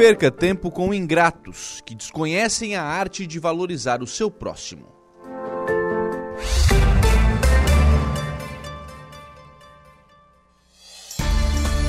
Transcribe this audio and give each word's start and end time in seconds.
Perca 0.00 0.30
tempo 0.30 0.70
com 0.70 0.94
ingratos 0.94 1.82
que 1.84 1.94
desconhecem 1.94 2.74
a 2.74 2.82
arte 2.82 3.26
de 3.26 3.38
valorizar 3.38 4.02
o 4.02 4.06
seu 4.06 4.30
próximo. 4.30 4.86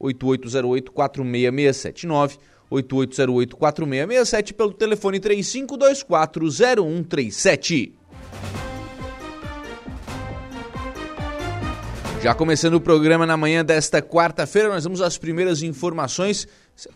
98808-4667. 0.00 2.38
98808-4667 2.70 4.52
pelo 4.54 4.72
telefone 4.72 5.18
35240137. 5.18 7.92
Já 12.24 12.34
começando 12.34 12.72
o 12.72 12.80
programa 12.80 13.26
na 13.26 13.36
manhã 13.36 13.62
desta 13.62 14.00
quarta-feira, 14.00 14.70
nós 14.70 14.84
vamos 14.84 15.02
às 15.02 15.18
primeiras 15.18 15.62
informações, 15.62 16.48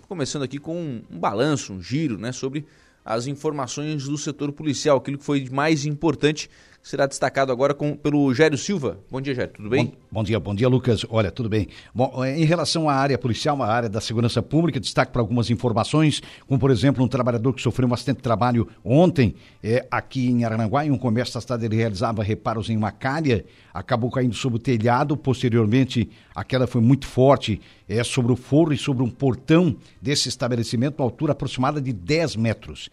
começando 0.08 0.42
aqui 0.42 0.56
com 0.56 0.74
um, 0.74 1.02
um 1.10 1.18
balanço, 1.18 1.74
um 1.74 1.82
giro, 1.82 2.16
né, 2.16 2.32
sobre 2.32 2.64
as 3.04 3.26
informações 3.26 4.04
do 4.04 4.16
setor 4.16 4.52
policial, 4.52 4.96
aquilo 4.96 5.18
que 5.18 5.24
foi 5.26 5.46
mais 5.52 5.84
importante 5.84 6.48
será 6.82 7.06
destacado 7.06 7.52
agora 7.52 7.74
com, 7.74 7.94
pelo 7.94 8.32
Gério 8.32 8.56
Silva. 8.56 8.98
Bom 9.10 9.20
dia, 9.20 9.34
Gério, 9.34 9.52
tudo 9.52 9.68
bem? 9.68 9.86
Bom, 9.86 9.92
bom, 10.10 10.24
dia, 10.24 10.40
bom 10.40 10.54
dia, 10.54 10.68
Lucas. 10.68 11.04
Olha, 11.10 11.30
tudo 11.30 11.48
bem. 11.48 11.68
Bom, 11.94 12.24
em 12.24 12.44
relação 12.44 12.88
à 12.88 12.94
área 12.94 13.18
policial, 13.18 13.62
a 13.62 13.66
área 13.66 13.88
da 13.88 14.00
segurança 14.00 14.42
pública, 14.42 14.80
destaque 14.80 15.12
para 15.12 15.20
algumas 15.20 15.50
informações, 15.50 16.22
como 16.46 16.58
por 16.58 16.70
exemplo, 16.70 17.04
um 17.04 17.08
trabalhador 17.08 17.52
que 17.52 17.62
sofreu 17.62 17.88
um 17.88 17.94
acidente 17.94 18.18
de 18.18 18.22
trabalho 18.22 18.68
ontem, 18.84 19.34
é, 19.62 19.86
aqui 19.90 20.28
em 20.30 20.44
Arananguá, 20.44 20.86
em 20.86 20.90
um 20.90 20.98
comércio 20.98 21.34
da 21.34 21.40
cidade, 21.40 21.66
ele 21.66 21.76
realizava 21.76 22.22
reparos 22.22 22.70
em 22.70 22.76
uma 22.76 22.90
calha, 22.90 23.44
acabou 23.72 24.10
caindo 24.10 24.34
sobre 24.34 24.56
o 24.56 24.60
telhado, 24.60 25.16
posteriormente 25.16 26.08
a 26.34 26.44
queda 26.44 26.66
foi 26.66 26.80
muito 26.80 27.06
forte, 27.06 27.60
é, 27.88 28.04
sobre 28.04 28.30
o 28.30 28.36
forro 28.36 28.72
e 28.72 28.76
sobre 28.76 29.02
um 29.02 29.08
portão 29.08 29.74
desse 30.00 30.28
estabelecimento, 30.28 31.00
uma 31.00 31.06
altura 31.06 31.32
aproximada 31.32 31.80
de 31.80 31.92
10 31.92 32.36
metros. 32.36 32.90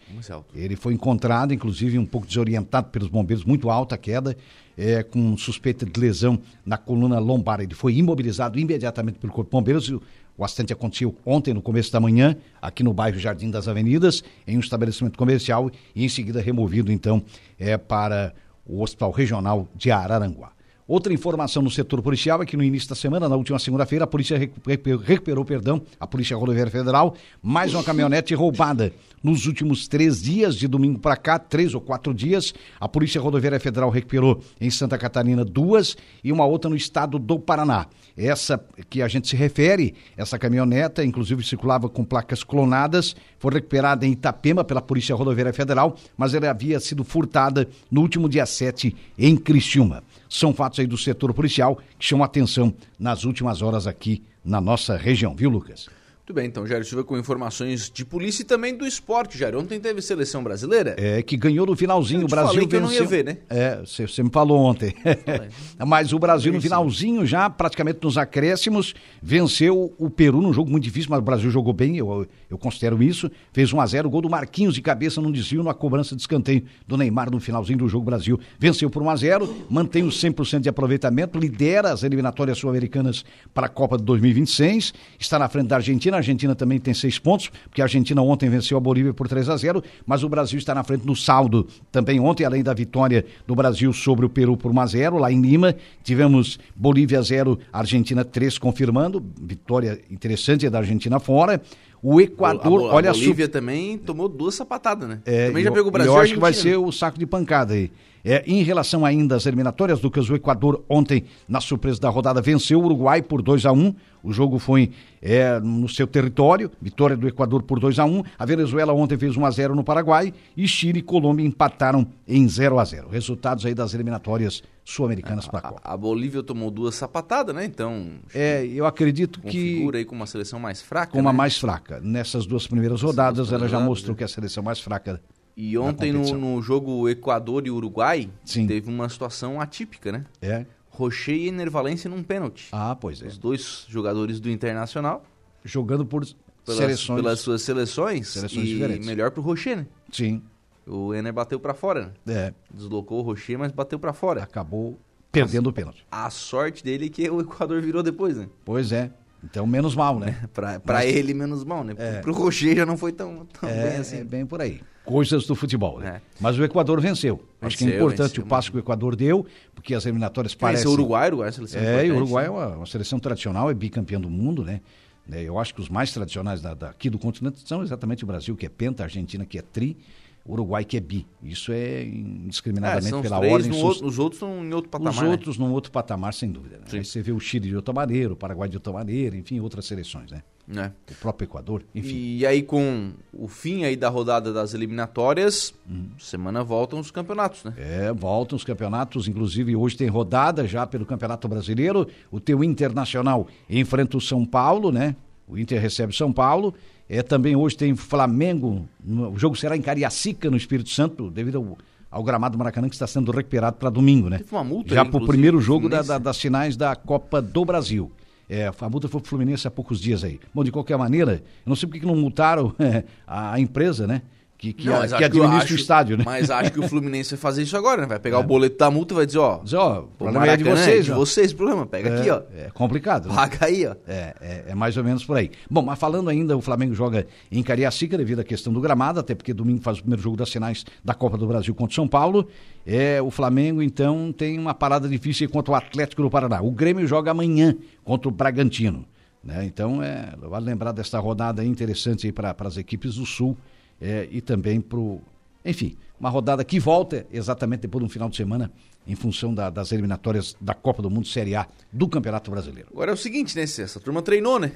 Ele 0.54 0.74
foi 0.74 0.94
encontrado, 0.94 1.52
inclusive, 1.52 1.98
um 1.98 2.06
pouco 2.06 2.26
desorientado 2.26 2.88
pelos 2.88 3.08
bombeiros, 3.08 3.44
muito 3.44 3.70
alta 3.70 3.98
queda, 3.98 4.36
é, 4.76 5.02
com 5.02 5.36
suspeita 5.36 5.84
de 5.84 6.00
lesão 6.00 6.38
na 6.64 6.78
coluna 6.78 7.18
lombar. 7.18 7.60
Ele 7.60 7.74
foi 7.74 7.96
imobilizado 7.96 8.58
imediatamente 8.58 9.18
pelo 9.18 9.32
Corpo 9.32 9.50
de 9.50 9.52
Bombeiros. 9.52 9.92
O 10.38 10.44
acidente 10.44 10.72
aconteceu 10.72 11.14
ontem, 11.24 11.52
no 11.52 11.62
começo 11.62 11.92
da 11.92 12.00
manhã, 12.00 12.36
aqui 12.60 12.82
no 12.82 12.92
bairro 12.92 13.18
Jardim 13.18 13.50
das 13.50 13.68
Avenidas, 13.68 14.22
em 14.46 14.56
um 14.56 14.60
estabelecimento 14.60 15.18
comercial, 15.18 15.70
e 15.94 16.04
em 16.04 16.08
seguida 16.08 16.40
removido, 16.40 16.92
então, 16.92 17.22
é, 17.58 17.76
para 17.76 18.34
o 18.66 18.82
Hospital 18.82 19.10
Regional 19.12 19.68
de 19.74 19.90
Araranguá. 19.90 20.55
Outra 20.88 21.12
informação 21.12 21.64
no 21.64 21.70
setor 21.70 22.00
policial 22.00 22.40
é 22.40 22.46
que 22.46 22.56
no 22.56 22.62
início 22.62 22.88
da 22.88 22.94
semana, 22.94 23.28
na 23.28 23.34
última 23.34 23.58
segunda-feira, 23.58 24.04
a 24.04 24.06
polícia 24.06 24.38
recuperou, 24.38 25.44
perdão, 25.44 25.82
a 25.98 26.06
Polícia 26.06 26.36
Rodoviária 26.36 26.70
Federal, 26.70 27.16
mais 27.42 27.74
uma 27.74 27.82
caminhonete 27.82 28.32
roubada. 28.36 28.92
Nos 29.20 29.46
últimos 29.46 29.88
três 29.88 30.22
dias, 30.22 30.54
de 30.54 30.68
domingo 30.68 31.00
para 31.00 31.16
cá, 31.16 31.40
três 31.40 31.74
ou 31.74 31.80
quatro 31.80 32.14
dias, 32.14 32.54
a 32.78 32.88
Polícia 32.88 33.20
Rodoviária 33.20 33.58
Federal 33.58 33.90
recuperou 33.90 34.40
em 34.60 34.70
Santa 34.70 34.96
Catarina 34.96 35.44
duas 35.44 35.96
e 36.22 36.30
uma 36.30 36.46
outra 36.46 36.70
no 36.70 36.76
estado 36.76 37.18
do 37.18 37.36
Paraná. 37.36 37.86
Essa 38.16 38.64
que 38.88 39.02
a 39.02 39.08
gente 39.08 39.26
se 39.26 39.34
refere, 39.34 39.92
essa 40.16 40.38
caminhoneta, 40.38 41.04
inclusive 41.04 41.42
circulava 41.42 41.88
com 41.88 42.04
placas 42.04 42.44
clonadas, 42.44 43.16
foi 43.40 43.54
recuperada 43.54 44.06
em 44.06 44.12
Itapema 44.12 44.62
pela 44.62 44.80
Polícia 44.80 45.16
Rodoviária 45.16 45.52
Federal, 45.52 45.96
mas 46.16 46.32
ela 46.32 46.48
havia 46.48 46.78
sido 46.78 47.02
furtada 47.02 47.68
no 47.90 48.02
último 48.02 48.28
dia 48.28 48.46
7 48.46 48.94
em 49.18 49.36
Criciúma. 49.36 50.04
São 50.28 50.52
fatos 50.52 50.78
aí 50.78 50.86
do 50.86 50.96
setor 50.96 51.32
policial 51.32 51.76
que 51.98 52.04
chamam 52.04 52.24
atenção 52.24 52.74
nas 52.98 53.24
últimas 53.24 53.62
horas 53.62 53.86
aqui 53.86 54.22
na 54.44 54.60
nossa 54.60 54.96
região, 54.96 55.34
viu, 55.34 55.50
Lucas? 55.50 55.88
Muito 56.26 56.34
bem, 56.34 56.48
então, 56.48 56.66
Jair 56.66 56.84
Silva 56.84 57.04
com 57.04 57.16
informações 57.16 57.88
de 57.88 58.04
polícia 58.04 58.42
e 58.42 58.44
também 58.44 58.76
do 58.76 58.84
esporte, 58.84 59.38
Jair. 59.38 59.56
Ontem 59.56 59.78
teve 59.78 60.02
seleção 60.02 60.42
brasileira? 60.42 60.96
É, 60.98 61.22
que 61.22 61.36
ganhou 61.36 61.64
no 61.64 61.76
finalzinho. 61.76 62.24
o 62.24 62.26
Brasil 62.26 62.48
falei 62.48 62.66
que 62.66 62.76
venceu. 62.80 62.88
eu 62.88 62.94
não 62.98 63.04
ia 63.04 63.08
ver, 63.08 63.24
né? 63.24 63.38
É, 63.48 63.80
você 63.84 64.24
me 64.24 64.30
falou 64.30 64.58
ontem. 64.58 64.92
Mas 65.86 66.12
o 66.12 66.18
Brasil 66.18 66.52
no 66.52 66.60
finalzinho, 66.60 67.24
já 67.24 67.48
praticamente 67.48 68.00
nos 68.02 68.18
acréscimos, 68.18 68.92
venceu 69.22 69.94
o 69.96 70.10
Peru 70.10 70.42
num 70.42 70.52
jogo 70.52 70.68
muito 70.68 70.82
difícil, 70.82 71.10
mas 71.10 71.20
o 71.20 71.22
Brasil 71.22 71.48
jogou 71.48 71.72
bem, 71.72 71.96
eu, 71.96 72.26
eu 72.50 72.58
considero 72.58 73.00
isso. 73.00 73.30
Fez 73.52 73.72
1 73.72 73.80
a 73.80 73.86
0 73.86 74.10
gol 74.10 74.20
do 74.20 74.28
Marquinhos 74.28 74.74
de 74.74 74.82
cabeça 74.82 75.20
num 75.20 75.30
desvio 75.30 75.62
na 75.62 75.74
cobrança 75.74 76.16
de 76.16 76.22
escanteio 76.22 76.64
do 76.88 76.96
Neymar 76.96 77.30
no 77.30 77.38
finalzinho 77.38 77.78
do 77.78 77.88
jogo. 77.88 78.04
Brasil 78.04 78.40
venceu 78.58 78.90
por 78.90 79.00
1 79.00 79.10
a 79.10 79.16
0 79.16 79.56
mantém 79.70 80.02
o 80.02 80.08
100% 80.08 80.58
de 80.58 80.68
aproveitamento, 80.68 81.38
lidera 81.38 81.92
as 81.92 82.02
eliminatórias 82.02 82.58
sul-americanas 82.58 83.24
para 83.54 83.66
a 83.66 83.68
Copa 83.68 83.96
de 83.96 84.02
2026, 84.02 84.92
está 85.20 85.38
na 85.38 85.48
frente 85.48 85.68
da 85.68 85.76
Argentina. 85.76 86.15
A 86.16 86.20
Argentina 86.20 86.54
também 86.54 86.78
tem 86.78 86.94
seis 86.94 87.18
pontos, 87.18 87.50
porque 87.68 87.80
a 87.80 87.84
Argentina 87.84 88.22
ontem 88.22 88.48
venceu 88.48 88.76
a 88.76 88.80
Bolívia 88.80 89.12
por 89.12 89.28
3 89.28 89.48
a 89.48 89.56
0 89.56 89.82
mas 90.06 90.22
o 90.22 90.28
Brasil 90.28 90.58
está 90.58 90.74
na 90.74 90.82
frente 90.82 91.06
no 91.06 91.14
saldo. 91.14 91.66
Também 91.92 92.18
ontem, 92.18 92.44
além 92.44 92.62
da 92.62 92.72
vitória 92.74 93.24
do 93.46 93.54
Brasil 93.54 93.92
sobre 93.92 94.24
o 94.24 94.28
Peru 94.28 94.56
por 94.56 94.72
1 94.72 94.80
a 94.80 94.86
0 94.86 95.18
lá 95.18 95.30
em 95.30 95.40
Lima, 95.40 95.74
tivemos 96.02 96.58
Bolívia 96.74 97.20
0, 97.22 97.58
Argentina 97.72 98.24
3 98.24 98.58
confirmando, 98.58 99.24
vitória 99.40 100.00
interessante 100.10 100.68
da 100.68 100.78
Argentina 100.78 101.20
fora. 101.20 101.60
O 102.02 102.20
Equador, 102.20 102.88
a, 102.88 102.92
a, 102.92 102.94
olha 102.94 103.10
a 103.10 103.12
Bolívia 103.12 103.48
também 103.48 103.98
tomou 103.98 104.28
duas 104.28 104.54
sapatadas, 104.54 105.08
né? 105.08 105.20
É, 105.24 105.48
também 105.48 105.64
já 105.64 105.72
pegou 105.72 105.88
o 105.88 105.90
Brasil. 105.90 106.12
Eu 106.12 106.18
acho 106.18 106.34
que 106.34 106.40
vai 106.40 106.52
ser 106.52 106.76
o 106.76 106.92
saco 106.92 107.18
de 107.18 107.26
pancada 107.26 107.74
aí. 107.74 107.90
É, 108.28 108.42
em 108.44 108.60
relação 108.64 109.04
ainda 109.04 109.36
às 109.36 109.46
eliminatórias, 109.46 110.02
Lucas, 110.02 110.28
o 110.28 110.34
Equador 110.34 110.84
ontem, 110.88 111.26
na 111.48 111.60
surpresa 111.60 112.00
da 112.00 112.08
rodada, 112.08 112.42
venceu 112.42 112.80
o 112.80 112.84
Uruguai 112.84 113.22
por 113.22 113.40
2 113.40 113.64
a 113.64 113.70
1 113.70 113.94
O 114.20 114.32
jogo 114.32 114.58
foi 114.58 114.90
é, 115.22 115.60
no 115.60 115.88
seu 115.88 116.08
território, 116.08 116.68
vitória 116.82 117.16
do 117.16 117.28
Equador 117.28 117.62
por 117.62 117.78
2 117.78 118.00
a 118.00 118.04
1 118.04 118.24
A 118.36 118.44
Venezuela 118.44 118.92
ontem 118.92 119.16
fez 119.16 119.36
1 119.36 119.46
a 119.46 119.50
0 119.52 119.76
no 119.76 119.84
Paraguai 119.84 120.34
e 120.56 120.66
Chile 120.66 120.98
e 120.98 121.02
Colômbia 121.02 121.46
empataram 121.46 122.04
em 122.26 122.48
0 122.48 122.80
a 122.80 122.84
0 122.84 123.08
Resultados 123.08 123.64
aí 123.64 123.76
das 123.76 123.94
eliminatórias 123.94 124.60
sul-americanas 124.84 125.46
para 125.46 125.60
a 125.60 125.62
Copa. 125.62 125.80
A 125.84 125.96
Bolívia 125.96 126.42
tomou 126.42 126.68
duas 126.68 126.96
sapatadas, 126.96 127.54
né? 127.54 127.64
Então. 127.64 128.08
É, 128.34 128.66
eu 128.66 128.86
acredito 128.86 129.40
que. 129.40 129.74
Configura 129.74 129.98
aí 129.98 130.04
com 130.04 130.16
uma 130.16 130.26
seleção 130.26 130.58
mais 130.58 130.82
fraca. 130.82 131.12
Com 131.12 131.20
uma 131.20 131.32
né? 131.32 131.36
mais 131.38 131.58
fraca. 131.58 132.00
Nessas 132.00 132.44
duas 132.44 132.66
primeiras 132.66 133.02
rodadas, 133.02 133.52
ela 133.52 133.68
já 133.68 133.78
mostrou 133.78 134.14
né? 134.14 134.18
que 134.18 134.24
é 134.24 134.26
a 134.26 134.28
seleção 134.28 134.64
mais 134.64 134.80
fraca 134.80 135.20
e 135.56 135.78
ontem 135.78 136.12
no, 136.12 136.22
no, 136.36 136.60
jogo 136.60 137.08
Equador 137.08 137.66
e 137.66 137.70
Uruguai, 137.70 138.30
Sim. 138.44 138.66
teve 138.66 138.90
uma 138.90 139.08
situação 139.08 139.60
atípica, 139.60 140.12
né? 140.12 140.26
É. 140.42 140.66
Rocher 140.90 141.34
e 141.34 141.48
Enervalência 141.48 142.10
num 142.10 142.22
pênalti. 142.22 142.68
Ah, 142.72 142.94
pois 142.94 143.22
é. 143.22 143.26
Os 143.26 143.38
dois 143.38 143.86
jogadores 143.88 144.38
do 144.38 144.50
Internacional. 144.50 145.24
Jogando 145.64 146.04
por 146.04 146.24
pelas, 146.64 146.78
seleções. 146.78 147.22
Pelas 147.22 147.40
suas 147.40 147.62
seleções. 147.62 148.28
Seleções 148.28 148.66
e 148.66 148.74
diferentes. 148.74 149.06
melhor 149.06 149.30
pro 149.30 149.42
Rocher, 149.42 149.78
né? 149.78 149.86
Sim. 150.12 150.42
O 150.86 151.14
Ener 151.14 151.32
bateu 151.32 151.58
pra 151.58 151.74
fora, 151.74 152.14
né? 152.24 152.34
É. 152.34 152.54
Deslocou 152.72 153.18
o 153.20 153.22
Rocher, 153.22 153.58
mas 153.58 153.72
bateu 153.72 153.98
pra 153.98 154.12
fora. 154.12 154.42
Acabou 154.42 154.98
perdendo 155.32 155.68
o 155.68 155.72
pênalti. 155.72 156.06
A 156.10 156.30
sorte 156.30 156.84
dele 156.84 157.06
é 157.06 157.08
que 157.08 157.28
o 157.30 157.40
Equador 157.40 157.82
virou 157.82 158.02
depois, 158.02 158.36
né? 158.36 158.48
Pois 158.64 158.92
é. 158.92 159.10
Então, 159.42 159.66
menos 159.66 159.94
mal, 159.94 160.18
né? 160.18 160.48
Pra, 160.52 160.80
pra 160.80 160.94
Mas- 160.98 161.14
ele, 161.14 161.34
menos 161.34 161.64
mal, 161.64 161.84
né? 161.84 161.94
É. 161.98 162.20
Pro 162.20 162.32
Rocher 162.32 162.76
já 162.76 162.86
não 162.86 162.96
foi 162.96 163.12
tão, 163.12 163.46
tão 163.46 163.68
bem 163.68 163.78
É, 163.78 163.96
assim. 163.96 164.18
é 164.18 164.24
bem 164.24 164.46
por 164.46 164.60
aí. 164.60 164.80
Coisas 165.06 165.46
do 165.46 165.54
futebol, 165.54 166.00
né? 166.00 166.16
É. 166.16 166.20
Mas 166.40 166.58
o 166.58 166.64
Equador 166.64 167.00
venceu. 167.00 167.40
Acho 167.60 167.78
que 167.78 167.84
é 167.84 167.86
Venceu, 167.86 168.00
importante 168.04 168.28
venceu, 168.30 168.44
o 168.44 168.46
passo 168.46 168.70
que 168.70 168.76
o 168.76 168.80
Equador 168.80 169.14
deu, 169.16 169.46
porque 169.74 169.94
as 169.94 170.04
eliminatórias 170.04 170.52
Esse 170.52 170.58
parecem... 170.58 170.86
é 170.86 170.88
o 170.88 170.92
Uruguai, 170.92 171.28
Uruguai 171.28 171.48
é 171.48 171.52
seleção 171.52 171.80
É, 171.80 172.06
e 172.06 172.10
o 172.10 172.16
Uruguai 172.16 172.44
é 172.44 172.48
né? 172.48 172.54
uma, 172.54 172.66
uma 172.78 172.86
seleção 172.86 173.18
tradicional, 173.18 173.70
é 173.70 173.74
bicampeão 173.74 174.20
do 174.20 174.28
mundo, 174.28 174.64
né? 174.64 174.80
Né, 175.26 175.42
Eu 175.42 175.58
acho 175.58 175.74
que 175.74 175.80
os 175.80 175.88
mais 175.88 176.12
tradicionais 176.12 176.60
da- 176.60 176.74
daqui 176.74 177.08
do 177.10 177.18
continente 177.18 177.66
são 177.66 177.82
exatamente 177.82 178.22
o 178.24 178.26
Brasil, 178.26 178.54
que 178.56 178.66
é 178.66 178.68
penta, 178.68 179.02
a 179.02 179.06
Argentina, 179.06 179.44
que 179.44 179.58
é 179.58 179.62
tri, 179.62 179.96
o 180.44 180.52
Uruguai, 180.52 180.84
que 180.84 180.96
é 180.96 181.00
bi. 181.00 181.26
Isso 181.42 181.72
é 181.72 182.02
É, 182.02 182.04
indiscriminadamente 182.04 183.14
os 183.14 183.20
pela 183.22 183.38
três, 183.38 183.52
ordem. 183.52 183.70
no 183.70 183.76
os- 183.76 183.82
outro- 183.82 184.06
os 184.06 184.18
outros 184.18 184.42
em 184.42 184.72
outro 184.72 184.88
patamar, 184.90 185.12
os 185.14 185.20
né? 185.20 185.28
outros 185.28 185.58
num 185.58 185.72
outro 185.72 185.90
patamar, 185.90 186.32
sem 186.34 186.50
dúvida. 186.50 186.76
Né? 186.78 186.84
Aí 186.92 187.04
você 187.04 187.20
vê 187.20 187.32
o 187.32 187.40
Chile 187.40 187.68
de 187.68 187.74
outra 187.76 187.92
maneira, 187.92 188.32
o 188.32 188.36
Paraguai 188.36 188.68
de 188.68 188.76
outra 188.76 188.92
maneira, 188.92 189.36
enfim, 189.36 189.58
outras 189.60 189.84
seleções, 189.86 190.30
né? 190.30 190.42
Né? 190.66 190.92
O 191.10 191.14
próprio 191.14 191.46
Equador, 191.46 191.82
enfim. 191.94 192.14
E 192.38 192.44
aí, 192.46 192.62
com 192.62 193.12
o 193.32 193.46
fim 193.46 193.84
aí 193.84 193.94
da 193.96 194.08
rodada 194.08 194.52
das 194.52 194.74
eliminatórias, 194.74 195.72
Uhum. 195.88 196.06
semana 196.18 196.64
voltam 196.64 196.98
os 196.98 197.10
campeonatos, 197.10 197.62
né? 197.64 197.72
É, 197.76 198.12
voltam 198.12 198.56
os 198.56 198.64
campeonatos, 198.64 199.28
inclusive 199.28 199.76
hoje 199.76 199.96
tem 199.96 200.08
rodada 200.08 200.66
já 200.66 200.86
pelo 200.86 201.06
Campeonato 201.06 201.46
Brasileiro. 201.46 202.06
O 202.30 202.40
teu 202.40 202.64
Internacional 202.64 203.46
enfrenta 203.70 204.16
o 204.16 204.20
São 204.20 204.44
Paulo, 204.44 204.90
né? 204.90 205.14
O 205.46 205.56
Inter 205.56 205.80
recebe 205.80 206.12
São 206.14 206.32
Paulo. 206.32 206.74
É, 207.08 207.22
também 207.22 207.54
hoje 207.54 207.76
tem 207.76 207.94
Flamengo. 207.94 208.88
O 209.32 209.38
jogo 209.38 209.54
será 209.54 209.76
em 209.76 209.80
Cariacica, 209.82 210.50
no 210.50 210.56
Espírito 210.56 210.90
Santo, 210.90 211.30
devido 211.30 211.58
ao, 211.58 211.78
ao 212.10 212.24
gramado 212.24 212.58
Maracanã, 212.58 212.88
que 212.88 212.96
está 212.96 213.06
sendo 213.06 213.30
recuperado 213.30 213.76
para 213.76 213.88
domingo, 213.88 214.28
né? 214.28 214.38
Teve 214.38 214.52
uma 214.52 214.64
multa 214.64 214.92
Já 214.92 215.04
para 215.04 215.22
o 215.22 215.24
primeiro 215.26 215.60
jogo 215.60 215.88
da- 215.88 216.02
da- 216.02 216.18
das 216.18 216.40
finais 216.40 216.76
da 216.76 216.96
Copa 216.96 217.40
do 217.40 217.64
Brasil. 217.64 218.10
É, 218.48 218.66
a 218.66 218.88
multa 218.88 219.08
foi 219.08 219.20
pro 219.20 219.28
Fluminense 219.28 219.66
há 219.66 219.70
poucos 219.70 220.00
dias 220.00 220.22
aí. 220.22 220.38
Bom, 220.54 220.62
de 220.62 220.70
qualquer 220.70 220.96
maneira, 220.96 221.42
eu 221.64 221.68
não 221.68 221.76
sei 221.76 221.88
por 221.88 221.98
que 221.98 222.06
não 222.06 222.14
multaram 222.14 222.74
a, 223.26 223.54
a 223.54 223.60
empresa, 223.60 224.06
né? 224.06 224.22
Que, 224.58 224.72
que, 224.72 224.86
Não, 224.86 224.94
a- 224.96 225.06
que 225.06 225.14
acho 225.14 225.22
eu 225.22 225.26
administra 225.26 225.56
acho- 225.64 225.74
o 225.74 225.76
estádio, 225.76 226.16
né? 226.16 226.24
Mas 226.24 226.50
acho 226.50 226.72
que 226.72 226.80
o 226.80 226.88
Fluminense 226.88 227.30
vai 227.32 227.38
fazer 227.38 227.62
isso 227.62 227.76
agora, 227.76 228.00
né? 228.02 228.08
Vai 228.08 228.18
pegar 228.18 228.38
o 228.38 228.42
boleto 228.42 228.78
da 228.78 228.90
multa 228.90 229.12
e 229.12 229.16
vai 229.16 229.26
dizer, 229.26 229.38
ó... 229.38 229.58
Diz, 229.62 229.74
ó, 229.74 230.00
o 230.00 230.06
problema 230.16 230.46
é 230.46 230.56
de 230.56 230.64
Maracanã 230.64 230.82
vocês, 230.86 231.04
de 231.04 231.12
ó. 231.12 231.14
vocês, 231.14 231.52
o 231.52 231.56
problema. 231.56 231.84
Pega 231.86 232.08
É, 232.08 232.18
aqui, 232.20 232.30
ó. 232.30 232.40
É 232.56 232.70
complicado. 232.72 233.28
né? 233.28 233.34
Paga 233.34 233.66
aí, 233.66 233.86
ó. 233.86 233.94
É, 234.08 234.34
é, 234.40 234.64
é 234.68 234.74
mais 234.74 234.96
ou 234.96 235.04
menos 235.04 235.24
por 235.26 235.36
aí. 235.36 235.50
Bom, 235.70 235.82
mas 235.82 235.98
falando 235.98 236.30
ainda, 236.30 236.56
o 236.56 236.62
Flamengo 236.62 236.94
joga 236.94 237.26
em 237.52 237.62
Cariacica 237.62 238.16
devido 238.16 238.40
à 238.40 238.44
questão 238.44 238.72
do 238.72 238.80
gramado, 238.80 239.20
até 239.20 239.34
porque 239.34 239.52
domingo 239.52 239.82
faz 239.82 239.98
o 239.98 240.00
primeiro 240.00 240.22
jogo 240.22 240.38
das 240.38 240.50
finais 240.50 240.86
da 241.04 241.12
Copa 241.12 241.36
do 241.36 241.46
Brasil 241.46 241.74
contra 241.74 241.92
o 241.92 241.94
São 241.94 242.08
Paulo. 242.08 242.48
É, 242.86 243.20
o 243.20 243.30
Flamengo, 243.30 243.82
então, 243.82 244.32
tem 244.32 244.58
uma 244.58 244.72
parada 244.72 245.06
difícil 245.06 245.50
contra 245.50 245.72
o 245.72 245.74
Atlético 245.74 246.22
do 246.22 246.30
Paraná. 246.30 246.62
O 246.62 246.70
Grêmio 246.70 247.06
joga 247.06 247.30
amanhã 247.30 247.76
contra 248.02 248.26
o 248.26 248.30
Bragantino. 248.32 249.04
Né? 249.44 249.64
Então, 249.66 250.02
é, 250.02 250.32
vale 250.48 250.64
lembrar 250.64 250.92
desta 250.92 251.18
rodada 251.18 251.60
aí 251.62 251.68
interessante 251.68 252.32
para 252.32 252.54
as 252.58 252.76
equipes 252.78 253.16
do 253.16 253.26
Sul 253.26 253.54
é, 254.00 254.28
e 254.30 254.40
também 254.40 254.80
para 254.80 254.98
o. 254.98 255.20
Enfim, 255.64 255.96
uma 256.18 256.28
rodada 256.30 256.64
que 256.64 256.78
volta 256.78 257.26
exatamente 257.32 257.80
depois 257.80 258.00
de 258.02 258.06
um 258.06 258.10
final 258.10 258.28
de 258.28 258.36
semana 258.36 258.70
em 259.06 259.14
função 259.14 259.54
da- 259.54 259.70
das 259.70 259.92
eliminatórias 259.92 260.56
da 260.60 260.74
Copa 260.74 261.02
do 261.02 261.10
Mundo 261.10 261.26
Série 261.26 261.54
A 261.54 261.66
do 261.92 262.08
Campeonato 262.08 262.50
Brasileiro. 262.50 262.88
Agora 262.92 263.10
é 263.10 263.14
o 263.14 263.16
seguinte, 263.16 263.54
né? 263.56 263.62
Essa 263.62 264.00
turma 264.00 264.22
treinou, 264.22 264.58
né? 264.58 264.72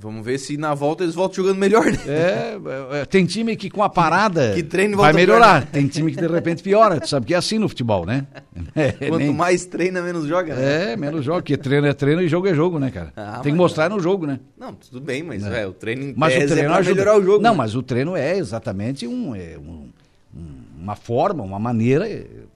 Vamos 0.00 0.24
ver 0.24 0.38
se 0.38 0.56
na 0.56 0.74
volta 0.74 1.02
eles 1.02 1.14
voltam 1.16 1.34
jogando 1.42 1.58
melhor, 1.58 1.84
né? 1.86 1.98
É, 2.06 2.58
é, 3.00 3.04
tem 3.04 3.26
time 3.26 3.56
que 3.56 3.68
com 3.68 3.82
a 3.82 3.88
parada 3.88 4.52
que 4.54 4.62
treine 4.62 4.94
e 4.94 4.96
vai 4.96 5.12
melhorar. 5.12 5.66
Tem 5.66 5.88
time 5.88 6.12
que 6.12 6.20
de 6.20 6.26
repente 6.28 6.62
piora. 6.62 7.00
Tu 7.00 7.08
sabe 7.08 7.26
que 7.26 7.34
é 7.34 7.36
assim 7.36 7.58
no 7.58 7.68
futebol, 7.68 8.06
né? 8.06 8.24
É, 8.76 8.92
Quanto 9.08 9.18
nem- 9.18 9.34
mais 9.34 9.66
treina, 9.66 10.00
menos 10.00 10.26
joga, 10.28 10.54
né? 10.54 10.92
é 10.92 10.96
menos 10.96 11.24
jogo, 11.24 11.38
porque 11.38 11.56
treino 11.56 11.86
é 11.88 11.92
treino 11.92 12.22
e 12.22 12.28
jogo 12.28 12.46
é 12.46 12.54
jogo, 12.54 12.78
né, 12.78 12.92
cara? 12.92 13.12
Ah, 13.16 13.40
tem 13.42 13.50
que 13.52 13.58
mostrar 13.58 13.90
no 13.90 13.98
jogo, 13.98 14.24
né? 14.24 14.38
Não, 14.56 14.72
tudo 14.72 15.00
bem, 15.00 15.24
mas 15.24 15.44
é, 15.44 15.66
o 15.66 15.72
treino 15.72 16.02
em 16.04 16.14
Mas 16.16 16.32
o 16.32 16.38
tese 16.38 16.54
treino 16.54 16.72
é 16.74 16.82
melhorar 16.82 17.18
o 17.18 17.22
jogo. 17.24 17.42
Não, 17.42 17.50
né? 17.50 17.56
mas 17.56 17.74
o 17.74 17.82
treino 17.82 18.14
é 18.16 18.36
exatamente 18.38 19.04
um, 19.04 19.34
é 19.34 19.58
um- 19.58 19.88
um- 20.36 20.62
uma 20.80 20.94
forma, 20.94 21.42
uma 21.42 21.58
maneira 21.58 22.06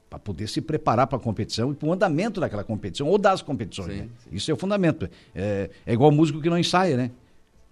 para 0.09 0.19
poder 0.19 0.47
se 0.47 0.61
preparar 0.61 1.07
para 1.09 1.17
a 1.17 1.21
competição 1.21 1.73
e 1.73 1.75
para 1.75 1.89
o 1.89 1.93
andamento 1.93 2.39
daquela 2.39 2.63
competição 2.63 3.09
ou 3.09 3.19
das 3.19 3.43
competições. 3.43 3.93
Sim, 3.95 3.99
né? 4.03 4.07
Isso 4.31 4.51
é 4.51 4.55
o 4.55 4.57
fundamento. 4.57 5.09
É, 5.35 5.71
é 5.87 5.93
igual 5.93 6.13
músico 6.13 6.41
que 6.41 6.49
não 6.51 6.59
ensaia, 6.59 6.97
né? 6.97 7.11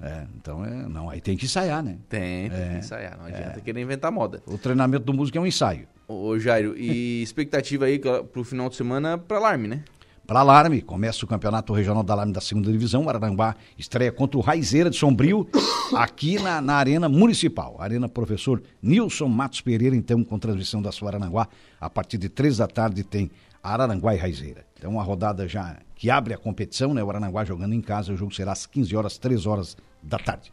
É, 0.02 0.26
então, 0.36 0.64
é, 0.64 0.70
não, 0.88 1.10
aí 1.10 1.20
tem 1.20 1.36
que 1.36 1.44
ensaiar, 1.44 1.82
né? 1.82 1.98
Tem, 2.08 2.48
tem 2.48 2.58
É, 2.58 2.68
que 2.70 2.78
ensaiar. 2.78 3.18
Não 3.18 3.26
adianta 3.26 3.60
querer 3.60 3.80
inventar 3.82 4.10
moda. 4.10 4.42
O 4.46 4.56
treinamento 4.56 5.04
do 5.04 5.12
músico 5.12 5.36
é 5.36 5.40
um 5.40 5.46
ensaio. 5.46 5.86
Ô, 6.08 6.38
Jairo, 6.38 6.74
e 6.76 7.22
expectativa 7.22 7.84
aí 7.84 8.00
pro 8.32 8.42
final 8.42 8.68
de 8.68 8.76
semana 8.76 9.18
pra 9.18 9.36
Alarme, 9.36 9.68
né? 9.68 9.84
Para 10.26 10.40
Alarme, 10.40 10.80
começa 10.80 11.24
o 11.24 11.28
Campeonato 11.28 11.72
Regional 11.72 12.04
da 12.04 12.12
Alarme 12.14 12.32
da 12.32 12.40
Segunda 12.40 12.70
Divisão. 12.70 13.04
O 13.04 13.08
Araranguá 13.08 13.56
estreia 13.76 14.12
contra 14.12 14.38
o 14.38 14.40
Raizeira 14.40 14.88
de 14.88 14.96
Sombrio, 14.96 15.46
aqui 15.96 16.40
na, 16.40 16.60
na 16.60 16.74
Arena 16.74 17.08
Municipal. 17.08 17.76
Arena 17.80 18.08
Professor 18.08 18.62
Nilson 18.80 19.26
Matos 19.26 19.60
Pereira, 19.60 19.96
então, 19.96 20.22
com 20.22 20.38
transmissão 20.38 20.80
da 20.80 20.92
sua 20.92 21.08
Araranguá. 21.08 21.48
A 21.80 21.90
partir 21.90 22.16
de 22.16 22.28
três 22.28 22.58
da 22.58 22.68
tarde 22.68 23.02
tem 23.02 23.28
Araranguá 23.62 24.14
e 24.14 24.18
Raizeira. 24.18 24.64
Então, 24.78 24.92
uma 24.92 25.02
rodada 25.02 25.48
já 25.48 25.76
que 25.96 26.08
abre 26.08 26.32
a 26.32 26.38
competição, 26.38 26.94
né? 26.94 27.02
O 27.02 27.10
Araranguá 27.10 27.44
jogando 27.44 27.74
em 27.74 27.80
casa. 27.80 28.12
O 28.12 28.16
jogo 28.16 28.32
será 28.32 28.52
às 28.52 28.66
15 28.66 28.96
horas, 28.96 29.18
3 29.18 29.46
horas 29.46 29.76
da 30.02 30.18
tarde. 30.18 30.52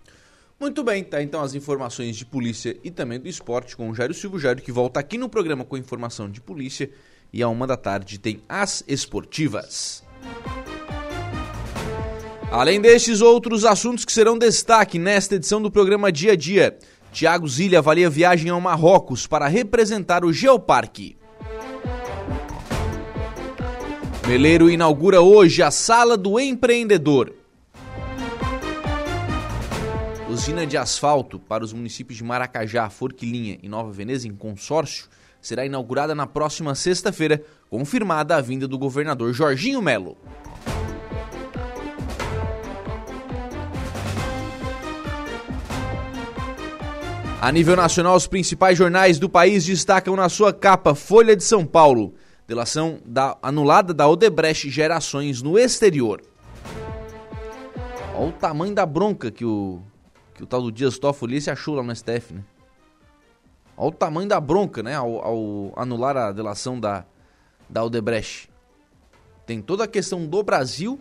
Muito 0.59 0.83
bem, 0.83 1.03
tá 1.03 1.21
então 1.21 1.41
as 1.41 1.53
informações 1.53 2.15
de 2.15 2.25
polícia 2.25 2.75
e 2.83 2.89
também 2.89 3.19
do 3.19 3.27
esporte 3.27 3.77
com 3.77 3.89
o 3.89 3.93
Jairo 3.93 4.13
Silva 4.13 4.39
Jairo, 4.39 4.61
que 4.61 4.71
volta 4.71 4.99
aqui 4.99 5.17
no 5.17 5.29
programa 5.29 5.63
com 5.63 5.77
informação 5.77 6.29
de 6.29 6.41
polícia. 6.41 6.89
E 7.31 7.43
à 7.43 7.49
uma 7.49 7.67
da 7.67 7.77
tarde 7.77 8.17
tem 8.17 8.41
as 8.47 8.83
esportivas. 8.87 10.03
Além 12.49 12.79
destes 12.79 13.21
outros 13.21 13.65
assuntos 13.65 14.05
que 14.05 14.11
serão 14.11 14.37
destaque 14.37 14.97
nesta 14.97 15.35
edição 15.35 15.61
do 15.61 15.69
programa 15.69 16.11
Dia 16.11 16.31
a 16.31 16.35
Dia, 16.35 16.77
Tiago 17.11 17.47
Zilha 17.47 17.79
avalia 17.79 18.09
viagem 18.09 18.49
ao 18.49 18.61
Marrocos 18.61 19.27
para 19.27 19.47
representar 19.47 20.23
o 20.23 20.31
Geoparque. 20.31 21.17
Meleiro 24.27 24.69
inaugura 24.69 25.21
hoje 25.21 25.61
a 25.61 25.71
Sala 25.71 26.17
do 26.17 26.39
Empreendedor. 26.39 27.33
Usina 30.37 30.67
de 30.67 30.77
asfalto 30.77 31.39
para 31.39 31.63
os 31.63 31.73
municípios 31.73 32.15
de 32.15 32.23
Maracajá, 32.23 32.87
Forquilinha 32.91 33.57
e 33.63 33.67
Nova 33.67 33.91
Veneza 33.91 34.27
em 34.27 34.35
consórcio 34.35 35.07
será 35.41 35.65
inaugurada 35.65 36.13
na 36.13 36.27
próxima 36.27 36.75
sexta-feira, 36.75 37.43
confirmada 37.71 38.35
a 38.35 38.39
vinda 38.39 38.67
do 38.67 38.77
governador 38.77 39.33
Jorginho 39.33 39.81
Melo. 39.81 40.15
A 47.41 47.51
nível 47.51 47.75
nacional, 47.75 48.15
os 48.15 48.27
principais 48.27 48.77
jornais 48.77 49.17
do 49.17 49.27
país 49.27 49.65
destacam 49.65 50.15
na 50.15 50.29
sua 50.29 50.53
capa 50.53 50.93
Folha 50.93 51.35
de 51.35 51.43
São 51.43 51.65
Paulo. 51.65 52.13
Delação 52.47 52.99
da, 53.03 53.35
anulada 53.41 53.91
da 53.91 54.07
Odebrecht 54.07 54.69
Gerações 54.69 55.41
no 55.41 55.57
exterior. 55.57 56.21
Olha 58.13 58.29
o 58.29 58.31
tamanho 58.33 58.75
da 58.75 58.85
bronca 58.85 59.31
que 59.31 59.43
o, 59.43 59.81
que 60.37 60.43
o 60.43 60.45
tal 60.45 60.61
do 60.61 60.71
Dias 60.71 60.99
Toffoli 60.99 61.41
se 61.41 61.49
achou 61.49 61.73
lá 61.73 61.81
no 61.81 61.93
STF, 61.93 62.35
né? 62.35 62.43
Olha 63.75 63.89
o 63.89 63.91
tamanho 63.91 64.29
da 64.29 64.39
bronca, 64.39 64.83
né? 64.83 64.95
Ao, 64.95 65.19
ao 65.19 65.73
anular 65.75 66.15
a 66.15 66.31
delação 66.31 66.79
da, 66.79 67.05
da 67.67 67.83
Odebrecht. 67.83 68.49
Tem 69.47 69.61
toda 69.61 69.83
a 69.83 69.87
questão 69.87 70.25
do 70.27 70.43
Brasil, 70.43 70.99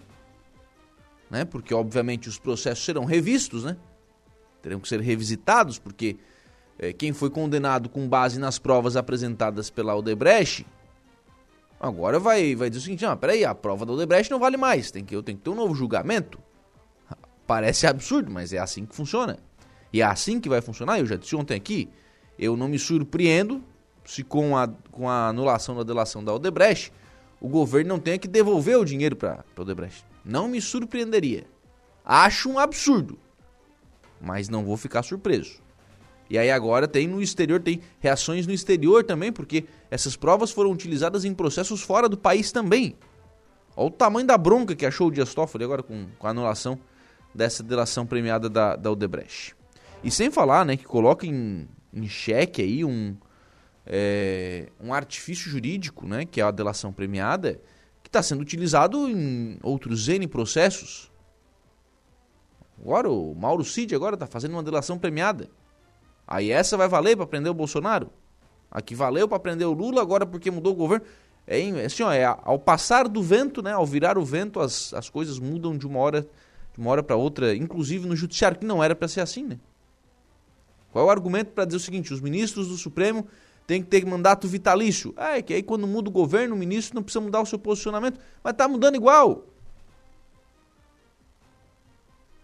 né? 1.30 1.44
Porque, 1.44 1.74
obviamente, 1.74 2.30
os 2.30 2.38
processos 2.38 2.82
serão 2.84 3.04
revistos, 3.04 3.62
né? 3.62 3.76
Terão 4.62 4.80
que 4.80 4.88
ser 4.88 5.00
revisitados, 5.00 5.78
porque 5.78 6.16
eh, 6.78 6.94
quem 6.94 7.12
foi 7.12 7.28
condenado 7.28 7.90
com 7.90 8.08
base 8.08 8.38
nas 8.38 8.58
provas 8.58 8.96
apresentadas 8.96 9.68
pela 9.68 9.94
Odebrecht, 9.94 10.66
agora 11.78 12.18
vai, 12.18 12.54
vai 12.54 12.70
dizer 12.70 12.80
o 12.80 12.84
seguinte, 12.84 13.04
ah, 13.04 13.14
peraí, 13.14 13.44
a 13.44 13.54
prova 13.54 13.84
da 13.84 13.92
Odebrecht 13.92 14.30
não 14.30 14.38
vale 14.38 14.56
mais, 14.56 14.90
tem 14.90 15.04
que, 15.04 15.14
eu 15.14 15.22
tenho 15.22 15.36
que 15.36 15.44
ter 15.44 15.50
um 15.50 15.54
novo 15.54 15.74
julgamento. 15.74 16.38
Parece 17.46 17.86
absurdo, 17.86 18.30
mas 18.30 18.52
é 18.52 18.58
assim 18.58 18.84
que 18.84 18.94
funciona. 18.94 19.38
E 19.92 20.00
é 20.00 20.04
assim 20.04 20.40
que 20.40 20.48
vai 20.48 20.60
funcionar, 20.60 20.98
eu 20.98 21.06
já 21.06 21.16
disse 21.16 21.36
ontem 21.36 21.54
aqui, 21.54 21.88
eu 22.38 22.56
não 22.56 22.68
me 22.68 22.78
surpreendo 22.78 23.62
se 24.04 24.22
com 24.22 24.56
a, 24.56 24.68
com 24.90 25.08
a 25.08 25.28
anulação 25.28 25.76
da 25.76 25.82
delação 25.82 26.22
da 26.22 26.32
Odebrecht, 26.32 26.92
o 27.40 27.48
governo 27.48 27.88
não 27.88 27.98
tenha 27.98 28.18
que 28.18 28.28
devolver 28.28 28.78
o 28.78 28.84
dinheiro 28.84 29.16
para 29.16 29.44
a 29.56 29.60
Odebrecht. 29.60 30.04
Não 30.24 30.48
me 30.48 30.60
surpreenderia. 30.60 31.44
Acho 32.04 32.48
um 32.48 32.58
absurdo, 32.58 33.18
mas 34.20 34.48
não 34.48 34.64
vou 34.64 34.76
ficar 34.76 35.02
surpreso. 35.02 35.60
E 36.28 36.38
aí 36.38 36.50
agora 36.50 36.88
tem 36.88 37.06
no 37.06 37.22
exterior, 37.22 37.60
tem 37.60 37.80
reações 38.00 38.46
no 38.46 38.52
exterior 38.52 39.04
também, 39.04 39.32
porque 39.32 39.64
essas 39.90 40.16
provas 40.16 40.50
foram 40.50 40.72
utilizadas 40.72 41.24
em 41.24 41.32
processos 41.32 41.82
fora 41.82 42.08
do 42.08 42.16
país 42.16 42.50
também. 42.50 42.96
Olha 43.76 43.88
o 43.88 43.90
tamanho 43.90 44.26
da 44.26 44.38
bronca 44.38 44.74
que 44.74 44.86
achou 44.86 45.08
o 45.08 45.10
Dias 45.10 45.34
Toffoli 45.34 45.64
agora 45.64 45.82
com, 45.82 46.06
com 46.18 46.26
a 46.26 46.30
anulação 46.30 46.78
dessa 47.36 47.62
delação 47.62 48.06
premiada 48.06 48.48
da, 48.48 48.74
da 48.74 48.90
Odebrecht. 48.90 49.54
E 50.02 50.10
sem 50.10 50.30
falar, 50.30 50.64
né, 50.64 50.76
que 50.76 50.84
coloca 50.84 51.26
em, 51.26 51.68
em 51.92 52.08
xeque 52.08 52.62
aí 52.62 52.84
um, 52.84 53.16
é, 53.84 54.68
um 54.80 54.92
artifício 54.92 55.50
jurídico, 55.50 56.06
né, 56.06 56.24
que 56.24 56.40
é 56.40 56.44
a 56.44 56.50
delação 56.50 56.92
premiada, 56.92 57.60
que 58.02 58.08
está 58.08 58.22
sendo 58.22 58.40
utilizado 58.40 59.08
em 59.08 59.58
outros 59.62 60.08
N 60.08 60.26
processos. 60.26 61.10
Agora 62.80 63.10
o 63.10 63.34
Mauro 63.34 63.64
Cid 63.64 63.94
agora 63.94 64.14
está 64.14 64.26
fazendo 64.26 64.52
uma 64.52 64.62
delação 64.62 64.98
premiada. 64.98 65.48
Aí 66.26 66.50
essa 66.50 66.76
vai 66.76 66.88
valer 66.88 67.16
para 67.16 67.26
prender 67.26 67.50
o 67.50 67.54
Bolsonaro? 67.54 68.10
A 68.70 68.80
que 68.80 68.94
valeu 68.94 69.28
para 69.28 69.38
prender 69.38 69.66
o 69.66 69.72
Lula 69.72 70.02
agora 70.02 70.26
porque 70.26 70.50
mudou 70.50 70.72
o 70.72 70.76
governo? 70.76 71.04
É 71.46 71.60
assim, 71.84 72.02
ó, 72.02 72.12
é 72.12 72.24
ao 72.24 72.58
passar 72.58 73.06
do 73.06 73.22
vento, 73.22 73.62
né, 73.62 73.72
ao 73.72 73.86
virar 73.86 74.18
o 74.18 74.24
vento, 74.24 74.58
as, 74.58 74.92
as 74.92 75.08
coisas 75.08 75.38
mudam 75.38 75.78
de 75.78 75.86
uma 75.86 76.00
hora 76.00 76.26
de 76.76 76.82
uma 76.82 76.90
hora 76.90 77.02
para 77.02 77.16
outra, 77.16 77.56
inclusive 77.56 78.06
no 78.06 78.14
judiciário, 78.14 78.58
que 78.58 78.66
não 78.66 78.84
era 78.84 78.94
para 78.94 79.08
ser 79.08 79.22
assim, 79.22 79.44
né? 79.44 79.58
Qual 80.92 81.04
é 81.04 81.08
o 81.08 81.10
argumento 81.10 81.52
para 81.52 81.64
dizer 81.64 81.78
o 81.78 81.80
seguinte, 81.80 82.12
os 82.12 82.20
ministros 82.20 82.68
do 82.68 82.76
Supremo 82.76 83.26
têm 83.66 83.82
que 83.82 83.88
ter 83.88 84.04
mandato 84.04 84.46
vitalício? 84.46 85.14
Ah, 85.16 85.38
é 85.38 85.42
que 85.42 85.54
aí 85.54 85.62
quando 85.62 85.86
muda 85.86 86.10
o 86.10 86.12
governo, 86.12 86.54
o 86.54 86.58
ministro 86.58 86.94
não 86.94 87.02
precisa 87.02 87.24
mudar 87.24 87.40
o 87.40 87.46
seu 87.46 87.58
posicionamento, 87.58 88.20
mas 88.44 88.52
tá 88.52 88.68
mudando 88.68 88.94
igual. 88.94 89.44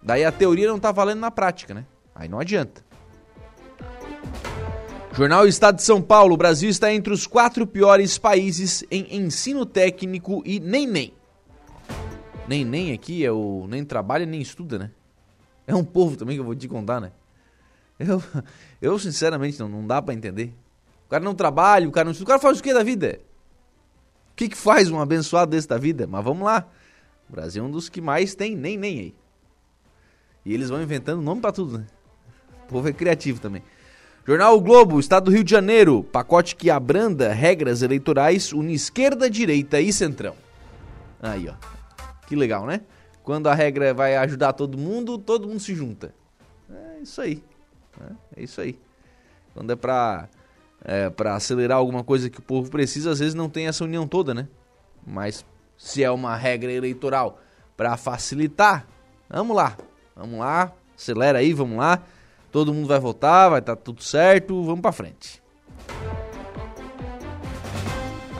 Daí 0.03 0.25
a 0.25 0.33
teoria 0.33 0.69
não 0.69 0.81
tá 0.81 0.91
valendo 0.91 1.21
na 1.21 1.31
prática, 1.31 1.75
né? 1.75 1.87
Aí 2.15 2.29
não 2.29 2.41
adianta. 2.41 2.83
Jornal 5.13 5.47
Estado 5.47 5.77
de 5.77 5.83
São 5.83 6.01
Paulo, 6.01 6.35
o 6.35 6.39
Brasil 6.39 6.71
está 6.71 6.93
entre 6.93 7.13
os 7.13 7.27
quatro 7.27 7.67
piores 7.67 8.17
países 8.17 8.83
em 8.91 9.15
ensino 9.15 9.67
técnico 9.67 10.43
e 10.45 10.59
nem 10.59 10.87
nem. 10.87 11.15
Nem 12.49 12.65
nem 12.65 12.93
aqui 12.93 13.25
é 13.25 13.31
o 13.31 13.67
nem 13.69 13.85
trabalha 13.85 14.27
nem 14.27 14.41
estuda, 14.41 14.79
né? 14.79 14.91
É 15.67 15.75
um 15.75 15.85
povo 15.85 16.17
também 16.17 16.37
que 16.37 16.41
eu 16.41 16.45
vou 16.45 16.55
te 16.55 16.69
contar, 16.69 17.01
né? 17.01 17.13
Eu, 17.99 18.23
eu 18.81 18.99
sinceramente 18.99 19.61
não, 19.61 19.69
não 19.69 19.87
dá 19.87 20.03
para 20.03 20.15
entender. 20.15 20.53
O 21.07 21.11
cara 21.11 21.23
não 21.23 21.35
trabalha, 21.35 21.89
o 21.89 21.93
cara 21.93 22.07
não 22.07 22.13
estuda. 22.13 22.25
O 22.25 22.29
cara 22.29 22.41
faz 22.41 22.59
o 22.59 22.63
que 22.63 22.75
da 22.75 22.83
vida? 22.83 23.21
O 24.33 24.35
que, 24.35 24.49
que 24.49 24.57
faz 24.57 24.91
um 24.91 25.01
abençoado 25.01 25.51
desse 25.51 25.69
da 25.69 25.79
vida? 25.79 26.07
Mas 26.07 26.25
vamos 26.25 26.45
lá. 26.45 26.67
O 27.29 27.33
Brasil 27.33 27.63
é 27.63 27.67
um 27.67 27.71
dos 27.71 27.89
que 27.89 28.01
mais 28.01 28.35
tem 28.35 28.57
nem 28.57 28.77
nem 28.77 28.99
aí. 28.99 29.15
E 30.45 30.53
eles 30.53 30.69
vão 30.69 30.83
inventando 30.83 31.23
nome 31.23 31.41
para 31.41 31.53
tudo, 31.53 31.79
né? 31.79 31.87
O 32.65 32.73
povo 32.73 32.89
é 32.89 32.93
criativo 32.93 33.41
também. 33.41 33.63
Jornal 34.27 34.57
o 34.57 34.61
Globo, 34.61 34.99
Estado 34.99 35.25
do 35.25 35.31
Rio 35.31 35.45
de 35.45 35.51
Janeiro. 35.51 36.03
Pacote 36.03 36.57
que 36.57 36.71
abranda 36.71 37.33
regras 37.33 37.83
eleitorais 37.83 38.53
une 38.53 38.75
esquerda, 38.75 39.29
direita 39.29 39.81
e 39.81 39.93
centrão. 39.93 40.35
Aí, 41.21 41.49
ó. 41.49 41.72
Que 42.33 42.37
legal, 42.37 42.65
né? 42.65 42.81
Quando 43.23 43.47
a 43.47 43.55
regra 43.55 43.93
vai 43.93 44.17
ajudar 44.17 44.55
todo 44.55 44.79
mundo, 44.79 45.19
todo 45.19 45.47
mundo 45.47 45.61
se 45.61 45.75
junta. 45.75 46.15
É 46.71 47.03
isso 47.03 47.21
aí. 47.21 47.45
Né? 48.01 48.17
É 48.35 48.43
isso 48.43 48.59
aí. 48.59 48.81
Quando 49.53 49.71
é 49.71 49.77
pra, 49.77 50.31
é, 50.83 51.11
pra 51.11 51.35
acelerar 51.35 51.77
alguma 51.77 52.03
coisa 52.03 52.31
que 52.31 52.39
o 52.39 52.43
povo 52.43 52.71
precisa, 52.71 53.11
às 53.11 53.19
vezes 53.19 53.35
não 53.35 53.51
tem 53.51 53.67
essa 53.67 53.85
união 53.85 54.09
toda, 54.09 54.33
né? 54.33 54.49
Mas 55.07 55.45
se 55.77 56.03
é 56.03 56.11
uma 56.11 56.35
regra 56.35 56.73
eleitoral 56.73 57.39
para 57.77 57.99
facilitar, 57.99 58.87
vamos 59.29 59.55
lá. 59.55 59.77
Vamos 60.17 60.39
lá, 60.39 60.73
acelera 60.97 61.41
aí, 61.41 61.53
vamos 61.53 61.77
lá 61.77 62.03
todo 62.51 62.73
mundo 62.73 62.87
vai 62.87 63.01
votar, 63.01 63.51
vai 63.51 63.61
estar 63.61 63.75
tá 63.75 63.83
tudo 63.83 64.03
certo, 64.03 64.63
vamos 64.63 64.81
para 64.83 64.93
frente. 64.93 65.42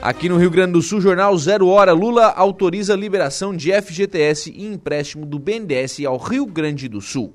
Aqui 0.05 0.27
no 0.27 0.35
Rio 0.35 0.51
Grande 0.51 0.73
do 0.73 0.81
Sul, 0.81 0.99
jornal 0.99 1.37
Zero 1.37 1.65
Hora, 1.67 1.93
Lula 1.93 2.25
autoriza 2.25 2.93
liberação 2.93 3.55
de 3.55 3.71
FGTS 3.71 4.51
e 4.51 4.65
empréstimo 4.65 5.25
do 5.25 5.39
BNDES 5.39 6.03
ao 6.05 6.17
Rio 6.17 6.45
Grande 6.45 6.89
do 6.89 6.99
Sul. 6.99 7.33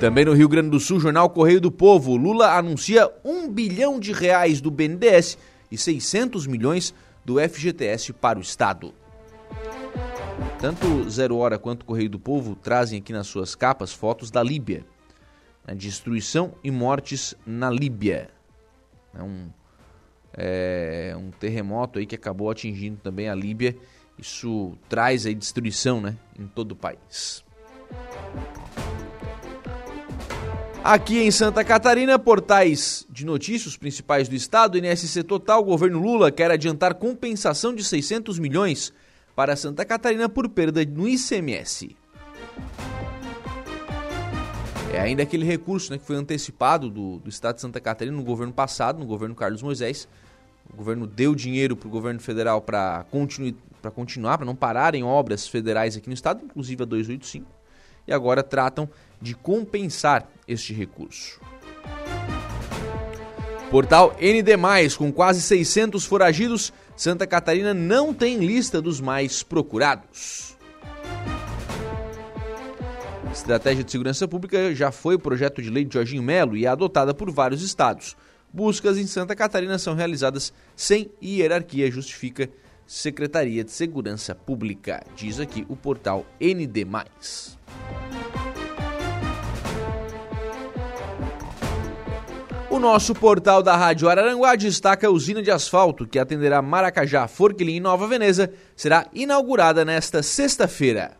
Também 0.00 0.24
no 0.24 0.32
Rio 0.32 0.48
Grande 0.48 0.70
do 0.70 0.80
Sul, 0.80 0.98
jornal 0.98 1.30
Correio 1.30 1.60
do 1.60 1.70
Povo, 1.70 2.16
Lula 2.16 2.58
anuncia 2.58 3.08
um 3.24 3.48
bilhão 3.48 4.00
de 4.00 4.12
reais 4.12 4.60
do 4.60 4.72
BNDES 4.72 5.38
e 5.70 5.78
600 5.78 6.48
milhões 6.48 6.92
do 7.24 7.36
FGTS 7.38 8.12
para 8.12 8.40
o 8.40 8.42
Estado. 8.42 8.92
Tanto 10.58 11.08
Zero 11.08 11.36
Hora 11.36 11.60
quanto 11.60 11.84
Correio 11.84 12.10
do 12.10 12.18
Povo 12.18 12.56
trazem 12.56 12.98
aqui 12.98 13.12
nas 13.12 13.28
suas 13.28 13.54
capas 13.54 13.92
fotos 13.92 14.32
da 14.32 14.42
Líbia. 14.42 14.84
Né, 15.66 15.74
destruição 15.74 16.54
e 16.62 16.70
mortes 16.70 17.34
na 17.46 17.70
Líbia. 17.70 18.30
É 19.14 19.22
um, 19.22 19.50
é 20.32 21.14
um 21.16 21.30
terremoto 21.30 21.98
aí 21.98 22.06
que 22.06 22.14
acabou 22.14 22.50
atingindo 22.50 22.98
também 23.02 23.28
a 23.28 23.34
Líbia. 23.34 23.76
Isso 24.18 24.76
traz 24.88 25.26
aí 25.26 25.34
destruição 25.34 26.00
né, 26.00 26.16
em 26.38 26.46
todo 26.46 26.72
o 26.72 26.76
país. 26.76 27.44
Aqui 30.84 31.18
em 31.18 31.30
Santa 31.30 31.64
Catarina, 31.64 32.18
portais 32.18 33.06
de 33.08 33.24
notícias 33.24 33.74
principais 33.74 34.28
do 34.28 34.34
estado, 34.34 34.76
NSC 34.76 35.22
Total, 35.22 35.64
governo 35.64 35.98
Lula 35.98 36.30
quer 36.30 36.50
adiantar 36.50 36.94
compensação 36.96 37.74
de 37.74 37.82
600 37.82 38.38
milhões 38.38 38.92
para 39.34 39.56
Santa 39.56 39.82
Catarina 39.84 40.28
por 40.28 40.46
perda 40.46 40.84
no 40.84 41.08
ICMS. 41.08 41.96
É 44.94 45.00
ainda 45.00 45.24
aquele 45.24 45.44
recurso 45.44 45.90
né, 45.90 45.98
que 45.98 46.04
foi 46.04 46.14
antecipado 46.14 46.88
do, 46.88 47.18
do 47.18 47.28
Estado 47.28 47.56
de 47.56 47.62
Santa 47.62 47.80
Catarina 47.80 48.16
no 48.16 48.22
governo 48.22 48.52
passado, 48.52 48.96
no 49.00 49.04
governo 49.04 49.34
Carlos 49.34 49.60
Moisés. 49.60 50.06
O 50.72 50.76
governo 50.76 51.04
deu 51.04 51.34
dinheiro 51.34 51.76
para 51.76 51.88
o 51.88 51.90
governo 51.90 52.20
federal 52.20 52.62
para 52.62 53.04
continu, 53.10 53.56
continuar, 53.92 54.38
para 54.38 54.46
não 54.46 54.54
pararem 54.54 55.02
obras 55.02 55.48
federais 55.48 55.96
aqui 55.96 56.08
no 56.08 56.14
Estado, 56.14 56.44
inclusive 56.44 56.84
a 56.84 56.86
285. 56.86 57.44
E 58.06 58.12
agora 58.12 58.40
tratam 58.40 58.88
de 59.20 59.34
compensar 59.34 60.30
este 60.46 60.72
recurso. 60.72 61.40
Portal 63.72 64.16
ND, 64.20 64.96
com 64.96 65.12
quase 65.12 65.42
600 65.42 66.04
foragidos, 66.04 66.72
Santa 66.96 67.26
Catarina 67.26 67.74
não 67.74 68.14
tem 68.14 68.38
lista 68.38 68.80
dos 68.80 69.00
mais 69.00 69.42
procurados. 69.42 70.53
Estratégia 73.34 73.82
de 73.82 73.90
Segurança 73.90 74.28
Pública 74.28 74.72
já 74.74 74.92
foi 74.92 75.16
o 75.16 75.18
projeto 75.18 75.60
de 75.60 75.68
lei 75.68 75.84
de 75.84 75.92
Jorginho 75.92 76.22
Melo 76.22 76.56
e 76.56 76.66
é 76.66 76.68
adotada 76.68 77.12
por 77.12 77.32
vários 77.32 77.62
estados. 77.62 78.16
Buscas 78.52 78.96
em 78.96 79.08
Santa 79.08 79.34
Catarina 79.34 79.76
são 79.76 79.94
realizadas 79.94 80.52
sem 80.76 81.10
hierarquia, 81.20 81.90
justifica 81.90 82.48
Secretaria 82.86 83.64
de 83.64 83.72
Segurança 83.72 84.36
Pública, 84.36 85.02
diz 85.16 85.40
aqui 85.40 85.66
o 85.68 85.74
portal 85.74 86.24
ND. 86.40 86.86
O 92.70 92.78
nosso 92.78 93.16
portal 93.16 93.64
da 93.64 93.76
Rádio 93.76 94.08
Araranguá 94.08 94.54
destaca 94.54 95.08
a 95.08 95.10
usina 95.10 95.42
de 95.42 95.50
asfalto 95.50 96.06
que 96.06 96.20
atenderá 96.20 96.62
Maracajá, 96.62 97.26
Forquilim 97.26 97.76
e 97.76 97.80
Nova 97.80 98.06
Veneza 98.06 98.52
será 98.76 99.08
inaugurada 99.12 99.84
nesta 99.84 100.22
sexta-feira. 100.22 101.16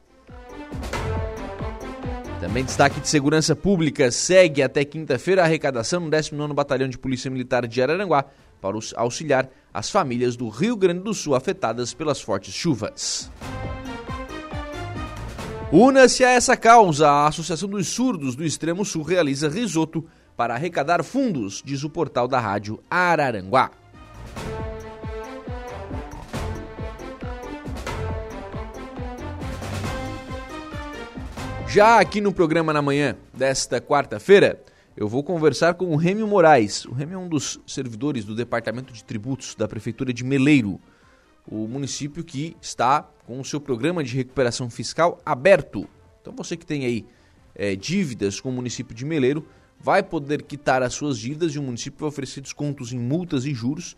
Também 2.45 2.63
destaque 2.63 3.01
de 3.01 3.09
segurança 3.09 3.57
pública 3.57 4.11
segue 4.11 4.63
até 4.63 4.85
quinta-feira 4.85 5.41
a 5.41 5.47
arrecadação 5.47 5.99
no 6.01 6.11
19º 6.11 6.53
Batalhão 6.53 6.87
de 6.87 6.99
Polícia 6.99 7.31
Militar 7.31 7.67
de 7.67 7.81
Araranguá 7.81 8.27
para 8.61 8.77
auxiliar 8.97 9.49
as 9.73 9.89
famílias 9.89 10.37
do 10.37 10.51
Rio 10.51 10.77
Grande 10.77 11.01
do 11.01 11.15
Sul 11.15 11.35
afetadas 11.35 11.95
pelas 11.95 12.21
fortes 12.21 12.53
chuvas. 12.53 13.31
Una-se 15.73 16.23
a 16.23 16.33
essa 16.33 16.55
causa, 16.55 17.09
a 17.09 17.29
Associação 17.29 17.67
dos 17.67 17.89
Surdos 17.89 18.37
do 18.37 18.45
Extremo 18.45 18.85
Sul 18.85 19.05
realiza 19.05 19.49
risoto 19.49 20.05
para 20.37 20.53
arrecadar 20.53 21.03
fundos, 21.03 21.63
diz 21.65 21.83
o 21.83 21.89
portal 21.89 22.29
da 22.29 22.39
rádio 22.39 22.79
Araranguá. 22.91 23.71
Já 31.69 31.99
aqui 31.99 32.21
no 32.21 32.33
programa 32.33 32.73
na 32.73 32.81
manhã 32.81 33.17
desta 33.33 33.81
quarta-feira, 33.81 34.63
eu 34.97 35.09
vou 35.09 35.25
conversar 35.25 35.75
com 35.75 35.87
o 35.87 35.97
Rêmio 35.97 36.27
Moraes. 36.27 36.85
O 36.85 36.93
Rêmio 36.93 37.17
é 37.17 37.19
um 37.19 37.29
dos 37.29 37.61
servidores 37.67 38.25
do 38.25 38.35
Departamento 38.35 38.93
de 38.93 39.03
Tributos 39.03 39.57
da 39.57 39.67
Prefeitura 39.67 40.13
de 40.13 40.23
Meleiro, 40.23 40.81
o 41.47 41.67
município 41.67 42.23
que 42.23 42.57
está 42.63 43.03
com 43.27 43.41
o 43.41 43.45
seu 43.45 43.61
programa 43.61 44.05
de 44.05 44.17
recuperação 44.17 44.71
fiscal 44.71 45.21
aberto. 45.27 45.89
Então 46.21 46.33
você 46.37 46.57
que 46.57 46.65
tem 46.65 46.85
aí 46.85 47.05
é, 47.55 47.75
dívidas 47.75 48.41
com 48.41 48.51
o 48.51 48.53
município 48.53 48.95
de 48.95 49.05
Meleiro, 49.05 49.47
vai 49.81 50.03
poder 50.03 50.43
quitar 50.43 50.83
as 50.83 50.95
suas 50.95 51.19
dívidas 51.19 51.55
e 51.55 51.59
o 51.59 51.63
município 51.63 52.01
vai 52.01 52.09
oferecer 52.09 52.41
descontos 52.41 52.93
em 52.93 52.99
multas 52.99 53.45
e 53.45 53.53
juros 53.53 53.97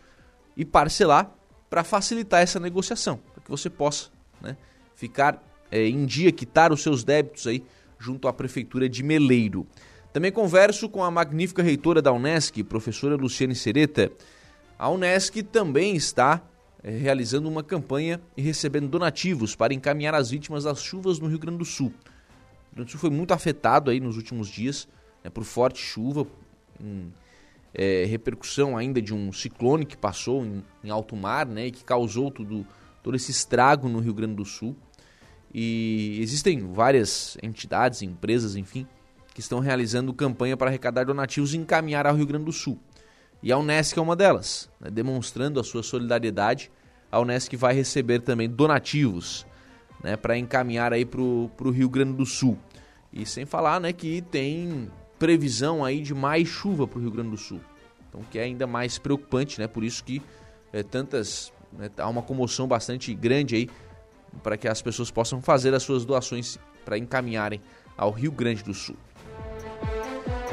e 0.55 0.65
parcelar 0.65 1.31
para 1.69 1.83
facilitar 1.83 2.41
essa 2.41 2.59
negociação, 2.59 3.19
para 3.33 3.43
que 3.43 3.51
você 3.51 3.69
possa 3.69 4.09
né, 4.41 4.57
ficar 4.95 5.41
é, 5.71 5.87
em 5.87 6.05
dia, 6.05 6.31
quitar 6.31 6.71
os 6.71 6.81
seus 6.81 7.03
débitos 7.03 7.47
aí 7.47 7.63
junto 7.99 8.27
à 8.27 8.33
Prefeitura 8.33 8.87
de 8.87 9.03
Meleiro. 9.03 9.65
Também 10.13 10.31
converso 10.31 10.89
com 10.89 11.03
a 11.03 11.11
magnífica 11.11 11.61
reitora 11.61 12.01
da 12.01 12.11
Unesc, 12.11 12.63
professora 12.63 13.15
Luciane 13.15 13.55
Sereta. 13.55 14.11
A 14.77 14.89
Unesc 14.89 15.43
também 15.43 15.95
está 15.95 16.41
é, 16.83 16.91
realizando 16.91 17.49
uma 17.49 17.63
campanha 17.63 18.21
e 18.35 18.41
recebendo 18.41 18.87
donativos 18.87 19.55
para 19.55 19.73
encaminhar 19.73 20.15
as 20.15 20.29
vítimas 20.29 20.63
das 20.63 20.81
chuvas 20.81 21.19
no 21.19 21.27
Rio 21.27 21.39
Grande 21.39 21.57
do 21.59 21.65
Sul. 21.65 21.87
O 21.87 21.89
Rio 21.89 22.75
Grande 22.75 22.87
do 22.87 22.91
Sul 22.91 22.99
foi 22.99 23.09
muito 23.09 23.33
afetado 23.33 23.91
aí 23.91 23.99
nos 23.99 24.17
últimos 24.17 24.47
dias 24.47 24.87
né, 25.23 25.29
por 25.29 25.43
forte 25.43 25.79
chuva, 25.79 26.25
em 26.79 27.11
é, 27.73 28.05
repercussão 28.05 28.77
ainda 28.77 29.01
de 29.01 29.13
um 29.13 29.31
ciclone 29.31 29.85
que 29.85 29.97
passou 29.97 30.45
em, 30.45 30.63
em 30.83 30.89
alto 30.89 31.15
mar 31.15 31.45
né, 31.45 31.67
e 31.67 31.71
que 31.71 31.83
causou 31.83 32.31
tudo, 32.31 32.65
todo 33.03 33.15
esse 33.15 33.31
estrago 33.31 33.89
no 33.89 33.99
Rio 33.99 34.13
Grande 34.13 34.35
do 34.35 34.45
Sul. 34.45 34.75
E 35.59 36.19
existem 36.21 36.59
várias 36.71 37.35
entidades, 37.41 38.03
empresas, 38.03 38.55
enfim, 38.55 38.85
que 39.33 39.39
estão 39.39 39.57
realizando 39.57 40.13
campanha 40.13 40.55
para 40.55 40.69
arrecadar 40.69 41.03
donativos 41.03 41.55
e 41.55 41.57
encaminhar 41.57 42.05
ao 42.05 42.15
Rio 42.15 42.27
Grande 42.27 42.45
do 42.45 42.51
Sul. 42.51 42.79
E 43.41 43.51
a 43.51 43.57
Unesc 43.57 43.97
é 43.97 44.01
uma 44.01 44.15
delas, 44.15 44.69
né, 44.79 44.91
demonstrando 44.91 45.59
a 45.59 45.63
sua 45.63 45.81
solidariedade 45.81 46.69
a 47.11 47.19
Unesc 47.19 47.55
vai 47.55 47.73
receber 47.73 48.19
também 48.19 48.49
donativos 48.49 49.45
né, 50.03 50.15
para 50.15 50.37
encaminhar 50.37 50.93
aí 50.93 51.05
para 51.05 51.21
o 51.21 51.71
Rio 51.71 51.89
Grande 51.89 52.13
do 52.13 52.25
Sul. 52.25 52.57
E 53.11 53.25
sem 53.25 53.45
falar 53.45 53.79
né, 53.79 53.93
que 53.93 54.21
tem 54.21 54.91
previsão 55.17 55.83
aí 55.83 56.01
de 56.01 56.13
mais 56.13 56.47
chuva 56.47 56.87
para 56.87 56.99
o 56.99 57.01
Rio 57.01 57.11
Grande 57.11 57.31
do 57.31 57.37
Sul. 57.37 57.61
Então 58.07 58.21
que 58.29 58.37
é 58.37 58.43
ainda 58.43 58.67
mais 58.67 58.97
preocupante, 58.97 59.59
né? 59.59 59.67
Por 59.67 59.83
isso 59.83 60.03
que 60.03 60.21
é, 60.71 60.83
tantas 60.83 61.51
né, 61.71 61.89
há 61.97 62.07
uma 62.07 62.21
comoção 62.21 62.67
bastante 62.67 63.13
grande 63.13 63.55
aí 63.55 63.69
para 64.43 64.57
que 64.57 64.67
as 64.67 64.81
pessoas 64.81 65.11
possam 65.11 65.41
fazer 65.41 65.73
as 65.73 65.83
suas 65.83 66.05
doações 66.05 66.57
para 66.85 66.97
encaminharem 66.97 67.61
ao 67.97 68.11
Rio 68.11 68.31
Grande 68.31 68.63
do 68.63 68.73
Sul. 68.73 68.95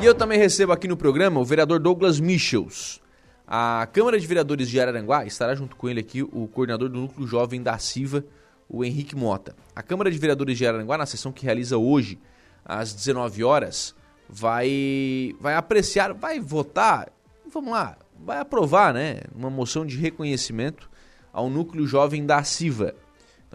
E 0.00 0.04
eu 0.04 0.14
também 0.14 0.38
recebo 0.38 0.72
aqui 0.72 0.88
no 0.88 0.96
programa 0.96 1.40
o 1.40 1.44
vereador 1.44 1.78
Douglas 1.78 2.18
Michels. 2.18 3.00
A 3.46 3.86
Câmara 3.92 4.18
de 4.18 4.26
Vereadores 4.26 4.68
de 4.68 4.80
Araranguá 4.80 5.24
estará 5.24 5.54
junto 5.54 5.76
com 5.76 5.88
ele 5.88 6.00
aqui 6.00 6.22
o 6.22 6.48
coordenador 6.48 6.88
do 6.88 7.00
Núcleo 7.00 7.26
Jovem 7.26 7.62
da 7.62 7.78
Silva, 7.78 8.24
o 8.68 8.84
Henrique 8.84 9.14
Mota. 9.14 9.54
A 9.76 9.82
Câmara 9.82 10.10
de 10.10 10.18
Vereadores 10.18 10.58
de 10.58 10.66
Araranguá, 10.66 10.98
na 10.98 11.06
sessão 11.06 11.30
que 11.30 11.44
realiza 11.44 11.76
hoje, 11.76 12.18
às 12.64 12.92
19 12.94 13.44
horas, 13.44 13.94
vai, 14.28 15.34
vai 15.40 15.54
apreciar, 15.54 16.12
vai 16.12 16.40
votar, 16.40 17.12
vamos 17.52 17.70
lá, 17.70 17.96
vai 18.18 18.38
aprovar 18.38 18.94
né, 18.94 19.20
uma 19.34 19.50
moção 19.50 19.84
de 19.84 19.96
reconhecimento 19.96 20.90
ao 21.32 21.50
Núcleo 21.50 21.86
Jovem 21.86 22.24
da 22.24 22.42
Silva. 22.42 22.94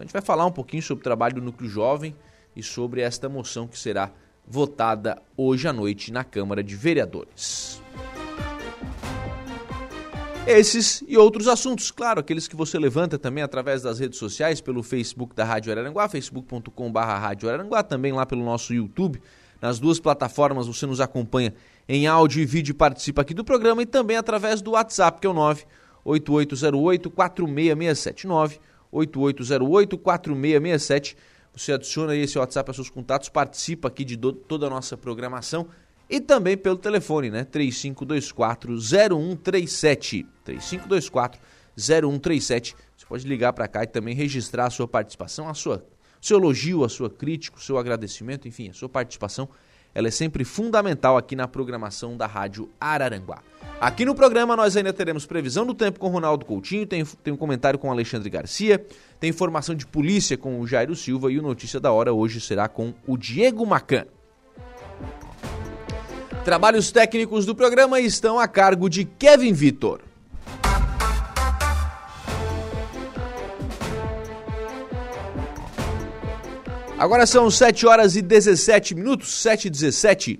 a 0.00 0.06
gente 0.06 0.14
vai 0.14 0.22
falar 0.22 0.46
um 0.46 0.52
pouquinho 0.52 0.82
sobre 0.82 1.02
o 1.02 1.04
trabalho 1.04 1.34
do 1.34 1.42
Núcleo 1.42 1.68
Jovem 1.68 2.16
e 2.56 2.62
sobre 2.62 3.02
esta 3.02 3.28
moção 3.28 3.68
que 3.68 3.78
será 3.78 4.10
votada 4.46 5.20
hoje 5.36 5.68
à 5.68 5.74
noite 5.74 6.10
na 6.10 6.24
Câmara 6.24 6.64
de 6.64 6.74
Vereadores. 6.74 7.82
Esses 10.46 11.04
e 11.06 11.18
outros 11.18 11.46
assuntos, 11.46 11.90
claro, 11.90 12.20
aqueles 12.20 12.48
que 12.48 12.56
você 12.56 12.78
levanta 12.78 13.18
também 13.18 13.44
através 13.44 13.82
das 13.82 13.98
redes 13.98 14.18
sociais, 14.18 14.62
pelo 14.62 14.82
Facebook 14.82 15.34
da 15.34 15.44
Rádio 15.44 15.70
Araranguá, 15.70 16.08
facebook.com.br 16.08 16.98
Rádio 16.98 17.50
Araranguá, 17.50 17.82
também 17.82 18.12
lá 18.12 18.24
pelo 18.24 18.42
nosso 18.42 18.72
YouTube. 18.72 19.20
Nas 19.60 19.78
duas 19.78 20.00
plataformas 20.00 20.66
você 20.66 20.86
nos 20.86 21.02
acompanha 21.02 21.52
em 21.86 22.06
áudio 22.06 22.40
e 22.40 22.46
vídeo 22.46 22.72
e 22.72 22.74
participa 22.74 23.20
aqui 23.20 23.34
do 23.34 23.44
programa 23.44 23.82
e 23.82 23.86
também 23.86 24.16
através 24.16 24.62
do 24.62 24.70
WhatsApp, 24.70 25.20
que 25.20 25.26
é 25.26 25.30
o 25.30 25.34
98808-4667. 26.06 28.58
98808-4667. 28.92 31.16
Você 31.52 31.72
adiciona 31.72 32.12
aí 32.12 32.20
esse 32.20 32.38
WhatsApp 32.38 32.70
aos 32.70 32.76
seus 32.76 32.90
contatos, 32.90 33.28
participa 33.28 33.88
aqui 33.88 34.04
de 34.04 34.16
toda 34.16 34.66
a 34.66 34.70
nossa 34.70 34.96
programação 34.96 35.66
e 36.08 36.20
também 36.20 36.56
pelo 36.56 36.76
telefone, 36.76 37.30
né? 37.30 37.44
3524 37.44 38.78
0137. 38.78 40.26
3524 40.44 41.40
0137. 41.76 42.76
Você 42.96 43.06
pode 43.06 43.26
ligar 43.26 43.52
para 43.52 43.68
cá 43.68 43.84
e 43.84 43.86
também 43.86 44.14
registrar 44.14 44.66
a 44.66 44.70
sua 44.70 44.88
participação, 44.88 45.48
a 45.48 45.54
sua 45.54 45.84
seu 46.20 46.38
elogio, 46.38 46.84
a 46.84 46.88
sua 46.88 47.08
crítica, 47.08 47.56
o 47.56 47.60
seu 47.60 47.78
agradecimento, 47.78 48.46
enfim, 48.46 48.68
a 48.68 48.74
sua 48.74 48.88
participação, 48.88 49.48
ela 49.94 50.08
é 50.08 50.10
sempre 50.10 50.44
fundamental 50.44 51.16
aqui 51.16 51.34
na 51.34 51.48
programação 51.48 52.16
da 52.16 52.26
Rádio 52.26 52.70
Araranguá. 52.80 53.42
Aqui 53.80 54.04
no 54.04 54.14
programa 54.14 54.54
nós 54.54 54.76
ainda 54.76 54.92
teremos 54.92 55.24
previsão 55.24 55.64
do 55.64 55.74
tempo 55.74 55.98
com 55.98 56.08
Ronaldo 56.08 56.44
Coutinho, 56.44 56.86
tem, 56.86 57.04
tem 57.04 57.32
um 57.32 57.36
comentário 57.36 57.78
com 57.78 57.90
Alexandre 57.90 58.28
Garcia, 58.28 58.84
tem 59.18 59.30
informação 59.30 59.74
de 59.74 59.86
polícia 59.86 60.36
com 60.36 60.60
o 60.60 60.66
Jairo 60.66 60.94
Silva 60.94 61.32
e 61.32 61.38
o 61.38 61.42
Notícia 61.42 61.80
da 61.80 61.90
Hora 61.90 62.12
hoje 62.12 62.40
será 62.40 62.68
com 62.68 62.92
o 63.06 63.16
Diego 63.16 63.64
Macan. 63.64 64.06
Trabalhos 66.44 66.90
técnicos 66.90 67.46
do 67.46 67.54
programa 67.54 68.00
estão 68.00 68.38
a 68.38 68.46
cargo 68.48 68.88
de 68.88 69.04
Kevin 69.04 69.52
Vitor. 69.52 70.09
Agora 77.00 77.26
são 77.26 77.50
7 77.50 77.86
horas 77.86 78.14
e 78.14 78.20
17 78.20 78.94
minutos, 78.94 79.32
7 79.36 79.68
e 79.68 79.70
17. 79.70 80.38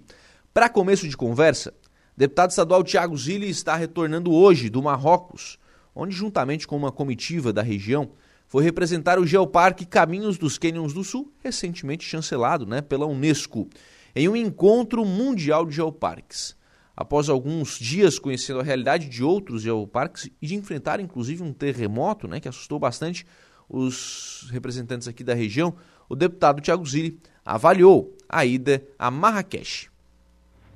Para 0.53 0.68
começo 0.68 1.09
de 1.09 1.16
conversa, 1.16 1.73
deputado 2.14 2.51
estadual 2.51 2.85
Tiago 2.85 3.16
Zilli 3.16 3.49
está 3.49 3.75
retornando 3.77 4.31
hoje 4.31 4.68
do 4.68 4.83
Marrocos, 4.83 5.59
onde, 5.94 6.14
juntamente 6.14 6.68
com 6.68 6.77
uma 6.77 6.92
comitiva 6.92 7.51
da 7.51 7.62
região, 7.62 8.11
foi 8.46 8.62
representar 8.62 9.18
o 9.18 9.27
Geoparque 9.27 9.87
Caminhos 9.87 10.37
dos 10.37 10.59
Cânions 10.59 10.92
do 10.92 11.03
Sul, 11.03 11.33
recentemente 11.42 12.05
chancelado 12.05 12.66
né, 12.66 12.83
pela 12.83 13.07
Unesco 13.07 13.66
em 14.14 14.29
um 14.29 14.37
encontro 14.37 15.03
mundial 15.03 15.64
de 15.64 15.77
geoparques. 15.77 16.55
Após 16.94 17.31
alguns 17.31 17.79
dias 17.79 18.18
conhecendo 18.18 18.61
a 18.61 18.62
realidade 18.62 19.09
de 19.09 19.25
outros 19.25 19.62
geoparques 19.62 20.29
e 20.42 20.46
de 20.46 20.57
enfrentar 20.57 21.01
inclusive 21.01 21.42
um 21.42 21.55
terremoto 21.55 22.29
né, 22.29 22.38
que 22.38 22.51
assustou 22.51 22.79
bastante 22.79 23.25
os 23.70 24.48
representantes 24.50 25.06
aqui 25.06 25.22
da 25.22 25.33
região, 25.33 25.74
o 26.09 26.16
deputado 26.16 26.61
Tiago 26.61 26.85
Zilli 26.85 27.18
avaliou 27.44 28.16
a 28.28 28.44
ida 28.44 28.83
a 28.98 29.11
Marrakech. 29.11 29.88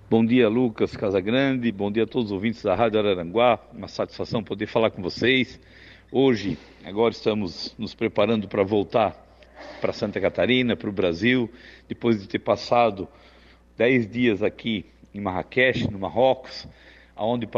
Bom 0.08 0.24
dia, 0.24 0.48
Lucas 0.48 0.96
Casagrande. 0.96 1.72
Bom 1.72 1.90
dia 1.90 2.04
a 2.04 2.06
todos 2.06 2.26
os 2.26 2.32
ouvintes 2.32 2.62
da 2.62 2.74
Rádio 2.74 3.00
Araranguá. 3.00 3.58
Uma 3.72 3.88
satisfação 3.88 4.44
poder 4.44 4.66
falar 4.68 4.90
com 4.90 5.02
vocês. 5.02 5.58
Hoje, 6.12 6.56
agora 6.84 7.12
estamos 7.12 7.74
nos 7.76 7.94
preparando 7.94 8.46
para 8.46 8.62
voltar 8.62 9.20
para 9.80 9.92
Santa 9.92 10.20
Catarina, 10.20 10.76
para 10.76 10.88
o 10.88 10.92
Brasil, 10.92 11.50
depois 11.88 12.20
de 12.20 12.28
ter 12.28 12.38
passado 12.38 13.08
dez 13.76 14.08
dias 14.08 14.42
aqui 14.42 14.86
em 15.12 15.20
Marrakech, 15.20 15.90
no 15.90 15.98
Marrocos, 15.98 16.68
onde 17.16 17.48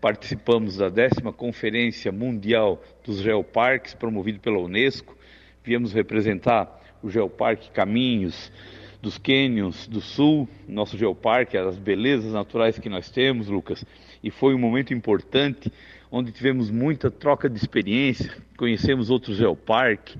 participamos 0.00 0.76
da 0.76 0.88
décima 0.88 1.32
Conferência 1.32 2.12
Mundial 2.12 2.82
dos 3.04 3.20
Geoparques, 3.20 3.94
promovido 3.94 4.38
pela 4.40 4.58
Unesco. 4.58 5.16
Viemos 5.64 5.92
representar 5.92 6.80
o 7.02 7.10
Geoparque 7.10 7.70
Caminhos 7.70 8.52
dos 9.00 9.18
Cânions 9.18 9.86
do 9.86 10.00
Sul, 10.00 10.48
nosso 10.68 10.96
geoparque, 10.96 11.56
as 11.56 11.76
belezas 11.76 12.32
naturais 12.32 12.78
que 12.78 12.88
nós 12.88 13.10
temos, 13.10 13.48
Lucas. 13.48 13.84
E 14.22 14.30
foi 14.30 14.54
um 14.54 14.58
momento 14.58 14.94
importante, 14.94 15.72
onde 16.10 16.30
tivemos 16.30 16.70
muita 16.70 17.10
troca 17.10 17.50
de 17.50 17.56
experiência, 17.56 18.32
conhecemos 18.56 19.10
outros 19.10 19.36
geoparques, 19.36 20.16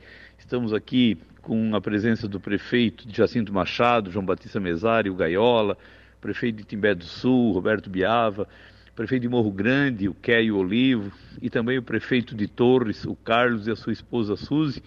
Estamos 0.52 0.74
aqui 0.74 1.16
com 1.40 1.74
a 1.74 1.80
presença 1.80 2.28
do 2.28 2.38
prefeito 2.38 3.06
Jacinto 3.08 3.50
Machado, 3.54 4.10
João 4.10 4.22
Batista 4.22 4.60
Mesari, 4.60 5.08
o 5.08 5.14
Gaiola, 5.14 5.78
prefeito 6.22 6.58
de 6.58 6.64
Timbé 6.64 6.94
do 6.94 7.04
Sul, 7.04 7.52
Roberto 7.52 7.90
Biava, 7.90 8.48
prefeito 8.94 9.22
de 9.22 9.28
Morro 9.28 9.50
Grande, 9.50 10.08
o 10.08 10.14
Kéio 10.14 10.56
Olivo, 10.56 11.12
e 11.42 11.50
também 11.50 11.76
o 11.76 11.82
prefeito 11.82 12.34
de 12.36 12.46
Torres, 12.46 13.04
o 13.04 13.16
Carlos 13.16 13.66
e 13.66 13.72
a 13.72 13.76
sua 13.76 13.92
esposa 13.92 14.36
Suzy, 14.36 14.80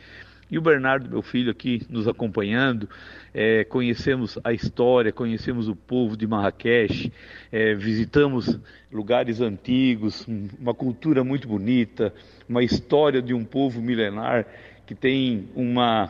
e 0.50 0.58
o 0.58 0.62
Bernardo, 0.62 1.10
meu 1.10 1.22
filho, 1.22 1.52
aqui 1.52 1.82
nos 1.90 2.08
acompanhando. 2.08 2.88
É, 3.34 3.66
conhecemos 3.66 4.40
a 4.44 4.54
história, 4.54 5.12
conhecemos 5.12 5.68
o 5.68 5.76
povo 5.76 6.16
de 6.16 6.26
Marrakech, 6.26 7.12
é, 7.52 7.74
visitamos 7.74 8.58
lugares 8.90 9.42
antigos, 9.42 10.26
uma 10.58 10.74
cultura 10.74 11.24
muito 11.24 11.48
bonita, 11.48 12.14
uma 12.48 12.64
história 12.64 13.22
de 13.22 13.34
um 13.34 13.44
povo 13.44 13.82
milenar 13.82 14.46
que 14.86 14.94
tem 14.94 15.48
uma, 15.56 16.10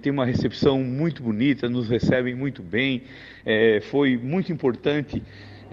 tem 0.00 0.12
uma 0.12 0.24
recepção 0.24 0.78
muito 0.82 1.22
bonita, 1.22 1.68
nos 1.68 1.88
recebem 1.88 2.34
muito 2.34 2.62
bem. 2.62 3.02
É, 3.44 3.80
foi 3.90 4.16
muito 4.16 4.52
importante 4.52 5.22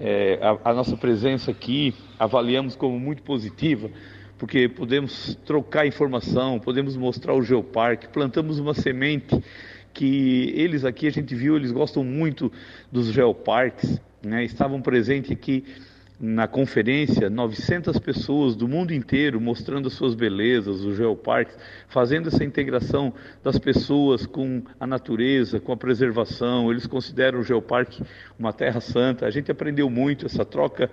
é, 0.00 0.38
a, 0.42 0.70
a, 0.70 0.74
nossa 0.74 0.96
presença 0.96 1.50
aqui, 1.50 1.94
avaliamos 2.18 2.74
como 2.74 2.98
muito 2.98 3.22
positiva, 3.22 3.88
porque 4.36 4.68
podemos 4.68 5.38
trocar 5.44 5.86
informação, 5.86 6.58
podemos 6.58 6.96
mostrar 6.96 7.34
o 7.34 7.42
Geoparque, 7.42 8.08
plantamos 8.08 8.58
uma 8.58 8.74
semente 8.74 9.40
que 9.94 10.52
eles 10.56 10.84
aqui, 10.84 11.06
a 11.06 11.10
gente 11.10 11.34
viu, 11.34 11.54
eles 11.54 11.70
gostam 11.70 12.02
muito 12.02 12.50
dos 12.90 13.12
geoparques, 13.12 14.00
né? 14.22 14.42
estavam 14.42 14.80
presentes 14.80 15.30
aqui 15.30 15.64
na 16.22 16.46
conferência 16.46 17.28
900 17.28 17.98
pessoas 17.98 18.54
do 18.54 18.68
mundo 18.68 18.94
inteiro 18.94 19.40
mostrando 19.40 19.88
as 19.88 19.94
suas 19.94 20.14
belezas, 20.14 20.84
os 20.84 20.96
geoparques, 20.96 21.58
fazendo 21.88 22.28
essa 22.28 22.44
integração 22.44 23.12
das 23.42 23.58
pessoas 23.58 24.24
com 24.24 24.62
a 24.78 24.86
natureza, 24.86 25.58
com 25.58 25.72
a 25.72 25.76
preservação. 25.76 26.70
Eles 26.70 26.86
consideram 26.86 27.40
o 27.40 27.42
geoparque 27.42 28.04
uma 28.38 28.52
terra 28.52 28.80
santa. 28.80 29.26
A 29.26 29.30
gente 29.32 29.50
aprendeu 29.50 29.90
muito 29.90 30.24
essa 30.24 30.44
troca 30.44 30.88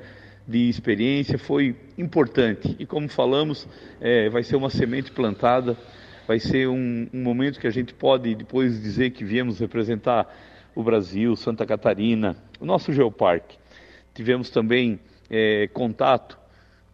de 0.47 0.67
experiência 0.67 1.37
foi 1.37 1.75
importante. 1.95 2.75
E 2.79 2.85
como 2.87 3.07
falamos, 3.07 3.67
é, 4.01 4.29
vai 4.29 4.41
ser 4.41 4.55
uma 4.55 4.71
semente 4.71 5.11
plantada, 5.11 5.77
vai 6.27 6.39
ser 6.39 6.67
um, 6.67 7.07
um, 7.13 7.21
momento 7.21 7.59
que 7.59 7.67
a 7.67 7.71
gente 7.71 7.93
pode 7.93 8.33
depois 8.33 8.81
dizer 8.81 9.11
que 9.11 9.23
viemos 9.23 9.59
representar 9.59 10.27
o 10.73 10.81
Brasil, 10.81 11.35
Santa 11.35 11.67
Catarina, 11.67 12.35
o 12.59 12.65
nosso 12.65 12.91
Geoparque. 12.91 13.59
Tivemos 14.15 14.49
também 14.49 14.99
é, 15.29 15.67
contato 15.67 16.37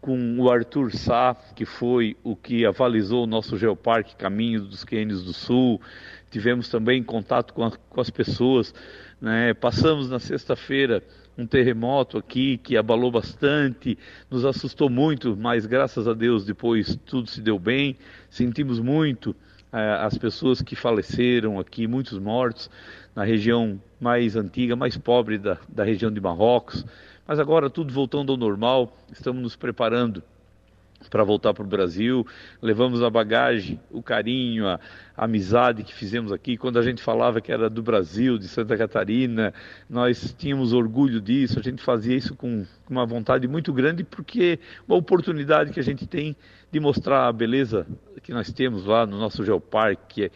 com 0.02 0.40
o 0.40 0.52
Arthur 0.52 0.92
Sá, 0.92 1.36
que 1.56 1.66
foi 1.66 2.16
o 2.24 2.36
que 2.36 2.64
avalizou 2.64 3.24
o 3.24 3.28
nosso 3.28 3.58
Geoparque 3.58 4.16
Caminho 4.16 4.62
dos 4.62 4.84
Quênios 4.84 5.24
do 5.24 5.34
Sul. 5.34 5.82
Tivemos 6.30 6.70
também 6.70 7.02
contato 7.02 7.54
com, 7.54 7.64
a, 7.64 7.72
com 7.72 8.02
as 8.02 8.12
pessoas. 8.12 8.72
Né? 9.20 9.54
Passamos 9.56 10.10
na 10.10 10.20
sexta-feira 10.20 11.02
um 11.38 11.46
terremoto 11.46 12.18
aqui 12.18 12.58
que 12.58 12.78
abalou 12.78 13.12
bastante, 13.12 13.98
nos 14.30 14.46
assustou 14.46 14.90
muito, 14.90 15.36
mas 15.36 15.66
graças 15.66 16.08
a 16.08 16.14
Deus 16.14 16.46
depois 16.46 16.98
tudo 17.06 17.28
se 17.28 17.42
deu 17.42 17.58
bem. 17.58 17.98
Sentimos 18.30 18.80
muito 18.80 19.36
eh, 19.74 19.98
as 20.02 20.18
pessoas 20.18 20.62
que 20.62 20.76
faleceram 20.76 21.60
aqui, 21.60 21.88
muitos 21.88 22.20
mortos 22.20 22.70
na 23.16 23.24
região 23.24 23.82
mais 24.00 24.36
antiga, 24.36 24.76
mais 24.76 24.98
pobre 24.98 25.38
da, 25.38 25.58
da 25.68 25.84
região 25.84 26.12
de 26.12 26.22
Marrocos. 26.22 26.86
Mas 27.28 27.40
agora 27.40 27.70
tudo 27.70 27.94
voltando 27.94 28.32
ao 28.32 28.38
normal, 28.38 28.96
estamos 29.12 29.42
nos 29.42 29.56
preparando 29.56 30.22
para 31.10 31.24
voltar 31.24 31.54
para 31.54 31.64
o 31.64 31.68
Brasil. 31.68 32.26
Levamos 32.62 33.02
a 33.04 33.10
bagagem, 33.10 33.80
o 33.92 34.02
carinho, 34.02 34.68
a, 34.68 34.80
a, 35.16 35.26
amizade 35.26 35.84
que 35.84 35.94
fizemos 35.94 36.32
aqui. 36.32 36.58
Quando 36.58 36.80
a 36.80 36.82
gente 36.82 37.02
falava 37.02 37.42
que 37.42 37.52
era 37.52 37.70
do 37.70 37.82
Brasil, 37.82 38.38
de 38.38 38.48
Santa 38.48 38.78
Catarina, 38.78 39.54
nós 39.90 40.36
tínhamos 40.38 40.74
orgulho 40.74 41.22
disso. 41.22 41.60
A 41.60 41.64
gente 41.64 41.82
fazia 41.82 42.16
isso 42.16 42.36
com 42.36 42.66
uma 42.90 43.06
vontade 43.06 43.48
muito 43.48 43.74
grande, 43.74 44.04
porque 44.04 44.60
uma 44.88 44.98
oportunidade 44.98 45.72
que 45.72 45.80
a 45.80 45.84
gente 45.84 46.08
tem 46.08 46.36
de 46.72 46.80
mostrar 46.80 47.28
a 47.28 47.34
beleza 47.34 47.86
que 48.24 48.34
nós 48.34 48.52
temos 48.52 48.86
lá 48.86 49.06
no 49.06 49.18
nosso 49.18 49.44
geoparque. 49.44 50.26
É, 50.26 50.32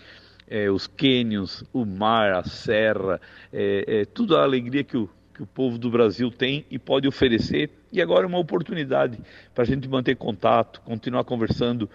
é, 0.50 0.72
os 0.72 0.88
cânions, 0.88 1.64
o 1.72 1.86
mar, 1.86 2.34
a 2.34 2.44
serra, 2.44 3.22
é, 3.54 4.02
é, 4.02 4.06
tudo 4.06 4.36
a 4.36 4.42
alegria 4.42 4.84
que 4.84 4.98
o, 4.98 5.08
que 5.40 5.44
o 5.44 5.48
povo 5.48 5.78
do 5.78 5.90
Brasil 5.90 6.30
tem 6.30 6.66
e 6.70 6.78
pode 6.78 7.08
oferecer. 7.08 7.70
E 7.94 8.02
agora 8.02 8.26
é 8.26 8.28
uma 8.28 8.38
oportunidade 8.38 9.18
para 9.56 9.64
a 9.64 9.66
gente 9.66 9.88
manter 9.88 10.18
contato, 10.18 10.82
continuar 10.82 11.24
conversando 11.24 11.90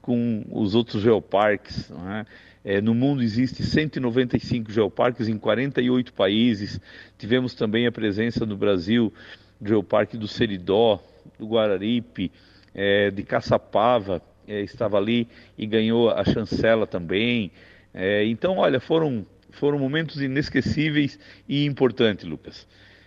com 0.00 0.44
os 0.48 0.76
outros 0.76 1.02
geoparques. 1.02 1.90
É? 1.90 2.76
É, 2.76 2.80
no 2.80 2.94
mundo 2.94 3.20
existe 3.20 3.64
195 3.64 4.70
geoparques 4.70 5.28
em 5.28 5.36
48 5.36 6.12
países. 6.12 6.80
Tivemos 7.18 7.52
também 7.54 7.84
a 7.88 7.92
presença 7.92 8.46
no 8.46 8.56
Brasil 8.56 9.12
do 9.60 9.68
Geoparque 9.68 10.16
do 10.16 10.28
Seridó, 10.28 11.02
do 11.36 11.48
Guararipe, 11.48 12.30
é, 12.72 13.10
de 13.10 13.24
Caçapava, 13.24 14.22
é, 14.46 14.60
estava 14.60 14.98
ali 14.98 15.26
e 15.58 15.66
ganhou 15.66 16.10
a 16.10 16.24
chancela 16.24 16.86
também. 16.86 17.50
É, 17.92 18.24
então, 18.24 18.58
olha, 18.58 18.78
foram 18.78 19.26
foram 19.54 19.78
momentos 19.78 20.20
inesquecíveis 20.20 21.18
e 21.48 21.64
importantes, 21.64 22.24
Lucas. 22.24 22.66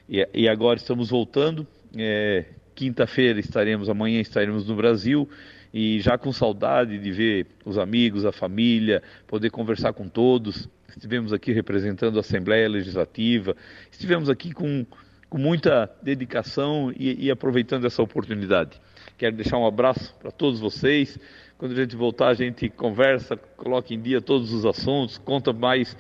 E, 0.09 0.27
e 0.33 0.47
agora 0.47 0.77
estamos 0.77 1.09
voltando. 1.09 1.65
É, 1.97 2.45
Quinta-feira 2.77 3.39
estaremos, 3.39 3.89
amanhã 3.89 4.21
estaremos 4.21 4.67
no 4.67 4.75
Brasil 4.75 5.27
e 5.73 5.99
já 5.99 6.15
com 6.15 6.31
saudade 6.31 6.99
de 6.99 7.11
ver 7.11 7.47
os 7.65 7.75
amigos, 7.75 8.23
a 8.23 8.31
família, 8.31 9.01
poder 9.25 9.49
conversar 9.49 9.93
com 9.93 10.07
todos. 10.07 10.69
Estivemos 10.87 11.33
aqui 11.33 11.51
representando 11.51 12.17
a 12.17 12.19
Assembleia 12.19 12.69
Legislativa, 12.69 13.55
estivemos 13.91 14.29
aqui 14.29 14.53
com, 14.53 14.85
com 15.27 15.39
muita 15.39 15.89
dedicação 16.03 16.93
e, 16.95 17.25
e 17.25 17.31
aproveitando 17.31 17.87
essa 17.87 18.03
oportunidade. 18.03 18.79
Quero 19.17 19.35
deixar 19.35 19.57
um 19.57 19.65
abraço 19.65 20.13
para 20.19 20.29
todos 20.29 20.59
vocês. 20.59 21.17
Quando 21.57 21.71
a 21.71 21.75
gente 21.75 21.95
voltar, 21.95 22.27
a 22.27 22.35
gente 22.35 22.69
conversa, 22.69 23.35
coloca 23.35 23.91
em 23.91 23.99
dia 23.99 24.21
todos 24.21 24.53
os 24.53 24.67
assuntos, 24.67 25.17
conta 25.17 25.51
mais 25.51 25.97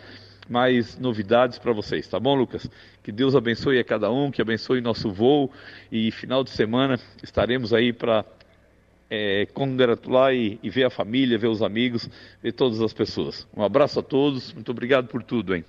mais 0.49 0.97
novidades 0.97 1.57
para 1.57 1.73
vocês, 1.73 2.07
tá 2.07 2.19
bom, 2.19 2.35
Lucas? 2.35 2.69
Que 3.03 3.11
Deus 3.11 3.35
abençoe 3.35 3.79
a 3.79 3.83
cada 3.83 4.11
um, 4.11 4.31
que 4.31 4.41
abençoe 4.41 4.81
nosso 4.81 5.11
voo 5.11 5.51
e 5.91 6.11
final 6.11 6.43
de 6.43 6.49
semana 6.49 6.99
estaremos 7.23 7.73
aí 7.73 7.91
para 7.91 8.25
é, 9.09 9.45
congratular 9.47 10.33
e, 10.33 10.59
e, 10.61 10.69
ver 10.69 10.85
a 10.85 10.89
família, 10.89 11.37
ver 11.37 11.47
os 11.47 11.61
amigos, 11.61 12.09
ver 12.41 12.51
todas 12.51 12.81
as 12.81 12.93
pessoas. 12.93 13.47
Um 13.55 13.63
abraço 13.63 13.99
a 13.99 14.03
todos, 14.03 14.53
muito 14.53 14.71
obrigado 14.71 15.07
por 15.07 15.23
tudo, 15.23 15.55
hein? 15.55 15.63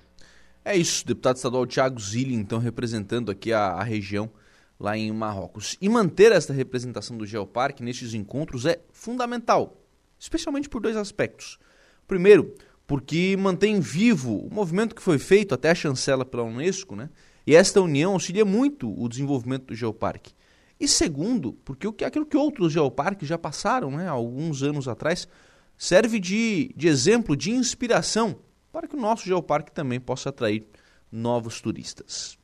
É 0.64 0.76
isso, 0.76 1.06
deputado 1.06 1.36
estadual 1.36 1.66
Tiago 1.66 2.00
Zilli, 2.00 2.34
então, 2.34 2.58
representando 2.58 3.30
aqui 3.30 3.52
a, 3.52 3.68
a 3.68 3.82
região 3.82 4.30
lá 4.78 4.96
em 4.96 5.10
Marrocos. 5.12 5.76
E 5.80 5.88
manter 5.88 6.32
esta 6.32 6.52
representação 6.52 7.16
do 7.16 7.26
Geoparque 7.26 7.82
nestes 7.82 8.14
encontros 8.14 8.66
é 8.66 8.80
fundamental, 8.92 9.80
especialmente 10.18 10.68
por 10.68 10.80
dois 10.80 10.96
aspectos. 10.96 11.58
Primeiro, 12.06 12.54
porque 12.88 13.36
mantém 13.36 13.80
vivo 13.80 14.46
o 14.46 14.52
movimento 14.52 14.94
que 14.94 15.02
foi 15.02 15.18
feito 15.18 15.54
até 15.54 15.70
a 15.70 15.74
chancela 15.74 16.24
pela 16.24 16.42
Unesco, 16.42 16.96
né? 16.96 17.10
E 17.46 17.54
esta 17.54 17.82
união 17.82 18.14
auxilia 18.14 18.46
muito 18.46 18.90
o 18.98 19.06
desenvolvimento 19.10 19.66
do 19.66 19.74
geoparque. 19.74 20.32
E 20.80 20.88
segundo, 20.88 21.52
porque 21.66 21.86
o 21.86 21.92
que, 21.92 22.02
aquilo 22.02 22.24
que 22.24 22.36
outros 22.36 22.72
geoparques 22.72 23.28
já 23.28 23.36
passaram, 23.36 23.90
né, 23.90 24.08
alguns 24.08 24.62
anos 24.62 24.88
atrás, 24.88 25.28
serve 25.76 26.18
de, 26.18 26.72
de 26.74 26.88
exemplo, 26.88 27.36
de 27.36 27.50
inspiração 27.50 28.36
para 28.72 28.88
que 28.88 28.96
o 28.96 29.00
nosso 29.00 29.26
geoparque 29.26 29.70
também 29.70 30.00
possa 30.00 30.30
atrair 30.30 30.66
novos 31.12 31.60
turistas. 31.60 32.38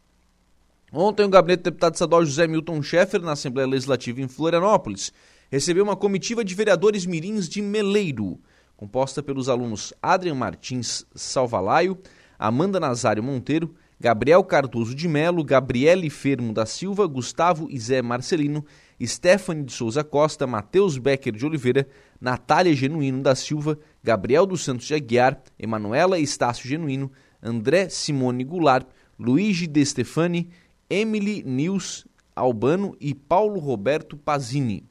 Ontem, 0.92 1.24
o 1.24 1.28
gabinete 1.30 1.60
do 1.60 1.64
deputado 1.64 1.94
estadual 1.94 2.24
José 2.24 2.46
Milton 2.46 2.82
Schaeffer, 2.82 3.22
na 3.22 3.32
Assembleia 3.32 3.68
Legislativa 3.68 4.20
em 4.20 4.28
Florianópolis, 4.28 5.10
recebeu 5.50 5.84
uma 5.84 5.96
comitiva 5.96 6.44
de 6.44 6.54
vereadores 6.54 7.06
mirins 7.06 7.48
de 7.48 7.62
Meleiro 7.62 8.38
composta 8.76 9.22
pelos 9.22 9.48
alunos 9.48 9.92
Adrian 10.02 10.34
Martins 10.34 11.06
Salvalaio, 11.14 11.98
Amanda 12.38 12.78
Nazário 12.80 13.22
Monteiro, 13.22 13.74
Gabriel 13.98 14.42
Cardoso 14.44 14.94
de 14.94 15.08
Melo, 15.08 15.44
Gabriele 15.44 16.10
Fermo 16.10 16.52
da 16.52 16.66
Silva, 16.66 17.06
Gustavo 17.06 17.70
Izé 17.70 18.02
Marcelino, 18.02 18.64
Stephanie 19.02 19.64
de 19.64 19.72
Souza 19.72 20.04
Costa, 20.04 20.46
Matheus 20.46 20.98
Becker 20.98 21.32
de 21.32 21.46
Oliveira, 21.46 21.86
Natália 22.20 22.74
Genuíno 22.74 23.22
da 23.22 23.34
Silva, 23.34 23.78
Gabriel 24.02 24.46
dos 24.46 24.64
Santos 24.64 24.86
de 24.86 24.94
Aguiar, 24.94 25.42
Emanuela 25.58 26.18
Estácio 26.18 26.68
Genuíno, 26.68 27.10
André 27.42 27.88
Simone 27.88 28.44
Goulart, 28.44 28.86
Luigi 29.18 29.66
De 29.66 29.84
Stefani, 29.84 30.50
Emily 30.88 31.42
Nils 31.44 32.06
Albano 32.34 32.96
e 33.00 33.14
Paulo 33.14 33.60
Roberto 33.60 34.16
Pazini. 34.16 34.88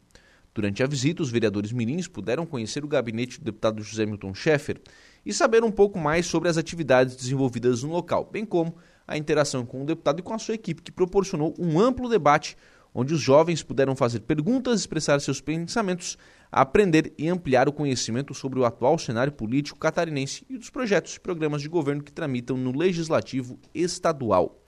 Durante 0.54 0.84
a 0.84 0.88
visita, 0.88 1.24
os 1.24 1.32
vereadores 1.32 1.72
mirins 1.72 2.08
puderam 2.08 2.46
conhecer 2.46 2.86
o 2.86 2.88
gabinete 2.88 3.40
do 3.40 3.46
deputado 3.46 3.82
José 3.82 4.06
Milton 4.06 4.36
Schaeffer 4.36 4.80
e 5.26 5.34
saber 5.34 5.64
um 5.64 5.72
pouco 5.72 5.98
mais 5.98 6.28
sobre 6.28 6.48
as 6.48 6.58
atividades 6.58 7.16
desenvolvidas 7.16 7.82
no 7.82 7.92
local, 7.92 8.30
bem 8.32 8.46
como 8.46 8.76
a 9.08 9.18
interação 9.18 9.66
com 9.66 9.82
o 9.82 9.86
deputado 9.86 10.20
e 10.20 10.24
com 10.24 10.34
a 10.34 10.40
sua 10.40 10.54
equipe, 10.54 10.82
que 10.82 10.92
proporcionou 10.92 11.54
um 11.58 11.80
amplo 11.80 12.08
debate 12.08 12.56
onde 12.94 13.14
os 13.14 13.20
jovens 13.20 13.64
puderam 13.64 13.96
fazer 13.96 14.20
perguntas, 14.20 14.82
expressar 14.82 15.20
seus 15.20 15.42
pensamentos, 15.42 16.18
aprender 16.52 17.12
e 17.18 17.28
ampliar 17.28 17.68
o 17.68 17.74
conhecimento 17.74 18.34
sobre 18.34 18.60
o 18.60 18.66
atual 18.66 19.00
cenário 19.00 19.34
político 19.34 19.80
catarinense 19.80 20.46
e 20.48 20.58
dos 20.58 20.70
projetos 20.70 21.16
e 21.16 21.20
programas 21.20 21.62
de 21.62 21.68
governo 21.68 22.04
que 22.04 22.14
tramitam 22.14 22.56
no 22.56 22.72
legislativo 22.72 23.58
estadual. 23.74 24.62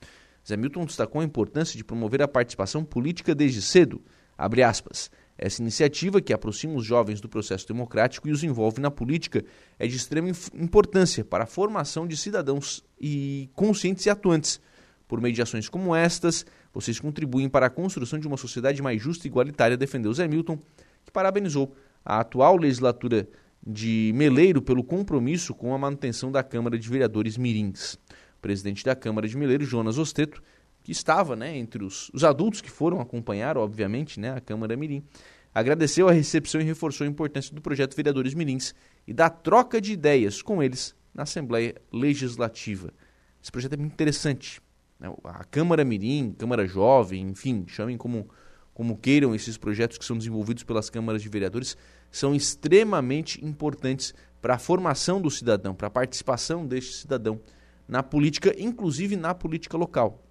Zé 0.47 0.57
Milton 0.57 0.85
destacou 0.85 1.21
a 1.21 1.25
importância 1.25 1.77
de 1.77 1.83
promover 1.83 2.21
a 2.21 2.27
participação 2.27 2.83
política 2.83 3.35
desde 3.35 3.61
cedo. 3.61 4.01
Abre 4.37 4.63
aspas. 4.63 5.09
Essa 5.37 5.61
iniciativa, 5.61 6.21
que 6.21 6.31
aproxima 6.31 6.75
os 6.75 6.85
jovens 6.85 7.19
do 7.19 7.27
processo 7.27 7.67
democrático 7.67 8.27
e 8.27 8.31
os 8.31 8.43
envolve 8.43 8.79
na 8.79 8.89
política, 8.89 9.43
é 9.77 9.85
de 9.85 9.95
extrema 9.95 10.29
importância 10.53 11.25
para 11.25 11.43
a 11.43 11.47
formação 11.47 12.07
de 12.07 12.15
cidadãos 12.15 12.83
e 12.99 13.49
conscientes 13.53 14.05
e 14.05 14.09
atuantes. 14.09 14.61
Por 15.07 15.19
meio 15.19 15.35
de 15.35 15.41
ações 15.41 15.67
como 15.67 15.93
estas, 15.93 16.45
vocês 16.73 16.99
contribuem 16.99 17.49
para 17.49 17.65
a 17.65 17.69
construção 17.69 18.17
de 18.17 18.27
uma 18.27 18.37
sociedade 18.37 18.81
mais 18.81 19.01
justa 19.01 19.27
e 19.27 19.29
igualitária, 19.29 19.77
defendeu 19.77 20.13
Zé 20.13 20.27
Milton, 20.27 20.57
que 21.03 21.11
parabenizou 21.11 21.75
a 22.03 22.21
atual 22.21 22.55
legislatura 22.55 23.27
de 23.65 24.11
Meleiro 24.15 24.61
pelo 24.61 24.83
compromisso 24.83 25.53
com 25.53 25.73
a 25.73 25.77
manutenção 25.77 26.31
da 26.31 26.43
Câmara 26.43 26.77
de 26.77 26.87
Vereadores 26.87 27.37
Mirins. 27.37 27.95
O 28.37 28.41
presidente 28.41 28.85
da 28.85 28.95
Câmara 28.95 29.27
de 29.27 29.35
Meleiro, 29.35 29.65
Jonas 29.65 29.97
Osteto, 29.97 30.41
que 30.85 30.91
estava 30.91 31.35
né, 31.35 31.57
entre 31.57 31.83
os, 31.83 32.11
os 32.13 32.23
adultos 32.23 32.61
que 32.61 32.69
foram 32.69 33.01
acompanhar, 33.01 33.57
obviamente, 33.57 34.19
né, 34.19 34.33
a 34.37 34.39
Câmara 34.39 34.77
Mirim, 34.77 35.03
agradeceu 35.51 36.07
a 36.07 36.11
recepção 36.11 36.61
e 36.61 36.63
reforçou 36.63 37.05
a 37.05 37.09
importância 37.09 37.55
do 37.55 37.59
projeto 37.59 37.95
Vereadores 37.95 38.35
Mirins 38.35 38.75
e 39.07 39.11
da 39.11 39.27
troca 39.27 39.81
de 39.81 39.93
ideias 39.93 40.43
com 40.43 40.61
eles 40.61 40.95
na 41.11 41.23
Assembleia 41.23 41.73
Legislativa. 41.91 42.93
Esse 43.41 43.51
projeto 43.51 43.73
é 43.73 43.77
muito 43.77 43.93
interessante. 43.93 44.61
Né? 44.99 45.11
A 45.23 45.43
Câmara 45.43 45.83
Mirim, 45.83 46.35
Câmara 46.37 46.67
Jovem, 46.67 47.29
enfim, 47.29 47.65
chamem 47.67 47.97
como, 47.97 48.29
como 48.71 48.95
queiram 48.95 49.33
esses 49.33 49.57
projetos 49.57 49.97
que 49.97 50.05
são 50.05 50.15
desenvolvidos 50.15 50.63
pelas 50.63 50.87
câmaras 50.87 51.23
de 51.23 51.29
vereadores, 51.29 51.75
são 52.11 52.35
extremamente 52.35 53.43
importantes 53.43 54.13
para 54.39 54.53
a 54.53 54.59
formação 54.59 55.19
do 55.19 55.31
cidadão, 55.31 55.73
para 55.73 55.87
a 55.87 55.91
participação 55.91 56.63
deste 56.63 56.93
cidadão 56.93 57.41
na 57.87 58.03
política, 58.03 58.53
inclusive 58.55 59.15
na 59.15 59.33
política 59.33 59.75
local. 59.75 60.21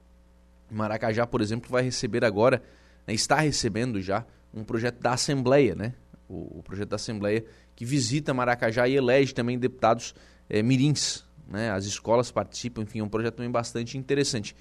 Maracajá, 0.70 1.26
por 1.26 1.40
exemplo, 1.40 1.70
vai 1.70 1.82
receber 1.82 2.24
agora, 2.24 2.62
né, 3.06 3.14
está 3.14 3.36
recebendo 3.36 4.00
já 4.00 4.24
um 4.52 4.64
projeto 4.64 5.00
da 5.00 5.12
Assembleia, 5.12 5.74
né? 5.74 5.94
O, 6.28 6.58
o, 6.58 6.62
projeto 6.62 6.90
da 6.90 6.96
Assembleia 6.96 7.44
que 7.76 7.84
visita 7.84 8.32
Maracajá 8.32 8.88
e 8.88 8.96
elege 8.96 9.34
também 9.34 9.58
deputados 9.58 10.14
é, 10.48 10.62
mirins. 10.62 11.24
Né? 11.46 11.70
As 11.70 11.84
escolas 11.84 12.30
participam, 12.30 12.82
enfim, 12.82 13.00
é 13.00 13.04
um 13.04 13.08
projeto 13.08 13.34
também 13.34 13.50
bastante 13.50 13.98
interessante. 13.98 14.56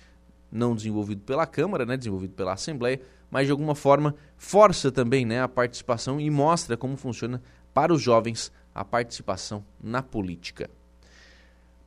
Não 0.52 0.76
desenvolvido 0.76 1.22
pela 1.22 1.46
Câmara, 1.46 1.86
né? 1.86 1.96
desenvolvido 1.96 2.34
pela 2.34 2.54
Assembleia, 2.54 3.00
mas 3.32 3.46
de 3.46 3.52
alguma 3.52 3.76
forma 3.76 4.16
força 4.38 4.92
também 4.92 5.26
né, 5.26 5.42
a 5.42 5.48
participação 5.48 6.20
e 6.20 6.30
mostra 6.30 6.76
como 6.76 6.98
funciona 6.98 7.42
para 7.74 7.94
os 7.94 8.02
jovens 8.02 8.52
a 8.76 8.84
participação 8.84 9.64
na 9.82 10.04
política. 10.04 10.70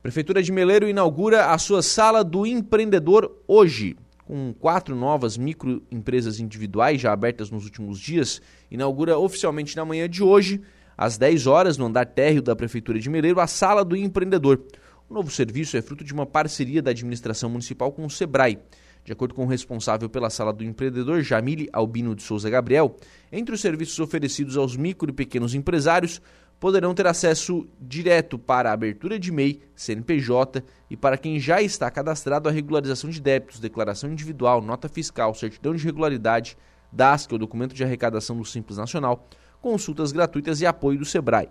Prefeitura 0.01 0.41
de 0.41 0.51
Meleiro 0.51 0.87
inaugura 0.87 1.51
a 1.51 1.57
sua 1.57 1.81
Sala 1.81 2.23
do 2.23 2.45
Empreendedor 2.45 3.43
hoje 3.47 3.95
com 4.27 4.53
quatro 4.53 4.93
novas 4.93 5.37
microempresas 5.37 6.41
individuais 6.41 6.99
já 6.99 7.13
abertas 7.13 7.49
nos 7.49 7.63
últimos 7.63 7.97
dias, 7.97 8.41
inaugura 8.69 9.17
oficialmente 9.17 9.75
na 9.77 9.85
manhã 9.85 10.09
de 10.09 10.21
hoje, 10.21 10.61
às 10.97 11.17
10 11.17 11.47
horas, 11.47 11.77
no 11.77 11.85
andar 11.85 12.05
térreo 12.05 12.41
da 12.41 12.53
Prefeitura 12.53 12.99
de 12.99 13.09
Meleiro, 13.09 13.39
a 13.39 13.47
Sala 13.47 13.85
do 13.85 13.95
Empreendedor. 13.95 14.61
O 15.09 15.13
novo 15.13 15.31
serviço 15.31 15.77
é 15.77 15.81
fruto 15.81 16.03
de 16.03 16.13
uma 16.13 16.25
parceria 16.25 16.81
da 16.81 16.91
administração 16.91 17.49
municipal 17.49 17.89
com 17.93 18.05
o 18.05 18.09
SEBRAE. 18.09 18.59
De 19.05 19.13
acordo 19.13 19.33
com 19.33 19.45
o 19.45 19.47
responsável 19.47 20.09
pela 20.09 20.29
Sala 20.29 20.51
do 20.51 20.65
Empreendedor, 20.65 21.21
Jamile 21.21 21.69
Albino 21.71 22.13
de 22.13 22.21
Souza 22.21 22.49
Gabriel, 22.49 22.97
entre 23.31 23.55
os 23.55 23.61
serviços 23.61 23.97
oferecidos 24.01 24.57
aos 24.57 24.75
micro 24.75 25.09
e 25.09 25.13
pequenos 25.13 25.55
empresários, 25.55 26.21
poderão 26.59 26.93
ter 26.93 27.05
acesso 27.05 27.67
direto 27.79 28.37
para 28.39 28.69
a 28.69 28.73
abertura 28.73 29.19
de 29.19 29.31
MEI, 29.31 29.61
CNPJ 29.75 30.63
e 30.89 30.97
para 30.97 31.17
quem 31.17 31.39
já 31.39 31.61
está 31.61 31.89
cadastrado 31.91 32.49
a 32.49 32.51
regularização 32.51 33.09
de 33.09 33.21
débitos, 33.21 33.59
declaração 33.59 34.11
individual, 34.11 34.61
nota 34.61 34.89
fiscal, 34.89 35.33
certidão 35.35 35.75
de 35.75 35.83
regularidade, 35.83 36.57
DAS, 36.91 37.27
que 37.27 37.33
é 37.33 37.35
o 37.35 37.39
documento 37.39 37.75
de 37.75 37.83
arrecadação 37.83 38.37
do 38.37 38.45
Simples 38.45 38.77
Nacional, 38.77 39.27
consultas 39.61 40.11
gratuitas 40.11 40.61
e 40.61 40.65
apoio 40.65 40.99
do 40.99 41.05
SEBRAE. 41.05 41.49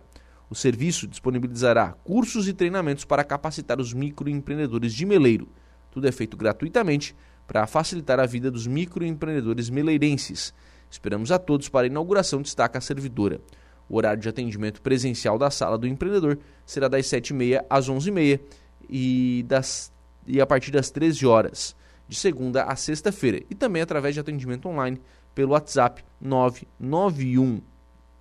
O 0.49 0.55
serviço 0.55 1.07
disponibilizará 1.07 1.93
cursos 2.05 2.49
e 2.49 2.53
treinamentos 2.53 3.05
para 3.05 3.25
capacitar 3.25 3.81
os 3.81 3.93
microempreendedores 3.93 4.95
de 4.95 5.05
Meleiro. 5.05 5.49
Tudo 5.91 6.07
é 6.07 6.13
feito 6.13 6.37
gratuitamente 6.37 7.17
para 7.47 7.67
facilitar 7.67 8.19
a 8.21 8.27
vida 8.27 8.51
dos 8.51 8.67
microempreendedores 8.67 9.71
meleirenses. 9.71 10.55
Esperamos 10.91 11.33
a 11.33 11.39
todos 11.39 11.69
para 11.69 11.87
a 11.87 11.89
inauguração, 11.89 12.43
destaca 12.43 12.79
a 12.79 12.81
servidora. 12.81 13.41
O 13.89 13.97
horário 13.97 14.21
de 14.21 14.29
atendimento 14.29 14.83
presencial 14.83 15.39
da 15.39 15.49
sala 15.51 15.79
do 15.79 15.87
empreendedor 15.87 16.37
será 16.65 16.89
das 16.89 17.07
7h30 17.07 17.65
às 17.71 17.89
11h30 17.89 18.41
e, 18.89 19.45
das, 19.49 19.93
e 20.27 20.41
a 20.41 20.47
partir 20.47 20.73
das 20.73 20.91
13 20.91 21.27
horas, 21.27 21.77
de 22.09 22.17
segunda 22.17 22.65
a 22.65 22.75
sexta-feira. 22.75 23.43
E 23.49 23.55
também 23.55 23.83
através 23.83 24.15
de 24.15 24.21
atendimento 24.21 24.69
online 24.69 25.01
pelo 25.35 25.53
WhatsApp 25.53 26.05
991 26.21 27.61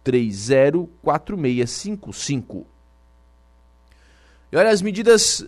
304655. 0.03 2.67
E 4.51 4.57
olha, 4.57 4.69
as 4.69 4.81
medidas 4.81 5.47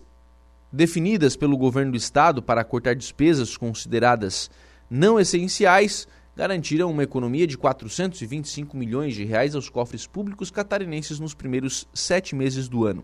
definidas 0.72 1.36
pelo 1.36 1.58
governo 1.58 1.92
do 1.92 1.98
estado 1.98 2.42
para 2.42 2.64
cortar 2.64 2.96
despesas 2.96 3.56
consideradas 3.56 4.50
não 4.90 5.20
essenciais 5.20 6.08
garantiram 6.38 6.92
uma 6.92 7.02
economia 7.02 7.48
de 7.48 7.58
425 7.58 8.78
milhões 8.78 9.16
de 9.16 9.26
reais 9.26 9.56
aos 9.56 9.70
cofres 9.70 10.06
públicos 10.06 10.52
catarinenses 10.52 11.20
nos 11.20 11.34
primeiros 11.34 11.88
sete 11.96 12.36
meses 12.36 12.70
do 12.70 12.86
ano. 12.86 13.04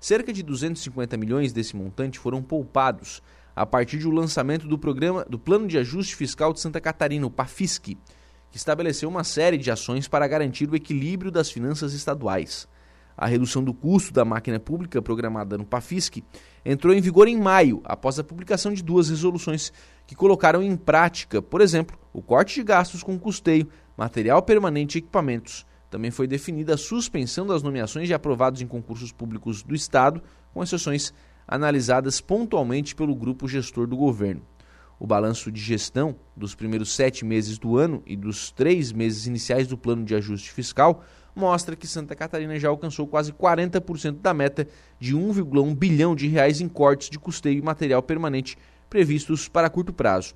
Cerca 0.00 0.32
de 0.32 0.42
250 0.42 1.14
milhões 1.18 1.52
desse 1.52 1.76
montante 1.76 2.18
foram 2.18 2.42
poupados 2.42 3.22
a 3.54 3.66
partir 3.66 3.98
do 3.98 4.10
lançamento 4.10 4.66
do 4.66 4.78
programa 4.78 5.22
do 5.28 5.38
Plano 5.38 5.68
de 5.68 5.76
Ajuste 5.76 6.16
Fiscal 6.16 6.50
de 6.50 6.60
Santa 6.60 6.80
Catarina, 6.80 7.26
o 7.26 7.30
PAFISC, 7.30 7.98
que 8.50 8.56
estabeleceu 8.56 9.06
uma 9.06 9.22
série 9.22 9.58
de 9.58 9.70
ações 9.70 10.08
para 10.08 10.26
garantir 10.26 10.70
o 10.70 10.74
equilíbrio 10.74 11.30
das 11.30 11.50
finanças 11.50 11.92
estaduais. 11.92 12.66
A 13.14 13.26
redução 13.26 13.62
do 13.62 13.74
custo 13.74 14.14
da 14.14 14.24
máquina 14.24 14.58
pública 14.58 15.02
programada 15.02 15.58
no 15.58 15.66
PAFISC 15.66 16.24
entrou 16.64 16.94
em 16.94 17.02
vigor 17.02 17.28
em 17.28 17.36
maio, 17.36 17.82
após 17.84 18.18
a 18.18 18.24
publicação 18.24 18.72
de 18.72 18.82
duas 18.82 19.10
resoluções 19.10 19.70
que 20.06 20.14
colocaram 20.14 20.62
em 20.62 20.74
prática, 20.74 21.42
por 21.42 21.60
exemplo, 21.60 22.01
o 22.12 22.20
corte 22.20 22.56
de 22.56 22.62
gastos 22.62 23.02
com 23.02 23.18
custeio, 23.18 23.68
material 23.96 24.42
permanente 24.42 24.96
e 24.96 25.00
equipamentos. 25.00 25.66
Também 25.90 26.10
foi 26.10 26.26
definida 26.26 26.74
a 26.74 26.78
suspensão 26.78 27.46
das 27.46 27.62
nomeações 27.62 28.08
de 28.08 28.14
aprovados 28.14 28.60
em 28.62 28.66
concursos 28.66 29.12
públicos 29.12 29.62
do 29.62 29.74
Estado, 29.74 30.22
com 30.52 30.62
exceções 30.62 31.12
analisadas 31.46 32.20
pontualmente 32.20 32.94
pelo 32.94 33.14
grupo 33.14 33.48
gestor 33.48 33.86
do 33.86 33.96
governo. 33.96 34.42
O 34.98 35.06
balanço 35.06 35.50
de 35.50 35.60
gestão 35.60 36.14
dos 36.36 36.54
primeiros 36.54 36.94
sete 36.94 37.24
meses 37.24 37.58
do 37.58 37.76
ano 37.76 38.02
e 38.06 38.16
dos 38.16 38.50
três 38.50 38.92
meses 38.92 39.26
iniciais 39.26 39.66
do 39.66 39.76
plano 39.76 40.04
de 40.04 40.14
ajuste 40.14 40.52
fiscal 40.52 41.04
mostra 41.34 41.74
que 41.74 41.86
Santa 41.86 42.14
Catarina 42.14 42.58
já 42.58 42.68
alcançou 42.68 43.06
quase 43.06 43.32
40% 43.32 44.20
da 44.20 44.32
meta 44.32 44.68
de 45.00 45.16
1,1 45.16 45.74
bilhão 45.74 46.14
de 46.14 46.28
reais 46.28 46.60
em 46.60 46.68
cortes 46.68 47.10
de 47.10 47.18
custeio 47.18 47.58
e 47.58 47.62
material 47.62 48.02
permanente 48.02 48.56
previstos 48.88 49.48
para 49.48 49.70
curto 49.70 49.92
prazo. 49.92 50.34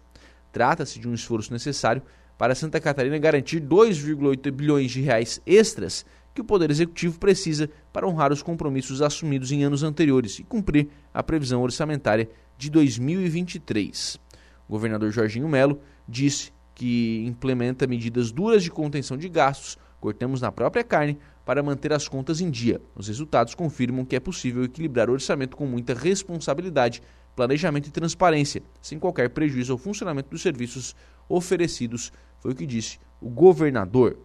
Trata-se 0.57 0.99
de 0.99 1.07
um 1.07 1.13
esforço 1.13 1.53
necessário 1.53 2.01
para 2.39 2.55
Santa 2.55 2.81
Catarina 2.81 3.19
garantir 3.19 3.61
2,8 3.61 4.51
bilhões 4.51 4.91
de 4.91 5.03
reais 5.03 5.39
extras 5.45 6.03
que 6.35 6.41
o 6.41 6.45
Poder 6.45 6.71
Executivo 6.71 7.19
precisa 7.19 7.69
para 7.93 8.09
honrar 8.09 8.33
os 8.33 8.43
compromissos 8.43 9.03
assumidos 9.03 9.53
em 9.53 9.65
anos 9.65 9.83
anteriores 9.83 10.39
e 10.39 10.45
cumprir 10.45 10.89
a 11.13 11.23
previsão 11.23 11.61
orçamentária 11.61 12.31
de 12.57 12.71
2023. 12.71 14.19
O 14.67 14.73
governador 14.73 15.11
Jorginho 15.11 15.47
Melo 15.47 15.79
disse 16.09 16.51
que 16.75 17.23
implementa 17.27 17.87
medidas 17.87 18.33
duras 18.33 18.63
de 18.63 18.71
contenção 18.71 19.19
de 19.19 19.29
gastos 19.29 19.77
cortamos 20.01 20.41
na 20.41 20.53
própria 20.53 20.85
carne 20.85 21.19
para 21.45 21.63
manter 21.63 21.93
as 21.93 22.09
contas 22.09 22.41
em 22.41 22.51
dia. 22.51 22.81
Os 22.95 23.09
resultados 23.09 23.55
confirmam 23.55 24.05
que 24.05 24.17
é 24.17 24.21
possível 24.21 24.65
equilibrar 24.65 25.11
o 25.11 25.13
orçamento 25.13 25.57
com 25.57 25.67
muita 25.67 25.95
responsabilidade, 25.95 27.03
planejamento 27.37 27.89
e 27.89 27.93
transparência, 27.93 28.63
sem 28.81 28.99
qualquer 28.99 29.29
prejuízo 29.31 29.73
ao 29.73 29.79
funcionamento 29.79 30.31
dos 30.31 30.41
serviços 30.41 30.97
oferecidos, 31.29 32.11
foi 32.41 32.53
o 32.53 32.55
que 32.55 32.67
disse 32.67 32.99
o 33.21 33.29
governador. 33.29 34.19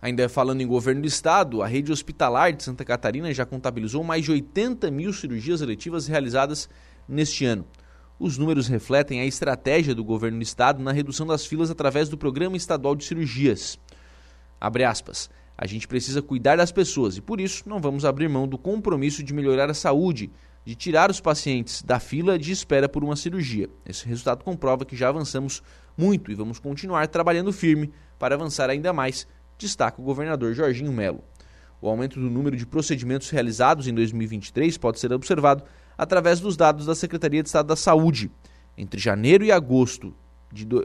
Ainda 0.00 0.28
falando 0.28 0.60
em 0.60 0.66
governo 0.66 1.02
do 1.02 1.08
estado, 1.08 1.60
a 1.60 1.66
rede 1.66 1.90
hospitalar 1.90 2.52
de 2.52 2.62
Santa 2.62 2.84
Catarina 2.84 3.32
já 3.34 3.44
contabilizou 3.44 4.04
mais 4.04 4.24
de 4.24 4.30
80 4.30 4.90
mil 4.90 5.12
cirurgias 5.12 5.60
eletivas 5.60 6.06
realizadas 6.06 6.68
neste 7.08 7.44
ano. 7.44 7.66
Os 8.18 8.36
números 8.36 8.68
refletem 8.68 9.20
a 9.20 9.26
estratégia 9.26 9.94
do 9.94 10.04
governo 10.04 10.38
do 10.38 10.42
estado 10.42 10.82
na 10.82 10.92
redução 10.92 11.26
das 11.26 11.46
filas 11.46 11.70
através 11.70 12.08
do 12.08 12.18
Programa 12.18 12.56
Estadual 12.56 12.94
de 12.94 13.04
Cirurgias. 13.04 13.78
Abre 14.60 14.84
aspas. 14.84 15.30
A 15.56 15.66
gente 15.66 15.88
precisa 15.88 16.22
cuidar 16.22 16.56
das 16.56 16.70
pessoas 16.70 17.16
e 17.16 17.20
por 17.20 17.40
isso 17.40 17.68
não 17.68 17.80
vamos 17.80 18.04
abrir 18.04 18.28
mão 18.28 18.46
do 18.46 18.58
compromisso 18.58 19.24
de 19.24 19.34
melhorar 19.34 19.68
a 19.68 19.74
saúde, 19.74 20.30
de 20.68 20.74
tirar 20.74 21.10
os 21.10 21.18
pacientes 21.18 21.82
da 21.82 21.98
fila 21.98 22.38
de 22.38 22.52
espera 22.52 22.86
por 22.90 23.02
uma 23.02 23.16
cirurgia. 23.16 23.70
Esse 23.86 24.06
resultado 24.06 24.44
comprova 24.44 24.84
que 24.84 24.94
já 24.94 25.08
avançamos 25.08 25.62
muito 25.96 26.30
e 26.30 26.34
vamos 26.34 26.58
continuar 26.58 27.08
trabalhando 27.08 27.50
firme 27.54 27.90
para 28.18 28.34
avançar 28.34 28.68
ainda 28.68 28.92
mais, 28.92 29.26
destaca 29.56 29.98
o 29.98 30.04
governador 30.04 30.52
Jorginho 30.52 30.92
Melo. 30.92 31.24
O 31.80 31.88
aumento 31.88 32.20
do 32.20 32.28
número 32.28 32.54
de 32.54 32.66
procedimentos 32.66 33.30
realizados 33.30 33.88
em 33.88 33.94
2023 33.94 34.76
pode 34.76 35.00
ser 35.00 35.10
observado 35.10 35.64
através 35.96 36.38
dos 36.38 36.54
dados 36.54 36.84
da 36.84 36.94
Secretaria 36.94 37.42
de 37.42 37.48
Estado 37.48 37.68
da 37.68 37.76
Saúde. 37.76 38.30
Entre 38.76 39.00
janeiro 39.00 39.46
e 39.46 39.50
agosto 39.50 40.14
de, 40.52 40.66
uh, 40.66 40.84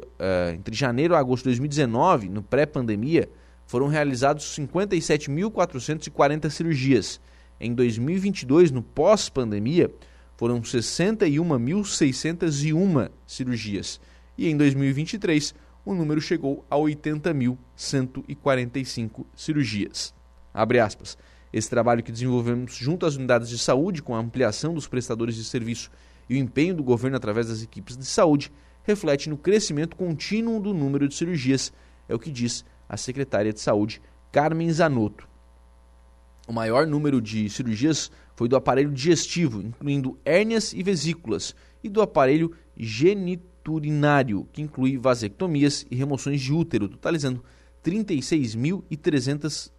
entre 0.53 0.73
janeiro 0.73 1.13
e 1.13 1.17
agosto 1.17 1.43
de 1.43 1.49
2019, 1.49 2.29
no 2.29 2.41
pré-pandemia, 2.41 3.29
foram 3.65 3.87
realizados 3.87 4.45
57.440 4.57 6.49
cirurgias. 6.49 7.19
Em 7.63 7.73
2022, 7.73 8.69
no 8.71 8.83
pós-pandemia, 8.83 9.89
foram 10.35 10.59
61.601 10.59 13.09
cirurgias. 13.25 14.01
E 14.37 14.49
em 14.49 14.57
2023, 14.57 15.55
o 15.85 15.95
número 15.95 16.19
chegou 16.19 16.65
a 16.69 16.75
80.145 16.75 19.25
cirurgias. 19.33 20.13
Abre 20.53 20.81
aspas. 20.81 21.17
Esse 21.53 21.69
trabalho 21.69 22.03
que 22.03 22.11
desenvolvemos 22.11 22.75
junto 22.75 23.05
às 23.05 23.15
unidades 23.15 23.47
de 23.47 23.57
saúde, 23.57 24.03
com 24.03 24.13
a 24.13 24.19
ampliação 24.19 24.73
dos 24.73 24.85
prestadores 24.85 25.37
de 25.37 25.45
serviço 25.45 25.89
e 26.29 26.33
o 26.33 26.37
empenho 26.37 26.75
do 26.75 26.83
governo 26.83 27.15
através 27.15 27.47
das 27.47 27.63
equipes 27.63 27.95
de 27.95 28.03
saúde, 28.03 28.51
reflete 28.83 29.29
no 29.29 29.37
crescimento 29.37 29.95
contínuo 29.95 30.59
do 30.59 30.73
número 30.73 31.07
de 31.07 31.15
cirurgias, 31.15 31.71
é 32.09 32.15
o 32.15 32.19
que 32.19 32.29
diz 32.29 32.65
a 32.89 32.97
secretária 32.97 33.53
de 33.53 33.61
Saúde, 33.61 34.01
Carmen 34.33 34.69
Zanotto. 34.69 35.31
O 36.47 36.51
maior 36.51 36.85
número 36.85 37.21
de 37.21 37.49
cirurgias 37.49 38.11
foi 38.35 38.49
do 38.49 38.55
aparelho 38.55 38.91
digestivo, 38.91 39.61
incluindo 39.61 40.19
hérnias 40.25 40.73
e 40.73 40.81
vesículas, 40.83 41.55
e 41.81 41.89
do 41.89 42.01
aparelho 42.01 42.51
geniturinário, 42.75 44.45
que 44.51 44.61
inclui 44.61 44.97
vasectomias 44.97 45.85
e 45.89 45.95
remoções 45.95 46.41
de 46.41 46.51
útero, 46.51 46.89
totalizando 46.89 47.41
36.300 47.83 49.71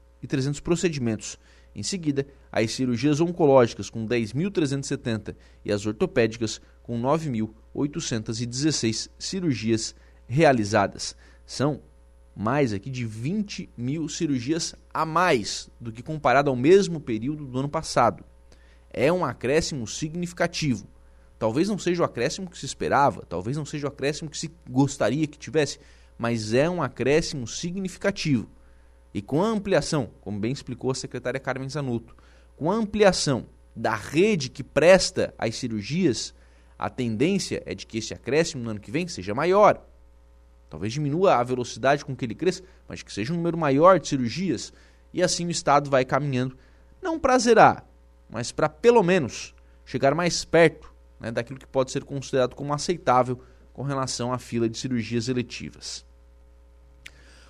procedimentos. 0.63 1.39
Em 1.75 1.83
seguida, 1.83 2.27
as 2.53 2.71
cirurgias 2.71 3.21
oncológicas, 3.21 3.91
com 3.91 4.07
10.370, 4.07 5.35
e 5.65 5.73
as 5.73 5.85
ortopédicas, 5.85 6.61
com 6.83 7.03
9.816 7.03 9.11
cirurgias 9.19 9.95
realizadas. 10.27 11.15
São 11.45 11.83
mais 12.35 12.73
aqui 12.73 12.91
de 12.91 13.05
20 13.05 13.71
mil 13.77 14.09
cirurgias 14.09 14.75
a 14.93 15.07
mais 15.07 15.71
do 15.81 15.93
que 15.93 16.03
comparado 16.03 16.51
ao 16.51 16.57
mesmo 16.57 17.01
período 17.01 17.45
do 17.47 17.59
ano 17.59 17.69
passado. 17.69 18.25
É 18.91 19.13
um 19.13 19.25
acréscimo 19.25 19.87
significativo. 19.87 20.87
Talvez 21.39 21.69
não 21.69 21.79
seja 21.79 22.03
o 22.03 22.05
acréscimo 22.05 22.49
que 22.49 22.59
se 22.59 22.67
esperava, 22.67 23.25
talvez 23.29 23.57
não 23.57 23.65
seja 23.65 23.87
o 23.87 23.89
acréscimo 23.89 24.31
que 24.31 24.39
se 24.39 24.51
gostaria 24.69 25.27
que 25.27 25.39
tivesse, 25.39 25.79
mas 26.17 26.55
é 26.55 26.69
um 26.71 26.83
acréscimo 26.83 27.47
significativo. 27.47 28.49
E 29.13 29.21
com 29.21 29.43
a 29.43 29.49
ampliação, 29.49 30.11
como 30.21 30.41
bem 30.41 30.53
explicou 30.53 30.91
a 30.91 30.95
secretária 30.95 31.41
Carmen 31.41 31.69
Zanotto, 31.69 32.17
com 32.57 32.71
a 32.71 32.75
ampliação 32.75 33.47
da 33.75 33.95
rede 33.95 34.49
que 34.49 34.63
presta 34.63 35.35
as 35.37 35.57
cirurgias, 35.57 36.35
a 36.79 36.89
tendência 36.89 37.63
é 37.67 37.75
de 37.75 37.87
que 37.87 37.99
esse 37.99 38.15
acréscimo 38.15 38.63
no 38.63 38.71
ano 38.71 38.81
que 38.81 38.91
vem 38.91 39.07
seja 39.07 39.35
maior. 39.35 39.85
Talvez 40.75 40.93
diminua 40.93 41.37
a 41.37 41.43
velocidade 41.45 42.05
com 42.05 42.17
que 42.17 42.25
ele 42.25 42.35
cresça, 42.35 42.61
mas 42.89 43.01
que 43.01 43.13
seja 43.13 43.33
um 43.33 43.37
número 43.37 43.57
maior 43.57 44.01
de 44.01 44.09
cirurgias. 44.09 44.73
E 45.13 45.23
assim 45.23 45.47
o 45.47 45.51
Estado 45.53 45.89
vai 45.89 46.05
caminhando, 46.05 46.59
não 47.01 47.17
para 47.17 47.39
zerar, 47.39 47.87
mas 48.29 48.51
para 48.51 48.69
pelo 48.69 49.01
menos 49.01 49.55
chegar 49.85 50.17
mais 50.17 50.45
perto 50.45 50.93
né, 51.21 51.31
daquilo 51.31 51.61
que 51.61 51.67
pode 51.69 51.93
ser 51.93 52.03
considerado 52.03 52.57
como 52.57 52.75
aceitável 52.75 53.41
com 53.73 53.85
relação 53.85 54.33
à 54.33 54.39
fila 54.39 54.69
de 54.69 54.77
cirurgias 54.77 55.29
eletivas. 55.29 56.05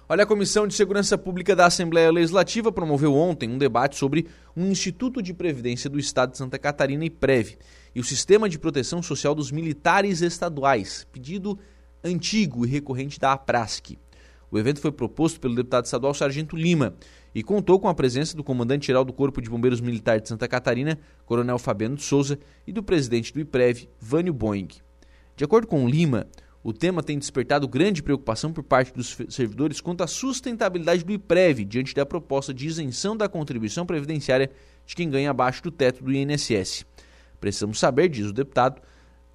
Olha, 0.06 0.24
a 0.24 0.26
Comissão 0.26 0.66
de 0.66 0.74
Segurança 0.74 1.16
Pública 1.16 1.56
da 1.56 1.64
Assembleia 1.64 2.12
Legislativa 2.12 2.70
promoveu 2.70 3.14
ontem 3.14 3.48
um 3.48 3.56
debate 3.56 3.96
sobre 3.96 4.28
um 4.54 4.66
Instituto 4.66 5.22
de 5.22 5.32
Previdência 5.32 5.88
do 5.88 5.98
Estado 5.98 6.32
de 6.32 6.36
Santa 6.36 6.58
Catarina 6.58 7.06
e 7.06 7.08
Preve 7.08 7.56
e 7.94 8.00
o 8.00 8.04
Sistema 8.04 8.50
de 8.50 8.58
Proteção 8.58 9.02
Social 9.02 9.34
dos 9.34 9.50
Militares 9.50 10.20
Estaduais, 10.20 11.06
pedido 11.10 11.58
antigo 12.04 12.66
e 12.66 12.68
recorrente 12.68 13.18
da 13.18 13.32
APRASC. 13.32 13.98
O 14.50 14.58
evento 14.58 14.80
foi 14.80 14.92
proposto 14.92 15.40
pelo 15.40 15.54
deputado 15.54 15.86
estadual 15.86 16.14
Sargento 16.14 16.54
Lima 16.54 16.94
e 17.34 17.42
contou 17.42 17.80
com 17.80 17.88
a 17.88 17.94
presença 17.94 18.36
do 18.36 18.44
comandante-geral 18.44 19.04
do 19.04 19.12
Corpo 19.12 19.42
de 19.42 19.50
Bombeiros 19.50 19.80
Militar 19.80 20.20
de 20.20 20.28
Santa 20.28 20.46
Catarina, 20.46 20.98
Coronel 21.26 21.58
Fabiano 21.58 21.96
de 21.96 22.02
Souza, 22.02 22.38
e 22.64 22.72
do 22.72 22.82
presidente 22.82 23.32
do 23.32 23.40
IPREV, 23.40 23.88
Vânio 23.98 24.32
Boing. 24.32 24.68
De 25.34 25.42
acordo 25.42 25.66
com 25.66 25.88
Lima, 25.88 26.28
o 26.62 26.72
tema 26.72 27.02
tem 27.02 27.18
despertado 27.18 27.66
grande 27.66 28.02
preocupação 28.02 28.52
por 28.52 28.62
parte 28.62 28.94
dos 28.94 29.18
servidores 29.28 29.80
quanto 29.80 30.04
à 30.04 30.06
sustentabilidade 30.06 31.04
do 31.04 31.12
IPREV 31.12 31.64
diante 31.64 31.94
da 31.94 32.06
proposta 32.06 32.54
de 32.54 32.66
isenção 32.66 33.16
da 33.16 33.28
contribuição 33.28 33.84
previdenciária 33.84 34.50
de 34.86 34.94
quem 34.94 35.10
ganha 35.10 35.30
abaixo 35.30 35.62
do 35.62 35.70
teto 35.70 36.04
do 36.04 36.12
INSS. 36.12 36.86
Precisamos 37.40 37.78
saber, 37.78 38.08
diz 38.08 38.26
o 38.26 38.32
deputado, 38.32 38.80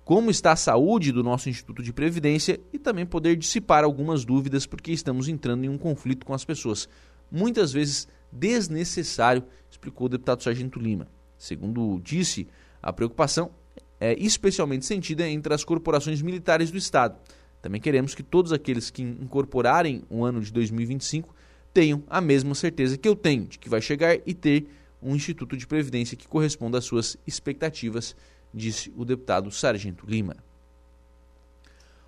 como 0.10 0.32
está 0.32 0.54
a 0.54 0.56
saúde 0.56 1.12
do 1.12 1.22
nosso 1.22 1.50
Instituto 1.50 1.84
de 1.84 1.93
Previdência 1.93 2.60
e 2.74 2.80
também 2.80 3.06
poder 3.06 3.36
dissipar 3.36 3.84
algumas 3.84 4.26
dúvidas, 4.26 4.65
porque 4.65 4.91
estamos 4.91 5.28
entrando 5.28 5.65
em 5.65 5.69
um 5.69 5.78
conflito 5.78 6.26
com 6.26 6.34
as 6.34 6.43
pessoas 6.43 6.89
muitas 7.32 7.72
vezes 7.72 8.08
desnecessário, 8.32 9.43
explicou 9.69 10.08
o 10.08 10.10
deputado 10.10 10.41
Sargento 10.41 10.80
Lima. 10.80 11.08
Segundo 11.38 12.02
disse, 12.04 12.48
a 12.82 12.91
preocupação 12.91 13.52
é 14.00 14.15
especialmente 14.17 14.84
sentida 14.84 15.30
entre 15.30 15.54
as 15.54 15.63
corporações 15.63 16.24
militares 16.24 16.72
do 16.72 16.78
Estado. 16.80 17.15
Também 17.62 17.80
queremos 17.80 18.15
que 18.15 18.24
todos 18.24 18.52
aqueles 18.52 18.89
que 18.89 19.04
incorporarem 19.04 20.02
o 20.10 20.26
ano 20.26 20.41
de 20.41 20.52
2025 20.52 21.36
tenham 21.72 22.02
a 22.10 22.19
mesma 22.19 22.56
certeza 22.56 22.98
que 22.98 23.08
eu 23.08 23.15
tenho 23.15 23.45
de 23.45 23.60
que 23.60 23.69
vai 23.69 23.80
chegar 23.80 24.17
e 24.26 24.34
ter 24.34 24.65
um 25.04 25.15
instituto 25.15 25.56
de 25.56 25.67
previdência 25.67 26.17
que 26.17 26.28
corresponda 26.28 26.80
às 26.80 26.86
suas 26.86 27.15
expectativas, 27.28 28.15
disse 28.54 28.94
o 28.96 29.06
deputado 29.06 29.52
Sargento 29.52 30.06
Lima. 30.08 30.38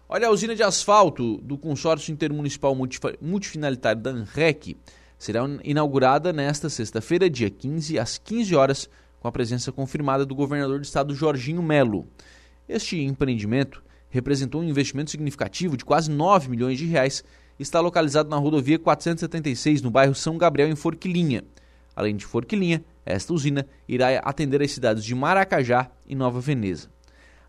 Olha, 0.08 0.28
a 0.28 0.32
usina 0.32 0.56
de 0.56 0.62
asfalto 0.62 1.38
do 1.38 1.58
consórcio 1.58 2.12
intermunicipal 2.12 2.76
multifinalitário 3.22 4.02
da 4.02 4.12
ANREC 4.12 4.76
será 5.18 5.42
inaugurada 5.64 6.34
nesta 6.34 6.70
sexta-feira, 6.70 7.30
dia 7.30 7.50
15, 7.50 7.98
às 7.98 8.18
15 8.18 8.56
horas, 8.56 8.90
com 9.22 9.28
a 9.28 9.32
presença 9.32 9.72
confirmada 9.72 10.26
do 10.26 10.36
governador 10.36 10.80
do 10.80 10.84
estado 10.84 11.14
Jorginho 11.14 11.62
Melo. 11.62 12.08
Este 12.68 13.00
empreendimento 13.00 13.84
representou 14.10 14.62
um 14.62 14.66
investimento 14.66 15.12
significativo 15.12 15.78
de 15.78 15.86
quase 15.86 16.12
9 16.12 16.50
milhões 16.50 16.78
de 16.78 16.86
reais 16.86 17.24
e 17.58 17.64
está 17.64 17.80
localizado 17.80 18.30
na 18.30 18.38
rodovia 18.38 18.80
476, 18.80 19.82
no 19.82 19.92
bairro 19.92 20.16
São 20.16 20.38
Gabriel, 20.38 20.68
em 20.68 20.76
Forquilinha. 20.76 21.44
Além 21.96 22.16
de 22.16 22.26
Forquilinha, 22.26 22.84
esta 23.06 23.34
usina 23.34 23.66
irá 23.88 24.20
atender 24.20 24.62
as 24.62 24.72
cidades 24.72 25.04
de 25.04 25.16
Maracajá 25.16 25.90
e 26.06 26.16
Nova 26.16 26.40
Veneza. 26.40 26.90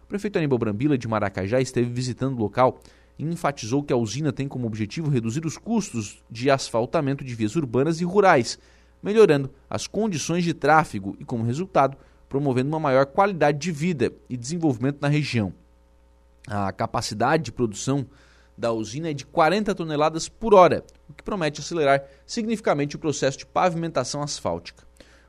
O 0.03 0.07
prefeito 0.07 0.37
Aníbal 0.37 0.57
Brambila 0.57 0.97
de 0.97 1.07
Maracajá 1.07 1.61
esteve 1.61 1.89
visitando 1.89 2.35
o 2.35 2.39
local 2.39 2.79
e 3.17 3.23
enfatizou 3.23 3.83
que 3.83 3.93
a 3.93 3.97
usina 3.97 4.31
tem 4.31 4.47
como 4.47 4.65
objetivo 4.65 5.09
reduzir 5.09 5.45
os 5.45 5.57
custos 5.57 6.23
de 6.29 6.49
asfaltamento 6.49 7.23
de 7.23 7.35
vias 7.35 7.55
urbanas 7.55 8.01
e 8.01 8.05
rurais, 8.05 8.57
melhorando 9.03 9.51
as 9.69 9.87
condições 9.87 10.43
de 10.43 10.53
tráfego 10.53 11.15
e, 11.19 11.25
como 11.25 11.43
resultado, 11.43 11.97
promovendo 12.27 12.69
uma 12.69 12.79
maior 12.79 13.05
qualidade 13.05 13.57
de 13.57 13.71
vida 13.71 14.11
e 14.29 14.37
desenvolvimento 14.37 14.99
na 15.01 15.07
região. 15.07 15.53
A 16.47 16.71
capacidade 16.71 17.43
de 17.43 17.51
produção 17.51 18.05
da 18.57 18.71
usina 18.71 19.09
é 19.09 19.13
de 19.13 19.25
40 19.25 19.73
toneladas 19.73 20.27
por 20.27 20.53
hora, 20.53 20.83
o 21.07 21.13
que 21.13 21.23
promete 21.23 21.61
acelerar 21.61 22.03
significativamente 22.25 22.95
o 22.95 22.99
processo 22.99 23.37
de 23.37 23.45
pavimentação 23.45 24.21
asfáltica. 24.21 24.83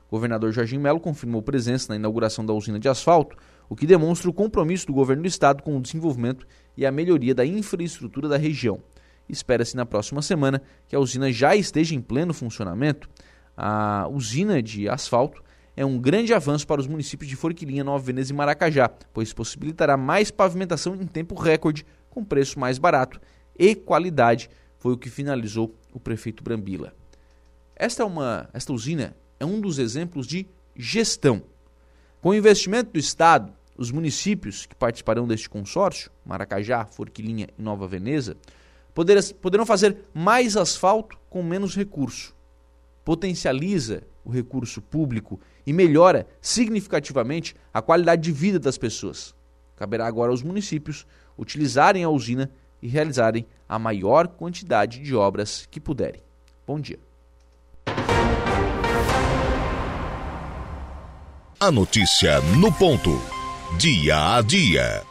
O 0.07 0.11
governador 0.11 0.51
Jorginho 0.51 0.81
Melo 0.81 0.99
confirmou 0.99 1.41
presença 1.41 1.87
na 1.89 1.95
inauguração 1.95 2.45
da 2.45 2.53
usina 2.53 2.77
de 2.77 2.89
asfalto, 2.89 3.37
o 3.69 3.75
que 3.75 3.87
demonstra 3.87 4.29
o 4.29 4.33
compromisso 4.33 4.85
do 4.85 4.93
governo 4.93 5.23
do 5.23 5.27
estado 5.29 5.63
com 5.63 5.77
o 5.77 5.81
desenvolvimento 5.81 6.45
e 6.75 6.85
a 6.85 6.91
melhoria 6.91 7.33
da 7.33 7.45
infraestrutura 7.45 8.27
da 8.27 8.35
região. 8.35 8.81
Espera-se 9.29 9.77
na 9.77 9.85
próxima 9.85 10.21
semana 10.21 10.61
que 10.89 10.95
a 10.95 10.99
usina 10.99 11.31
já 11.31 11.55
esteja 11.55 11.95
em 11.95 12.01
pleno 12.01 12.33
funcionamento. 12.33 13.09
A 13.55 14.09
usina 14.11 14.61
de 14.61 14.89
asfalto 14.89 15.41
é 15.81 15.85
um 15.85 15.97
grande 15.97 16.31
avanço 16.31 16.67
para 16.67 16.79
os 16.79 16.85
municípios 16.85 17.27
de 17.27 17.35
Forquilinha, 17.35 17.83
Nova 17.83 18.03
Veneza 18.03 18.31
e 18.31 18.35
Maracajá, 18.35 18.87
pois 19.11 19.33
possibilitará 19.33 19.97
mais 19.97 20.29
pavimentação 20.29 20.93
em 20.93 21.07
tempo 21.07 21.33
recorde, 21.33 21.83
com 22.07 22.23
preço 22.23 22.59
mais 22.59 22.77
barato 22.77 23.19
e 23.57 23.73
qualidade, 23.73 24.47
foi 24.77 24.93
o 24.93 24.97
que 24.97 25.09
finalizou 25.09 25.75
o 25.91 25.99
prefeito 25.99 26.43
Brambila. 26.43 26.93
Esta, 27.75 28.03
é 28.03 28.05
uma, 28.05 28.47
esta 28.53 28.71
usina 28.71 29.15
é 29.39 29.45
um 29.45 29.59
dos 29.59 29.79
exemplos 29.79 30.27
de 30.27 30.45
gestão. 30.75 31.41
Com 32.21 32.29
o 32.29 32.35
investimento 32.35 32.91
do 32.91 32.99
Estado, 32.99 33.51
os 33.75 33.89
municípios 33.89 34.67
que 34.67 34.75
participarão 34.75 35.27
deste 35.27 35.49
consórcio, 35.49 36.11
Maracajá, 36.23 36.85
Forquilinha 36.85 37.47
e 37.57 37.61
Nova 37.61 37.87
Veneza, 37.87 38.37
poderão 39.41 39.65
fazer 39.65 39.97
mais 40.13 40.55
asfalto 40.55 41.17
com 41.27 41.41
menos 41.41 41.75
recurso. 41.75 42.35
Potencializa 43.03 44.03
o 44.23 44.29
recurso 44.29 44.81
público 44.81 45.39
e 45.65 45.73
melhora 45.73 46.27
significativamente 46.41 47.55
a 47.73 47.81
qualidade 47.81 48.21
de 48.21 48.31
vida 48.31 48.59
das 48.59 48.77
pessoas. 48.77 49.33
Caberá 49.75 50.05
agora 50.05 50.31
aos 50.31 50.43
municípios 50.43 51.05
utilizarem 51.37 52.03
a 52.03 52.09
usina 52.09 52.51
e 52.81 52.87
realizarem 52.87 53.45
a 53.67 53.79
maior 53.79 54.27
quantidade 54.27 54.99
de 54.99 55.15
obras 55.15 55.67
que 55.69 55.79
puderem. 55.79 56.21
Bom 56.65 56.79
dia. 56.79 56.99
A 61.59 61.69
notícia 61.69 62.41
no 62.57 62.71
ponto. 62.73 63.21
Dia 63.77 64.37
a 64.37 64.41
dia. 64.41 65.10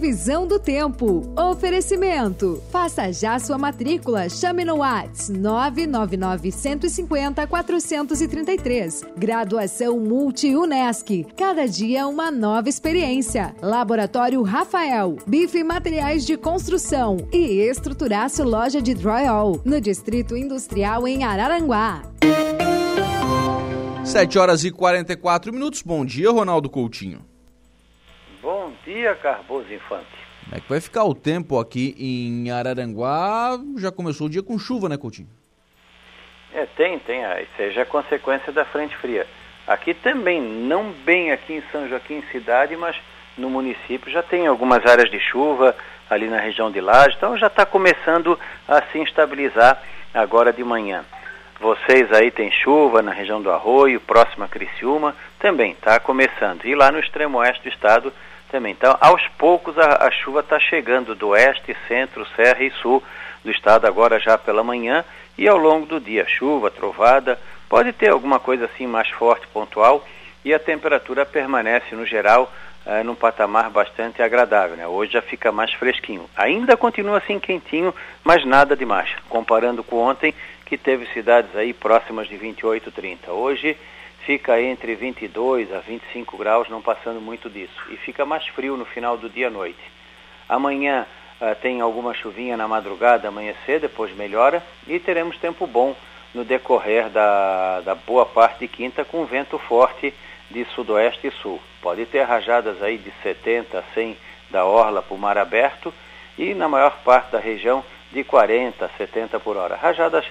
Previsão 0.00 0.46
do 0.46 0.58
tempo. 0.58 1.30
Oferecimento. 1.38 2.62
Faça 2.70 3.12
já 3.12 3.38
sua 3.38 3.58
matrícula. 3.58 4.30
Chame 4.30 4.64
no 4.64 4.76
Whats 4.78 5.28
999 5.28 6.50
150 6.50 7.46
433. 7.46 9.04
Graduação 9.14 10.00
Multi-UNESC. 10.00 11.26
Cada 11.36 11.68
dia 11.68 12.06
uma 12.06 12.30
nova 12.30 12.70
experiência. 12.70 13.54
Laboratório 13.60 14.40
Rafael. 14.42 15.18
Bife 15.26 15.62
Materiais 15.62 16.24
de 16.24 16.38
Construção. 16.38 17.18
E 17.30 17.60
Estruturaço 17.60 18.42
Loja 18.42 18.80
de 18.80 18.94
Drywall. 18.94 19.60
No 19.66 19.82
Distrito 19.82 20.34
Industrial 20.34 21.06
em 21.06 21.24
Araranguá. 21.24 22.00
7 24.02 24.38
horas 24.38 24.64
e 24.64 24.70
44 24.70 25.52
minutos. 25.52 25.82
Bom 25.82 26.06
dia, 26.06 26.30
Ronaldo 26.30 26.70
Coutinho. 26.70 27.29
Bom 28.42 28.72
dia, 28.86 29.14
Carboso 29.16 29.72
Infante. 29.72 30.06
Como 30.44 30.56
é 30.56 30.60
que 30.60 30.68
vai 30.68 30.80
ficar 30.80 31.04
o 31.04 31.14
tempo 31.14 31.58
aqui 31.58 31.94
em 31.98 32.50
Araranguá? 32.50 33.58
Já 33.76 33.92
começou 33.92 34.26
o 34.26 34.30
dia 34.30 34.42
com 34.42 34.58
chuva, 34.58 34.88
né, 34.88 34.96
Coutinho? 34.96 35.28
É, 36.54 36.64
tem, 36.64 36.98
tem. 37.00 37.20
Isso 37.20 37.52
aí 37.58 37.70
já 37.70 37.82
é 37.82 37.84
consequência 37.84 38.50
da 38.50 38.64
frente 38.64 38.96
fria. 38.96 39.26
Aqui 39.66 39.92
também, 39.92 40.40
não 40.40 40.90
bem 40.90 41.30
aqui 41.30 41.52
em 41.52 41.62
São 41.70 41.86
Joaquim 41.86 42.22
cidade, 42.32 42.76
mas 42.76 42.96
no 43.36 43.50
município 43.50 44.10
já 44.10 44.22
tem 44.22 44.46
algumas 44.46 44.84
áreas 44.86 45.10
de 45.10 45.20
chuva 45.20 45.76
ali 46.08 46.26
na 46.26 46.40
região 46.40 46.70
de 46.70 46.80
Laje, 46.80 47.16
então 47.16 47.38
já 47.38 47.46
está 47.46 47.64
começando 47.64 48.38
a 48.66 48.82
se 48.90 48.98
estabilizar 49.00 49.80
agora 50.12 50.52
de 50.52 50.64
manhã. 50.64 51.04
Vocês 51.60 52.10
aí 52.12 52.30
tem 52.30 52.50
chuva 52.50 53.02
na 53.02 53.12
região 53.12 53.40
do 53.40 53.52
Arroio, 53.52 54.00
próxima 54.00 54.46
a 54.46 54.48
Criciúma, 54.48 55.14
também 55.38 55.72
está 55.72 56.00
começando. 56.00 56.64
E 56.64 56.74
lá 56.74 56.90
no 56.90 56.98
extremo 56.98 57.38
oeste 57.38 57.62
do 57.62 57.68
estado 57.68 58.12
também. 58.50 58.72
Então, 58.72 58.96
aos 59.00 59.26
poucos 59.38 59.78
a, 59.78 60.06
a 60.06 60.10
chuva 60.10 60.40
está 60.40 60.58
chegando 60.58 61.14
do 61.14 61.28
oeste, 61.28 61.76
centro, 61.88 62.26
serra 62.36 62.62
e 62.62 62.70
sul 62.70 63.02
do 63.44 63.50
estado 63.50 63.86
agora 63.86 64.18
já 64.18 64.36
pela 64.36 64.62
manhã 64.62 65.04
e 65.38 65.48
ao 65.48 65.56
longo 65.56 65.86
do 65.86 66.00
dia. 66.00 66.26
Chuva, 66.26 66.70
trovada, 66.70 67.38
pode 67.68 67.92
ter 67.92 68.10
alguma 68.10 68.38
coisa 68.38 68.66
assim 68.66 68.86
mais 68.86 69.08
forte, 69.08 69.46
pontual, 69.48 70.04
e 70.44 70.52
a 70.52 70.58
temperatura 70.58 71.24
permanece 71.24 71.94
no 71.94 72.04
geral 72.04 72.52
uh, 72.84 73.04
num 73.04 73.14
patamar 73.14 73.70
bastante 73.70 74.22
agradável. 74.22 74.76
Né? 74.76 74.86
Hoje 74.86 75.12
já 75.12 75.22
fica 75.22 75.52
mais 75.52 75.72
fresquinho. 75.72 76.28
Ainda 76.36 76.76
continua 76.76 77.18
assim 77.18 77.38
quentinho, 77.38 77.94
mas 78.24 78.44
nada 78.44 78.76
demais. 78.76 79.10
Comparando 79.28 79.82
com 79.82 79.96
ontem, 79.96 80.34
que 80.66 80.76
teve 80.76 81.06
cidades 81.12 81.54
aí 81.56 81.72
próximas 81.72 82.28
de 82.28 82.36
28, 82.36 82.90
30. 82.90 83.32
Hoje 83.32 83.76
fica 84.24 84.60
entre 84.60 84.94
22 84.94 85.72
a 85.72 85.80
25 85.80 86.36
graus, 86.36 86.68
não 86.68 86.82
passando 86.82 87.20
muito 87.20 87.48
disso. 87.48 87.74
E 87.90 87.96
fica 87.96 88.24
mais 88.24 88.46
frio 88.48 88.76
no 88.76 88.84
final 88.84 89.16
do 89.16 89.28
dia 89.28 89.48
à 89.48 89.50
noite. 89.50 89.80
Amanhã 90.48 91.06
uh, 91.40 91.54
tem 91.56 91.80
alguma 91.80 92.14
chuvinha 92.14 92.56
na 92.56 92.68
madrugada, 92.68 93.28
amanhecer, 93.28 93.80
depois 93.80 94.14
melhora. 94.14 94.62
E 94.86 94.98
teremos 94.98 95.36
tempo 95.38 95.66
bom 95.66 95.94
no 96.34 96.44
decorrer 96.44 97.08
da, 97.08 97.80
da 97.80 97.94
boa 97.94 98.26
parte 98.26 98.60
de 98.60 98.68
quinta, 98.68 99.04
com 99.04 99.24
vento 99.24 99.58
forte 99.58 100.14
de 100.50 100.64
sudoeste 100.74 101.28
e 101.28 101.30
sul. 101.30 101.60
Pode 101.80 102.06
ter 102.06 102.22
rajadas 102.22 102.82
aí 102.82 102.98
de 102.98 103.12
70 103.22 103.78
a 103.78 103.82
100 103.94 104.16
da 104.50 104.64
orla 104.64 105.00
para 105.02 105.14
o 105.14 105.18
mar 105.18 105.38
aberto 105.38 105.94
e 106.36 106.54
na 106.54 106.68
maior 106.68 106.98
parte 107.04 107.30
da 107.30 107.38
região 107.38 107.84
de 108.12 108.24
40 108.24 108.84
a 108.84 108.88
70 108.88 109.38
por 109.40 109.56
hora. 109.56 109.76
Rajadas 109.76 110.26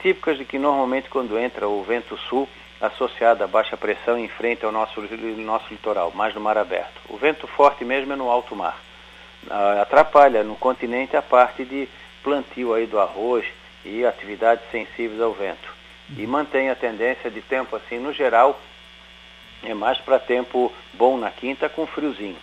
típicas 0.00 0.38
de 0.38 0.44
que 0.44 0.58
normalmente 0.58 1.08
quando 1.08 1.38
entra 1.38 1.68
o 1.68 1.82
vento 1.82 2.16
sul 2.16 2.48
associado 2.80 3.44
à 3.44 3.46
baixa 3.46 3.76
pressão 3.76 4.18
enfrenta 4.18 4.68
o 4.68 4.72
nosso, 4.72 5.00
nosso 5.00 5.66
litoral, 5.70 6.12
mais 6.14 6.34
no 6.34 6.40
mar 6.40 6.58
aberto. 6.58 7.00
O 7.08 7.16
vento 7.16 7.46
forte 7.46 7.84
mesmo 7.84 8.12
é 8.12 8.16
no 8.16 8.30
alto 8.30 8.54
mar. 8.54 8.78
Ah, 9.50 9.82
atrapalha 9.82 10.42
no 10.42 10.56
continente 10.56 11.16
a 11.16 11.22
parte 11.22 11.64
de 11.64 11.88
plantio 12.22 12.74
aí 12.74 12.86
do 12.86 12.98
arroz 12.98 13.44
e 13.84 14.04
atividades 14.04 14.64
sensíveis 14.70 15.20
ao 15.20 15.32
vento. 15.32 15.72
E 16.16 16.26
mantém 16.26 16.70
a 16.70 16.74
tendência 16.74 17.30
de 17.30 17.40
tempo 17.40 17.76
assim, 17.76 17.98
no 17.98 18.12
geral, 18.12 18.60
é 19.62 19.72
mais 19.72 19.98
para 19.98 20.18
tempo 20.18 20.72
bom 20.92 21.16
na 21.16 21.30
quinta 21.30 21.68
com 21.68 21.86
friozinho. 21.86 22.36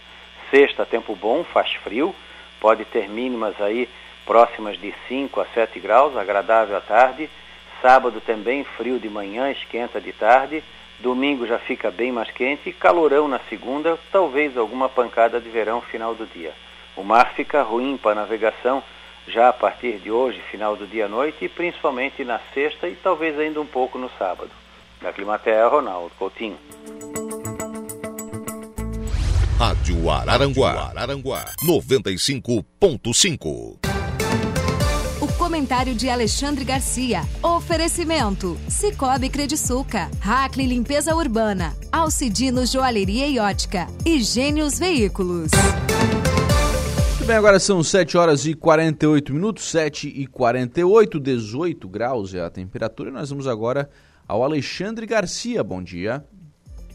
Sexta, 0.49 0.86
tempo 0.86 1.15
bom, 1.15 1.43
faz 1.43 1.71
frio, 1.73 2.15
pode 2.59 2.86
ter 2.86 3.07
mínimas 3.07 3.59
aí 3.61 3.88
próximas 4.25 4.79
de 4.79 4.93
5 5.07 5.39
a 5.39 5.45
7 5.45 5.79
graus, 5.79 6.15
agradável 6.17 6.75
à 6.75 6.82
tarde 6.82 7.29
Sábado 7.82 8.21
também 8.21 8.63
frio 8.63 8.99
de 8.99 9.09
manhã, 9.09 9.51
esquenta 9.51 9.99
de 9.99 10.13
tarde. 10.13 10.63
Domingo 10.99 11.47
já 11.47 11.57
fica 11.57 11.89
bem 11.89 12.11
mais 12.11 12.29
quente. 12.29 12.71
Calorão 12.71 13.27
na 13.27 13.39
segunda, 13.49 13.97
talvez 14.11 14.55
alguma 14.55 14.88
pancada 14.88 15.41
de 15.41 15.49
verão 15.49 15.82
final 15.82 16.13
do 16.13 16.27
dia. 16.27 16.53
O 16.95 17.03
mar 17.03 17.34
fica 17.34 17.63
ruim 17.63 17.97
para 17.97 18.13
navegação 18.13 18.84
já 19.27 19.49
a 19.49 19.53
partir 19.53 19.97
de 19.99 20.11
hoje, 20.11 20.39
final 20.51 20.75
do 20.75 20.86
dia 20.86 21.05
à 21.05 21.07
noite, 21.07 21.45
e 21.45 21.49
principalmente 21.49 22.23
na 22.23 22.39
sexta 22.53 22.88
e 22.88 22.95
talvez 22.95 23.39
ainda 23.39 23.59
um 23.59 23.65
pouco 23.65 23.97
no 23.97 24.11
sábado. 24.17 24.51
Da 25.01 25.11
Climatea, 25.11 25.67
Ronaldo 25.67 26.11
Coutinho. 26.17 26.59
Rádio 29.57 30.09
Araranguá, 30.09 30.89
Araranguá 30.89 31.45
95.5 31.65 33.91
comentário 35.52 35.93
de 35.93 36.08
Alexandre 36.08 36.64
Garcia. 36.64 37.24
Oferecimento: 37.43 38.58
Cicobi 38.70 39.28
Crediçuca, 39.28 40.10
Hackley 40.22 40.66
Limpeza 40.66 41.14
Urbana, 41.14 41.76
Alcidino 41.91 42.66
Joalheria 42.66 43.28
e 43.28 43.38
Ótica 43.38 43.86
e 44.06 44.22
Gênios 44.24 44.80
Veículos. 44.80 45.52
Muito 45.52 47.28
bem, 47.28 47.36
agora 47.36 47.60
são 47.60 47.84
7 47.84 48.18
horas 48.18 48.45
e 48.45 48.54
48 48.54 49.34
minutos, 49.34 49.70
7 49.70 50.08
e 50.08 50.26
48, 50.26 51.20
18 51.20 51.89
graus 51.89 52.34
é 52.34 52.39
a 52.39 52.49
temperatura. 52.49 53.10
E 53.10 53.14
nós 53.14 53.30
vamos 53.30 53.45
agora 53.45 53.89
ao 54.26 54.45
Alexandre 54.45 55.06
Garcia. 55.06 55.62
Bom 55.62 55.84
dia. 55.84 56.24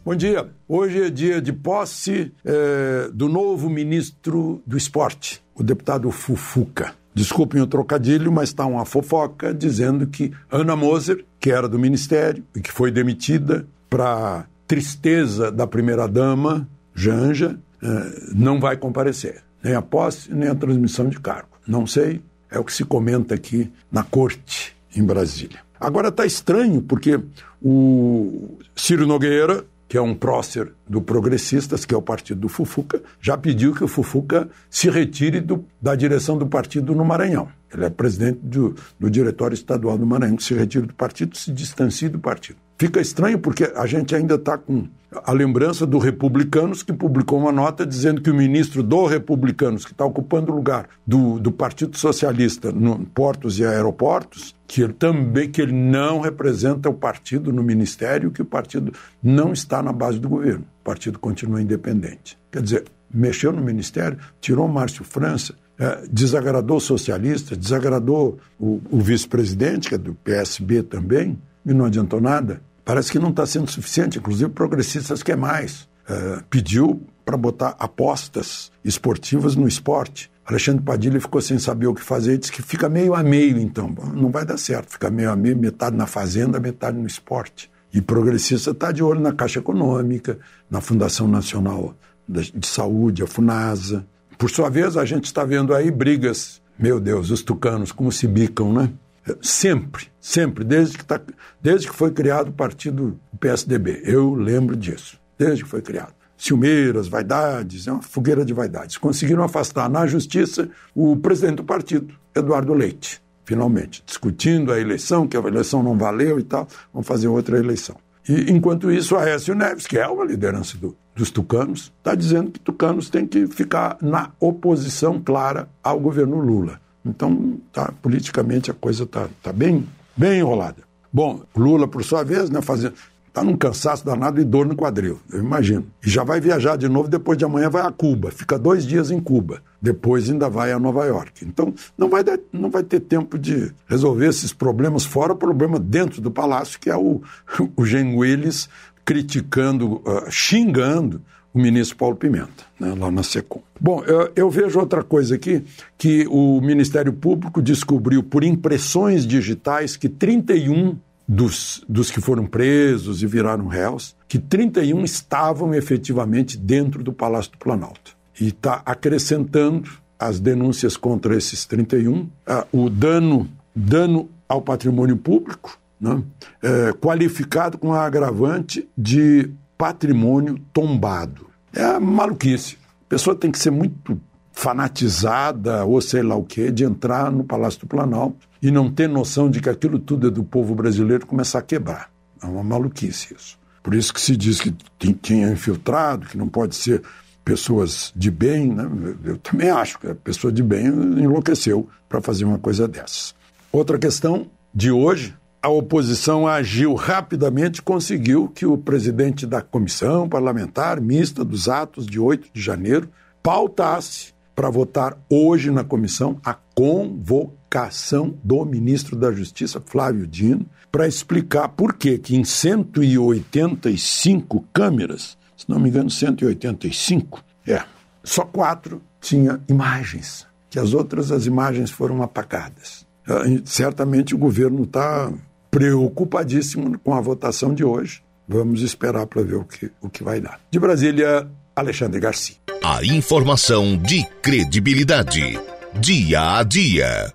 Bom 0.03 0.15
dia. 0.15 0.51
Hoje 0.67 1.03
é 1.03 1.11
dia 1.11 1.43
de 1.43 1.53
posse 1.53 2.33
é, 2.43 3.11
do 3.13 3.29
novo 3.29 3.69
ministro 3.69 4.63
do 4.67 4.79
esporte, 4.79 5.45
o 5.55 5.63
deputado 5.63 6.11
Fufuca. 6.11 6.95
Desculpem 7.17 7.63
o 7.63 7.67
trocadilho, 7.67 8.31
mas 8.31 8.51
está 8.51 8.67
uma 8.67 8.85
fofoca 8.85 9.55
dizendo 9.55 10.07
que 10.07 10.33
Ana 10.53 10.77
Moser, 10.77 11.25
que 11.41 11.51
era 11.51 11.67
do 11.67 11.79
ministério 11.79 12.45
e 12.55 12.61
que 12.61 12.71
foi 12.71 12.91
demitida 12.91 13.67
para 13.89 14.45
tristeza 14.69 15.51
da 15.51 15.67
primeira-dama, 15.67 16.69
Janja, 16.95 17.59
eh, 17.83 18.33
não 18.35 18.61
vai 18.61 18.77
comparecer. 18.77 19.43
Nem 19.63 19.75
a 19.75 19.81
posse, 19.81 20.31
nem 20.31 20.51
a 20.51 20.55
transmissão 20.55 21.09
de 21.09 21.19
cargo. 21.19 21.49
Não 21.67 21.87
sei, 21.87 22.21
é 22.51 22.59
o 22.59 22.65
que 22.65 22.73
se 22.75 22.85
comenta 22.85 23.35
aqui 23.35 23.73
na 23.91 24.03
corte, 24.03 24.77
em 24.95 25.03
Brasília. 25.03 25.61
Agora 25.81 26.09
está 26.09 26.27
estranho, 26.27 26.83
porque 26.83 27.19
o 27.63 28.59
Ciro 28.77 29.07
Nogueira, 29.07 29.65
que 29.89 29.97
é 29.97 30.01
um 30.01 30.15
prócer 30.15 30.73
do 30.89 31.01
Progressistas, 31.01 31.85
que 31.85 31.95
é 31.95 31.97
o 31.97 32.03
partido 32.03 32.41
do 32.41 32.49
Fufuca, 32.49 33.03
já 33.21 33.37
pediu 33.37 33.75
que 33.75 33.85
o 33.85 33.89
Fufuca 33.89 34.49
se 34.69 34.91
retire 34.91 35.41
do, 35.41 35.65
da 35.81 35.95
direção 35.95 36.37
do 36.37 36.47
partido 36.47 36.95
no 36.95 37.05
Maranhão. 37.05 37.49
Ele 37.73 37.85
é 37.85 37.91
presidente 37.91 38.41
do, 38.43 38.75
do 38.99 39.11
diretório 39.11 39.55
estadual 39.55 39.97
do 39.97 40.07
Maranhão, 40.07 40.37
que 40.37 40.45
se 40.45 40.55
retire 40.55 40.87
do 40.87 40.95
partido, 40.95 41.37
se 41.37 41.53
distancie 41.53 42.09
do 42.09 42.19
partido. 42.19 42.59
Fica 42.79 43.01
estranho 43.01 43.39
porque 43.39 43.73
a 43.75 43.87
gente 43.87 44.15
ainda 44.15 44.35
está 44.35 44.59
com 44.59 44.87
a 45.25 45.33
lembrança 45.33 45.87
do 45.87 45.99
Republicanos, 45.99 46.83
que 46.83 46.93
publicou 46.93 47.39
uma 47.39 47.53
nota 47.53 47.87
dizendo 47.87 48.21
que 48.21 48.31
o 48.31 48.35
ministro 48.35 48.83
do 48.83 49.07
Republicanos, 49.07 49.85
que 49.85 49.93
está 49.93 50.05
ocupando 50.05 50.53
o 50.53 50.55
lugar 50.55 50.89
do, 51.07 51.39
do 51.39 51.51
Partido 51.51 51.97
Socialista 51.97 52.71
no 52.71 52.99
Portos 53.07 53.59
e 53.59 53.65
Aeroportos, 53.65 54.55
que 54.67 54.83
ele 54.83 54.93
também 54.93 55.51
que 55.51 55.63
ele 55.63 55.73
não 55.73 56.21
representa 56.21 56.91
o 56.91 56.95
partido 56.95 57.53
no 57.53 57.63
ministério, 57.63 58.31
que 58.31 58.43
o 58.43 58.45
partido 58.45 58.93
não 59.23 59.53
está 59.53 59.83
na 59.83 59.93
base 59.93 60.19
do 60.19 60.29
governo. 60.29 60.67
O 60.81 60.85
partido 60.85 61.19
continua 61.19 61.63
independente. 61.63 62.39
Quer 62.51 62.63
dizer, 62.63 62.85
mexeu 63.13 63.53
no 63.53 63.63
ministério, 63.63 64.19
tirou 64.41 64.69
Márcio 64.69 65.05
França, 65.05 65.55
é, 65.79 66.03
desagradou 66.11 66.81
socialista, 66.81 67.57
desagradou 67.57 68.39
o, 68.59 68.81
o 68.91 69.01
vice-presidente, 69.01 69.89
que 69.89 69.95
é 69.95 69.99
do 69.99 70.15
PSB 70.15 70.83
também, 70.83 71.39
e 71.67 71.75
não 71.75 71.85
adiantou 71.85 72.21
nada. 72.21 72.63
Parece 72.85 73.11
que 73.11 73.19
não 73.19 73.31
está 73.31 73.45
sendo 73.45 73.71
suficiente, 73.71 74.19
inclusive 74.19 74.51
progressistas 74.51 75.23
quer 75.23 75.37
mais. 75.37 75.89
É, 76.09 76.41
pediu 76.49 77.03
para 77.25 77.37
botar 77.37 77.75
apostas 77.81 78.71
esportivas 78.85 79.57
no 79.57 79.67
esporte. 79.67 80.31
Alexandre 80.47 80.85
Padilha 80.85 81.21
ficou 81.21 81.41
sem 81.41 81.59
saber 81.59 81.89
o 81.89 81.95
que 81.95 82.01
fazer 82.01 82.35
e 82.35 82.39
disse 82.39 82.53
que 82.53 82.63
fica 82.63 82.89
meio 82.89 83.15
a 83.15 83.23
meio, 83.25 83.59
então. 83.59 83.93
Não 84.15 84.31
vai 84.31 84.45
dar 84.45 84.57
certo, 84.57 84.93
fica 84.93 85.11
meio 85.11 85.33
a 85.33 85.35
meio, 85.35 85.59
metade 85.59 85.97
na 85.97 86.07
fazenda, 86.07 86.61
metade 86.61 86.97
no 86.97 87.07
esporte. 87.07 87.69
E 87.93 88.01
progressista 88.01 88.71
está 88.71 88.93
de 88.93 89.03
olho 89.03 89.21
na 89.21 89.33
Caixa 89.33 89.59
Econômica, 89.59 90.39
na 90.71 90.81
Fundação 90.81 91.27
Nacional 91.27 91.97
de 92.29 92.67
Saúde, 92.67 93.25
a 93.25 93.27
FUNASA. 93.27 94.07
Por 94.39 94.51
sua 94.51 94.69
vez, 94.69 94.97
a 94.97 95.05
gente 95.05 95.25
está 95.25 95.45
vendo 95.45 95.75
aí 95.75 95.91
brigas, 95.91 96.61
meu 96.79 97.01
Deus, 97.01 97.31
os 97.31 97.43
tucanos, 97.43 97.91
como 97.91 98.13
se 98.13 98.29
bicam, 98.29 98.73
né? 98.73 98.93
Sempre, 99.41 100.07
sempre, 100.21 100.63
desde 100.63 100.99
que, 100.99 101.05
tá, 101.05 101.21
desde 101.67 101.89
que 101.89 101.97
foi 101.97 102.13
criado 102.13 102.51
o 102.51 102.53
partido 102.53 103.19
PSDB. 103.41 104.01
Eu 104.05 104.37
lembro 104.37 104.77
disso, 104.77 105.19
desde 105.37 105.65
que 105.65 105.69
foi 105.69 105.83
criado. 105.83 106.15
ciumeiras, 106.39 107.09
vaidades, 107.09 107.89
é 107.89 107.93
uma 107.93 108.03
fogueira 108.03 108.45
de 108.45 108.53
vaidades. 108.53 108.97
Conseguiram 108.97 109.43
afastar 109.43 109.91
na 109.91 110.07
justiça 110.07 110.69
o 110.95 111.17
presidente 111.17 111.57
do 111.57 111.65
partido, 111.65 112.15
Eduardo 112.33 112.73
Leite, 112.73 113.21
finalmente, 113.45 114.01
discutindo 114.07 114.71
a 114.71 114.79
eleição, 114.79 115.27
que 115.27 115.37
a 115.37 115.41
eleição 115.41 115.83
não 115.83 115.99
valeu 115.99 116.39
e 116.39 116.45
tal, 116.45 116.69
vamos 116.93 117.09
fazer 117.09 117.27
outra 117.27 117.59
eleição. 117.59 117.97
E, 118.29 118.53
enquanto 118.53 118.89
isso, 118.89 119.17
Aécio 119.17 119.53
Neves, 119.53 119.89
que 119.89 119.99
é 119.99 120.07
uma 120.07 120.25
liderança 120.25 120.79
do, 120.79 120.97
dos 121.17 121.33
tucanos, 121.33 121.93
está 121.99 122.15
dizendo 122.15 122.53
que 122.53 122.61
tucanos 122.61 123.11
têm 123.11 123.27
que 123.27 123.49
ficar 123.49 123.99
na 124.01 124.31
oposição 124.39 125.21
clara 125.21 125.69
ao 125.83 125.99
governo 125.99 126.39
Lula. 126.39 126.81
Então, 127.05 127.59
tá, 127.73 127.93
politicamente 128.01 128.71
a 128.71 128.75
coisa 128.75 129.03
está 129.03 129.29
tá 129.43 129.53
bem, 129.53 129.85
bem 130.17 130.39
enrolada. 130.39 130.86
Bom, 131.17 131.41
Lula, 131.57 131.89
por 131.89 132.05
sua 132.05 132.23
vez, 132.23 132.51
né, 132.51 132.61
fazendo, 132.61 132.93
Está 133.27 133.43
num 133.43 133.57
cansaço 133.57 134.05
danado 134.05 134.39
e 134.39 134.45
dor 134.45 134.67
no 134.67 134.77
quadril, 134.77 135.19
eu 135.33 135.41
imagino. 135.41 135.87
E 136.05 136.11
já 136.11 136.23
vai 136.23 136.41
viajar 136.43 136.77
de 136.77 136.89
novo, 136.91 137.09
depois 137.09 137.39
de 137.39 137.45
amanhã 137.45 137.71
vai 137.71 137.83
a 137.83 137.91
Cuba. 137.91 138.31
Fica 138.31 138.59
dois 138.59 138.87
dias 138.87 139.11
em 139.11 139.19
Cuba. 139.19 139.63
Depois 139.81 140.29
ainda 140.31 140.49
vai 140.49 140.73
a 140.73 140.79
Nova 140.79 141.07
York. 141.07 141.45
Então 141.45 141.75
não 141.97 142.09
vai, 142.11 142.23
dar, 142.23 142.39
não 142.53 142.71
vai 142.71 142.83
ter 142.83 143.01
tempo 143.01 143.39
de 143.39 143.73
resolver 143.87 144.27
esses 144.27 144.53
problemas, 144.53 145.05
fora 145.05 145.33
o 145.33 145.37
problema 145.37 145.79
dentro 145.79 146.21
do 146.21 146.31
palácio, 146.31 146.79
que 146.79 146.91
é 146.91 146.97
o, 146.97 147.23
o 147.77 147.85
Gen 147.85 148.17
Willis 148.17 148.69
criticando, 149.05 149.97
uh, 149.97 150.31
xingando 150.31 151.23
o 151.57 151.59
ministro 151.59 151.97
Paulo 151.97 152.17
Pimenta, 152.17 152.65
né, 152.79 152.95
lá 152.99 153.11
na 153.11 153.23
SECOM. 153.23 153.63
Bom, 153.81 154.05
eu, 154.05 154.31
eu, 154.37 154.51
vejo 154.51 154.79
outra 154.79 155.03
coisa 155.03 155.35
aqui, 155.35 155.65
que 155.97 156.27
o 156.29 156.61
Ministério 156.61 157.15
Público 157.15 157.63
descobriu 157.63 158.23
por 158.23 158.45
impressões 158.45 159.27
digitais 159.27 159.97
que 159.97 160.07
31 160.09 160.97
dos, 161.27 161.85
dos 161.89 162.11
que 162.11 162.21
foram 162.21 162.47
presos 162.47 163.23
e 163.23 163.27
viraram 163.27 163.67
réus, 163.67 164.15
que 164.29 164.39
31 164.39 165.05
estavam 165.05 165.75
efetivamente 165.75 166.57
dentro 166.57 167.03
do 167.03 167.13
Palácio 167.13 167.53
do 167.53 167.59
Planalto. 167.59 168.17
E 168.41 168.49
está 168.49 168.83
acrescentando 168.85 169.91
as 170.19 170.39
denúncias 170.41 170.97
contra 170.97 171.37
esses 171.37 171.65
31, 171.67 172.29
ah, 172.47 172.67
o 172.73 172.89
dano, 172.89 173.49
dano 173.75 174.31
ao 174.49 174.63
patrimônio 174.63 175.17
público, 175.17 175.79
né, 176.01 176.23
é, 176.63 176.93
qualificado 176.93 177.77
com 177.79 177.93
a 177.93 178.05
agravante 178.05 178.89
de 178.97 179.51
patrimônio 179.77 180.59
tombado. 180.73 181.47
É 181.75 181.99
maluquice. 181.99 182.79
A 183.07 183.09
pessoa 183.09 183.37
tem 183.37 183.51
que 183.51 183.59
ser 183.59 183.71
muito 183.71 184.21
fanatizada 184.57 185.85
ou 185.85 186.01
sei 186.01 186.23
lá 186.23 186.35
o 186.35 186.43
que 186.43 186.73
de 186.73 186.83
entrar 186.83 187.31
no 187.31 187.45
Palácio 187.45 187.81
do 187.81 187.87
Planalto 187.87 188.49
e 188.63 188.71
não 188.71 188.91
ter 188.91 189.07
noção 189.07 189.51
de 189.51 189.61
que 189.61 189.69
aquilo 189.69 189.99
tudo 189.99 190.29
é 190.29 190.31
do 190.31 190.43
povo 190.43 190.75
brasileiro 190.75 191.27
começar 191.27 191.59
a 191.59 191.63
quebrar. 191.63 192.11
É 192.43 192.47
uma 192.47 192.65
maluquice 192.65 193.35
isso. 193.35 193.59
Por 193.83 193.95
isso 193.95 194.15
que 194.15 194.21
se 194.21 194.35
diz 194.35 194.59
que 194.59 194.75
tinha 195.13 195.51
infiltrado, 195.51 196.27
que 196.27 196.39
não 196.39 196.49
pode 196.49 196.75
ser 196.75 197.03
pessoas 197.45 198.13
de 198.17 198.31
bem, 198.31 198.73
né? 198.73 198.89
eu 199.25 199.37
também 199.37 199.69
acho 199.69 199.99
que 199.99 200.09
a 200.09 200.15
pessoa 200.15 200.51
de 200.51 200.63
bem 200.63 200.87
enlouqueceu 200.87 201.87
para 202.09 202.23
fazer 202.23 202.47
uma 202.47 202.59
coisa 202.59 202.89
dessas. 202.89 203.35
Outra 203.71 203.99
questão 203.99 204.47
de 204.75 204.91
hoje, 204.91 205.37
a 205.63 205.69
oposição 205.69 206.49
agiu 206.49 206.95
rapidamente 206.95 207.83
conseguiu 207.83 208.49
que 208.49 208.65
o 208.65 208.79
presidente 208.79 209.47
da 209.47 209.61
comissão 209.61 210.27
parlamentar 210.27 210.99
mista 210.99 211.45
dos 211.45 211.69
atos 211.69 212.07
de 212.07 212.19
8 212.19 212.49
de 212.55 212.61
janeiro 212.61 213.11
pautasse 213.43 214.35
para 214.57 214.69
votar 214.71 215.17
hoje 215.31 215.71
na 215.71 215.85
comissão 215.85 216.41
a 216.43 216.55
convocação 216.75 218.35
do 218.43 218.65
ministro 218.65 219.15
da 219.15 219.31
Justiça, 219.31 219.83
Flávio 219.85 220.27
Dino, 220.27 220.65
para 220.91 221.07
explicar 221.07 221.69
por 221.69 221.93
que 221.93 222.17
que 222.17 222.35
em 222.35 222.43
185 222.43 224.65
câmeras, 224.73 225.37
se 225.55 225.69
não 225.69 225.79
me 225.79 225.91
engano 225.91 226.09
185, 226.09 227.45
é, 227.67 227.85
só 228.25 228.47
quatro 228.47 229.03
tinha 229.21 229.61
imagens, 229.69 230.47
que 230.71 230.79
as 230.79 230.95
outras 230.95 231.31
as 231.31 231.45
imagens 231.45 231.91
foram 231.91 232.23
apagadas. 232.23 233.05
Ah, 233.29 233.43
certamente 233.65 234.35
o 234.35 234.39
governo 234.39 234.85
está 234.85 235.31
preocupadíssimo 235.71 236.99
com 237.01 237.13
a 237.13 237.21
votação 237.21 237.75
de 237.75 237.85
hoje. 237.85 238.25
Vamos 238.49 238.81
esperar 238.81 239.27
para 239.27 239.43
ver 239.43 239.57
o 239.57 239.65
que, 239.65 239.91
o 240.01 240.09
que 240.09 240.25
vai 240.25 240.41
dar. 240.41 240.59
De 240.71 240.79
Brasília, 240.79 241.47
Alexandre 241.77 242.19
Garcia. 242.19 242.57
A 242.83 243.05
informação 243.05 243.99
de 243.99 244.25
credibilidade. 244.41 245.61
Dia 246.01 246.57
a 246.57 246.63
dia. 246.63 247.35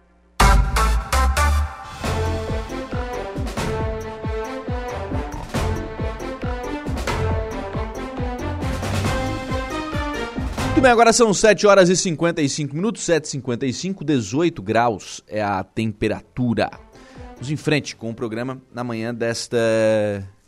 Muito 10.65 10.81
bem, 10.81 10.91
agora 10.91 11.13
são 11.13 11.31
7 11.31 11.67
horas 11.67 11.89
e 11.89 11.95
55 11.95 12.75
minutos, 12.75 13.03
7h55, 13.03 14.03
18 14.03 14.59
graus 14.63 15.21
é 15.27 15.43
a 15.43 15.63
temperatura. 15.63 16.71
Vamos 17.35 17.51
em 17.51 17.55
frente 17.55 17.95
com 17.95 18.09
o 18.09 18.15
programa 18.15 18.59
na 18.73 18.83
manhã 18.83 19.13
desta 19.13 19.57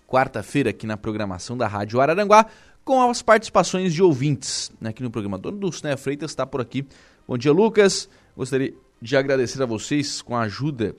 quarta-feira 0.08 0.72
aqui 0.72 0.88
na 0.88 0.98
programação 0.98 1.56
da 1.56 1.68
Rádio 1.68 2.02
Araranguá 2.02 2.48
com 2.84 3.10
as 3.10 3.22
participações 3.22 3.94
de 3.94 4.04
ouvintes 4.04 4.72
né, 4.80 4.90
aqui 4.90 5.02
no 5.02 5.10
programa. 5.10 5.38
Dono 5.38 5.58
do 5.58 5.72
Ciné 5.72 5.96
Freitas 5.96 6.32
está 6.32 6.46
por 6.46 6.62
aqui. 6.62 6.86
Bom 7.28 7.38
dia, 7.38 7.52
Lucas. 7.52 8.10
Gostaria 8.36 8.74
de 9.02 9.18
agradecer 9.18 9.62
a 9.62 9.66
vocês 9.66 10.22
com 10.22 10.36
a 10.36 10.42
ajuda 10.42 10.96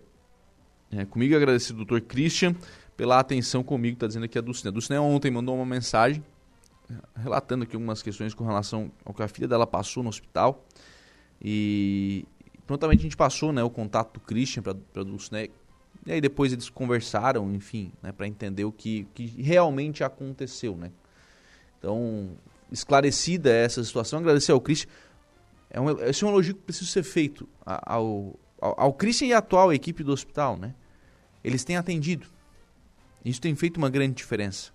é, 0.90 1.04
comigo, 1.04 1.34
agradecer 1.36 1.72
ao 1.72 1.78
doutor 1.78 2.00
Christian 2.02 2.54
pela 2.96 3.18
atenção 3.18 3.62
comigo, 3.62 3.94
está 3.94 4.06
dizendo 4.06 4.24
aqui 4.24 4.38
a 4.38 4.40
Dulcinea. 4.40 4.70
A 4.70 4.72
Dulcinea 4.72 5.02
ontem 5.02 5.30
mandou 5.30 5.54
uma 5.54 5.66
mensagem 5.66 6.22
relatando 7.16 7.64
aqui 7.64 7.74
algumas 7.74 8.02
questões 8.02 8.34
com 8.34 8.44
relação 8.44 8.90
ao 9.04 9.12
que 9.12 9.22
a 9.22 9.28
filha 9.28 9.48
dela 9.48 9.66
passou 9.66 10.02
no 10.02 10.08
hospital. 10.08 10.64
E 11.42 12.24
prontamente 12.66 13.00
a 13.00 13.02
gente 13.02 13.16
passou 13.16 13.52
né, 13.52 13.62
o 13.62 13.70
contato 13.70 14.14
do 14.14 14.20
Christian 14.20 14.62
para 14.62 15.02
Dulcinea. 15.02 15.50
E 16.06 16.12
aí 16.12 16.20
depois 16.20 16.52
eles 16.52 16.68
conversaram, 16.68 17.52
enfim, 17.52 17.92
né, 18.02 18.12
para 18.12 18.26
entender 18.26 18.64
o 18.64 18.72
que, 18.72 19.06
que 19.14 19.26
realmente 19.42 20.04
aconteceu, 20.04 20.76
né? 20.76 20.90
Então, 21.84 22.30
esclarecida 22.72 23.50
essa 23.50 23.84
situação, 23.84 24.18
agradecer 24.18 24.52
ao 24.52 24.60
Christian. 24.60 24.88
É 25.68 25.78
um, 25.78 25.90
esse 26.00 26.24
é 26.24 26.26
um 26.26 26.30
elogio 26.30 26.54
que 26.54 26.62
precisa 26.62 26.90
ser 26.90 27.02
feito 27.02 27.46
ao, 27.62 28.38
ao, 28.58 28.80
ao 28.80 28.92
Christian 28.94 29.26
e 29.26 29.32
à 29.34 29.38
atual 29.38 29.70
equipe 29.70 30.02
do 30.02 30.10
hospital, 30.10 30.56
né? 30.56 30.74
Eles 31.42 31.62
têm 31.62 31.76
atendido. 31.76 32.26
Isso 33.22 33.38
tem 33.38 33.54
feito 33.54 33.76
uma 33.76 33.90
grande 33.90 34.14
diferença. 34.14 34.72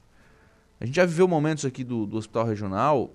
A 0.79 0.85
gente 0.85 0.95
já 0.95 1.05
viveu 1.05 1.27
momentos 1.27 1.65
aqui 1.65 1.83
do, 1.83 2.05
do 2.05 2.15
hospital 2.15 2.45
regional 2.45 3.11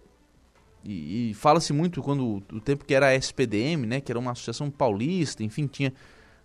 e, 0.83 1.31
e 1.31 1.35
fala-se 1.35 1.73
muito 1.73 2.03
quando 2.03 2.43
o 2.53 2.61
tempo 2.61 2.85
que 2.85 2.95
era 2.95 3.07
a 3.07 3.15
SPDM, 3.15 3.87
né, 3.87 4.01
que 4.01 4.11
era 4.11 4.19
uma 4.19 4.33
associação 4.33 4.71
paulista, 4.73 5.45
enfim, 5.45 5.69
tinha 5.69 5.93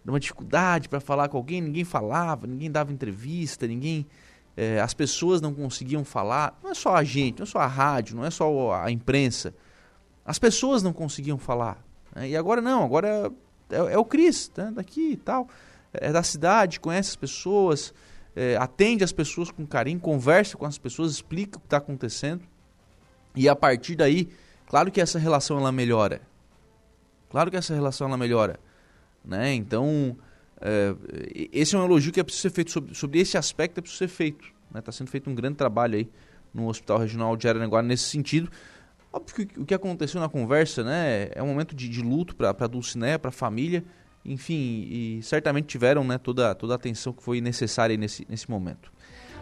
uma 0.06 0.20
dificuldade 0.20 0.88
para 0.88 1.00
falar 1.00 1.30
com 1.30 1.38
alguém, 1.38 1.62
ninguém 1.62 1.84
falava, 1.84 2.46
ninguém 2.46 2.70
dava 2.70 2.94
entrevista, 2.94 3.66
ninguém 3.66 4.06
é, 4.60 4.82
as 4.82 4.94
pessoas 4.94 5.40
não 5.40 5.54
conseguiam 5.54 6.04
falar, 6.04 6.60
não 6.62 6.72
é 6.72 6.74
só 6.74 6.94
a 6.94 7.02
gente, 7.02 7.40
não 7.40 7.44
é 7.44 7.48
só 7.48 7.60
a 7.60 7.66
rádio, 7.66 8.18
não 8.18 8.26
é 8.26 8.30
só 8.30 8.74
a 8.74 8.92
imprensa. 8.92 9.56
As 10.26 10.38
pessoas 10.38 10.84
não 10.84 10.92
conseguiam 10.92 11.38
falar. 11.38 11.82
Né? 12.14 12.32
E 12.32 12.36
agora 12.36 12.60
não, 12.60 12.84
agora 12.84 13.32
é, 13.70 13.76
é, 13.76 13.94
é 13.94 13.98
o 13.98 14.04
Cris, 14.04 14.52
né? 14.58 14.70
daqui 14.76 15.12
e 15.14 15.16
tal. 15.16 15.48
É 15.94 16.12
da 16.12 16.22
cidade, 16.24 16.78
conhece 16.78 17.12
as 17.12 17.16
pessoas, 17.16 17.94
é, 18.36 18.58
atende 18.58 19.02
as 19.02 19.14
pessoas 19.14 19.50
com 19.50 19.66
carinho, 19.66 19.98
conversa 19.98 20.58
com 20.58 20.66
as 20.66 20.78
pessoas, 20.78 21.14
explica 21.14 21.58
o 21.58 21.62
que 21.62 21.66
está 21.66 21.78
acontecendo. 21.78 22.44
E 23.34 23.48
a 23.48 23.56
partir 23.56 23.96
daí, 23.96 24.28
claro 24.68 24.92
que 24.92 25.00
essa 25.00 25.18
relação 25.18 25.58
ela 25.58 25.72
melhora. 25.72 26.20
Claro 27.30 27.50
que 27.50 27.56
essa 27.56 27.74
relação 27.74 28.08
ela 28.08 28.18
melhora. 28.18 28.60
Né? 29.24 29.54
Então, 29.54 30.18
é, 30.18 30.29
esse 31.52 31.76
é 31.76 31.80
um 31.80 31.86
elogio 31.86 32.12
que 32.12 32.20
é 32.20 32.24
preciso 32.24 32.42
ser 32.44 32.50
feito 32.52 32.72
sobre, 32.72 32.96
sobre 32.96 33.20
esse 33.20 33.38
aspecto, 33.38 33.80
é 33.80 33.82
preciso 33.82 34.00
ser 34.00 34.08
feito. 34.08 34.46
Está 34.46 34.54
né? 34.72 34.82
Tá 34.82 34.92
sendo 34.92 35.10
feito 35.10 35.30
um 35.30 35.36
grande 35.36 35.56
trabalho 35.56 35.96
aí 35.96 36.10
no 36.54 36.68
Hospital 36.68 37.00
Regional 37.00 37.36
de 37.36 37.48
Aranaguá 37.48 37.82
nesse 37.82 38.04
sentido. 38.04 38.50
Óbvio 39.12 39.48
que 39.48 39.60
o 39.60 39.66
que 39.66 39.74
aconteceu 39.74 40.22
na 40.22 40.30
conversa 40.30 40.84
né, 40.84 41.30
é 41.34 41.42
um 41.42 41.48
momento 41.48 41.76
de, 41.76 41.90
de 41.90 42.02
luto 42.02 42.36
para 42.36 42.50
a 42.50 42.68
Dulciné, 42.68 43.18
para 43.18 43.30
a 43.30 43.32
família, 43.32 43.84
enfim, 44.24 44.88
e 44.88 45.20
certamente 45.24 45.66
tiveram 45.66 46.04
né, 46.04 46.18
toda, 46.18 46.54
toda 46.54 46.74
a 46.74 46.76
atenção 46.76 47.12
que 47.12 47.24
foi 47.24 47.42
necessária 47.42 47.98
nesse, 47.98 48.26
nesse 48.30 48.50
momento. 48.50 48.92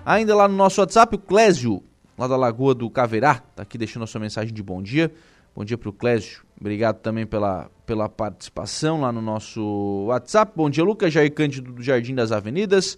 Ainda 0.05 0.34
lá 0.36 0.47
no 0.47 0.55
nosso 0.55 0.80
WhatsApp, 0.80 1.15
o 1.15 1.20
Clésio, 1.20 1.84
lá 2.18 2.28
da 2.28 2.38
Lagoa 2.38 2.74
do 2.74 2.89
Caverá, 2.89 3.43
está 3.49 3.63
aqui 3.63 3.78
deixando 3.78 4.03
a 4.03 4.07
sua 4.07 4.22
mensagem 4.22 4.53
de 4.53 4.63
bom 4.63 4.82
dia. 4.82 5.13
Bom 5.53 5.65
dia 5.65 5.78
para 5.78 5.89
o 5.89 5.93
Clésio. 5.93 6.47
Obrigado 6.60 6.99
também 7.01 7.26
pela, 7.26 7.70
pela 7.86 8.10
participação 8.10 9.01
lá 9.01 9.12
no 9.12 9.22
nosso 9.22 10.05
WhatsApp. 10.08 10.53
Bom 10.55 10.70
dia, 10.70 10.84
Lucas 10.84 11.14
Jair 11.14 11.32
Cândido 11.32 11.72
do 11.72 11.84
Jardim 11.84 12.16
das 12.16 12.32
Avenidas. 12.32 12.97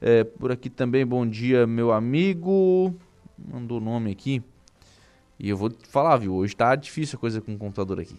É, 0.00 0.24
por 0.24 0.50
aqui 0.50 0.68
também, 0.68 1.06
bom 1.06 1.24
dia, 1.24 1.66
meu 1.68 1.92
amigo. 1.92 2.94
Mandou 3.38 3.78
o 3.78 3.80
nome 3.80 4.10
aqui. 4.10 4.42
E 5.38 5.48
eu 5.48 5.56
vou 5.56 5.70
te 5.70 5.86
falar, 5.86 6.16
viu? 6.16 6.34
Hoje 6.34 6.56
tá 6.56 6.74
difícil 6.74 7.16
a 7.16 7.20
coisa 7.20 7.40
com 7.40 7.54
o 7.54 7.58
computador 7.58 8.00
aqui. 8.00 8.16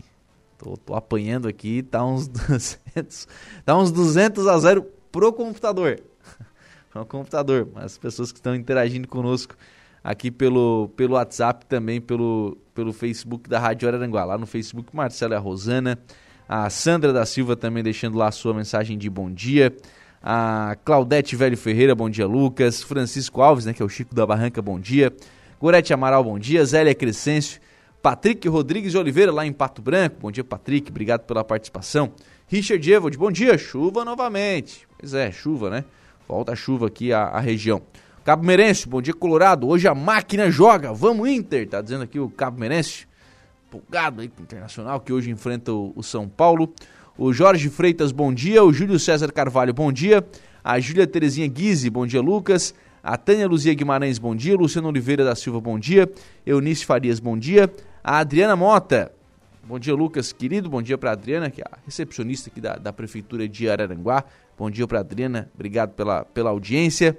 Tô, 0.58 0.78
tô 0.78 0.96
apanhando 0.96 1.50
aqui, 1.50 1.84
tá 1.84 2.06
uns 2.06 2.28
200, 2.30 3.28
tá 3.66 3.78
uns 3.78 3.92
200 3.92 4.48
a 4.48 4.58
0 4.58 4.84
pro 5.12 5.34
computador. 5.34 6.02
pro 6.90 7.06
computador, 7.06 7.68
mas 7.74 7.84
as 7.86 7.98
pessoas 7.98 8.32
que 8.32 8.40
estão 8.40 8.56
interagindo 8.56 9.08
conosco 9.08 9.56
aqui 10.08 10.32
pelo, 10.32 10.90
pelo 10.96 11.16
WhatsApp, 11.16 11.66
também 11.66 12.00
pelo, 12.00 12.58
pelo 12.74 12.94
Facebook 12.94 13.50
da 13.50 13.60
Rádio 13.60 13.90
Araranguá. 13.90 14.24
Lá 14.24 14.38
no 14.38 14.46
Facebook, 14.46 14.96
Marcela 14.96 15.34
e 15.34 15.38
a 15.38 15.40
Rosana. 15.40 16.00
A 16.48 16.70
Sandra 16.70 17.12
da 17.12 17.26
Silva 17.26 17.58
também 17.58 17.84
deixando 17.84 18.18
lá 18.18 18.28
a 18.28 18.32
sua 18.32 18.54
mensagem 18.54 18.98
de 18.98 19.10
bom 19.10 19.30
dia. 19.30 19.76
A 20.24 20.78
Claudete 20.86 21.36
Velho 21.36 21.58
Ferreira, 21.58 21.94
bom 21.94 22.10
dia, 22.10 22.26
Lucas. 22.26 22.82
Francisco 22.82 23.42
Alves, 23.42 23.66
né, 23.66 23.74
que 23.74 23.82
é 23.82 23.86
o 23.86 23.90
Chico 23.90 24.16
da 24.16 24.26
Barranca, 24.26 24.62
bom 24.62 24.80
dia. 24.80 25.14
Gorete 25.60 25.94
Amaral, 25.94 26.24
bom 26.24 26.40
dia. 26.40 26.64
Zélia 26.64 26.96
Crescêncio. 26.96 27.60
Patrick 28.02 28.48
Rodrigues 28.48 28.96
Oliveira, 28.96 29.34
lá 29.34 29.46
em 29.46 29.52
Pato 29.52 29.82
Branco. 29.82 30.22
Bom 30.22 30.32
dia, 30.32 30.44
Patrick. 30.44 30.90
Obrigado 30.90 31.26
pela 31.26 31.44
participação. 31.44 32.14
Richard 32.48 32.90
Evald, 32.90 33.18
bom 33.18 33.30
dia. 33.30 33.58
Chuva 33.58 34.06
novamente. 34.06 34.88
Pois 34.98 35.14
é, 35.14 35.34
chuva, 35.34 35.70
né? 35.70 35.84
Volta 36.26 36.54
a 36.54 36.56
chuva 36.56 36.88
aqui 36.88 37.12
à, 37.12 37.24
à 37.24 37.42
região. 37.42 37.82
Cabo 38.28 38.46
Merense, 38.46 38.90
bom 38.90 39.02
dia, 39.02 39.14
Colorado. 39.14 39.70
Hoje 39.70 39.88
a 39.88 39.96
máquina 39.96 40.52
joga. 40.52 40.92
Vamos, 40.92 41.30
Inter. 41.30 41.66
Tá 41.66 41.82
dizendo 41.82 42.04
aqui 42.04 42.20
o 42.20 42.30
Cabo 42.30 42.60
Merense. 42.60 43.08
Empolgado 43.70 44.20
aí 44.20 44.28
com 44.28 44.42
o 44.42 44.44
Internacional, 44.44 45.00
que 45.00 45.14
hoje 45.14 45.32
enfrenta 45.32 45.72
o, 45.72 45.94
o 45.96 46.04
São 46.04 46.28
Paulo. 46.28 46.74
O 47.18 47.32
Jorge 47.32 47.70
Freitas, 47.70 48.12
bom 48.12 48.34
dia. 48.34 48.62
O 48.66 48.74
Júlio 48.74 49.00
César 49.00 49.32
Carvalho, 49.32 49.74
bom 49.74 49.94
dia. 49.94 50.28
A 50.62 50.78
Júlia 50.78 51.08
Terezinha 51.08 51.48
Guise, 51.48 51.90
bom 51.90 52.06
dia, 52.06 52.20
Lucas. 52.20 52.76
A 53.02 53.16
Tânia 53.16 53.48
Luzia 53.48 53.74
Guimarães, 53.74 54.20
bom 54.20 54.36
dia. 54.36 54.58
Luciano 54.58 54.90
Oliveira 54.90 55.24
da 55.24 55.34
Silva, 55.34 55.62
bom 55.62 55.80
dia. 55.80 56.12
Eunice 56.46 56.86
Farias, 56.86 57.22
bom 57.22 57.38
dia. 57.38 57.72
A 58.04 58.18
Adriana 58.18 58.58
Mota, 58.58 59.10
bom 59.64 59.80
dia, 59.80 59.96
Lucas, 59.96 60.34
querido. 60.34 60.70
Bom 60.70 60.82
dia 60.82 60.98
para 60.98 61.14
Adriana, 61.14 61.50
que 61.50 61.62
é 61.62 61.64
a 61.64 61.78
recepcionista 61.86 62.50
aqui 62.50 62.60
da, 62.60 62.76
da 62.76 62.92
Prefeitura 62.92 63.48
de 63.48 63.70
Araranguá. 63.70 64.26
Bom 64.58 64.70
dia 64.70 64.86
para 64.86 65.00
Adriana, 65.00 65.50
obrigado 65.56 65.94
pela, 65.94 66.26
pela 66.26 66.50
audiência. 66.50 67.18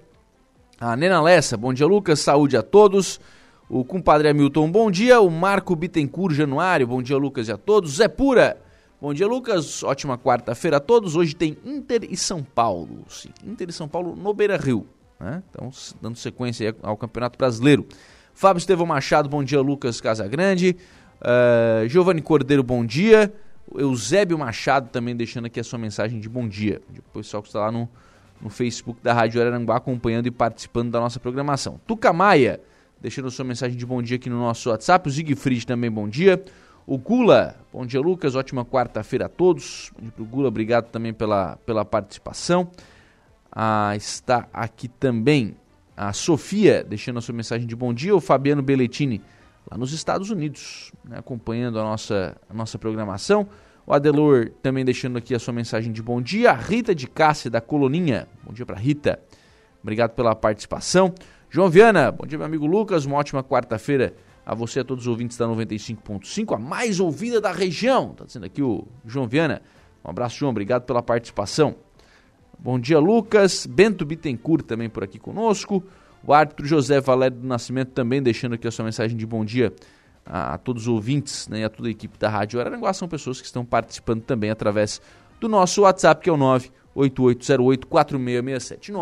A 0.80 0.94
Nena 0.94 1.20
Lessa, 1.20 1.56
bom 1.56 1.72
dia, 1.72 1.88
Lucas. 1.88 2.20
Saúde 2.20 2.56
a 2.56 2.62
todos. 2.62 3.20
O 3.68 3.84
compadre 3.84 4.28
Hamilton, 4.28 4.70
bom 4.70 4.88
dia. 4.92 5.20
O 5.20 5.28
Marco 5.28 5.74
Bittencourt 5.74 6.32
Januário, 6.32 6.86
bom 6.86 7.02
dia, 7.02 7.16
Lucas 7.16 7.48
e 7.48 7.52
a 7.52 7.56
todos. 7.56 7.96
Zé 7.96 8.06
Pura, 8.06 8.56
bom 9.00 9.12
dia, 9.12 9.26
Lucas. 9.26 9.82
Ótima 9.82 10.16
quarta-feira 10.16 10.76
a 10.76 10.80
todos. 10.80 11.16
Hoje 11.16 11.34
tem 11.34 11.58
Inter 11.64 12.06
e 12.08 12.16
São 12.16 12.44
Paulo. 12.44 13.04
Sim, 13.08 13.30
Inter 13.44 13.68
e 13.70 13.72
São 13.72 13.88
Paulo 13.88 14.14
no 14.14 14.32
Beira 14.32 14.56
Rio. 14.56 14.86
Né? 15.18 15.42
Então, 15.50 15.68
dando 16.00 16.16
sequência 16.16 16.76
ao 16.80 16.96
Campeonato 16.96 17.36
Brasileiro. 17.36 17.84
Fábio 18.32 18.60
Estevão 18.60 18.86
Machado, 18.86 19.28
bom 19.28 19.42
dia, 19.42 19.60
Lucas 19.60 20.00
Casagrande. 20.00 20.76
Uh, 21.20 21.88
Giovanni 21.88 22.22
Cordeiro, 22.22 22.62
bom 22.62 22.86
dia. 22.86 23.34
Eusébio 23.74 24.38
Machado 24.38 24.90
também 24.90 25.16
deixando 25.16 25.46
aqui 25.46 25.58
a 25.58 25.64
sua 25.64 25.80
mensagem 25.80 26.20
de 26.20 26.28
bom 26.28 26.46
dia. 26.46 26.80
O 27.10 27.18
pessoal 27.18 27.42
que 27.42 27.48
está 27.48 27.58
lá 27.62 27.72
no, 27.72 27.88
no 28.40 28.48
Facebook 28.48 29.00
da 29.02 29.12
Rádio 29.12 29.40
Araranguá 29.40 29.76
acompanhando 29.76 30.26
e 30.26 30.30
participando 30.30 30.90
da 30.90 31.00
nossa 31.00 31.18
programação. 31.18 31.80
Tuca 31.86 32.12
Maia, 32.12 32.60
deixando 33.00 33.30
sua 33.30 33.44
mensagem 33.44 33.76
de 33.76 33.84
bom 33.84 34.02
dia 34.02 34.16
aqui 34.16 34.30
no 34.30 34.38
nosso 34.38 34.70
WhatsApp. 34.70 35.08
O 35.08 35.10
Zigfried 35.10 35.66
também, 35.66 35.90
bom 35.90 36.08
dia. 36.08 36.42
O 36.86 36.96
Gula, 36.96 37.56
bom 37.72 37.84
dia, 37.84 38.00
Lucas. 38.00 38.34
Ótima 38.34 38.64
quarta-feira 38.64 39.26
a 39.26 39.28
todos. 39.28 39.90
Bom 39.94 40.02
dia 40.02 40.12
pro 40.12 40.24
Gula, 40.24 40.48
obrigado 40.48 40.86
também 40.86 41.12
pela, 41.12 41.56
pela 41.66 41.84
participação. 41.84 42.70
Ah, 43.52 43.94
está 43.96 44.48
aqui 44.52 44.88
também 44.88 45.56
a 45.96 46.12
Sofia, 46.12 46.84
deixando 46.84 47.18
a 47.18 47.20
sua 47.20 47.34
mensagem 47.34 47.66
de 47.66 47.74
bom 47.74 47.92
dia. 47.92 48.14
O 48.14 48.20
Fabiano 48.20 48.62
Belletini, 48.62 49.20
lá 49.70 49.76
nos 49.76 49.92
Estados 49.92 50.30
Unidos, 50.30 50.92
né, 51.04 51.18
acompanhando 51.18 51.78
a 51.78 51.82
nossa, 51.82 52.36
a 52.48 52.54
nossa 52.54 52.78
programação. 52.78 53.48
O 53.88 53.94
Adelor 53.94 54.50
também 54.62 54.84
deixando 54.84 55.16
aqui 55.16 55.34
a 55.34 55.38
sua 55.38 55.54
mensagem 55.54 55.90
de 55.90 56.02
bom 56.02 56.20
dia. 56.20 56.52
Rita 56.52 56.94
de 56.94 57.06
Cássia, 57.06 57.50
da 57.50 57.58
Coloninha. 57.58 58.28
Bom 58.44 58.52
dia 58.52 58.66
para 58.66 58.76
Rita. 58.76 59.18
Obrigado 59.82 60.10
pela 60.10 60.34
participação. 60.34 61.14
João 61.48 61.70
Viana, 61.70 62.12
bom 62.12 62.26
dia, 62.26 62.36
meu 62.36 62.46
amigo 62.46 62.66
Lucas. 62.66 63.06
Uma 63.06 63.16
ótima 63.16 63.42
quarta-feira 63.42 64.14
a 64.44 64.54
você 64.54 64.80
e 64.80 64.82
a 64.82 64.84
todos 64.84 65.04
os 65.04 65.08
ouvintes 65.08 65.38
da 65.38 65.46
95.5, 65.46 66.54
a 66.54 66.58
mais 66.58 67.00
ouvida 67.00 67.40
da 67.40 67.50
região. 67.50 68.10
Está 68.10 68.26
dizendo 68.26 68.44
aqui 68.44 68.62
o 68.62 68.86
João 69.06 69.26
Viana. 69.26 69.62
Um 70.04 70.10
abraço, 70.10 70.36
João. 70.36 70.50
Obrigado 70.50 70.82
pela 70.82 71.02
participação. 71.02 71.74
Bom 72.58 72.78
dia, 72.78 72.98
Lucas. 72.98 73.64
Bento 73.64 74.04
Bittencourt 74.04 74.66
também 74.66 74.90
por 74.90 75.02
aqui 75.02 75.18
conosco. 75.18 75.82
O 76.22 76.34
árbitro 76.34 76.66
José 76.66 77.00
Valério 77.00 77.38
do 77.38 77.46
Nascimento 77.46 77.92
também 77.92 78.22
deixando 78.22 78.54
aqui 78.54 78.68
a 78.68 78.70
sua 78.70 78.84
mensagem 78.84 79.16
de 79.16 79.24
bom 79.24 79.46
dia 79.46 79.72
a, 80.28 80.58
todos 80.58 80.82
os 80.82 80.88
ouvintes 80.88 81.48
né, 81.48 81.60
e 81.60 81.64
a 81.64 81.70
toda 81.70 81.88
a 81.88 81.90
equipe 81.90 82.18
da 82.18 82.28
Rádio 82.28 82.60
Araranguá. 82.60 82.92
São 82.92 83.08
pessoas 83.08 83.40
que 83.40 83.46
estão 83.46 83.64
participando 83.64 84.22
também 84.22 84.50
através 84.50 85.00
do 85.40 85.48
nosso 85.48 85.80
WhatsApp, 85.82 86.22
que 86.22 86.28
é 86.28 86.32
o 86.32 86.36
98808-4667. 86.94 88.92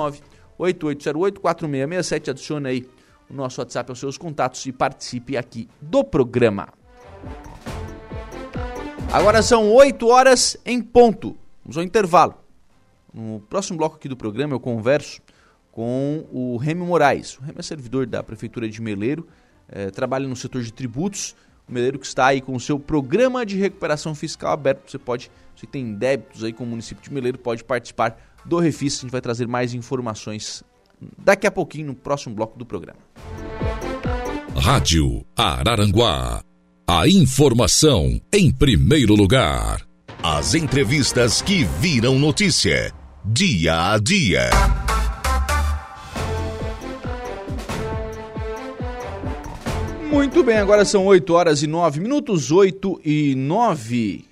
98808-4667. 0.59 2.29
Adicione 2.29 2.68
aí 2.68 2.89
o 3.29 3.35
nosso 3.35 3.61
WhatsApp 3.61 3.91
aos 3.91 3.99
seus 3.99 4.16
contatos 4.16 4.64
e 4.66 4.72
participe 4.72 5.37
aqui 5.37 5.68
do 5.81 6.05
programa. 6.05 6.68
Agora 9.12 9.43
são 9.43 9.72
8 9.72 10.07
horas 10.07 10.57
em 10.64 10.81
ponto. 10.81 11.37
Vamos 11.64 11.77
ao 11.77 11.83
intervalo. 11.83 12.35
No 13.12 13.41
próximo 13.49 13.79
bloco 13.79 13.97
aqui 13.97 14.09
do 14.09 14.16
programa 14.16 14.55
eu 14.55 14.61
converso 14.61 15.20
com 15.72 16.24
o 16.31 16.57
Remy 16.57 16.85
Moraes. 16.85 17.39
O 17.39 17.43
Remy 17.43 17.59
é 17.59 17.62
servidor 17.62 18.07
da 18.07 18.22
Prefeitura 18.22 18.68
de 18.68 18.81
Meleiro, 18.81 19.27
é, 19.69 19.91
trabalha 19.91 20.27
no 20.27 20.37
setor 20.37 20.62
de 20.62 20.73
tributos. 20.73 21.35
O 21.69 21.73
Meleiro 21.73 21.99
que 21.99 22.07
está 22.07 22.27
aí 22.27 22.41
com 22.41 22.55
o 22.55 22.61
seu 22.61 22.79
programa 22.79 23.45
de 23.45 23.57
recuperação 23.57 24.14
fiscal 24.14 24.53
aberto. 24.53 24.91
Você 24.91 24.99
pode, 24.99 25.31
se 25.57 25.67
tem 25.67 25.95
débitos 25.95 26.45
aí 26.45 26.53
com 26.53 26.64
o 26.64 26.67
município 26.67 27.03
de 27.03 27.12
Meleiro, 27.12 27.39
pode 27.39 27.64
participar 27.64 28.17
do 28.45 28.59
Refis. 28.59 28.99
A 28.99 29.01
gente 29.03 29.11
vai 29.11 29.21
trazer 29.21 29.49
mais 29.49 29.75
informações 29.75 30.62
daqui 31.19 31.47
a 31.47 31.51
pouquinho 31.51 31.89
no 31.89 31.95
próximo 31.95 32.35
bloco 32.35 32.59
do 32.59 32.64
programa. 32.64 33.01
Rádio 34.55 35.25
Araranguá. 35.37 36.43
A 36.87 37.09
informação 37.09 38.21
em 38.33 38.53
primeiro 38.53 39.14
lugar. 39.14 39.83
As 40.23 40.55
entrevistas 40.55 41.43
que 41.43 41.64
viram 41.64 42.19
notícia 42.19 42.93
dia 43.29 43.93
a 43.93 43.99
dia. 43.99 44.51
Muito 50.17 50.43
bem, 50.43 50.57
agora 50.57 50.83
são 50.87 51.05
8 51.05 51.35
horas 51.35 51.62
e 51.62 51.67
9 51.67 52.01
minutos, 52.01 52.51
8 52.51 53.03
e 53.05 53.35
9, 53.35 54.25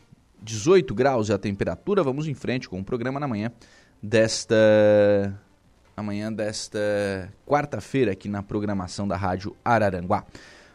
18 0.42 0.94
graus 0.94 1.28
é 1.28 1.34
a 1.34 1.38
temperatura. 1.38 2.02
Vamos 2.02 2.26
em 2.26 2.32
frente 2.32 2.70
com 2.70 2.80
o 2.80 2.84
programa 2.84 3.20
na 3.20 3.28
manhã 3.28 3.52
desta 4.02 4.56
amanhã 5.94 6.32
desta 6.32 7.30
quarta-feira 7.46 8.12
aqui 8.12 8.30
na 8.30 8.42
programação 8.42 9.06
da 9.06 9.14
Rádio 9.14 9.54
Araranguá. 9.62 10.24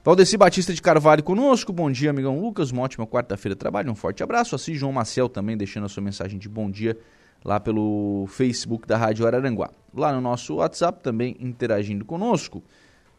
Valdeci 0.04 0.38
Batista 0.38 0.76
de 0.76 0.82
Carvalho 0.82 1.24
conosco, 1.24 1.74
bom 1.74 1.92
dia, 1.92 2.12
amigão 2.12 2.40
Lucas, 2.40 2.70
uma 2.70 2.84
ótima 2.84 3.08
quarta-feira 3.08 3.56
de 3.56 3.60
trabalho, 3.60 3.92
um 3.92 3.96
forte 3.96 4.22
abraço. 4.22 4.54
Assim, 4.54 4.76
João 4.76 4.94
Maciel 4.94 5.28
também 5.28 5.58
deixando 5.58 5.86
a 5.86 5.90
sua 5.90 6.04
mensagem 6.04 6.38
de 6.38 6.48
bom 6.48 6.70
dia 6.70 6.96
lá 7.44 7.60
pelo 7.60 8.28
Facebook 8.28 8.88
da 8.88 8.96
Rádio 8.96 9.26
Araranguá. 9.26 9.72
Lá 9.92 10.14
no 10.14 10.22
nosso 10.22 10.58
WhatsApp 10.58 11.02
também 11.02 11.36
interagindo 11.40 12.06
conosco, 12.06 12.64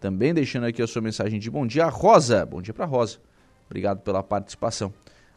também 0.01 0.33
deixando 0.33 0.65
aqui 0.65 0.81
a 0.81 0.87
sua 0.87 1.03
mensagem 1.03 1.39
de 1.39 1.51
bom 1.51 1.67
dia. 1.67 1.87
Rosa, 1.87 2.47
bom 2.47 2.63
dia 2.63 2.73
para 2.73 2.87
Rosa, 2.87 3.19
obrigado 3.67 4.01
pela 4.01 4.23
participação 4.23 4.93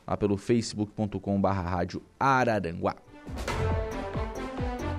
lá 0.08 0.16
pelo 0.18 0.38
facebook.com.br 0.38 1.48
Rádio 1.48 2.02
Araranguá. 2.20 2.96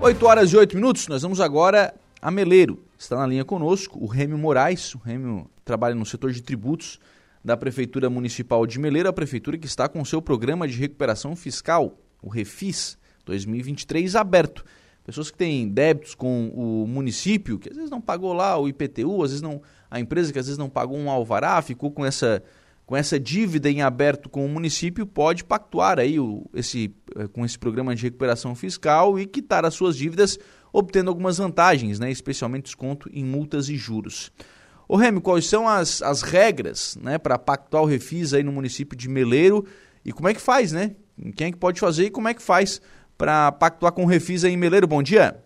8 0.00 0.26
horas 0.26 0.50
e 0.52 0.56
8 0.56 0.76
minutos, 0.76 1.08
nós 1.08 1.22
vamos 1.22 1.40
agora 1.40 1.94
a 2.20 2.30
Meleiro. 2.30 2.84
Está 2.98 3.16
na 3.16 3.26
linha 3.26 3.44
conosco 3.44 3.98
o 4.02 4.06
Rêmio 4.06 4.36
Moraes, 4.36 4.94
o 4.94 4.98
Rêmio 4.98 5.48
trabalha 5.64 5.94
no 5.94 6.04
setor 6.04 6.30
de 6.30 6.42
tributos 6.42 7.00
da 7.42 7.56
Prefeitura 7.56 8.08
Municipal 8.08 8.66
de 8.66 8.78
Meleiro, 8.78 9.08
a 9.08 9.12
prefeitura 9.12 9.56
que 9.56 9.66
está 9.66 9.88
com 9.88 10.00
o 10.00 10.06
seu 10.06 10.20
programa 10.20 10.68
de 10.68 10.78
recuperação 10.78 11.34
fiscal, 11.34 11.98
o 12.22 12.28
Refis 12.28 12.98
2023, 13.24 14.16
aberto. 14.16 14.64
Pessoas 15.04 15.30
que 15.30 15.36
têm 15.36 15.68
débitos 15.68 16.14
com 16.14 16.48
o 16.48 16.86
município, 16.86 17.58
que 17.58 17.68
às 17.68 17.76
vezes 17.76 17.90
não 17.90 18.00
pagou 18.00 18.32
lá 18.32 18.58
o 18.58 18.66
IPTU, 18.66 19.22
às 19.22 19.30
vezes 19.30 19.42
não 19.42 19.60
a 19.90 20.00
empresa 20.00 20.32
que 20.32 20.38
às 20.38 20.46
vezes 20.46 20.58
não 20.58 20.68
pagou 20.68 20.96
um 20.96 21.10
alvará, 21.10 21.60
ficou 21.60 21.90
com 21.90 22.04
essa 22.04 22.42
com 22.86 22.96
essa 22.96 23.18
dívida 23.18 23.70
em 23.70 23.80
aberto 23.80 24.28
com 24.28 24.44
o 24.44 24.48
município, 24.48 25.06
pode 25.06 25.42
pactuar 25.42 25.98
aí 25.98 26.20
o, 26.20 26.44
esse, 26.52 26.94
eh, 27.16 27.26
com 27.28 27.44
esse 27.44 27.58
programa 27.58 27.94
de 27.94 28.02
recuperação 28.02 28.54
fiscal 28.54 29.18
e 29.18 29.24
quitar 29.24 29.64
as 29.64 29.72
suas 29.72 29.96
dívidas, 29.96 30.38
obtendo 30.70 31.08
algumas 31.08 31.38
vantagens, 31.38 31.98
né, 31.98 32.10
especialmente 32.10 32.64
desconto 32.64 33.08
em 33.10 33.24
multas 33.24 33.70
e 33.70 33.76
juros. 33.76 34.30
Ô 34.86 34.96
Remy, 34.96 35.20
quais 35.22 35.46
são 35.46 35.66
as, 35.66 36.02
as 36.02 36.20
regras 36.20 36.98
né, 37.00 37.16
para 37.16 37.38
pactuar 37.38 37.84
o 37.84 37.86
refis 37.86 38.34
aí 38.34 38.42
no 38.42 38.52
município 38.52 38.96
de 38.96 39.08
Meleiro 39.08 39.64
e 40.04 40.12
como 40.12 40.28
é 40.28 40.34
que 40.34 40.40
faz, 40.40 40.72
né? 40.72 40.94
Quem 41.36 41.46
é 41.46 41.52
que 41.52 41.56
pode 41.56 41.80
fazer 41.80 42.06
e 42.06 42.10
como 42.10 42.28
é 42.28 42.34
que 42.34 42.42
faz 42.42 42.82
para 43.16 43.52
pactuar 43.52 43.92
com 43.92 44.04
o 44.04 44.06
refis 44.06 44.44
aí 44.44 44.52
em 44.52 44.56
Meleiro? 44.56 44.86
Bom 44.86 45.02
dia. 45.02 45.36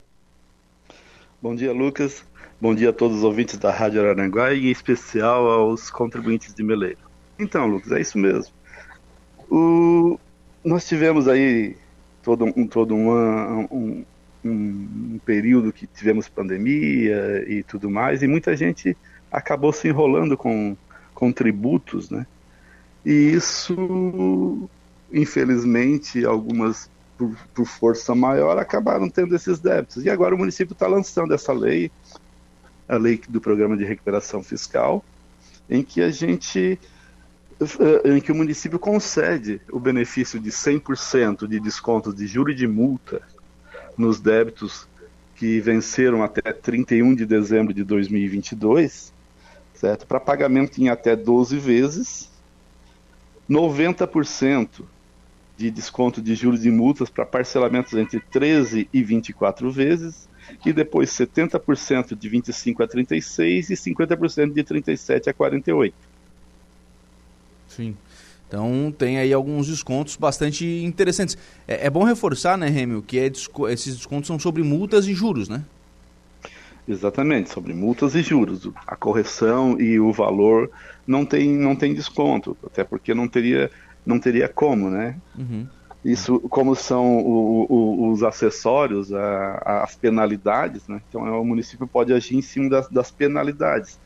Bom 1.40 1.54
dia, 1.54 1.72
Lucas. 1.72 2.24
Bom 2.60 2.74
dia 2.74 2.90
a 2.90 2.92
todos 2.92 3.18
os 3.18 3.22
ouvintes 3.22 3.56
da 3.56 3.70
Rádio 3.70 4.00
Araranguá 4.00 4.52
e 4.52 4.66
em 4.66 4.70
especial 4.70 5.48
aos 5.48 5.90
contribuintes 5.90 6.52
de 6.52 6.62
Meleiro. 6.62 6.98
Então, 7.38 7.66
Lucas, 7.66 7.92
é 7.92 8.00
isso 8.00 8.18
mesmo. 8.18 8.52
O... 9.48 10.18
Nós 10.64 10.86
tivemos 10.86 11.28
aí 11.28 11.76
todo 12.22 12.44
um, 12.44 12.66
todo 12.66 12.94
um, 12.94 14.04
um, 14.44 15.20
período 15.24 15.72
que 15.72 15.86
tivemos 15.86 16.28
pandemia 16.28 17.44
e 17.48 17.62
tudo 17.62 17.88
mais, 17.88 18.22
e 18.22 18.26
muita 18.26 18.56
gente 18.56 18.96
acabou 19.30 19.72
se 19.72 19.88
enrolando 19.88 20.36
com, 20.36 20.76
com 21.14 21.32
tributos, 21.32 22.10
né? 22.10 22.26
E 23.06 23.12
isso, 23.12 24.68
infelizmente, 25.12 26.24
algumas 26.24 26.90
por, 27.18 27.36
por, 27.52 27.66
força 27.66 28.14
maior 28.14 28.56
acabaram 28.56 29.10
tendo 29.10 29.34
esses 29.34 29.58
débitos. 29.58 30.04
E 30.04 30.08
agora 30.08 30.34
o 30.34 30.38
município 30.38 30.72
está 30.72 30.86
lançando 30.86 31.34
essa 31.34 31.52
lei, 31.52 31.90
a 32.88 32.96
lei 32.96 33.20
do 33.28 33.40
programa 33.40 33.76
de 33.76 33.84
recuperação 33.84 34.42
fiscal, 34.42 35.04
em 35.68 35.82
que 35.82 36.00
a 36.00 36.10
gente 36.10 36.78
eh, 37.60 38.16
em 38.16 38.20
que 38.20 38.30
o 38.30 38.34
município 38.34 38.78
concede 38.78 39.60
o 39.72 39.80
benefício 39.80 40.38
de 40.38 40.50
100% 40.50 41.46
de 41.48 41.58
desconto 41.58 42.14
de 42.14 42.26
juros 42.26 42.54
e 42.54 42.56
de 42.56 42.68
multa 42.68 43.20
nos 43.96 44.20
débitos 44.20 44.86
que 45.34 45.60
venceram 45.60 46.22
até 46.22 46.52
31 46.52 47.14
de 47.14 47.26
dezembro 47.26 47.74
de 47.74 47.82
2022, 47.82 49.12
certo? 49.74 50.06
Para 50.06 50.20
pagamento 50.20 50.80
em 50.80 50.88
até 50.88 51.16
12 51.16 51.58
vezes, 51.58 52.30
90% 53.50 54.84
de 55.59 55.72
desconto 55.72 56.22
de 56.22 56.36
juros 56.36 56.64
e 56.64 56.70
multas 56.70 57.11
para 57.11 57.26
parcelamentos 57.26 57.92
entre 57.92 58.20
13 58.20 58.88
e 58.92 59.02
24 59.02 59.68
vezes, 59.72 60.28
e 60.64 60.72
depois 60.72 61.11
70% 61.11 62.16
de 62.16 62.28
25 62.28 62.82
a 62.82 62.86
36 62.86 63.70
e 63.70 63.74
50% 63.74 64.52
de 64.52 64.62
37 64.62 65.28
a 65.28 65.34
48. 65.34 65.94
Sim. 67.66 67.96
Então 68.46 68.94
tem 68.96 69.18
aí 69.18 69.32
alguns 69.32 69.66
descontos 69.66 70.16
bastante 70.16 70.64
interessantes. 70.64 71.36
É, 71.66 71.86
é 71.86 71.90
bom 71.90 72.04
reforçar, 72.04 72.56
né, 72.56 72.68
Rêmio, 72.68 73.02
que 73.02 73.18
é, 73.18 73.26
esses 73.70 73.96
descontos 73.96 74.28
são 74.28 74.38
sobre 74.38 74.62
multas 74.62 75.06
e 75.06 75.12
juros, 75.12 75.48
né? 75.48 75.64
Exatamente, 76.86 77.50
sobre 77.50 77.74
multas 77.74 78.14
e 78.14 78.22
juros. 78.22 78.70
A 78.86 78.96
correção 78.96 79.78
e 79.78 80.00
o 80.00 80.12
valor 80.12 80.70
não 81.06 81.26
tem, 81.26 81.50
não 81.50 81.74
tem 81.74 81.92
desconto, 81.92 82.56
até 82.64 82.84
porque 82.84 83.12
não 83.12 83.26
teria, 83.26 83.70
não 84.09 84.18
teria 84.18 84.48
como, 84.48 84.88
né? 84.88 85.16
Uhum. 85.36 85.66
Isso, 86.02 86.40
como 86.48 86.74
são 86.74 87.18
o, 87.18 87.66
o, 87.68 88.11
os 88.11 88.22
acessórios, 88.22 89.12
a, 89.12 89.82
as 89.84 89.94
penalidades, 89.94 90.88
né? 90.88 91.02
Então 91.09 91.22
o 91.22 91.44
município 91.44 91.86
pode 91.86 92.12
agir 92.14 92.34
em 92.34 92.42
cima 92.42 92.70
das, 92.70 92.88
das 92.88 93.11
penalidades 93.11 94.00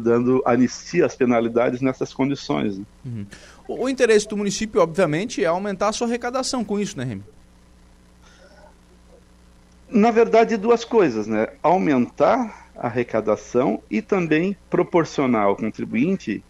dando 0.00 0.42
anistia 0.46 1.04
às 1.04 1.14
penalidades 1.14 1.82
nessas 1.82 2.14
condições. 2.14 2.78
Né? 2.78 2.84
Uhum. 3.04 3.26
O, 3.68 3.84
o, 3.84 3.88
interesse 3.90 4.26
do 4.26 4.38
município, 4.38 4.80
obviamente, 4.80 5.44
é 5.44 5.46
aumentar 5.46 5.88
a 5.88 5.92
sua 5.92 6.06
arrecadação 6.06 6.64
com 6.64 6.80
isso, 6.80 6.96
né, 6.96 7.04
Remy? 7.04 7.22
Na 9.90 10.10
verdade, 10.10 10.56
duas 10.56 10.82
coisas, 10.82 11.26
né? 11.26 11.48
Aumentar 11.62 12.70
a 12.74 12.86
arrecadação 12.86 13.82
e 13.90 14.00
também 14.00 14.56
proporcionar 14.70 15.42
ao 15.42 15.56
contribuinte 15.56 16.42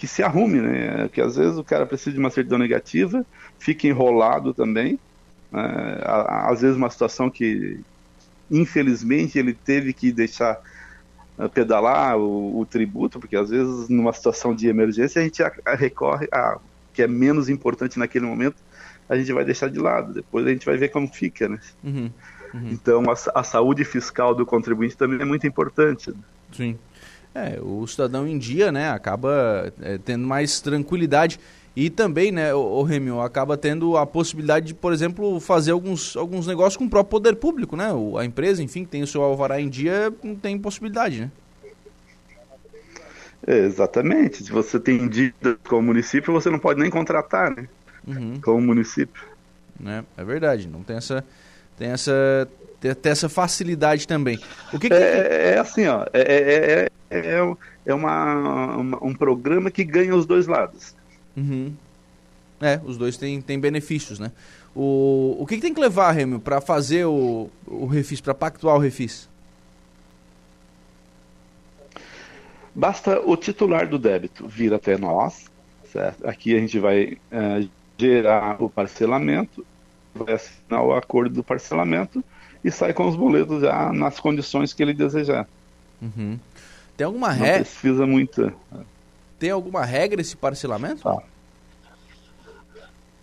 que 0.00 0.06
se 0.06 0.22
arrume, 0.22 0.62
né? 0.62 1.10
Que 1.12 1.20
às 1.20 1.36
vezes 1.36 1.58
o 1.58 1.62
cara 1.62 1.84
precisa 1.84 2.12
de 2.12 2.18
uma 2.18 2.30
certidão 2.30 2.58
negativa, 2.58 3.24
fica 3.58 3.86
enrolado 3.86 4.54
também. 4.54 4.98
Né? 5.52 6.00
Às 6.02 6.62
vezes 6.62 6.74
uma 6.78 6.88
situação 6.88 7.28
que, 7.28 7.78
infelizmente, 8.50 9.38
ele 9.38 9.52
teve 9.52 9.92
que 9.92 10.10
deixar 10.10 10.58
pedalar 11.52 12.16
o, 12.16 12.60
o, 12.60 12.64
tributo, 12.64 13.20
porque 13.20 13.36
às 13.36 13.50
vezes 13.50 13.90
numa 13.90 14.12
situação 14.14 14.54
de 14.54 14.68
emergência 14.68 15.20
a 15.20 15.24
gente 15.24 15.42
a, 15.42 15.52
a 15.66 15.74
recorre 15.74 16.28
a 16.32 16.58
que 16.92 17.02
é 17.02 17.06
menos 17.06 17.48
importante 17.50 17.98
naquele 17.98 18.26
momento, 18.26 18.56
a 19.06 19.16
gente 19.16 19.32
vai 19.34 19.44
deixar 19.44 19.68
de 19.68 19.78
lado. 19.78 20.14
Depois 20.14 20.46
a 20.46 20.50
gente 20.50 20.64
vai 20.64 20.78
ver 20.78 20.88
como 20.88 21.08
fica, 21.08 21.46
né? 21.46 21.58
Uhum, 21.84 22.10
uhum. 22.54 22.68
Então 22.70 23.04
a, 23.10 23.40
a, 23.40 23.42
saúde 23.42 23.84
fiscal 23.84 24.34
do 24.34 24.46
contribuinte 24.46 24.96
também 24.96 25.20
é 25.20 25.24
muito 25.26 25.46
importante. 25.46 26.10
Né? 26.10 26.16
Sim. 26.52 26.78
É, 27.34 27.58
o 27.62 27.86
cidadão 27.86 28.26
em 28.26 28.38
dia, 28.38 28.72
né, 28.72 28.90
acaba 28.90 29.72
é, 29.80 29.98
tendo 29.98 30.26
mais 30.26 30.60
tranquilidade 30.60 31.38
e 31.76 31.88
também, 31.88 32.32
né, 32.32 32.52
o, 32.52 32.84
o 32.84 33.20
acaba 33.20 33.56
tendo 33.56 33.96
a 33.96 34.04
possibilidade 34.04 34.66
de, 34.66 34.74
por 34.74 34.92
exemplo, 34.92 35.38
fazer 35.38 35.70
alguns, 35.70 36.16
alguns 36.16 36.46
negócios 36.46 36.76
com 36.76 36.84
o 36.84 36.90
próprio 36.90 37.10
poder 37.10 37.36
público, 37.36 37.76
né? 37.76 37.92
O, 37.92 38.18
a 38.18 38.24
empresa, 38.24 38.62
enfim, 38.62 38.84
que 38.84 38.90
tem 38.90 39.02
o 39.02 39.06
seu 39.06 39.22
alvará 39.22 39.60
em 39.60 39.68
dia, 39.68 40.12
não 40.22 40.34
tem 40.34 40.58
possibilidade, 40.58 41.20
né? 41.20 41.30
É, 43.46 43.58
exatamente. 43.58 44.44
Se 44.44 44.50
você 44.50 44.78
tem 44.78 45.08
dívida 45.08 45.56
com 45.66 45.78
o 45.78 45.82
município, 45.82 46.32
você 46.32 46.50
não 46.50 46.58
pode 46.58 46.80
nem 46.80 46.90
contratar, 46.90 47.54
né? 47.54 47.68
Uhum. 48.06 48.40
Com 48.40 48.56
o 48.56 48.60
município. 48.60 49.22
É, 49.86 50.04
é 50.18 50.24
verdade. 50.24 50.68
Não 50.68 50.82
tem 50.82 50.96
essa, 50.96 51.24
tem 51.80 51.88
essa, 51.88 52.46
tem, 52.78 52.94
tem 52.94 53.10
essa 53.10 53.26
facilidade 53.26 54.06
também. 54.06 54.38
O 54.70 54.78
que, 54.78 54.90
que... 54.90 54.94
É, 54.94 55.54
é, 55.54 55.58
assim, 55.58 55.86
ó. 55.86 56.04
É, 56.12 56.20
é, 56.20 56.90
é, 57.10 57.30
é, 57.30 57.56
é 57.86 57.94
uma, 57.94 58.76
uma, 58.76 59.02
um 59.02 59.14
programa 59.14 59.70
que 59.70 59.82
ganha 59.82 60.14
os 60.14 60.26
dois 60.26 60.46
lados. 60.46 60.94
Uhum. 61.34 61.72
É, 62.60 62.78
os 62.84 62.98
dois 62.98 63.16
têm, 63.16 63.40
têm 63.40 63.58
benefícios, 63.58 64.18
né? 64.18 64.30
O, 64.76 65.38
o 65.40 65.46
que, 65.46 65.56
que 65.56 65.62
tem 65.62 65.72
que 65.72 65.80
levar, 65.80 66.12
Rêmio, 66.12 66.38
para 66.38 66.60
fazer 66.60 67.06
o, 67.06 67.48
o 67.66 67.86
refis, 67.86 68.20
para 68.20 68.34
pactuar 68.34 68.76
o 68.76 68.78
refis? 68.78 69.26
Basta 72.74 73.18
o 73.20 73.38
titular 73.38 73.88
do 73.88 73.98
débito 73.98 74.46
vir 74.46 74.74
até 74.74 74.98
nós, 74.98 75.46
certo? 75.90 76.28
Aqui 76.28 76.54
a 76.54 76.60
gente 76.60 76.78
vai 76.78 77.16
é, 77.32 77.66
gerar 77.96 78.62
o 78.62 78.68
parcelamento, 78.68 79.64
vai 80.14 80.34
assinar 80.34 80.82
o 80.82 80.92
acordo 80.92 81.36
do 81.36 81.44
parcelamento 81.44 82.24
e 82.64 82.70
sai 82.70 82.92
com 82.92 83.08
os 83.08 83.16
boletos 83.16 83.62
já 83.62 83.92
nas 83.92 84.20
condições 84.20 84.72
que 84.72 84.82
ele 84.82 84.92
desejar. 84.92 85.48
Uhum. 86.00 86.38
Tem 86.96 87.04
alguma 87.04 87.30
regra? 87.30 87.58
Não 87.58 87.64
precisa 87.64 88.06
muito. 88.06 88.52
Tem 89.38 89.50
alguma 89.50 89.84
regra 89.84 90.20
esse 90.20 90.36
parcelamento? 90.36 91.02
Tá. 91.02 91.22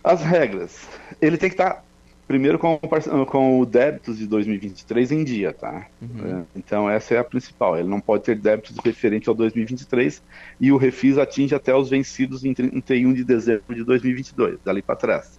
As 0.02 0.22
regras. 0.22 0.88
Ele 1.20 1.36
tem 1.36 1.48
que 1.48 1.54
estar 1.54 1.84
primeiro 2.28 2.58
com, 2.58 2.78
com 3.26 3.58
o 3.58 3.64
débitos 3.64 4.18
de 4.18 4.26
2023 4.26 5.12
em 5.12 5.24
dia, 5.24 5.52
tá? 5.52 5.86
Uhum. 6.00 6.40
É, 6.40 6.44
então 6.54 6.90
essa 6.90 7.14
é 7.14 7.18
a 7.18 7.24
principal. 7.24 7.78
Ele 7.78 7.88
não 7.88 8.00
pode 8.00 8.24
ter 8.24 8.36
débitos 8.36 8.76
referentes 8.84 9.28
ao 9.28 9.34
2023 9.34 10.22
e 10.60 10.70
o 10.70 10.76
refis 10.76 11.16
atinge 11.16 11.54
até 11.54 11.74
os 11.74 11.88
vencidos 11.88 12.44
em 12.44 12.52
31 12.52 13.14
de 13.14 13.24
dezembro 13.24 13.74
de 13.74 13.82
2022, 13.82 14.58
dali 14.62 14.82
para 14.82 14.94
trás. 14.94 15.38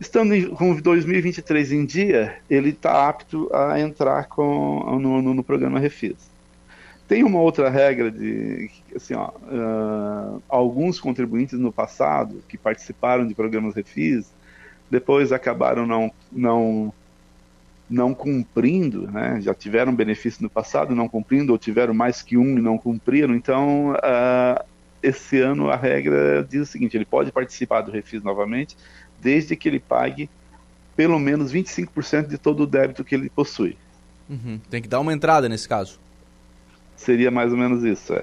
Estando 0.00 0.34
em, 0.34 0.48
com 0.50 0.74
2023 0.74 1.72
em 1.72 1.84
dia, 1.84 2.36
ele 2.50 2.70
está 2.70 3.08
apto 3.08 3.48
a 3.54 3.78
entrar 3.80 4.26
com, 4.26 4.98
no, 5.00 5.22
no, 5.22 5.34
no 5.34 5.44
programa 5.44 5.78
refis. 5.78 6.32
Tem 7.06 7.22
uma 7.22 7.40
outra 7.40 7.68
regra 7.68 8.10
de 8.10 8.70
assim, 8.96 9.14
ó, 9.14 9.28
uh, 9.28 10.42
alguns 10.48 10.98
contribuintes 10.98 11.58
no 11.58 11.70
passado 11.70 12.42
que 12.48 12.56
participaram 12.56 13.26
de 13.26 13.34
programas 13.34 13.74
refis, 13.74 14.32
depois 14.90 15.30
acabaram 15.30 15.86
não, 15.86 16.10
não, 16.32 16.92
não 17.90 18.14
cumprindo, 18.14 19.10
né? 19.10 19.38
já 19.40 19.52
tiveram 19.52 19.94
benefício 19.94 20.42
no 20.42 20.48
passado 20.48 20.94
não 20.94 21.08
cumprindo, 21.08 21.52
ou 21.52 21.58
tiveram 21.58 21.92
mais 21.92 22.22
que 22.22 22.36
um 22.36 22.58
e 22.58 22.62
não 22.62 22.78
cumpriram. 22.78 23.34
Então, 23.34 23.92
uh, 23.92 24.64
esse 25.02 25.38
ano 25.40 25.68
a 25.68 25.76
regra 25.76 26.46
diz 26.48 26.62
o 26.62 26.66
seguinte: 26.66 26.96
ele 26.96 27.04
pode 27.04 27.30
participar 27.30 27.82
do 27.82 27.92
refis 27.92 28.22
novamente, 28.22 28.76
desde 29.24 29.56
que 29.56 29.68
ele 29.68 29.80
pague 29.80 30.28
pelo 30.94 31.18
menos 31.18 31.52
25% 31.52 32.28
de 32.28 32.38
todo 32.38 32.62
o 32.62 32.66
débito 32.66 33.02
que 33.02 33.14
ele 33.14 33.28
possui. 33.28 33.76
Uhum. 34.28 34.60
Tem 34.70 34.80
que 34.80 34.86
dar 34.86 35.00
uma 35.00 35.12
entrada 35.12 35.48
nesse 35.48 35.68
caso. 35.68 35.98
Seria 36.94 37.30
mais 37.30 37.50
ou 37.50 37.58
menos 37.58 37.82
isso. 37.82 38.12
É. 38.12 38.22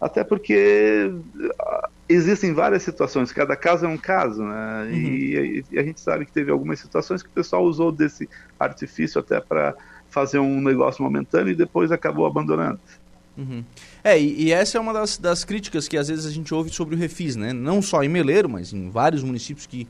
Até 0.00 0.24
porque 0.24 1.12
ah, 1.60 1.88
existem 2.08 2.54
várias 2.54 2.82
situações, 2.82 3.32
cada 3.32 3.56
caso 3.56 3.84
é 3.84 3.88
um 3.88 3.98
caso, 3.98 4.42
né? 4.42 4.88
Uhum. 4.90 4.96
E, 4.96 5.64
e, 5.70 5.78
a 5.78 5.82
gente 5.82 6.00
sabe 6.00 6.24
que 6.24 6.32
teve 6.32 6.50
algumas 6.50 6.78
situações 6.78 7.22
que 7.22 7.28
o 7.28 7.32
pessoal 7.32 7.64
usou 7.64 7.92
desse 7.92 8.28
artifício 8.58 9.20
até 9.20 9.40
para 9.40 9.74
fazer 10.08 10.38
um 10.38 10.62
negócio 10.62 11.02
momentâneo 11.02 11.52
e 11.52 11.56
depois 11.56 11.92
acabou 11.92 12.24
abandonando. 12.24 12.80
Uhum. 13.36 13.62
É, 14.02 14.18
e, 14.18 14.46
e, 14.46 14.52
essa 14.52 14.78
é 14.78 14.80
uma 14.80 14.92
das, 14.92 15.18
das 15.18 15.44
críticas 15.44 15.86
que 15.86 15.96
às 15.96 16.08
vezes 16.08 16.26
a 16.26 16.30
gente 16.30 16.52
ouve 16.52 16.70
sobre 16.70 16.96
o 16.96 16.98
Refis, 16.98 17.36
né? 17.36 17.52
Não 17.52 17.80
só 17.80 18.02
em 18.02 18.08
Meleiro, 18.08 18.48
mas 18.48 18.72
em 18.72 18.90
vários 18.90 19.22
municípios 19.22 19.66
que, 19.66 19.86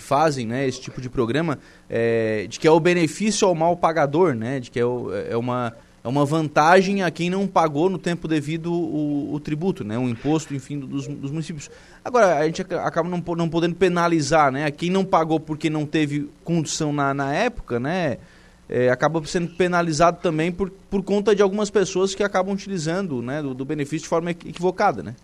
que 0.00 0.06
fazem 0.06 0.46
né, 0.46 0.66
esse 0.66 0.80
tipo 0.80 1.00
de 1.00 1.10
programa, 1.10 1.58
é, 1.88 2.46
de 2.48 2.58
que 2.58 2.66
é 2.66 2.70
o 2.70 2.80
benefício 2.80 3.46
ao 3.46 3.54
mal 3.54 3.76
pagador, 3.76 4.34
né? 4.34 4.58
De 4.58 4.70
que 4.70 4.80
é, 4.80 4.84
o, 4.84 5.14
é 5.14 5.36
uma 5.36 5.76
é 6.02 6.08
uma 6.08 6.24
vantagem 6.24 7.02
a 7.02 7.10
quem 7.10 7.28
não 7.28 7.46
pagou 7.46 7.90
no 7.90 7.98
tempo 7.98 8.26
devido 8.26 8.72
o, 8.72 9.34
o 9.34 9.38
tributo, 9.38 9.84
né? 9.84 9.98
o 9.98 10.08
imposto, 10.08 10.54
enfim, 10.54 10.78
dos, 10.78 11.06
dos, 11.06 11.30
municípios. 11.30 11.70
Agora, 12.02 12.38
a 12.38 12.46
gente 12.46 12.62
acaba 12.62 13.06
não, 13.06 13.22
não 13.36 13.50
podendo 13.50 13.74
penalizar 13.74 14.50
né? 14.50 14.70
quem 14.70 14.88
não 14.88 15.04
pagou 15.04 15.38
porque 15.38 15.68
não 15.68 15.84
teve 15.84 16.30
condição 16.42 16.90
na, 16.90 17.12
na 17.12 17.34
época, 17.34 17.78
né? 17.78 18.16
É, 18.66 18.88
acaba 18.88 19.22
sendo 19.26 19.48
penalizado 19.56 20.20
também 20.22 20.50
por, 20.50 20.70
por 20.70 21.02
conta 21.02 21.36
de 21.36 21.42
algumas 21.42 21.68
pessoas 21.68 22.14
que 22.14 22.22
acabam 22.22 22.54
utilizando 22.54 23.20
né, 23.20 23.42
do, 23.42 23.52
do 23.52 23.64
benefício 23.64 24.04
de 24.04 24.08
forma 24.08 24.30
equivocada, 24.30 25.02
né? 25.02 25.14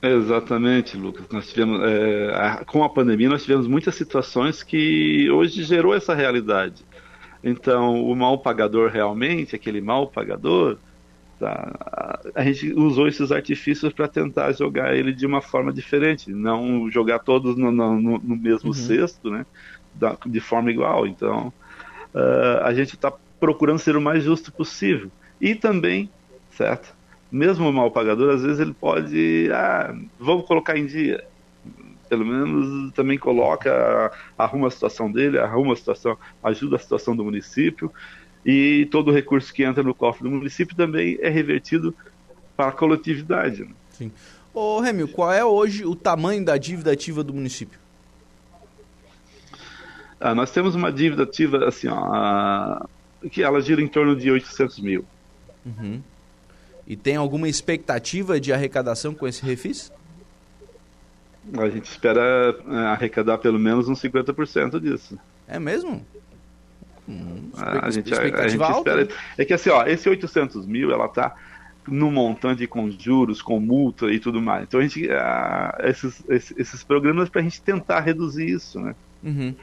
Exatamente, 0.00 0.96
Lucas. 0.96 1.26
Nós 1.30 1.48
tivemos, 1.48 1.80
é, 1.82 2.32
a, 2.34 2.64
com 2.64 2.84
a 2.84 2.88
pandemia, 2.88 3.28
nós 3.28 3.42
tivemos 3.42 3.66
muitas 3.66 3.94
situações 3.94 4.62
que 4.62 5.28
hoje 5.30 5.62
gerou 5.64 5.94
essa 5.94 6.14
realidade. 6.14 6.84
Então, 7.42 8.04
o 8.04 8.14
mal 8.14 8.38
pagador 8.38 8.90
realmente, 8.90 9.56
aquele 9.56 9.80
mal 9.80 10.08
pagador, 10.08 10.78
Tá? 11.38 12.18
A 12.34 12.42
gente 12.42 12.72
usou 12.74 13.06
esses 13.06 13.30
artifícios 13.30 13.92
para 13.92 14.08
tentar 14.08 14.50
jogar 14.52 14.96
ele 14.96 15.12
de 15.12 15.24
uma 15.24 15.40
forma 15.40 15.72
diferente, 15.72 16.32
não 16.32 16.90
jogar 16.90 17.20
todos 17.20 17.56
no, 17.56 17.70
no, 17.70 18.18
no 18.18 18.36
mesmo 18.36 18.68
uhum. 18.68 18.74
cesto, 18.74 19.30
né? 19.30 19.46
Da, 19.94 20.16
de 20.26 20.40
forma 20.40 20.70
igual. 20.70 21.06
Então, 21.06 21.52
uh, 22.12 22.64
a 22.64 22.74
gente 22.74 22.94
está 22.94 23.12
procurando 23.38 23.78
ser 23.78 23.96
o 23.96 24.00
mais 24.00 24.24
justo 24.24 24.52
possível. 24.52 25.10
E 25.40 25.54
também, 25.54 26.10
certo? 26.50 26.92
Mesmo 27.30 27.68
o 27.68 27.72
mal 27.72 27.90
pagador, 27.90 28.34
às 28.34 28.42
vezes 28.42 28.58
ele 28.58 28.72
pode, 28.72 29.50
ah, 29.52 29.94
vamos 30.18 30.46
colocar 30.46 30.78
em 30.78 30.86
dia. 30.86 31.24
Pelo 32.08 32.24
menos 32.24 32.92
também 32.92 33.18
coloca, 33.18 34.10
arruma 34.36 34.68
a 34.68 34.70
situação 34.70 35.12
dele, 35.12 35.38
arruma 35.38 35.74
a 35.74 35.76
situação, 35.76 36.16
ajuda 36.42 36.76
a 36.76 36.78
situação 36.78 37.14
do 37.14 37.22
município 37.22 37.92
e 38.44 38.88
todo 38.90 39.08
o 39.08 39.14
recurso 39.14 39.52
que 39.52 39.62
entra 39.62 39.82
no 39.82 39.94
cofre 39.94 40.24
do 40.24 40.30
município 40.30 40.74
também 40.74 41.18
é 41.20 41.28
revertido 41.28 41.94
para 42.56 42.68
a 42.68 42.72
coletividade. 42.72 43.62
Né? 43.62 43.70
Sim. 43.90 44.12
Ô, 44.54 44.80
Remil, 44.80 45.08
qual 45.08 45.32
é 45.32 45.44
hoje 45.44 45.84
o 45.84 45.94
tamanho 45.94 46.42
da 46.44 46.56
dívida 46.56 46.92
ativa 46.92 47.22
do 47.22 47.34
município? 47.34 47.78
Ah, 50.20 50.34
nós 50.34 50.50
temos 50.50 50.74
uma 50.74 50.90
dívida 50.90 51.22
ativa, 51.22 51.68
assim, 51.68 51.88
ó, 51.88 52.80
que 53.30 53.42
ela 53.42 53.60
gira 53.60 53.80
em 53.80 53.86
torno 53.86 54.16
de 54.16 54.30
800 54.30 54.80
mil. 54.80 55.04
Uhum. 55.64 56.02
E 56.88 56.96
tem 56.96 57.16
alguma 57.16 57.46
expectativa 57.46 58.40
de 58.40 58.50
arrecadação 58.50 59.14
com 59.14 59.28
esse 59.28 59.44
refis? 59.44 59.92
A 61.58 61.68
gente 61.68 61.84
espera 61.84 62.56
é, 62.66 62.76
arrecadar 62.86 63.36
pelo 63.36 63.58
menos 63.58 63.88
uns 63.90 64.00
50% 64.00 64.80
disso. 64.80 65.18
É 65.46 65.58
mesmo? 65.58 66.04
Hum, 67.06 67.50
a, 67.54 67.90
gente, 67.90 68.14
a, 68.14 68.20
a 68.20 68.48
gente 68.48 68.62
espera. 68.62 69.04
Né? 69.04 69.10
É 69.36 69.44
que 69.44 69.52
assim, 69.52 69.68
ó, 69.68 69.84
esse 69.84 70.08
800 70.08 70.66
mil, 70.66 70.90
ela 70.90 71.08
tá 71.08 71.36
no 71.86 72.10
montante 72.10 72.66
com 72.66 72.90
juros, 72.90 73.42
com 73.42 73.60
multa 73.60 74.10
e 74.10 74.18
tudo 74.18 74.40
mais. 74.40 74.62
Então 74.62 74.80
a 74.80 74.82
gente, 74.82 75.06
esses, 75.84 76.22
esses, 76.30 76.58
esses 76.58 76.82
programas 76.82 77.28
para 77.28 77.42
a 77.42 77.44
gente 77.44 77.60
tentar 77.60 78.00
reduzir 78.00 78.48
isso, 78.48 78.80
né? 78.80 78.94
Uhum. 79.22 79.54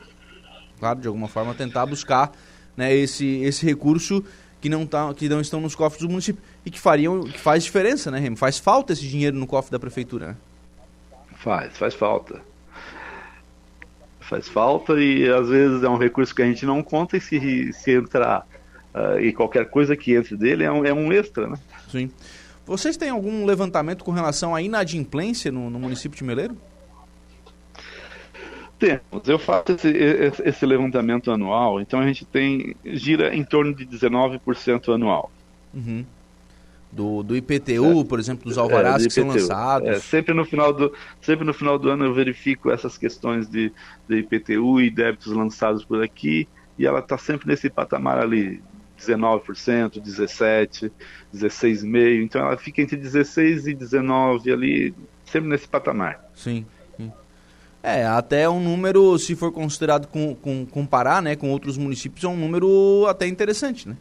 Claro, 0.79 0.99
de 0.99 1.07
alguma 1.07 1.27
forma 1.27 1.55
tentar 1.55 1.87
buscar 1.87 2.31
né, 2.77 2.93
esse, 2.95 3.37
esse 3.41 3.65
recurso 3.65 4.23
que 4.65 4.69
não, 4.69 4.83
tá, 4.83 5.13
que 5.13 5.29
não 5.29 5.39
estão 5.39 5.61
nos 5.61 5.75
cofres 5.75 6.01
do 6.01 6.09
município 6.09 6.41
e 6.65 6.71
que 6.71 6.79
fariam, 6.79 7.21
que 7.21 7.39
faz 7.39 7.63
diferença, 7.63 8.09
né, 8.09 8.17
Remo? 8.17 8.35
Faz 8.35 8.57
falta 8.57 8.93
esse 8.93 9.07
dinheiro 9.07 9.37
no 9.37 9.45
cofre 9.45 9.71
da 9.71 9.77
prefeitura, 9.77 10.29
né? 10.29 10.35
Faz, 11.35 11.77
faz 11.77 11.93
falta 11.93 12.41
faz 14.21 14.47
falta 14.47 14.99
e 14.99 15.29
às 15.29 15.49
vezes 15.49 15.83
é 15.83 15.87
um 15.87 15.97
recurso 15.97 16.33
que 16.33 16.41
a 16.41 16.45
gente 16.45 16.65
não 16.65 16.81
conta 16.81 17.15
e 17.15 17.21
se, 17.21 17.71
se 17.73 17.91
entrar 17.91 18.47
uh, 18.95 19.19
e 19.19 19.31
qualquer 19.31 19.69
coisa 19.69 19.95
que 19.95 20.15
entre 20.15 20.35
dele 20.35 20.63
é 20.63 20.71
um, 20.71 20.83
é 20.83 20.91
um 20.91 21.13
extra, 21.13 21.47
né? 21.47 21.59
Sim. 21.91 22.09
Vocês 22.65 22.97
têm 22.97 23.11
algum 23.11 23.45
levantamento 23.45 24.03
com 24.03 24.09
relação 24.09 24.55
à 24.55 24.63
inadimplência 24.63 25.51
no, 25.51 25.69
no 25.69 25.77
município 25.77 26.17
de 26.17 26.23
Meleiro? 26.23 26.57
Temos. 28.87 29.27
Eu 29.27 29.39
faço 29.39 29.71
esse, 29.71 29.89
esse, 30.43 30.65
levantamento 30.65 31.31
anual, 31.31 31.81
então 31.81 31.99
a 31.99 32.07
gente 32.07 32.25
tem 32.25 32.75
gira 32.85 33.35
em 33.35 33.43
torno 33.43 33.73
de 33.73 33.85
19% 33.85 34.93
anual. 34.93 35.31
Uhum 35.73 36.05
do, 36.95 37.21
do 37.21 37.35
IPTU, 37.35 38.01
é. 38.01 38.03
por 38.05 38.19
exemplo, 38.19 38.45
dos 38.45 38.57
alvarás 38.57 39.03
é, 39.03 39.07
que 39.07 39.13
são 39.13 39.27
lançados. 39.27 39.89
É, 39.89 39.99
sempre, 39.99 40.33
no 40.33 40.45
final 40.45 40.71
do, 40.71 40.93
sempre 41.21 41.45
no 41.45 41.53
final 41.53 41.77
do 41.77 41.89
ano 41.89 42.05
eu 42.05 42.13
verifico 42.13 42.71
essas 42.71 42.97
questões 42.97 43.49
de, 43.49 43.71
de 44.07 44.19
IPTU 44.19 44.79
e 44.79 44.89
débitos 44.89 45.33
lançados 45.33 45.83
por 45.83 46.01
aqui, 46.01 46.47
e 46.79 46.85
ela 46.85 46.99
está 46.99 47.17
sempre 47.17 47.47
nesse 47.47 47.69
patamar 47.69 48.17
ali, 48.17 48.63
19%, 48.97 50.01
17%, 50.01 50.89
16,5%, 51.33 52.23
então 52.23 52.41
ela 52.41 52.57
fica 52.57 52.81
entre 52.81 52.97
16% 52.97 53.67
e 53.67 53.75
19% 53.75 54.53
ali, 54.53 54.93
sempre 55.25 55.49
nesse 55.49 55.67
patamar. 55.67 56.23
Sim. 56.33 56.65
É, 57.87 58.03
até 58.03 58.49
um 58.49 58.59
número, 58.59 59.15
se 59.19 59.35
for 59.35 59.51
considerado 59.51 60.07
com, 60.07 60.33
com, 60.33 60.65
comparar 60.65 61.21
né, 61.21 61.35
com 61.35 61.51
outros 61.51 61.77
municípios, 61.77 62.23
é 62.23 62.27
um 62.27 62.35
número 62.35 63.05
até 63.07 63.27
interessante, 63.27 63.87
né? 63.87 63.95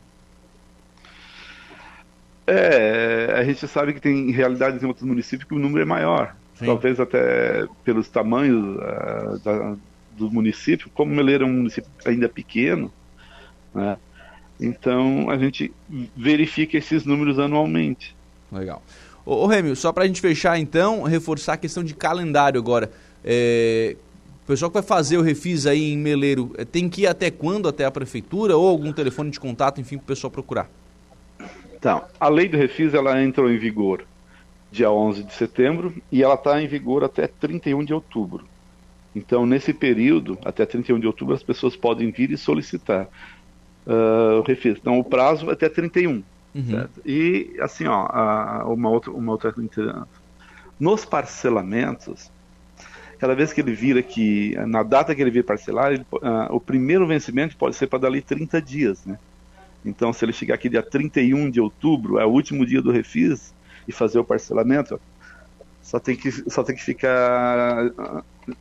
É, 2.47 3.35
a 3.37 3.45
gente 3.45 3.69
sabe 3.69 3.93
que 3.93 4.01
tem 4.01 4.31
realidades 4.31 4.83
em 4.83 4.87
outros 4.87 5.07
municípios 5.07 5.47
que 5.47 5.55
o 5.55 5.59
número 5.59 5.83
é 5.83 5.85
maior. 5.85 6.35
Sim. 6.55 6.65
Talvez 6.65 6.99
até 6.99 7.67
pelos 7.85 8.09
tamanhos 8.09 8.77
uh, 8.77 9.39
da, 9.45 9.77
do 10.17 10.31
município, 10.31 10.89
como 10.95 11.15
Meleiro 11.15 11.45
é 11.45 11.47
um 11.47 11.53
município 11.53 11.91
ainda 12.07 12.27
pequeno, 12.27 12.91
né? 13.75 13.99
então 14.59 15.29
a 15.29 15.37
gente 15.37 15.71
verifica 16.17 16.79
esses 16.79 17.05
números 17.05 17.39
anualmente. 17.39 18.17
Legal. 18.51 18.83
Ô, 19.27 19.45
ô 19.45 19.47
Rêmio, 19.47 19.77
só 19.77 19.93
para 19.93 20.05
a 20.05 20.07
gente 20.07 20.23
fechar 20.23 20.59
então, 20.59 21.03
reforçar 21.03 21.53
a 21.53 21.59
questão 21.59 21.85
de 21.85 21.93
calendário 21.93 22.59
agora. 22.59 22.91
É, 23.25 23.97
o 24.45 24.47
pessoal 24.47 24.71
que 24.71 24.75
vai 24.75 24.83
fazer 24.83 25.17
o 25.17 25.23
refis 25.23 25.67
aí 25.67 25.93
em 25.93 25.97
Meleiro, 25.97 26.53
é, 26.59 26.65
tem 26.65 26.89
que 26.89 27.03
ir 27.03 27.07
até 27.07 27.31
quando? 27.31 27.69
Até 27.69 27.85
a 27.85 27.91
prefeitura 27.91 28.57
ou 28.57 28.69
algum 28.69 28.93
telefone 28.93 29.31
de 29.31 29.41
contato, 29.41 29.81
enfim, 29.81 29.97
para 29.97 30.05
o 30.05 30.07
pessoal 30.09 30.31
procurar? 30.31 30.69
Então, 31.75 32.05
a 32.19 32.29
lei 32.29 32.49
do 32.49 32.57
refis 32.57 32.95
ela 32.95 33.23
entrou 33.23 33.51
em 33.51 33.59
vigor 33.59 34.05
dia 34.75 34.91
11 34.91 35.23
de 35.23 35.33
setembro 35.33 35.95
e 36.11 36.23
ela 36.23 36.35
está 36.35 36.61
em 36.61 36.67
vigor 36.67 37.05
até 37.05 37.29
31 37.29 37.85
de 37.85 37.95
outubro. 37.95 38.45
Então, 39.15 39.47
nesse 39.47 39.73
período, 39.73 40.37
até 40.45 40.67
31 40.67 40.99
de 40.99 41.07
outubro, 41.07 41.35
as 41.35 41.43
pessoas 41.43 41.77
podem 41.77 42.11
vir 42.11 42.33
e 42.33 42.37
solicitar 42.37 43.07
uh, 43.87 44.41
o 44.41 44.43
refis. 44.43 44.77
Então, 44.81 44.99
o 44.99 45.05
prazo 45.05 45.49
é 45.49 45.53
até 45.53 45.69
31. 45.69 46.23
Uhum. 46.55 46.89
E, 47.07 47.55
assim, 47.61 47.87
ó, 47.87 48.65
uma, 48.73 48.91
outra, 48.91 49.13
uma 49.13 49.33
outra 49.33 49.55
Nos 50.81 51.05
parcelamentos, 51.05 52.31
cada 53.25 53.35
vez 53.35 53.55
que 53.55 53.63
ele 53.63 53.73
vira 53.73 54.03
que, 54.03 54.55
na 54.67 54.83
data 54.83 55.15
que 55.15 55.23
ele 55.23 55.31
vir 55.31 55.45
parcelar, 55.45 55.95
ele, 55.95 56.05
uh, 56.13 56.55
o 56.55 56.61
primeiro 56.61 57.07
vencimento 57.07 57.57
pode 57.57 57.75
ser 57.75 57.87
para 57.87 58.01
dali 58.01 58.21
30 58.21 58.61
dias, 58.61 59.07
né? 59.07 59.19
Então, 59.83 60.13
se 60.13 60.23
ele 60.23 60.33
chegar 60.35 60.57
aqui 60.57 60.69
dia 60.69 60.83
31 60.83 61.49
de 61.49 61.59
outubro, 61.59 62.19
é 62.19 62.27
o 62.27 62.29
último 62.29 62.67
dia 62.67 62.83
do 62.83 62.93
refis, 62.93 63.55
e 63.89 63.93
fazer 63.93 64.19
o 64.19 64.25
parcelamento, 64.25 65.01
só 65.81 65.99
tem 65.99 66.15
que, 66.15 66.31
só 66.51 66.63
tem 66.63 66.77
que 66.77 66.85
ficar. 66.85 67.91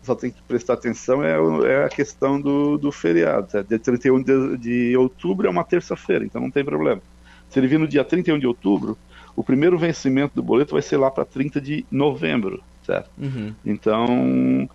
Só 0.01 0.15
tem 0.15 0.31
que 0.31 0.41
prestar 0.43 0.75
atenção 0.75 1.21
é, 1.21 1.35
é 1.69 1.83
a 1.83 1.89
questão 1.89 2.39
do, 2.39 2.77
do 2.77 2.89
feriado. 2.89 3.57
É, 3.57 3.63
dia 3.63 3.77
31 3.77 4.23
de, 4.23 4.57
de 4.57 4.95
outubro 4.95 5.45
é 5.45 5.49
uma 5.49 5.65
terça-feira, 5.65 6.23
então 6.23 6.39
não 6.39 6.49
tem 6.49 6.63
problema. 6.63 7.01
Se 7.49 7.59
ele 7.59 7.67
vir 7.67 7.79
no 7.79 7.87
dia 7.87 8.05
31 8.05 8.39
de 8.39 8.47
outubro, 8.47 8.97
o 9.35 9.43
primeiro 9.43 9.77
vencimento 9.77 10.33
do 10.33 10.41
boleto 10.41 10.71
vai 10.71 10.81
ser 10.81 10.95
lá 10.95 11.11
para 11.11 11.25
30 11.25 11.59
de 11.59 11.85
novembro, 11.91 12.63
certo? 12.85 13.09
Uhum. 13.17 13.53
Então, 13.65 14.69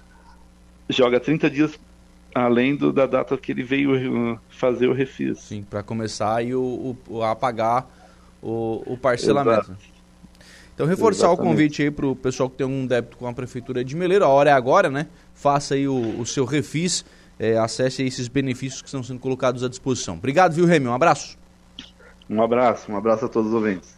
joga 0.89 1.21
30 1.21 1.51
dias 1.51 1.79
além 2.35 2.77
do, 2.77 2.93
da 2.93 3.07
data 3.07 3.37
que 3.37 3.53
ele 3.53 3.63
veio 3.63 4.33
uh, 4.35 4.41
fazer 4.49 4.87
o 4.87 4.93
refis. 4.93 5.41
Sim, 5.41 5.63
para 5.63 5.83
começar 5.83 6.37
aí 6.37 6.55
o, 6.55 6.97
o, 7.09 7.23
a 7.23 7.35
pagar 7.35 7.89
o, 8.43 8.83
o 8.87 8.97
parcelamento. 8.97 9.73
Exato. 9.73 9.77
Então, 10.75 10.87
reforçar 10.87 11.27
Exatamente. 11.27 11.41
o 11.41 11.51
convite 11.51 11.83
aí 11.83 11.91
para 11.91 12.07
o 12.07 12.15
pessoal 12.15 12.49
que 12.49 12.57
tem 12.57 12.67
um 12.67 12.87
débito 12.87 13.17
com 13.17 13.27
a 13.27 13.33
Prefeitura 13.33 13.85
de 13.85 13.97
Meleiro. 13.97 14.25
A 14.25 14.29
hora 14.29 14.51
é 14.51 14.53
agora, 14.53 14.89
né? 14.89 15.09
Faça 15.35 15.75
aí 15.75 15.89
o, 15.89 16.21
o 16.21 16.25
seu 16.25 16.45
refis, 16.45 17.05
é, 17.37 17.59
acesse 17.59 18.05
esses 18.05 18.29
benefícios 18.29 18.81
que 18.81 18.87
estão 18.87 19.03
sendo 19.03 19.19
colocados 19.19 19.65
à 19.65 19.69
disposição. 19.69 20.15
Obrigado, 20.15 20.53
viu, 20.53 20.67
Remy? 20.67 20.87
Um 20.87 20.95
abraço. 20.95 21.37
Um 22.31 22.41
abraço, 22.43 22.93
um 22.93 22.97
abraço 22.97 23.25
a 23.25 23.29
todos 23.29 23.49
os 23.49 23.55
ouvintes. 23.55 23.98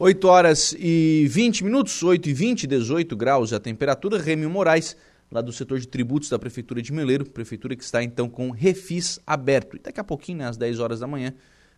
8 0.00 0.28
horas 0.28 0.74
e 0.78 1.26
20 1.28 1.62
minutos, 1.62 2.02
8 2.02 2.30
e 2.30 2.32
20, 2.32 2.66
18 2.66 3.14
graus 3.14 3.52
a 3.52 3.60
temperatura. 3.60 4.18
Remy 4.18 4.46
Moraes 4.46 4.96
lá 5.30 5.42
do 5.42 5.52
setor 5.52 5.78
de 5.78 5.86
tributos 5.86 6.30
da 6.30 6.38
Prefeitura 6.38 6.80
de 6.80 6.90
Meleiro, 6.90 7.28
prefeitura 7.28 7.76
que 7.76 7.84
está 7.84 8.02
então 8.02 8.26
com 8.26 8.50
refis 8.50 9.20
aberto. 9.26 9.76
E 9.76 9.78
daqui 9.78 10.00
a 10.00 10.04
pouquinho, 10.04 10.38
né, 10.38 10.46
às 10.46 10.56
10 10.56 10.80
horas 10.80 11.00
da 11.00 11.06
manhã, 11.06 11.34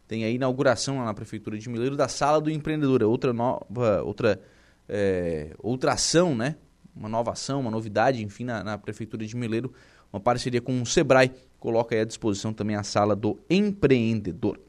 tem 0.07 0.25
a 0.25 0.31
inauguração 0.31 0.99
lá 0.99 1.07
na 1.07 1.13
Prefeitura 1.13 1.59
de 1.59 1.69
Meleiro 1.69 1.97
da 1.97 2.07
Sala 2.07 2.41
do 2.41 2.49
Empreendedor, 2.49 3.03
é 3.03 3.07
outra 3.07 3.33
nova, 3.33 4.05
outra, 4.05 4.41
é, 4.89 5.57
outra 5.59 5.95
ação, 5.95 6.33
né? 6.33 6.55
Uma 6.95 7.09
nova 7.09 7.33
ação, 7.33 7.59
uma 7.59 7.73
novidade, 7.73 8.23
enfim, 8.23 8.45
na, 8.45 8.63
na 8.63 8.79
Prefeitura 8.79 9.27
de 9.27 9.35
Meleiro, 9.35 9.73
uma 10.13 10.21
parceria 10.21 10.61
com 10.61 10.81
o 10.81 10.87
Sebrae, 10.87 11.33
coloca 11.59 11.93
aí 11.93 12.01
à 12.01 12.05
disposição 12.05 12.53
também 12.53 12.77
a 12.77 12.85
Sala 12.85 13.17
do 13.17 13.37
Empreendedor. 13.51 14.61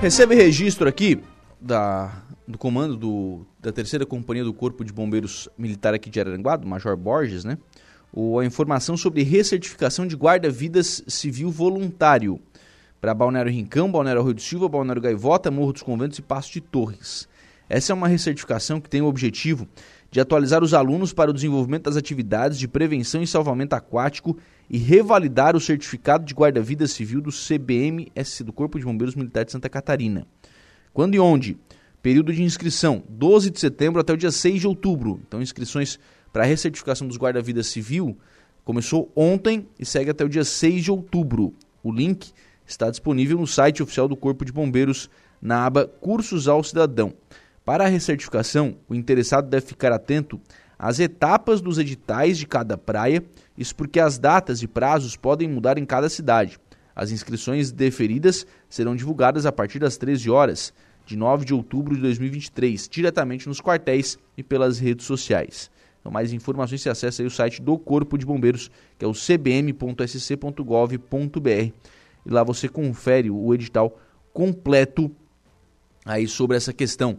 Recebe 0.00 0.36
registro 0.36 0.88
aqui 0.88 1.20
da, 1.60 2.22
do 2.46 2.56
comando 2.56 2.96
do, 2.96 3.46
da 3.58 3.72
terceira 3.72 4.06
companhia 4.06 4.44
do 4.44 4.54
Corpo 4.54 4.84
de 4.84 4.92
Bombeiros 4.92 5.48
Militar 5.58 5.92
aqui 5.92 6.08
de 6.08 6.20
Araranguá, 6.20 6.54
do 6.54 6.68
Major 6.68 6.96
Borges, 6.96 7.44
né? 7.44 7.58
O, 8.12 8.38
a 8.38 8.46
informação 8.46 8.96
sobre 8.96 9.24
recertificação 9.24 10.06
de 10.06 10.14
guarda-vidas 10.14 11.02
civil 11.08 11.50
voluntário 11.50 12.40
para 13.00 13.12
Balneário 13.12 13.50
Rincão, 13.50 13.90
Balneário 13.90 14.22
Rio 14.22 14.34
do 14.34 14.40
Silva, 14.40 14.68
Balneário 14.68 15.02
Gaivota, 15.02 15.50
Morro 15.50 15.72
dos 15.72 15.82
Conventos 15.82 16.16
e 16.20 16.22
Passo 16.22 16.52
de 16.52 16.60
Torres. 16.60 17.28
Essa 17.68 17.92
é 17.92 17.94
uma 17.94 18.06
recertificação 18.06 18.80
que 18.80 18.88
tem 18.88 19.02
o 19.02 19.06
objetivo 19.06 19.66
de 20.10 20.20
atualizar 20.20 20.62
os 20.62 20.72
alunos 20.72 21.12
para 21.12 21.30
o 21.30 21.34
desenvolvimento 21.34 21.84
das 21.84 21.96
atividades 21.96 22.58
de 22.58 22.66
prevenção 22.66 23.22
e 23.22 23.26
salvamento 23.26 23.74
aquático 23.74 24.36
e 24.70 24.78
revalidar 24.78 25.56
o 25.56 25.60
certificado 25.60 26.24
de 26.24 26.34
guarda-vida 26.34 26.86
civil 26.86 27.20
do 27.20 27.30
CBMS 27.30 28.42
do 28.42 28.52
Corpo 28.52 28.78
de 28.78 28.84
Bombeiros 28.84 29.14
Militar 29.14 29.44
de 29.44 29.52
Santa 29.52 29.68
Catarina. 29.68 30.26
Quando 30.92 31.14
e 31.14 31.20
onde? 31.20 31.58
Período 32.02 32.32
de 32.32 32.42
inscrição, 32.42 33.02
12 33.08 33.50
de 33.50 33.60
setembro 33.60 34.00
até 34.00 34.12
o 34.12 34.16
dia 34.16 34.30
6 34.30 34.60
de 34.60 34.66
outubro. 34.66 35.20
Então, 35.26 35.42
inscrições 35.42 35.98
para 36.32 36.42
a 36.42 36.46
recertificação 36.46 37.06
dos 37.06 37.18
guarda-vida 37.18 37.62
civil 37.62 38.16
começou 38.64 39.10
ontem 39.16 39.66
e 39.78 39.84
segue 39.84 40.10
até 40.10 40.24
o 40.24 40.28
dia 40.28 40.44
6 40.44 40.84
de 40.84 40.90
outubro. 40.90 41.54
O 41.82 41.90
link 41.90 42.32
está 42.66 42.90
disponível 42.90 43.38
no 43.38 43.46
site 43.46 43.82
oficial 43.82 44.06
do 44.06 44.16
Corpo 44.16 44.44
de 44.44 44.52
Bombeiros, 44.52 45.08
na 45.40 45.64
aba 45.64 45.86
Cursos 45.86 46.46
ao 46.48 46.62
Cidadão. 46.62 47.14
Para 47.68 47.84
a 47.84 47.88
recertificação, 47.88 48.78
o 48.88 48.94
interessado 48.94 49.46
deve 49.46 49.66
ficar 49.66 49.92
atento 49.92 50.40
às 50.78 50.98
etapas 50.98 51.60
dos 51.60 51.76
editais 51.76 52.38
de 52.38 52.46
cada 52.46 52.78
praia, 52.78 53.22
isso 53.58 53.76
porque 53.76 54.00
as 54.00 54.18
datas 54.18 54.62
e 54.62 54.66
prazos 54.66 55.16
podem 55.16 55.46
mudar 55.46 55.76
em 55.76 55.84
cada 55.84 56.08
cidade. 56.08 56.58
As 56.96 57.10
inscrições 57.10 57.70
deferidas 57.70 58.46
serão 58.70 58.96
divulgadas 58.96 59.44
a 59.44 59.52
partir 59.52 59.78
das 59.80 59.98
13 59.98 60.30
horas 60.30 60.72
de 61.04 61.14
9 61.14 61.44
de 61.44 61.52
outubro 61.52 61.94
de 61.94 62.00
2023, 62.00 62.88
diretamente 62.88 63.46
nos 63.46 63.60
quartéis 63.60 64.16
e 64.34 64.42
pelas 64.42 64.78
redes 64.78 65.04
sociais. 65.04 65.70
Então, 66.00 66.10
mais 66.10 66.32
informações 66.32 66.80
se 66.80 66.88
acessa 66.88 67.22
o 67.22 67.30
site 67.30 67.60
do 67.60 67.76
Corpo 67.76 68.16
de 68.16 68.24
Bombeiros, 68.24 68.70
que 68.98 69.04
é 69.04 69.08
o 69.08 69.12
cbm.sc.gov.br. 69.12 69.90
E 72.24 72.30
lá 72.30 72.42
você 72.42 72.66
confere 72.66 73.30
o 73.30 73.52
edital 73.52 74.00
completo 74.32 75.14
aí 76.06 76.26
sobre 76.26 76.56
essa 76.56 76.72
questão 76.72 77.18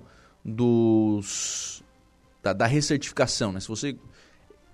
dos 0.49 1.83
da, 2.41 2.53
da 2.53 2.65
recertificação. 2.65 3.51
Né? 3.51 3.59
Se 3.59 3.67
você 3.67 3.95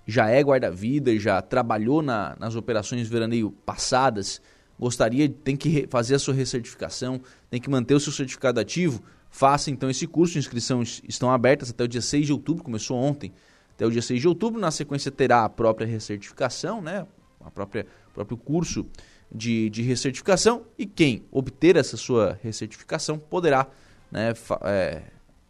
já 0.06 0.28
é 0.28 0.40
guarda-vida, 0.42 1.16
já 1.18 1.42
trabalhou 1.42 2.02
na, 2.02 2.36
nas 2.38 2.54
operações 2.54 3.08
veraneio 3.08 3.50
passadas, 3.50 4.40
gostaria, 4.78 5.28
tem 5.28 5.56
que 5.56 5.86
fazer 5.88 6.14
a 6.14 6.18
sua 6.18 6.34
recertificação, 6.34 7.20
tem 7.50 7.60
que 7.60 7.68
manter 7.68 7.94
o 7.94 8.00
seu 8.00 8.12
certificado 8.12 8.60
ativo, 8.60 9.02
faça 9.30 9.70
então 9.70 9.90
esse 9.90 10.06
curso. 10.06 10.38
Inscrições 10.38 11.02
estão 11.08 11.30
abertas 11.30 11.70
até 11.70 11.84
o 11.84 11.88
dia 11.88 12.02
6 12.02 12.26
de 12.26 12.32
outubro, 12.32 12.62
começou 12.62 12.96
ontem, 12.96 13.32
até 13.74 13.84
o 13.84 13.90
dia 13.90 14.02
6 14.02 14.20
de 14.20 14.28
outubro. 14.28 14.60
Na 14.60 14.70
sequência 14.70 15.10
terá 15.10 15.44
a 15.44 15.48
própria 15.48 15.86
recertificação, 15.86 16.80
né? 16.80 17.06
a 17.44 17.50
própria 17.50 17.86
próprio 18.16 18.38
curso 18.38 18.86
de, 19.30 19.68
de 19.68 19.82
recertificação 19.82 20.64
e 20.78 20.86
quem 20.86 21.26
obter 21.30 21.76
essa 21.76 21.96
sua 21.96 22.38
recertificação 22.42 23.18
poderá 23.18 23.66
né, 24.10 24.32
é, 24.62 25.02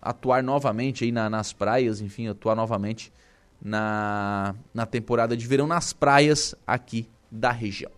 atuar 0.06 0.42
novamente 0.42 1.04
aí 1.04 1.10
na, 1.10 1.28
nas 1.28 1.52
praias, 1.52 2.00
enfim, 2.00 2.28
atuar 2.28 2.54
novamente 2.54 3.12
na, 3.60 4.54
na 4.72 4.86
temporada 4.86 5.36
de 5.36 5.46
verão 5.46 5.66
nas 5.66 5.92
praias 5.92 6.54
aqui 6.66 7.08
da 7.30 7.50
região. 7.50 7.90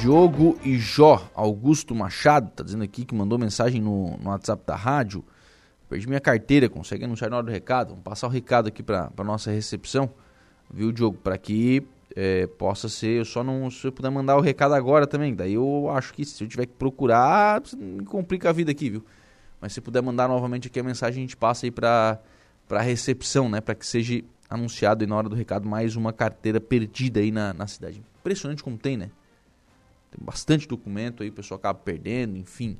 Diogo 0.00 0.58
e 0.62 0.76
Jó, 0.76 1.30
Augusto 1.34 1.94
Machado, 1.94 2.50
tá 2.50 2.62
dizendo 2.62 2.84
aqui 2.84 3.06
que 3.06 3.14
mandou 3.14 3.38
mensagem 3.38 3.80
no, 3.80 4.18
no 4.18 4.28
WhatsApp 4.28 4.62
da 4.66 4.76
rádio. 4.76 5.24
Perdi 5.88 6.06
minha 6.06 6.20
carteira, 6.20 6.68
consegue 6.68 7.04
anunciar 7.04 7.30
na 7.30 7.38
hora 7.38 7.46
do 7.46 7.50
recado? 7.50 7.88
Vamos 7.88 8.04
passar 8.04 8.26
o 8.26 8.30
recado 8.30 8.68
aqui 8.68 8.82
para 8.82 9.10
nossa 9.24 9.50
recepção, 9.50 10.10
viu, 10.70 10.92
Diogo? 10.92 11.16
Para 11.16 11.38
que 11.38 11.82
é, 12.14 12.46
possa 12.46 12.88
ser. 12.88 13.18
Eu 13.18 13.24
só 13.24 13.42
não. 13.42 13.70
Se 13.70 13.86
eu 13.86 13.92
puder 13.92 14.10
mandar 14.10 14.36
o 14.36 14.40
recado 14.40 14.74
agora 14.74 15.06
também, 15.06 15.34
daí 15.34 15.54
eu 15.54 15.90
acho 15.90 16.12
que 16.14 16.24
se 16.24 16.42
eu 16.42 16.48
tiver 16.48 16.66
que 16.66 16.74
procurar, 16.74 17.62
me 17.76 18.04
complica 18.04 18.50
a 18.50 18.52
vida 18.52 18.70
aqui, 18.70 18.90
viu? 18.90 19.04
Mas 19.60 19.72
se 19.72 19.80
puder 19.80 20.02
mandar 20.02 20.28
novamente 20.28 20.68
aqui 20.68 20.78
a 20.78 20.82
mensagem, 20.82 21.22
a 21.22 21.26
gente 21.26 21.36
passa 21.36 21.66
aí 21.66 21.70
para 21.70 22.20
a 22.70 22.80
recepção, 22.80 23.48
né? 23.48 23.60
Para 23.60 23.74
que 23.74 23.86
seja 23.86 24.22
anunciado 24.48 25.02
aí 25.02 25.08
na 25.08 25.16
hora 25.16 25.28
do 25.28 25.34
recado 25.34 25.68
mais 25.68 25.96
uma 25.96 26.12
carteira 26.12 26.60
perdida 26.60 27.20
aí 27.20 27.30
na, 27.30 27.52
na 27.52 27.66
cidade. 27.66 28.02
Impressionante 28.20 28.62
como 28.62 28.76
tem, 28.76 28.96
né? 28.96 29.10
Tem 30.10 30.24
bastante 30.24 30.68
documento 30.68 31.22
aí, 31.22 31.30
o 31.30 31.32
pessoal 31.32 31.58
acaba 31.58 31.78
perdendo, 31.78 32.36
enfim. 32.36 32.76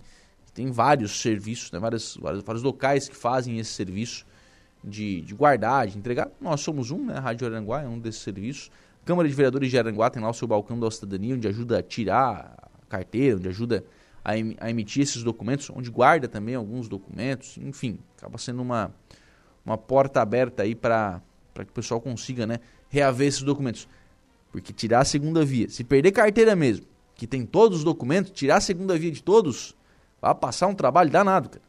Tem 0.53 0.71
vários 0.71 1.21
serviços, 1.21 1.73
né? 1.73 1.81
vários, 1.81 2.17
vários, 2.17 2.45
vários 2.45 2.63
locais 2.63 3.09
que 3.09 3.17
fazem 3.17 3.59
esse 3.59 3.73
serviço 3.73 4.25
de, 4.85 5.21
de 5.23 5.35
guardar, 5.35 5.89
de 5.89 5.99
entregar. 5.99 6.31
Nós 6.41 6.61
somos 6.61 6.93
um, 6.93 7.07
né? 7.07 7.17
A 7.17 7.21
Rádio 7.21 7.47
Aranguá 7.47 7.83
é 7.83 7.89
um 7.89 7.99
desses 7.99 8.23
serviços. 8.23 8.71
Câmara 9.05 9.29
de 9.29 9.35
Vereadores 9.35 9.71
de 9.71 9.79
Aranguá 9.79 10.09
tem 10.09 10.23
lá 10.23 10.31
o 10.31 10.35
seu 10.35 10.49
balcão 10.49 10.79
da 10.79 10.91
cidadania, 10.91 11.35
onde 11.35 11.47
ajuda 11.47 11.79
a 11.79 11.83
tirar 11.83 12.55
a 12.59 12.87
carteira, 12.89 13.37
onde 13.37 13.49
ajuda 13.49 13.85
a, 14.25 14.37
em, 14.37 14.57
a 14.59 14.71
emitir 14.71 15.03
esses 15.03 15.23
documentos, 15.23 15.69
onde 15.71 15.91
guarda 15.91 16.27
também 16.27 16.55
alguns 16.55 16.89
documentos. 16.89 17.59
Enfim, 17.59 17.99
acaba 18.17 18.39
sendo 18.39 18.63
uma, 18.63 18.95
uma 19.65 19.77
porta 19.77 20.23
aberta 20.23 20.63
aí 20.63 20.75
para 20.75 21.21
que 21.55 21.63
o 21.63 21.75
pessoal 21.75 22.01
consiga 22.01 22.47
né, 22.47 22.61
reaver 22.89 23.29
esses 23.29 23.43
documentos. 23.43 23.87
Porque 24.51 24.73
tirar 24.73 25.01
a 25.01 25.05
segunda 25.05 25.45
via, 25.45 25.69
se 25.69 25.85
perder 25.85 26.13
carteira 26.13 26.57
mesmo, 26.57 26.87
que 27.15 27.27
tem 27.27 27.45
todos 27.45 27.79
os 27.79 27.85
documentos, 27.85 28.31
tirar 28.31 28.57
a 28.57 28.61
segunda 28.61 28.97
via 28.97 29.11
de 29.11 29.23
todos, 29.23 29.77
vai 30.21 30.35
passar 30.35 30.67
um 30.69 30.75
trabalho 30.75 31.11
danado, 31.11 31.51
cara. 31.51 31.65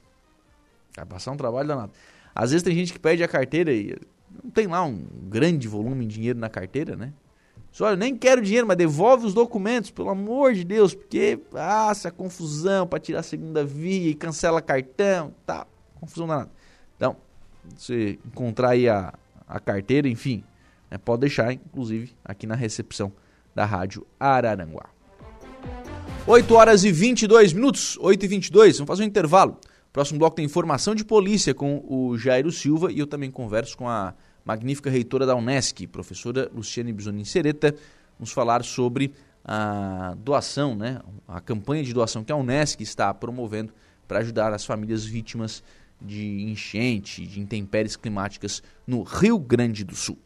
Vai 0.96 1.06
passar 1.06 1.32
um 1.32 1.38
trabalho 1.38 1.68
danado. 1.68 1.92
Às 2.34 2.52
vezes 2.52 2.64
tem 2.64 2.74
gente 2.74 2.94
que 2.94 3.00
perde 3.00 3.24
a 3.24 3.28
carteira 3.28 3.74
e 3.74 3.96
não 4.44 4.52
tem 4.52 4.68
lá 4.68 4.84
um 4.84 5.06
grande 5.28 5.68
volume 5.68 6.06
de 6.06 6.16
dinheiro 6.16 6.40
na 6.40 6.50
carteira, 6.50 6.96
né? 6.96 7.12
Só 7.76 7.90
eu 7.90 7.98
nem 7.98 8.16
quero 8.16 8.42
dinheiro, 8.42 8.66
mas 8.66 8.78
devolve 8.78 9.26
os 9.26 9.34
documentos, 9.34 9.92
pelo 9.92 10.08
amor 10.08 10.54
de 10.54 10.64
Deus, 10.64 10.96
porque 10.96 11.38
ah, 11.54 11.90
essa 11.92 12.10
confusão 12.10 12.88
para 12.88 13.02
tirar 13.02 13.20
a 13.20 13.24
segunda 13.24 13.66
via 13.66 14.12
e 14.12 14.16
cancela 14.16 14.62
cartão, 14.62 15.36
tá, 15.46 15.68
confusão 16.00 16.26
danada. 16.26 16.50
Então, 16.96 17.18
você 17.76 18.18
encontrar 18.26 18.70
aí 18.70 18.88
a, 18.88 19.14
a 19.46 19.60
carteira, 19.60 20.08
enfim, 20.08 20.42
né, 20.90 20.98
pode 20.98 21.20
deixar, 21.20 21.52
inclusive, 21.52 22.16
aqui 22.24 22.48
na 22.48 22.56
recepção 22.56 23.12
da 23.54 23.66
Rádio 23.66 24.08
Araranguá. 24.18 24.86
8 26.26 26.56
horas 26.56 26.86
e 26.86 26.94
22 26.94 27.52
minutos, 27.52 27.98
8 28.00 28.24
e 28.24 28.28
22, 28.30 28.78
vamos 28.78 28.88
fazer 28.88 29.04
um 29.04 29.08
intervalo. 29.08 29.60
Próximo 29.92 30.18
bloco 30.18 30.38
tem 30.38 30.46
informação 30.46 30.96
de 30.96 31.04
polícia 31.04 31.54
com 31.54 31.84
o 31.86 32.18
Jairo 32.18 32.54
Silva 32.54 32.90
e 32.90 33.00
eu 33.00 33.06
também 33.06 33.30
converso 33.30 33.78
com 33.78 33.90
a 33.90 34.14
magnífica 34.46 34.90
reitora 34.90 35.26
da 35.26 35.36
Unesc, 35.36 35.88
professora 35.88 36.50
Luciane 36.54 36.94
Bisonin 36.94 37.26
Sereta, 37.26 37.76
nos 38.20 38.32
falar 38.32 38.64
sobre 38.64 39.12
a 39.44 40.16
doação, 40.20 40.76
né, 40.76 41.02
a 41.28 41.42
campanha 41.42 41.84
de 41.84 41.94
doação 41.94 42.24
que 42.24 42.32
a 42.32 42.36
Unesc 42.36 42.82
está 42.82 43.14
promovendo 43.14 43.74
para 44.08 44.20
ajudar 44.20 44.54
as 44.54 44.64
famílias 44.64 45.04
vítimas 45.04 45.64
de 46.00 46.44
enchente, 46.44 47.26
de 47.26 47.40
intempéries 47.40 47.96
climáticas 47.96 48.62
no 48.86 49.02
Rio 49.02 49.40
Grande 49.40 49.84
do 49.84 49.96
Sul. 49.96 50.18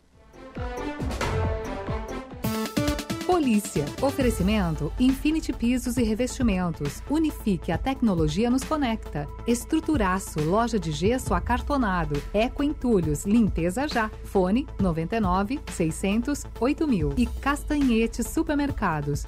Polícia. 3.49 3.83
Oferecimento 3.99 4.93
Infinity 4.99 5.51
Pisos 5.51 5.97
e 5.97 6.03
Revestimentos. 6.03 7.01
Unifique 7.09 7.71
a 7.71 7.79
tecnologia 7.79 8.47
nos 8.47 8.63
conecta. 8.63 9.27
Estruturaço, 9.47 10.39
loja 10.39 10.79
de 10.79 10.91
gesso 10.91 11.33
acartonado. 11.33 12.21
Eco 12.31 12.61
Entulhos, 12.61 13.25
limpeza 13.25 13.87
já. 13.87 14.11
Fone 14.23 14.67
99 14.79 15.59
600 15.65 16.45
8000. 16.59 17.13
E 17.17 17.25
Castanhetes 17.25 18.27
Supermercados. 18.27 19.23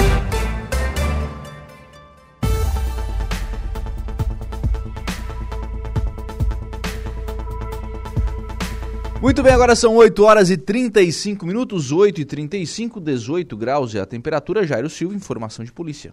Muito 9.22 9.44
bem, 9.44 9.54
agora 9.54 9.76
são 9.76 9.94
8 9.98 10.24
horas 10.24 10.50
e 10.50 10.58
35 10.58 11.46
minutos, 11.46 11.92
8 11.92 12.22
e 12.22 12.26
35, 12.26 13.00
18 13.00 13.56
graus 13.56 13.94
é 13.94 14.00
a 14.00 14.06
temperatura. 14.06 14.66
Jairo 14.66 14.90
Silva, 14.90 15.14
informação 15.14 15.64
de 15.64 15.72
polícia. 15.72 16.12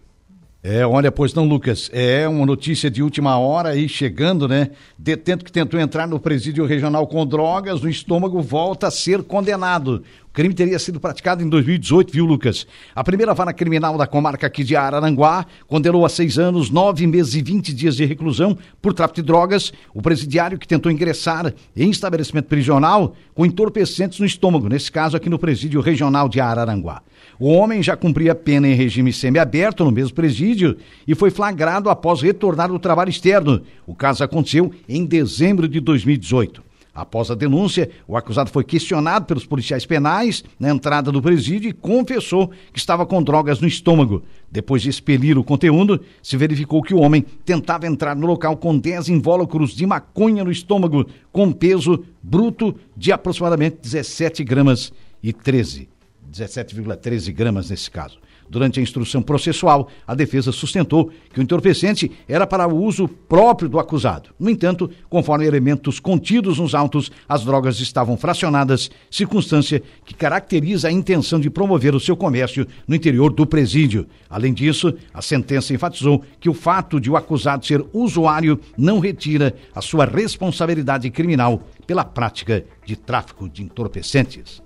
É, 0.61 0.85
olha, 0.85 1.09
pois 1.09 1.33
não, 1.33 1.47
Lucas, 1.47 1.89
é 1.93 2.27
uma 2.27 2.45
notícia 2.45 2.91
de 2.91 3.01
última 3.01 3.37
hora 3.37 3.69
aí 3.69 3.87
chegando, 3.87 4.45
né? 4.45 4.71
Detento 4.97 5.45
que 5.45 5.51
tentou 5.53 5.79
entrar 5.79 6.05
no 6.05 6.19
presídio 6.19 6.65
regional 6.65 7.07
com 7.07 7.25
drogas 7.25 7.81
no 7.81 7.89
estômago 7.89 8.41
volta 8.41 8.87
a 8.87 8.91
ser 8.91 9.23
condenado. 9.23 10.03
O 10.25 10.33
crime 10.33 10.53
teria 10.53 10.77
sido 10.77 10.99
praticado 10.99 11.41
em 11.41 11.47
2018, 11.47 12.11
viu, 12.11 12.25
Lucas? 12.25 12.67
A 12.93 13.01
primeira 13.05 13.33
vara 13.33 13.53
criminal 13.53 13.97
da 13.97 14.05
comarca 14.05 14.47
aqui 14.47 14.61
de 14.65 14.75
Araranguá 14.75 15.45
condenou 15.65 16.05
a 16.05 16.09
seis 16.09 16.37
anos, 16.37 16.69
nove 16.69 17.07
meses 17.07 17.35
e 17.35 17.41
vinte 17.41 17.73
dias 17.73 17.95
de 17.95 18.03
reclusão 18.03 18.57
por 18.81 18.93
tráfico 18.93 19.21
de 19.21 19.27
drogas 19.27 19.71
o 19.93 20.01
presidiário 20.01 20.59
que 20.59 20.67
tentou 20.67 20.91
ingressar 20.91 21.53
em 21.73 21.89
estabelecimento 21.89 22.47
prisional 22.47 23.15
com 23.33 23.45
entorpecentes 23.45 24.19
no 24.19 24.25
estômago, 24.25 24.67
nesse 24.67 24.91
caso 24.91 25.15
aqui 25.15 25.29
no 25.29 25.39
presídio 25.39 25.79
regional 25.79 26.27
de 26.27 26.41
Araranguá. 26.41 27.01
O 27.39 27.47
homem 27.53 27.81
já 27.81 27.95
cumpria 27.95 28.35
pena 28.35 28.67
em 28.67 28.73
regime 28.73 29.13
semiaberto 29.13 29.85
no 29.85 29.91
mesmo 29.91 30.13
presídio 30.13 30.75
e 31.07 31.15
foi 31.15 31.31
flagrado 31.31 31.89
após 31.89 32.21
retornar 32.21 32.67
do 32.67 32.77
trabalho 32.77 33.09
externo. 33.09 33.61
O 33.87 33.95
caso 33.95 34.25
aconteceu 34.25 34.73
em 34.89 35.05
dezembro 35.05 35.65
de 35.65 35.79
2018. 35.79 36.61
Após 36.93 37.31
a 37.31 37.35
denúncia, 37.35 37.89
o 38.05 38.17
acusado 38.17 38.49
foi 38.49 38.65
questionado 38.65 39.25
pelos 39.25 39.45
policiais 39.45 39.85
penais 39.85 40.43
na 40.59 40.69
entrada 40.69 41.13
do 41.13 41.21
presídio 41.21 41.69
e 41.69 41.73
confessou 41.73 42.51
que 42.73 42.79
estava 42.79 43.05
com 43.05 43.23
drogas 43.23 43.61
no 43.61 43.67
estômago. 43.69 44.21
Depois 44.51 44.81
de 44.81 44.89
expelir 44.89 45.37
o 45.37 45.43
conteúdo, 45.43 46.01
se 46.21 46.35
verificou 46.35 46.83
que 46.83 46.93
o 46.93 46.99
homem 46.99 47.23
tentava 47.45 47.87
entrar 47.87 48.17
no 48.17 48.27
local 48.27 48.57
com 48.57 48.77
10 48.77 49.07
invólucros 49.07 49.73
de 49.73 49.85
maconha 49.85 50.43
no 50.43 50.51
estômago, 50.51 51.07
com 51.31 51.53
peso 51.53 52.03
bruto 52.21 52.75
de 52.97 53.13
aproximadamente 53.13 53.77
17 53.81 54.43
gramas 54.43 54.91
e 55.23 55.31
13. 55.31 55.98
17,13 56.31 57.33
gramas 57.33 57.69
nesse 57.69 57.89
caso. 57.89 58.19
Durante 58.49 58.79
a 58.79 58.83
instrução 58.83 59.21
processual, 59.21 59.89
a 60.07 60.15
defesa 60.15 60.51
sustentou 60.51 61.11
que 61.31 61.39
o 61.39 61.43
entorpecente 61.43 62.11
era 62.27 62.47
para 62.47 62.67
o 62.67 62.83
uso 62.83 63.07
próprio 63.07 63.69
do 63.69 63.79
acusado. 63.79 64.31
No 64.39 64.49
entanto, 64.49 64.89
conforme 65.07 65.45
elementos 65.45 65.99
contidos 65.99 66.57
nos 66.57 66.73
autos, 66.73 67.11
as 67.27 67.45
drogas 67.45 67.79
estavam 67.79 68.17
fracionadas, 68.17 68.89
circunstância 69.11 69.83
que 70.03 70.15
caracteriza 70.15 70.87
a 70.87 70.91
intenção 70.91 71.39
de 71.39 71.49
promover 71.49 71.93
o 71.93 71.99
seu 71.99 72.17
comércio 72.17 72.65
no 72.87 72.95
interior 72.95 73.31
do 73.31 73.45
presídio. 73.45 74.07
Além 74.27 74.51
disso, 74.51 74.95
a 75.13 75.21
sentença 75.21 75.73
enfatizou 75.73 76.23
que 76.39 76.49
o 76.49 76.53
fato 76.53 76.99
de 76.99 77.11
o 77.11 77.15
acusado 77.15 77.65
ser 77.65 77.85
usuário 77.93 78.59
não 78.75 78.99
retira 78.99 79.55
a 79.75 79.81
sua 79.81 80.05
responsabilidade 80.05 81.09
criminal 81.11 81.61
pela 81.85 82.03
prática 82.03 82.65
de 82.83 82.95
tráfico 82.95 83.47
de 83.47 83.61
entorpecentes. 83.61 84.59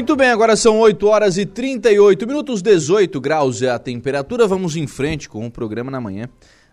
Muito 0.00 0.16
bem, 0.16 0.30
agora 0.30 0.56
são 0.56 0.78
8 0.78 1.06
horas 1.06 1.36
e 1.36 1.44
38 1.44 2.26
minutos, 2.26 2.62
18 2.62 3.20
graus 3.20 3.60
é 3.60 3.68
a 3.68 3.78
temperatura. 3.78 4.48
Vamos 4.48 4.74
em 4.74 4.86
frente 4.86 5.28
com 5.28 5.46
o 5.46 5.50
programa 5.50 5.90
na 5.90 6.00
manhã 6.00 6.26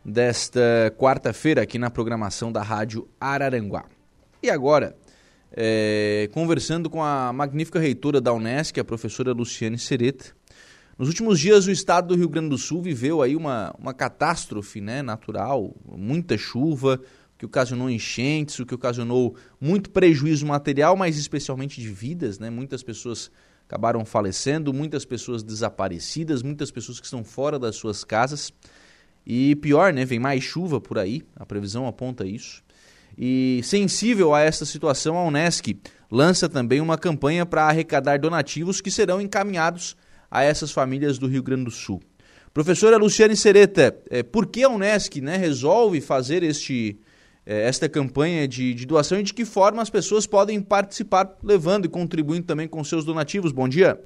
desta 0.04 0.62
quarta-feira 0.98 1.62
aqui 1.62 1.78
na 1.78 1.90
programação 1.90 2.54
da 2.54 2.62
Rádio 2.62 3.06
Araranguá. 3.20 3.84
E 4.42 4.50
agora, 4.50 4.96
é, 5.52 6.30
conversando 6.32 6.90
com 6.90 7.04
a 7.04 7.34
magnífica 7.34 7.80
reitora 7.80 8.22
da 8.22 8.32
Unesc, 8.32 8.80
a 8.80 8.86
professora 8.86 9.34
Luciane 9.34 9.78
Sereta. 9.78 10.28
Nos 10.98 11.10
últimos 11.10 11.38
dias, 11.38 11.68
o 11.68 11.72
estado 11.72 12.08
do 12.08 12.16
Rio 12.16 12.30
Grande 12.30 12.48
do 12.48 12.58
Sul 12.58 12.82
viveu 12.82 13.22
aí 13.22 13.36
uma, 13.36 13.76
uma 13.78 13.94
catástrofe 13.94 14.80
né, 14.80 15.02
natural, 15.02 15.76
muita 15.86 16.38
chuva, 16.38 17.02
que 17.38 17.46
ocasionou 17.46 17.90
enchentes, 17.90 18.58
o 18.60 18.66
que 18.66 18.74
ocasionou 18.74 19.36
muito 19.62 19.90
prejuízo 19.92 20.46
material, 20.46 20.96
mas 20.96 21.18
especialmente 21.18 21.80
de 21.80 21.90
vidas, 21.90 22.40
né? 22.40 22.50
Muitas 22.50 22.82
pessoas 22.82 23.30
acabaram 23.68 24.04
falecendo, 24.06 24.74
muitas 24.74 25.06
pessoas 25.06 25.44
desaparecidas, 25.44 26.42
muitas 26.42 26.72
pessoas 26.72 27.00
que 27.00 27.06
estão 27.06 27.24
fora 27.24 27.60
das 27.60 27.76
suas 27.76 28.04
casas. 28.04 28.52
E 29.26 29.56
pior, 29.58 29.94
né? 29.94 30.06
Vem 30.06 30.20
mais 30.20 30.44
chuva 30.44 30.82
por 30.82 30.98
aí, 30.98 31.22
a 31.36 31.46
previsão 31.46 31.86
aponta 31.86 32.26
isso. 32.26 32.64
E 33.18 33.62
sensível 33.64 34.34
a 34.34 34.42
essa 34.42 34.66
situação, 34.66 35.18
a 35.18 35.26
Unesc 35.26 35.80
lança 36.10 36.48
também 36.48 36.80
uma 36.80 36.98
campanha 36.98 37.46
para 37.46 37.64
arrecadar 37.64 38.20
donativos 38.20 38.80
que 38.80 38.90
serão 38.90 39.20
encaminhados 39.20 39.96
a 40.30 40.44
essas 40.44 40.72
famílias 40.72 41.18
do 41.18 41.28
Rio 41.28 41.44
Grande 41.44 41.66
do 41.66 41.72
Sul. 41.72 42.02
Professora 42.54 42.98
Luciane 42.98 43.36
Sereta, 43.36 43.96
é, 44.10 44.24
por 44.24 44.48
que 44.48 44.64
a 44.64 44.70
Unesc 44.70 45.22
né, 45.22 45.38
resolve 45.38 46.02
fazer 46.02 46.42
este, 46.42 47.00
esta 47.48 47.88
campanha 47.88 48.46
de, 48.48 48.74
de, 48.74 48.86
doação 48.86 49.20
e 49.20 49.24
de 49.24 49.34
que 49.34 49.46
forma 49.46 49.82
as 49.82 49.90
pessoas 49.90 50.28
podem 50.28 50.62
participar, 50.62 51.38
levando 51.42 51.86
e 51.86 51.90
contribuindo 51.90 52.46
também 52.46 52.68
com 52.68 52.84
seus 52.84 53.06
donativos. 53.06 53.54
Bom 53.54 53.70
dia. 53.70 54.00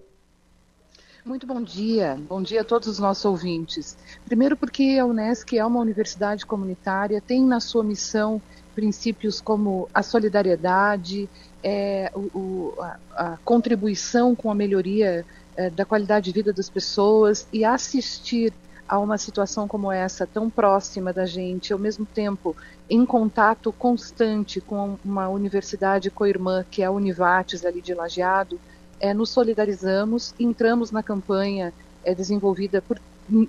Muito 1.25 1.45
bom 1.45 1.61
dia, 1.61 2.19
bom 2.27 2.41
dia 2.41 2.61
a 2.61 2.63
todos 2.63 2.87
os 2.87 2.99
nossos 2.99 3.25
ouvintes. 3.25 3.95
Primeiro, 4.25 4.55
porque 4.55 4.97
a 4.99 5.05
Unesc 5.05 5.55
é 5.55 5.65
uma 5.65 5.79
universidade 5.79 6.45
comunitária, 6.45 7.21
tem 7.21 7.43
na 7.43 7.59
sua 7.59 7.83
missão 7.83 8.41
princípios 8.73 9.41
como 9.41 9.87
a 9.93 10.01
solidariedade, 10.01 11.29
é, 11.63 12.11
o, 12.15 12.73
a, 12.79 12.97
a, 13.15 13.37
contribuição 13.45 14.35
com 14.35 14.49
a 14.49 14.55
melhoria 14.55 15.23
é, 15.55 15.69
da 15.69 15.85
qualidade 15.85 16.25
de 16.25 16.31
vida 16.31 16.51
das 16.51 16.69
pessoas 16.69 17.47
e 17.53 17.63
assistir 17.63 18.51
a 18.91 18.99
uma 18.99 19.17
situação 19.17 19.69
como 19.69 19.89
essa, 19.89 20.27
tão 20.27 20.49
próxima 20.49 21.13
da 21.13 21.25
gente, 21.25 21.71
ao 21.71 21.79
mesmo 21.79 22.05
tempo 22.05 22.53
em 22.89 23.05
contato 23.05 23.71
constante 23.71 24.59
com 24.59 24.97
uma 25.05 25.29
universidade 25.29 26.11
co-irmã, 26.11 26.65
que 26.69 26.81
é 26.81 26.87
a 26.87 26.91
Univates, 26.91 27.63
ali 27.63 27.81
de 27.81 27.93
Lajeado, 27.93 28.59
é, 28.99 29.13
nos 29.13 29.29
solidarizamos, 29.29 30.35
entramos 30.37 30.91
na 30.91 31.01
campanha 31.01 31.73
é, 32.03 32.13
desenvolvida 32.13 32.81
por 32.81 32.99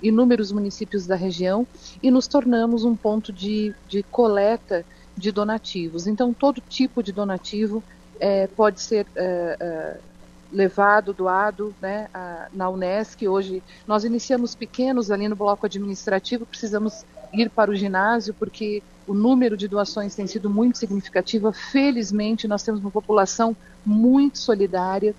inúmeros 0.00 0.52
municípios 0.52 1.08
da 1.08 1.16
região 1.16 1.66
e 2.00 2.08
nos 2.08 2.28
tornamos 2.28 2.84
um 2.84 2.94
ponto 2.94 3.32
de, 3.32 3.74
de 3.88 4.04
coleta 4.04 4.84
de 5.16 5.32
donativos. 5.32 6.06
Então, 6.06 6.32
todo 6.32 6.60
tipo 6.60 7.02
de 7.02 7.10
donativo 7.10 7.82
é, 8.20 8.46
pode 8.46 8.80
ser 8.80 9.08
é, 9.16 9.56
é 9.58 10.11
levado, 10.52 11.12
doado 11.12 11.74
né, 11.80 12.08
a, 12.12 12.48
na 12.52 12.68
Unesc. 12.68 13.26
Hoje 13.26 13.62
nós 13.86 14.04
iniciamos 14.04 14.54
pequenos 14.54 15.10
ali 15.10 15.28
no 15.28 15.36
bloco 15.36 15.66
administrativo, 15.66 16.46
precisamos 16.46 17.04
ir 17.32 17.48
para 17.50 17.70
o 17.70 17.74
ginásio 17.74 18.34
porque 18.34 18.82
o 19.06 19.14
número 19.14 19.56
de 19.56 19.66
doações 19.66 20.14
tem 20.14 20.26
sido 20.26 20.48
muito 20.48 20.78
significativo. 20.78 21.52
Felizmente, 21.52 22.46
nós 22.46 22.62
temos 22.62 22.80
uma 22.80 22.90
população 22.90 23.56
muito 23.84 24.38
solidária 24.38 25.14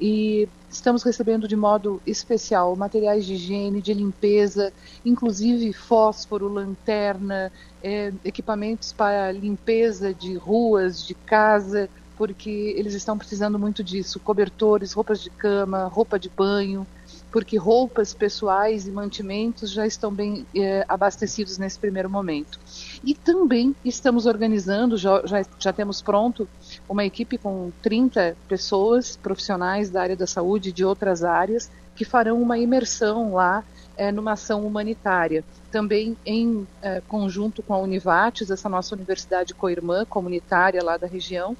e 0.00 0.48
estamos 0.70 1.02
recebendo 1.02 1.46
de 1.46 1.54
modo 1.54 2.00
especial 2.06 2.74
materiais 2.74 3.26
de 3.26 3.34
higiene, 3.34 3.82
de 3.82 3.92
limpeza, 3.92 4.72
inclusive 5.04 5.72
fósforo, 5.72 6.48
lanterna, 6.48 7.52
é, 7.82 8.12
equipamentos 8.24 8.92
para 8.92 9.30
limpeza 9.30 10.14
de 10.14 10.36
ruas, 10.36 11.06
de 11.06 11.14
casa, 11.14 11.88
porque 12.20 12.74
eles 12.76 12.92
estão 12.92 13.16
precisando 13.16 13.58
muito 13.58 13.82
disso, 13.82 14.20
cobertores, 14.20 14.92
roupas 14.92 15.22
de 15.22 15.30
cama, 15.30 15.86
roupa 15.86 16.18
de 16.18 16.28
banho, 16.28 16.86
porque 17.32 17.56
roupas 17.56 18.12
pessoais 18.12 18.86
e 18.86 18.90
mantimentos 18.90 19.70
já 19.70 19.86
estão 19.86 20.12
bem 20.12 20.44
é, 20.54 20.84
abastecidos 20.86 21.56
nesse 21.56 21.78
primeiro 21.78 22.10
momento. 22.10 22.60
E 23.02 23.14
também 23.14 23.74
estamos 23.82 24.26
organizando, 24.26 24.98
já, 24.98 25.22
já, 25.24 25.42
já, 25.58 25.72
temos 25.72 26.02
pronto 26.02 26.46
uma 26.86 27.06
equipe 27.06 27.38
com 27.38 27.72
30 27.80 28.36
pessoas, 28.46 29.16
profissionais 29.16 29.88
da 29.88 30.02
área 30.02 30.16
da 30.16 30.26
saúde 30.26 30.68
e 30.68 30.72
de 30.72 30.84
outras 30.84 31.24
áreas, 31.24 31.70
que 31.96 32.04
farão 32.04 32.42
uma 32.42 32.58
imersão 32.58 33.32
lá 33.32 33.64
é, 33.96 34.12
numa 34.12 34.32
ação 34.32 34.66
humanitária. 34.66 35.42
Também 35.70 36.14
em 36.26 36.68
é, 36.82 37.00
conjunto 37.08 37.62
com 37.62 37.72
a 37.72 37.78
Univates, 37.78 38.50
essa 38.50 38.68
nossa 38.68 38.94
universidade 38.94 39.54
co-irmã 39.54 40.04
comunitária 40.04 40.84
lá 40.84 40.98
da 40.98 41.06
região, 41.06 41.56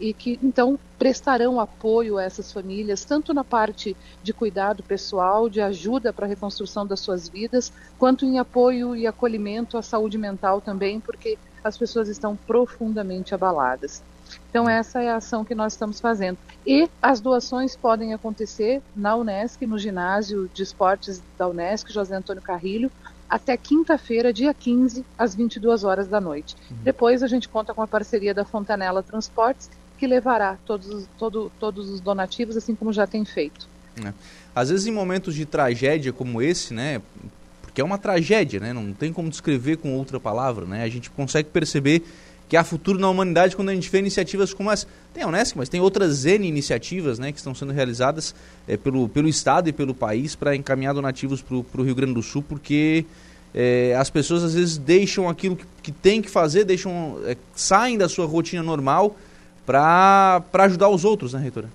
e 0.00 0.14
que 0.14 0.38
então 0.42 0.78
prestarão 0.98 1.60
apoio 1.60 2.16
a 2.18 2.22
essas 2.22 2.50
famílias, 2.52 3.04
tanto 3.04 3.34
na 3.34 3.44
parte 3.44 3.96
de 4.22 4.32
cuidado 4.32 4.82
pessoal, 4.82 5.48
de 5.48 5.60
ajuda 5.60 6.12
para 6.12 6.26
a 6.26 6.28
reconstrução 6.28 6.86
das 6.86 7.00
suas 7.00 7.28
vidas, 7.28 7.72
quanto 7.98 8.24
em 8.24 8.38
apoio 8.38 8.96
e 8.96 9.06
acolhimento 9.06 9.76
à 9.76 9.82
saúde 9.82 10.16
mental 10.16 10.60
também, 10.60 10.98
porque 10.98 11.38
as 11.62 11.76
pessoas 11.76 12.08
estão 12.08 12.34
profundamente 12.34 13.34
abaladas. 13.34 14.02
Então 14.48 14.68
essa 14.68 15.02
é 15.02 15.10
a 15.10 15.16
ação 15.16 15.44
que 15.44 15.54
nós 15.54 15.74
estamos 15.74 16.00
fazendo. 16.00 16.38
E 16.66 16.88
as 17.02 17.20
doações 17.20 17.76
podem 17.76 18.14
acontecer 18.14 18.82
na 18.94 19.16
Unesc, 19.16 19.64
no 19.66 19.78
ginásio 19.78 20.50
de 20.52 20.62
esportes 20.62 21.22
da 21.38 21.48
Unesc, 21.48 21.92
José 21.92 22.16
Antônio 22.16 22.42
Carrilho, 22.42 22.90
até 23.28 23.56
quinta-feira, 23.56 24.32
dia 24.32 24.52
15, 24.52 25.04
às 25.16 25.36
22 25.36 25.84
horas 25.84 26.08
da 26.08 26.20
noite. 26.20 26.56
Uhum. 26.68 26.78
Depois 26.82 27.22
a 27.22 27.28
gente 27.28 27.48
conta 27.48 27.72
com 27.72 27.80
a 27.80 27.86
parceria 27.86 28.34
da 28.34 28.44
Fontanela 28.44 29.04
Transportes, 29.04 29.70
que 30.00 30.06
levará 30.06 30.56
todos, 30.64 31.06
todo, 31.18 31.52
todos 31.60 31.90
os 31.90 32.00
donativos, 32.00 32.56
assim 32.56 32.74
como 32.74 32.90
já 32.90 33.06
tem 33.06 33.22
feito. 33.22 33.68
É. 34.02 34.14
Às 34.54 34.70
vezes 34.70 34.86
em 34.86 34.90
momentos 34.90 35.34
de 35.34 35.44
tragédia 35.44 36.10
como 36.10 36.40
esse, 36.40 36.72
né, 36.72 37.02
porque 37.60 37.82
é 37.82 37.84
uma 37.84 37.98
tragédia, 37.98 38.58
né, 38.58 38.72
não 38.72 38.94
tem 38.94 39.12
como 39.12 39.28
descrever 39.28 39.76
com 39.76 39.94
outra 39.94 40.18
palavra, 40.18 40.64
né, 40.64 40.82
a 40.82 40.88
gente 40.88 41.10
consegue 41.10 41.50
perceber 41.50 42.02
que 42.48 42.56
há 42.56 42.64
futuro 42.64 42.98
na 42.98 43.10
humanidade 43.10 43.54
quando 43.54 43.68
a 43.68 43.74
gente 43.74 43.88
vê 43.90 43.98
iniciativas 43.98 44.52
como 44.52 44.72
essa. 44.72 44.84
Tem 45.14 45.22
a 45.22 45.28
Unesc, 45.28 45.56
mas 45.56 45.68
tem 45.68 45.80
outras 45.80 46.24
N 46.24 46.48
iniciativas 46.48 47.18
né, 47.18 47.30
que 47.30 47.38
estão 47.38 47.54
sendo 47.54 47.72
realizadas 47.72 48.34
é, 48.66 48.76
pelo, 48.76 49.08
pelo 49.08 49.28
Estado 49.28 49.68
e 49.68 49.72
pelo 49.72 49.94
país 49.94 50.34
para 50.34 50.56
encaminhar 50.56 50.94
donativos 50.94 51.42
para 51.42 51.56
o 51.56 51.84
Rio 51.84 51.94
Grande 51.94 52.14
do 52.14 52.22
Sul, 52.22 52.42
porque 52.42 53.04
é, 53.54 53.94
as 53.96 54.10
pessoas 54.10 54.42
às 54.42 54.54
vezes 54.54 54.78
deixam 54.78 55.28
aquilo 55.28 55.54
que, 55.54 55.64
que 55.82 55.92
tem 55.92 56.20
que 56.20 56.30
fazer, 56.30 56.64
deixam, 56.64 57.20
é, 57.24 57.36
saem 57.54 57.96
da 57.96 58.08
sua 58.08 58.26
rotina 58.26 58.64
normal 58.64 59.14
para 59.66 60.42
ajudar 60.52 60.88
os 60.88 61.04
outros, 61.04 61.32
né, 61.32 61.40
reitora? 61.40 61.68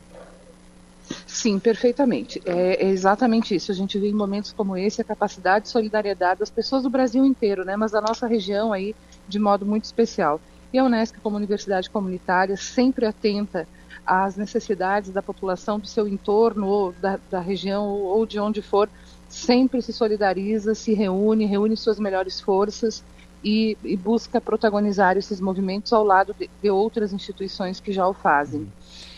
Sim, 1.28 1.60
perfeitamente. 1.60 2.41
É, 2.45 2.86
é, 2.86 2.90
exatamente 2.90 3.56
isso. 3.56 3.72
A 3.72 3.76
gente 3.76 3.99
vê 3.99 4.10
em 4.10 4.14
momentos 4.14 4.52
como 4.52 4.76
esse 4.76 5.02
a 5.02 5.06
capacidade 5.06 5.66
de 5.66 5.72
solidariedade 5.72 6.40
das 6.40 6.49
pessoas 6.49 6.84
do 6.84 6.90
Brasil 6.90 7.24
inteiro, 7.24 7.64
né? 7.64 7.76
Mas 7.76 7.91
da 7.91 8.02
nossa 8.02 8.28
região 8.28 8.74
aí 8.74 8.95
de 9.28 9.40
modo 9.40 9.66
muito 9.66 9.84
especial. 9.84 10.41
E 10.74 10.80
a 10.80 10.84
Unesco, 10.84 11.20
como 11.22 11.38
universidade 11.38 11.90
comunitária, 11.90 12.57
sempre 12.57 13.06
atenta 13.06 13.68
às 14.06 14.36
necessidades 14.36 15.12
da 15.12 15.22
população 15.22 15.80
do 15.80 15.88
seu 15.88 16.07
entorno, 16.07 16.68
ou 16.68 16.91
da, 16.94 17.20
da 17.30 17.40
região, 17.40 17.86
ou 17.88 18.26
de 18.26 18.40
onde 18.40 18.62
for, 18.62 18.90
sempre 19.30 19.82
se 19.82 19.94
solidariza, 19.94 20.76
se 20.76 20.94
reúne, 20.94 21.45
reúne 21.45 21.78
suas 21.78 21.99
melhores 21.99 22.40
forças 22.40 23.03
e, 23.44 23.78
e 23.84 23.95
busca 23.95 24.41
protagonizar 24.41 25.18
esses 25.18 25.40
movimentos 25.40 25.94
ao 25.94 26.03
lado 26.03 26.36
de, 26.38 26.49
de 26.62 26.70
outras 26.70 27.14
instituições 27.14 27.80
que 27.80 27.91
já 27.91 28.07
o 28.07 28.14
fazem. 28.14 28.68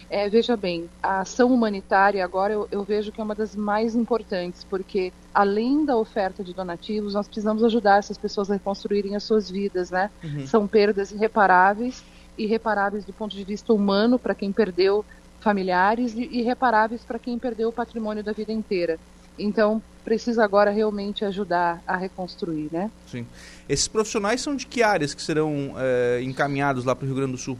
É, 0.09 0.29
veja 0.29 0.55
bem, 0.55 0.89
a 1.03 1.19
ação 1.19 1.53
humanitária 1.53 2.23
agora 2.23 2.53
eu, 2.53 2.67
eu, 2.71 2.83
vejo 2.83 3.11
que 3.11 3.19
é 3.19 3.23
uma 3.23 3.35
das 3.35 3.55
mais 3.55 3.93
importantes, 3.93 4.63
porque 4.63 5.11
além 5.33 5.83
da 5.83 5.97
oferta 5.97 6.43
de 6.43 6.53
donativos, 6.53 7.13
nós 7.13 7.27
precisamos 7.27 7.61
ajudar 7.63 7.99
essas 7.99 8.17
pessoas 8.17 8.49
a 8.49 8.53
reconstruírem 8.53 9.17
as 9.17 9.23
suas 9.23 9.51
vidas, 9.51 9.91
né? 9.91 10.09
Uhum. 10.23 10.47
São 10.47 10.65
perdas 10.65 11.11
irreparáveis, 11.11 12.03
irreparáveis 12.37 13.03
do 13.03 13.11
ponto 13.11 13.35
de 13.35 13.43
vista 13.43 13.73
humano 13.73 14.17
para 14.17 14.33
quem 14.33 14.51
perdeu 14.51 15.03
familiares 15.41 16.15
e 16.15 16.39
irreparáveis 16.39 17.03
para 17.03 17.19
quem 17.19 17.37
perdeu 17.37 17.69
o 17.69 17.73
patrimônio 17.73 18.23
da 18.23 18.31
vida 18.31 18.53
inteira. 18.53 18.97
Então, 19.37 19.81
precisa 20.07 20.41
agora 20.41 20.71
realmente 20.71 21.25
ajudar 21.25 21.83
a 21.85 21.97
reconstruir, 21.97 22.69
né? 22.71 22.89
Sim. 23.11 23.27
Esses 23.67 23.89
profissionais 23.89 24.39
são 24.39 24.55
de 24.55 24.65
que 24.65 24.81
áreas 24.81 25.13
que 25.13 25.21
serão 25.21 25.75
é, 25.77 26.21
encaminhados 26.23 26.85
lá 26.85 26.95
para 26.95 27.03
o 27.03 27.07
Rio 27.07 27.17
Grande 27.17 27.33
do 27.33 27.37
Sul? 27.37 27.59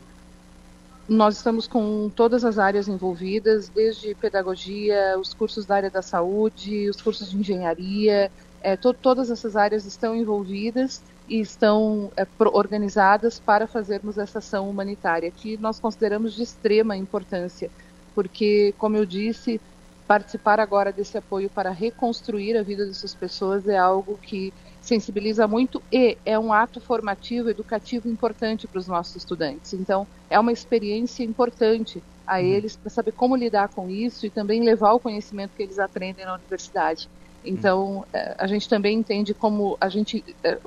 Nós 1.09 1.35
estamos 1.35 1.67
com 1.67 2.09
todas 2.15 2.45
as 2.45 2.57
áreas 2.57 2.87
envolvidas, 2.87 3.67
desde 3.67 4.15
pedagogia, 4.15 5.19
os 5.19 5.33
cursos 5.33 5.65
da 5.65 5.75
área 5.75 5.89
da 5.89 6.01
saúde, 6.01 6.89
os 6.89 7.01
cursos 7.01 7.29
de 7.29 7.35
engenharia, 7.35 8.31
é, 8.61 8.77
to 8.77 8.93
todas 8.93 9.29
essas 9.29 9.57
áreas 9.57 9.85
estão 9.85 10.15
envolvidas 10.15 11.01
e 11.27 11.41
estão 11.41 12.09
é, 12.15 12.25
organizadas 12.39 13.41
para 13.41 13.67
fazermos 13.67 14.17
essa 14.17 14.39
ação 14.39 14.69
humanitária, 14.69 15.29
que 15.31 15.57
nós 15.57 15.81
consideramos 15.81 16.33
de 16.33 16.43
extrema 16.43 16.95
importância, 16.95 17.69
porque, 18.15 18.73
como 18.77 18.95
eu 18.95 19.05
disse, 19.05 19.59
participar 20.07 20.59
agora 20.59 20.91
desse 20.91 21.17
apoio 21.17 21.49
para 21.49 21.69
reconstruir 21.69 22.57
a 22.57 22.63
vida 22.63 22.85
dessas 22.85 23.13
pessoas 23.13 23.67
é 23.67 23.77
algo 23.77 24.17
que 24.21 24.53
sensibiliza 24.81 25.45
muito 25.47 25.83
e 25.91 26.17
é 26.25 26.39
um 26.39 26.53
ato 26.53 26.79
formativo, 26.79 27.49
educativo 27.49 28.07
importante 28.07 28.67
para 28.67 28.79
os 28.79 28.87
nossos 28.87 29.17
estudantes. 29.17 29.73
Então, 29.73 30.07
é 30.29 30.39
uma 30.39 30.51
experiência 30.51 31.23
importante 31.23 32.01
a 32.25 32.35
uhum. 32.35 32.39
eles 32.39 32.77
para 32.77 32.89
saber 32.89 33.11
como 33.11 33.35
lidar 33.35 33.67
com 33.67 33.89
isso 33.89 34.25
e 34.25 34.29
também 34.29 34.63
levar 34.63 34.93
o 34.93 34.99
conhecimento 34.99 35.51
que 35.57 35.63
eles 35.63 35.77
aprendem 35.77 36.25
na 36.25 36.35
universidade. 36.35 37.09
Então, 37.43 38.05
é, 38.13 38.35
a 38.37 38.47
gente 38.47 38.67
também 38.67 38.97
entende 38.97 39.33
como 39.33 39.77
a 39.79 39.89
gente, 39.89 40.23
é, 40.43 40.57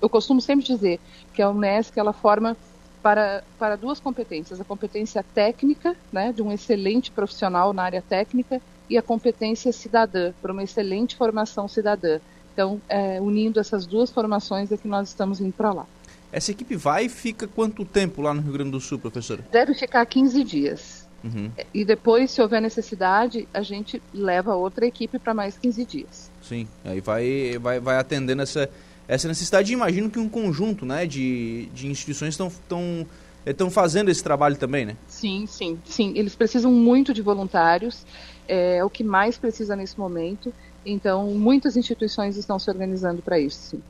eu 0.00 0.08
costumo 0.08 0.40
sempre 0.40 0.64
dizer 0.64 0.98
que 1.32 1.42
a 1.42 1.50
Unesc 1.50 1.98
ela 1.98 2.12
forma 2.12 2.56
para, 3.02 3.42
para 3.58 3.76
duas 3.76 4.00
competências, 4.00 4.60
a 4.60 4.64
competência 4.64 5.24
técnica, 5.34 5.96
né, 6.12 6.32
de 6.32 6.42
um 6.42 6.52
excelente 6.52 7.10
profissional 7.10 7.72
na 7.72 7.82
área 7.82 8.02
técnica, 8.02 8.60
e 8.88 8.98
a 8.98 9.02
competência 9.02 9.72
cidadã, 9.72 10.32
para 10.42 10.52
uma 10.52 10.64
excelente 10.64 11.14
formação 11.14 11.68
cidadã. 11.68 12.18
Então, 12.52 12.80
é, 12.88 13.20
unindo 13.20 13.60
essas 13.60 13.86
duas 13.86 14.10
formações 14.10 14.72
é 14.72 14.76
que 14.76 14.88
nós 14.88 15.08
estamos 15.08 15.40
indo 15.40 15.52
para 15.52 15.72
lá. 15.72 15.86
Essa 16.32 16.50
equipe 16.50 16.76
vai 16.76 17.06
e 17.06 17.08
fica 17.08 17.46
quanto 17.46 17.84
tempo 17.84 18.20
lá 18.20 18.34
no 18.34 18.40
Rio 18.40 18.52
Grande 18.52 18.72
do 18.72 18.80
Sul, 18.80 18.98
professora? 18.98 19.44
Deve 19.50 19.74
ficar 19.74 20.04
15 20.04 20.44
dias. 20.44 21.08
Uhum. 21.22 21.50
E 21.72 21.84
depois, 21.84 22.30
se 22.30 22.40
houver 22.40 22.60
necessidade, 22.60 23.46
a 23.52 23.62
gente 23.62 24.02
leva 24.12 24.54
outra 24.54 24.86
equipe 24.86 25.18
para 25.18 25.34
mais 25.34 25.56
15 25.58 25.84
dias. 25.84 26.30
Sim, 26.42 26.66
aí 26.84 27.00
vai, 27.00 27.58
vai, 27.58 27.78
vai 27.80 27.98
atendendo 27.98 28.42
essa, 28.42 28.70
essa 29.10 29.26
necessidade. 29.26 29.72
Imagino 29.72 30.08
que 30.08 30.18
um 30.18 30.28
conjunto 30.28 30.86
né, 30.86 31.04
de, 31.04 31.66
de 31.74 31.88
instituições 31.88 32.34
estão 32.34 32.46
estão 32.46 33.06
estão 33.44 33.70
fazendo 33.70 34.10
esse 34.10 34.22
trabalho 34.22 34.56
também, 34.56 34.84
né? 34.84 34.96
Sim, 35.08 35.46
sim, 35.46 35.78
sim. 35.84 36.12
Eles 36.14 36.36
precisam 36.36 36.70
muito 36.70 37.12
de 37.12 37.22
voluntários, 37.22 38.06
é 38.46 38.84
o 38.84 38.90
que 38.90 39.02
mais 39.02 39.38
precisa 39.38 39.74
nesse 39.74 39.98
momento. 39.98 40.52
Então, 40.84 41.30
muitas 41.30 41.76
instituições 41.76 42.36
estão 42.36 42.58
se 42.58 42.70
organizando 42.70 43.22
para 43.22 43.38
isso. 43.38 43.76
Sim. 43.76 43.82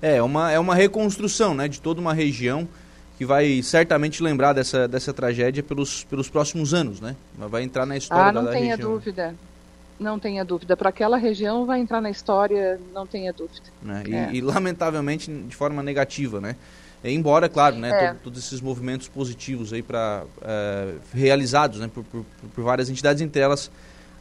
É, 0.00 0.22
uma, 0.22 0.52
é 0.52 0.58
uma 0.58 0.74
reconstrução 0.74 1.54
né, 1.54 1.66
de 1.66 1.80
toda 1.80 2.00
uma 2.00 2.12
região 2.12 2.68
que 3.16 3.24
vai 3.24 3.62
certamente 3.62 4.22
lembrar 4.22 4.52
dessa, 4.52 4.86
dessa 4.86 5.12
tragédia 5.12 5.62
pelos, 5.62 6.04
pelos 6.04 6.28
próximos 6.28 6.72
anos, 6.72 7.00
né? 7.00 7.16
Vai 7.36 7.62
entrar 7.62 7.84
na 7.84 7.96
história 7.96 8.24
ah, 8.24 8.32
não 8.32 8.44
da, 8.44 8.50
da 8.50 8.56
tenha 8.56 8.76
região. 8.76 8.92
dúvida. 8.92 9.34
Não 10.00 10.18
tenha 10.18 10.42
dúvida. 10.42 10.74
Para 10.76 10.88
aquela 10.88 11.18
região 11.18 11.66
vai 11.66 11.78
entrar 11.78 12.00
na 12.00 12.08
história, 12.08 12.80
não 12.94 13.06
tenha 13.06 13.34
dúvida. 13.34 13.66
Né? 13.82 14.02
E, 14.08 14.14
é. 14.14 14.30
e, 14.32 14.40
lamentavelmente, 14.40 15.30
de 15.30 15.54
forma 15.54 15.82
negativa, 15.82 16.40
né? 16.40 16.56
Embora, 17.04 17.48
claro, 17.48 17.76
né, 17.76 17.90
é. 17.90 18.14
todos 18.14 18.38
esses 18.44 18.60
movimentos 18.60 19.08
positivos 19.08 19.72
aí 19.72 19.82
para 19.82 20.24
é, 20.42 20.94
realizados 21.14 21.80
né, 21.80 21.88
por, 21.92 22.04
por, 22.04 22.24
por, 22.54 22.64
várias 22.64 22.90
entidades, 22.90 23.22
entre 23.22 23.40
elas 23.40 23.70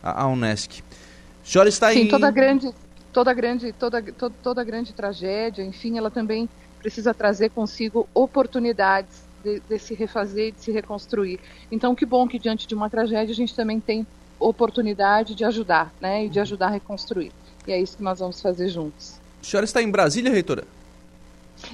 a, 0.02 0.24
a 0.24 0.28
Unesc. 0.28 0.82
A 0.82 1.46
senhora 1.46 1.68
está 1.68 1.92
Sim, 1.92 2.04
em... 2.04 2.08
toda 2.08 2.32
grande, 2.32 2.74
toda 3.12 3.34
grande, 3.34 3.74
toda, 3.74 4.02
toda, 4.02 4.36
toda 4.42 4.64
grande 4.64 4.94
tragédia, 4.94 5.62
enfim, 5.62 5.98
ela 5.98 6.10
também 6.10 6.48
precisa 6.80 7.14
trazer 7.14 7.50
consigo 7.50 8.08
oportunidades 8.14 9.28
de, 9.44 9.60
de, 9.60 9.78
se 9.78 9.94
refazer, 9.94 10.54
de 10.54 10.62
se 10.62 10.72
reconstruir. 10.72 11.40
Então, 11.70 11.94
que 11.94 12.06
bom 12.06 12.28
que 12.28 12.40
diante 12.40 12.66
de 12.66 12.76
uma 12.76 12.90
tragédia 12.90 13.34
a 13.34 13.36
gente 13.36 13.54
também 13.54 13.80
tem 13.80 14.08
oportunidade 14.40 15.36
de 15.36 15.44
ajudar, 15.44 15.94
né, 16.00 16.26
e 16.26 16.30
de 16.30 16.40
ajudar 16.40 16.68
a 16.68 16.72
reconstruir. 16.72 17.32
E 17.68 17.72
é 17.72 17.80
isso 17.80 17.98
que 17.98 18.04
nós 18.04 18.20
vamos 18.20 18.42
fazer 18.42 18.70
juntos. 18.70 19.20
A 19.42 19.46
senhora 19.46 19.66
está 19.66 19.82
em 19.82 19.90
Brasília, 19.90 20.32
reitora? 20.32 20.64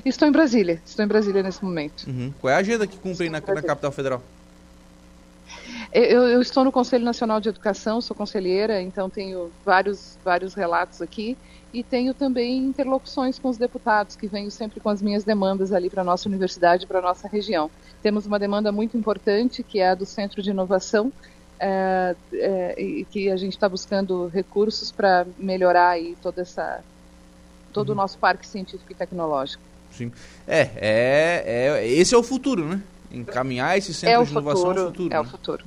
Estou 0.04 0.28
em 0.28 0.32
Brasília, 0.32 0.82
estou 0.86 1.06
em 1.06 1.08
Brasília 1.08 1.44
nesse 1.44 1.64
momento. 1.64 2.08
Uhum. 2.08 2.34
Qual 2.42 2.52
é 2.52 2.56
a 2.56 2.60
agenda 2.60 2.88
que 2.88 2.98
cumpre 2.98 3.30
na, 3.30 3.40
na 3.40 3.62
capital 3.62 3.92
federal? 3.92 4.22
Eu, 5.94 6.28
eu, 6.28 6.42
estou 6.42 6.64
no 6.64 6.72
Conselho 6.72 7.06
Nacional 7.06 7.40
de 7.40 7.48
Educação, 7.48 8.02
sou 8.02 8.16
conselheira, 8.16 8.82
então 8.82 9.10
tenho 9.10 9.50
vários, 9.64 10.18
vários 10.26 10.54
relatos 10.54 11.02
aqui 11.02 11.38
e 11.74 11.84
tenho 11.84 12.14
também 12.14 12.58
interlocuções 12.58 13.38
com 13.38 13.50
os 13.50 13.58
deputados, 13.58 14.16
que 14.16 14.28
venho 14.28 14.50
sempre 14.50 14.80
com 14.80 14.90
as 14.90 15.02
minhas 15.02 15.24
demandas 15.24 15.72
ali 15.72 15.90
para 15.90 16.02
a 16.02 16.06
nossa 16.06 16.28
universidade, 16.28 16.88
para 16.88 17.00
a 17.00 17.02
nossa 17.02 17.28
região. 17.28 17.70
Temos 18.02 18.26
uma 18.26 18.40
demanda 18.40 18.72
muito 18.72 18.98
importante, 18.98 19.64
que 19.64 19.80
é 19.80 19.90
a 19.90 19.96
do 19.96 20.06
Centro 20.06 20.42
de 20.42 20.50
Inovação, 20.50 21.12
é, 21.60 22.16
é, 22.34 22.82
e 22.82 23.06
que 23.06 23.30
a 23.30 23.38
gente 23.38 23.54
está 23.54 23.68
buscando 23.70 24.28
recursos 24.28 24.92
para 24.92 25.26
melhorar 25.38 25.90
aí 25.90 26.16
toda 26.22 26.42
essa, 26.42 26.84
todo 27.74 27.90
uhum. 27.90 27.94
o 27.94 27.98
nosso 27.98 28.18
parque 28.18 28.48
científico 28.48 28.92
e 28.92 28.96
tecnológico. 28.96 29.64
Sim. 29.92 30.12
É, 30.48 30.70
é, 30.76 31.44
é, 31.46 31.88
esse 31.88 32.14
é 32.14 32.18
o 32.18 32.24
futuro, 32.24 32.66
né? 32.66 32.82
Encaminhar 33.12 33.78
esse 33.78 33.94
centro 33.94 34.26
de 34.26 34.32
inovação 34.32 34.76
futuro, 34.76 34.80
é 34.80 34.84
o 34.84 34.86
futuro. 34.86 35.14
É 35.14 35.16
né? 35.16 35.20
o 35.20 35.26
futuro. 35.26 35.66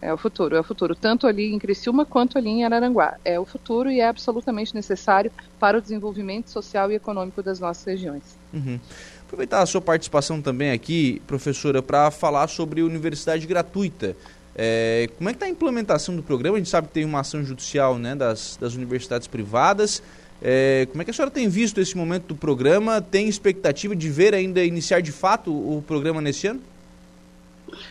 É 0.00 0.12
o 0.12 0.16
futuro, 0.16 0.56
é 0.56 0.60
o 0.60 0.62
futuro, 0.62 0.94
tanto 0.94 1.26
ali 1.26 1.52
em 1.52 1.58
Criciúma 1.58 2.04
quanto 2.04 2.36
ali 2.36 2.48
em 2.48 2.64
Araranguá. 2.64 3.16
É 3.24 3.40
o 3.40 3.44
futuro 3.44 3.90
e 3.90 4.00
é 4.00 4.06
absolutamente 4.06 4.74
necessário 4.74 5.32
para 5.58 5.78
o 5.78 5.80
desenvolvimento 5.80 6.50
social 6.50 6.92
e 6.92 6.94
econômico 6.94 7.42
das 7.42 7.58
nossas 7.58 7.84
regiões. 7.84 8.22
Uhum. 8.52 8.78
Aproveitar 9.26 9.62
a 9.62 9.66
sua 9.66 9.80
participação 9.80 10.40
também 10.40 10.70
aqui, 10.70 11.20
professora, 11.26 11.82
para 11.82 12.10
falar 12.10 12.46
sobre 12.46 12.82
universidade 12.82 13.46
gratuita. 13.46 14.16
É, 14.58 15.10
como 15.18 15.28
é 15.28 15.32
que 15.32 15.36
está 15.36 15.46
a 15.46 15.50
implementação 15.50 16.16
do 16.16 16.22
programa? 16.22 16.56
A 16.56 16.60
gente 16.60 16.70
sabe 16.70 16.88
que 16.88 16.94
tem 16.94 17.04
uma 17.04 17.20
ação 17.20 17.44
judicial 17.44 17.98
né, 17.98 18.14
das, 18.14 18.56
das 18.58 18.74
universidades 18.74 19.28
privadas. 19.28 20.02
É, 20.40 20.86
como 20.90 21.02
é 21.02 21.04
que 21.04 21.10
a 21.10 21.14
senhora 21.14 21.30
tem 21.30 21.46
visto 21.48 21.78
esse 21.78 21.96
momento 21.96 22.28
do 22.28 22.36
programa? 22.36 23.00
Tem 23.02 23.28
expectativa 23.28 23.94
de 23.94 24.08
ver 24.08 24.34
ainda 24.34 24.64
iniciar 24.64 25.00
de 25.00 25.12
fato 25.12 25.52
o 25.52 25.82
programa 25.86 26.22
nesse 26.22 26.46
ano? 26.46 26.60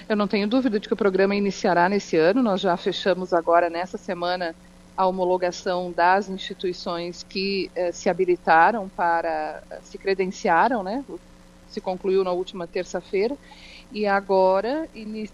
Eu 0.10 0.16
não 0.16 0.28
tenho 0.28 0.48
dúvida 0.48 0.80
de 0.80 0.88
que 0.88 0.94
o 0.94 0.98
programa 0.98 1.36
iniciará 1.36 1.88
nesse 1.88 2.18
ano. 2.18 2.42
Nós 2.42 2.62
já 2.62 2.76
fechamos 2.78 3.34
agora, 3.34 3.70
nessa 3.70 3.98
semana, 3.98 4.56
a 4.98 5.06
homologação 5.06 5.92
das 5.92 6.30
instituições 6.30 7.24
que 7.28 7.70
eh, 7.76 7.92
se 7.92 8.10
habilitaram 8.10 8.90
para, 8.90 9.62
se 9.84 9.98
credenciaram, 9.98 10.82
né? 10.82 11.04
Se 11.70 11.82
concluiu 11.82 12.24
na 12.24 12.32
última 12.32 12.66
terça-feira. 12.66 13.36
E 13.96 14.06
agora 14.06 14.90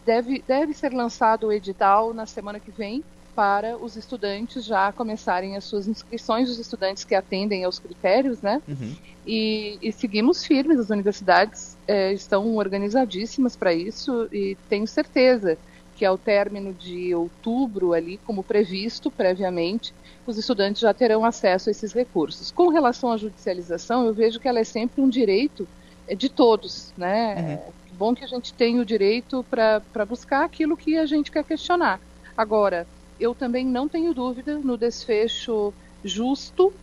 deve, 0.05 0.43
deve 0.47 0.71
ser 0.75 0.93
lançado 0.93 1.47
o 1.47 1.51
edital 1.51 2.13
na 2.13 2.27
semana 2.27 2.59
que 2.59 2.69
vem 2.69 3.03
para 3.35 3.75
os 3.75 3.95
estudantes 3.95 4.63
já 4.63 4.91
começarem 4.91 5.57
as 5.57 5.63
suas 5.63 5.87
inscrições, 5.87 6.47
os 6.47 6.59
estudantes 6.59 7.03
que 7.03 7.15
atendem 7.15 7.63
aos 7.63 7.79
critérios, 7.79 8.39
né? 8.43 8.61
Uhum. 8.67 8.95
E, 9.25 9.79
e, 9.81 9.91
seguimos 9.91 10.45
firmes, 10.45 10.77
as 10.79 10.91
universidades 10.91 11.75
é, 11.87 12.13
estão 12.13 12.55
organizadíssimas 12.55 13.55
para 13.55 13.73
isso 13.73 14.29
e 14.31 14.55
tenho 14.69 14.85
certeza 14.85 15.57
que 15.95 16.05
ao 16.05 16.15
término 16.15 16.71
de 16.71 17.15
outubro, 17.15 17.93
ali, 17.93 18.19
como 18.27 18.43
previsto 18.43 19.09
previamente, 19.09 19.91
os 20.27 20.37
estudantes 20.37 20.81
já 20.81 20.93
terão 20.93 21.25
acesso 21.25 21.67
a 21.67 21.71
esses 21.71 21.93
recursos. 21.93 22.51
Com 22.51 22.69
relação 22.69 23.11
à 23.11 23.17
judicialização, 23.17 24.05
eu 24.05 24.13
vejo 24.13 24.39
que 24.39 24.47
ela 24.47 24.59
é 24.59 24.63
sempre 24.63 25.01
um 25.01 25.09
direito 25.09 25.67
é, 26.07 26.15
de 26.15 26.29
todos, 26.29 26.93
né? 26.95 27.59
Uhum. 27.65 27.80
É 28.01 28.03
bom 28.03 28.15
que 28.15 28.23
a 28.23 28.27
gente 28.27 28.51
tenha 28.51 28.81
o 28.81 28.85
direito 28.85 29.45
para 29.47 30.05
buscar 30.07 30.43
aquilo 30.43 30.75
que 30.75 30.97
a 30.97 31.05
gente 31.05 31.29
quer 31.29 31.43
questionar. 31.43 31.99
Agora, 32.35 32.87
eu 33.19 33.35
também 33.35 33.63
não 33.63 33.87
tenho 33.87 34.11
dúvida 34.11 34.57
no 34.57 34.75
desfecho 34.75 35.71
justo, 36.03 36.73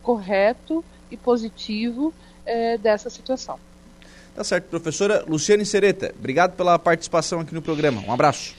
correto 0.00 0.84
e 1.10 1.16
positivo 1.16 2.14
é, 2.46 2.78
dessa 2.78 3.10
situação. 3.10 3.58
Tá 4.36 4.44
certo, 4.44 4.66
professora 4.66 5.24
Luciane 5.26 5.66
Sereta, 5.66 6.14
obrigado 6.16 6.54
pela 6.54 6.78
participação 6.78 7.40
aqui 7.40 7.52
no 7.52 7.60
programa. 7.60 8.00
Um 8.06 8.12
abraço. 8.12 8.54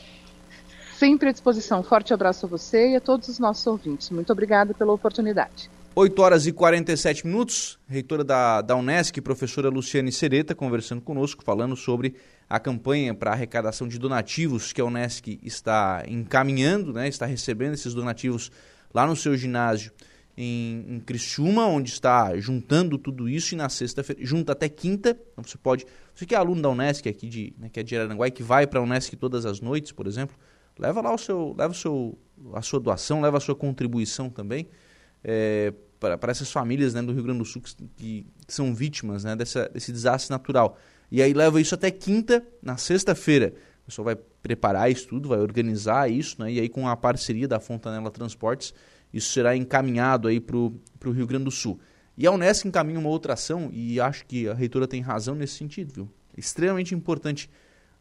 Sempre 0.98 1.30
à 1.30 1.32
disposição. 1.32 1.82
Forte 1.84 2.14
abraço 2.14 2.46
a 2.46 2.50
você 2.50 2.90
e 2.90 2.96
a 2.98 3.00
todos 3.00 3.30
os 3.30 3.40
nossos 3.40 3.66
ouvintes. 3.66 4.10
Muito 4.10 4.34
obrigada 4.34 4.74
pela 4.74 4.92
oportunidade. 4.92 5.70
8 5.96 6.22
horas 6.22 6.46
e 6.46 6.52
47 6.52 7.26
minutos, 7.26 7.80
reitora 7.88 8.24
da, 8.24 8.62
da 8.62 8.76
Unesc, 8.76 9.20
professora 9.22 9.70
Luciane 9.70 10.12
Sereta, 10.12 10.54
conversando 10.54 11.02
conosco, 11.02 11.44
falando 11.44 11.76
sobre 11.76 12.16
a 12.48 12.60
campanha 12.60 13.14
para 13.14 13.32
arrecadação 13.32 13.88
de 13.88 13.98
donativos 13.98 14.72
que 14.72 14.80
a 14.80 14.86
Unesc 14.86 15.40
está 15.44 16.04
encaminhando, 16.08 16.94
né, 16.94 17.08
está 17.08 17.26
recebendo 17.26 17.74
esses 17.74 17.94
donativos 17.94 18.52
lá 18.94 19.06
no 19.06 19.16
seu 19.16 19.36
ginásio 19.36 19.92
em, 20.38 20.86
em 20.88 21.00
Criciúma, 21.00 21.66
onde 21.66 21.90
está 21.90 22.38
juntando 22.38 22.98
tudo 22.98 23.28
isso 23.28 23.56
e 23.56 23.58
na 23.58 23.68
sexta-feira, 23.68 24.24
junta 24.24 24.54
até 24.54 24.70
quinta, 24.70 25.18
então 25.34 25.44
você 25.44 25.58
pode, 25.58 25.86
você 26.14 26.26
que 26.26 26.36
é 26.36 26.38
aluno 26.38 26.62
da 26.62 26.70
Unesc 26.70 27.10
aqui 27.10 27.28
de, 27.28 27.54
né, 27.58 27.68
que 27.68 27.80
é 27.80 27.84
de 27.84 27.98
Araranguá 27.98 28.30
que 28.30 28.44
vai 28.44 28.68
para 28.68 28.80
a 28.80 28.84
Unesc 28.84 29.16
todas 29.18 29.46
as 29.46 29.60
noites, 29.60 29.92
por 29.92 30.06
exemplo, 30.06 30.38
leva 30.78 31.02
lá 31.02 31.14
o 31.14 31.18
seu, 31.18 31.56
leva 31.58 31.74
o 31.74 31.76
seu, 31.76 32.18
a 32.54 32.62
sua 32.62 32.80
doação, 32.80 33.22
leva 33.22 33.38
a 33.38 33.42
sua 33.42 33.56
contribuição 33.56 34.30
também, 34.30 34.68
é, 35.24 35.74
para 36.00 36.32
essas 36.32 36.52
famílias 36.52 36.94
né, 36.94 37.02
do 37.02 37.12
Rio 37.12 37.24
Grande 37.24 37.40
do 37.40 37.46
Sul 37.46 37.62
que, 37.62 37.76
que 37.96 38.26
são 38.48 38.74
vítimas 38.74 39.24
né, 39.24 39.36
dessa, 39.36 39.70
desse 39.70 39.92
desastre 39.92 40.32
natural. 40.32 40.78
E 41.12 41.22
aí 41.22 41.34
leva 41.34 41.60
isso 41.60 41.76
até 41.76 41.92
quinta, 41.92 42.46
na 42.62 42.78
sexta-feira. 42.78 43.54
O 43.84 43.86
pessoal 43.86 44.06
vai 44.06 44.16
preparar 44.16 44.90
isso 44.90 45.08
tudo, 45.08 45.30
vai 45.30 45.40
organizar 45.40 46.10
isso, 46.10 46.42
né, 46.42 46.52
e 46.52 46.60
aí 46.60 46.70
com 46.70 46.88
a 46.88 46.96
parceria 46.96 47.48
da 47.48 47.60
Fontanela 47.60 48.10
Transportes, 48.12 48.74
isso 49.14 49.32
será 49.32 49.56
encaminhado 49.56 50.28
aí 50.28 50.40
para 50.40 50.56
o 50.56 51.12
Rio 51.12 51.28
Grande 51.28 51.46
do 51.46 51.52
Sul. 51.52 51.80
E 52.16 52.28
a 52.28 52.32
Unesco 52.32 52.68
encaminha 52.68 53.00
uma 53.00 53.10
outra 53.10 53.34
ação, 53.34 53.70
e 53.74 54.00
acho 54.00 54.26
que 54.26 54.48
a 54.48 54.54
reitora 54.54 54.88
tem 54.88 55.02
razão 55.02 55.36
nesse 55.36 55.56
sentido, 55.56 55.94
viu? 55.94 56.10
É 56.36 56.40
extremamente 56.40 56.94
importante 56.94 57.50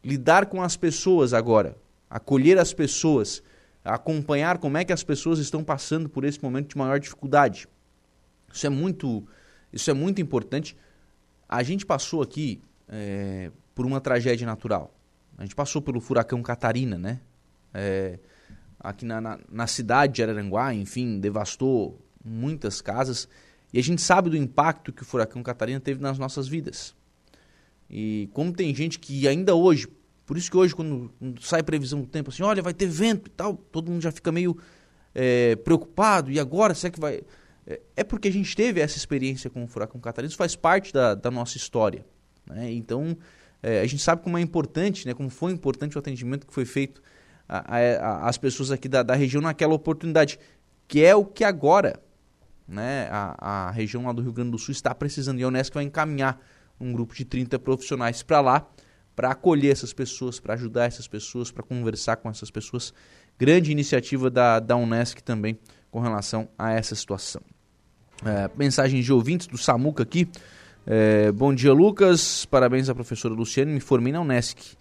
lidar 0.05 0.47
com 0.47 0.63
as 0.63 0.77
pessoas 0.77 1.33
agora, 1.33 1.77
acolher 2.11 2.59
as 2.59 2.73
pessoas, 2.73 3.43
acompanhar 3.85 4.59
como 4.59 4.77
é 4.77 4.85
que 4.85 4.93
as 4.93 5.03
pessoas 5.03 5.39
estão 5.39 5.65
passando 5.65 6.09
por 6.09 6.25
esse 6.25 6.43
momento 6.43 6.69
de 6.69 6.79
maior 6.79 6.99
dificuldade. 6.99 7.69
Isso 8.53 8.67
é 8.67 8.71
muito, 8.71 9.27
isso 9.73 9.91
é 9.91 9.95
muito 9.95 10.21
importante. 10.21 10.77
A 11.49 11.63
gente 11.63 11.87
passou 11.87 12.23
aqui 12.23 12.61
é, 12.89 13.51
por 13.75 13.87
uma 13.87 14.01
tragédia 14.01 14.47
natural. 14.47 14.95
A 15.37 15.43
gente 15.43 15.55
passou 15.55 15.81
pelo 15.81 16.01
furacão 16.01 16.43
Catarina, 16.43 16.99
né? 16.99 17.21
É, 17.73 18.19
aqui 18.81 19.05
na, 19.05 19.21
na, 19.21 19.39
na, 19.51 19.67
cidade 19.67 20.15
de 20.15 20.23
Araranguá, 20.23 20.75
enfim, 20.75 21.21
devastou 21.21 22.05
muitas 22.25 22.81
casas. 22.81 23.29
E 23.73 23.79
a 23.79 23.83
gente 23.83 24.03
sabe 24.03 24.31
do 24.31 24.37
impacto 24.37 24.93
que 24.93 25.03
o 25.03 25.05
furacão 25.05 25.43
Catarina 25.43 25.79
teve 25.79 26.01
nas 26.01 26.19
nossas 26.19 26.49
vidas. 26.49 26.95
E 27.89 28.29
como 28.33 28.53
tem 28.53 28.75
gente 28.75 28.99
que 28.99 29.29
ainda 29.29 29.55
hoje, 29.55 29.87
por 30.29 30.37
isso 30.37 30.51
que 30.51 30.59
hoje 30.59 30.77
quando, 30.77 31.11
sai 31.41 31.63
previsão 31.63 32.03
do 32.03 32.07
tempo 32.07 32.29
assim, 32.29 32.43
olha, 32.43 32.63
vai 32.63 32.75
ter 32.75 32.87
vento 32.87 33.29
e 33.29 33.31
tal, 33.31 33.55
todo 33.55 33.91
mundo 33.91 34.03
já 34.03 34.13
fica 34.13 34.31
meio 34.31 34.59
é, 35.15 35.57
preocupado. 35.57 36.31
E 36.31 36.39
agora, 36.39 36.75
será 36.75 36.91
que 36.93 37.01
vai... 37.01 37.23
É, 37.67 37.81
é 37.97 38.05
porque 38.05 38.29
a 38.29 38.31
gente 38.31 38.55
teve 38.55 38.79
essa 38.79 38.99
experiência 38.99 39.49
com 39.49 39.65
o 39.65 39.67
furacão 39.67 39.99
Catarina, 39.99 40.29
isso 40.29 40.37
faz 40.37 40.55
parte 40.55 40.93
da, 40.93 41.15
da 41.15 41.31
nossa 41.31 41.57
história. 41.57 42.05
Né? 42.47 42.71
Então, 42.73 43.17
é, 43.63 43.81
a 43.81 43.87
gente 43.87 44.03
sabe 44.03 44.21
como 44.21 44.37
é 44.37 44.43
importante, 44.43 45.07
né, 45.07 45.15
como 45.15 45.31
foi 45.31 45.51
importante 45.51 45.97
o 45.97 45.99
atendimento 45.99 46.47
que 46.47 46.53
foi 46.53 46.67
feito 46.67 47.03
às 47.49 48.37
pessoas 48.37 48.71
aqui 48.71 48.87
da, 48.87 49.03
da, 49.03 49.15
região 49.15 49.41
naquela 49.41 49.73
oportunidade, 49.73 50.39
que 50.87 51.03
é 51.03 51.17
o 51.17 51.25
que 51.25 51.43
agora 51.43 52.03
né, 52.69 53.09
a, 53.11 53.69
a, 53.69 53.71
região 53.71 54.05
lá 54.05 54.13
do 54.13 54.21
Rio 54.21 54.35
Grande 54.35 54.51
do 54.51 54.59
Sul 54.59 54.73
está 54.73 54.95
precisando. 54.95 55.41
E 55.41 55.43
a 55.43 55.49
Unesco 55.49 55.73
vai 55.73 55.85
encaminhar 55.85 56.39
um 56.79 56.93
grupo 56.93 57.15
de 57.15 57.25
30 57.25 57.59
profissionais 57.59 58.23
para 58.23 58.43
lá, 58.43 58.71
para 59.19 59.33
acolher 59.33 59.73
essas 59.73 59.93
pessoas, 59.93 60.39
para 60.39 60.55
ajudar 60.55 60.85
essas 60.85 61.09
pessoas, 61.09 61.51
para 61.51 61.65
conversar 61.65 62.15
com 62.19 62.31
essas 62.31 62.53
pessoas. 62.53 62.95
Grande 63.37 63.73
iniciativa 63.73 64.31
da, 64.31 64.61
da 64.61 64.77
Unesco 64.77 65.21
também 65.25 65.59
com 65.91 65.99
relação 65.99 66.49
a 66.57 66.71
essa 66.71 66.95
situação. 66.95 67.43
É, 68.25 68.49
mensagens 68.57 69.05
de 69.05 69.13
ouvintes 69.13 69.49
do 69.49 69.59
Samuca 69.59 70.05
aqui. 70.05 70.29
É, 70.87 71.33
bom 71.33 71.53
dia, 71.53 71.73
Lucas. 71.73 72.47
Parabéns 72.47 72.89
à 72.89 72.95
professora 72.95 73.35
Luciane. 73.35 73.73
Me 73.73 73.81
formei 73.81 74.13
na 74.13 74.21
Unesc. 74.21 74.77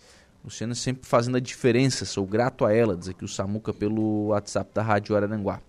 Luciana 0.45 0.75
sempre 0.75 1.07
fazendo 1.07 1.37
a 1.37 1.39
diferença. 1.39 2.05
Sou 2.05 2.23
grato 2.23 2.63
a 2.63 2.71
ela, 2.71 2.95
diz 2.95 3.09
aqui 3.09 3.25
o 3.25 3.27
Samuca 3.27 3.73
pelo 3.73 4.27
WhatsApp 4.27 4.69
da 4.71 4.83
Rádio 4.83 5.15
Araranguá. 5.15 5.59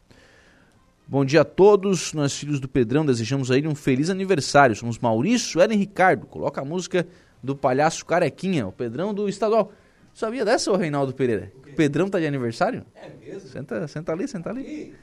Bom 1.06 1.24
dia 1.24 1.40
a 1.40 1.44
todos. 1.44 2.12
Nós, 2.12 2.36
filhos 2.36 2.60
do 2.60 2.68
Pedrão, 2.68 3.06
desejamos 3.06 3.50
a 3.50 3.56
ele 3.56 3.66
um 3.66 3.74
feliz 3.74 4.10
aniversário. 4.10 4.76
Somos 4.76 4.98
Maurício, 4.98 5.58
Ellen 5.58 5.78
Ricardo. 5.78 6.26
Coloca 6.26 6.60
a 6.60 6.64
música 6.66 7.06
do 7.42 7.54
palhaço 7.56 8.04
Carequinha, 8.04 8.66
o 8.66 8.72
Pedrão 8.72 9.14
do 9.14 9.28
Estadual. 9.28 9.72
Sabia 10.12 10.44
dessa, 10.44 10.70
ô 10.72 10.76
Reinaldo 10.76 11.14
Pereira? 11.14 11.52
O 11.66 11.74
Pedrão 11.74 12.08
tá 12.08 12.18
de 12.18 12.26
aniversário? 12.26 12.84
É 12.94 13.08
mesmo? 13.08 13.48
Senta, 13.48 13.86
senta 13.86 14.12
ali, 14.12 14.26
senta 14.26 14.50
ali. 14.50 14.94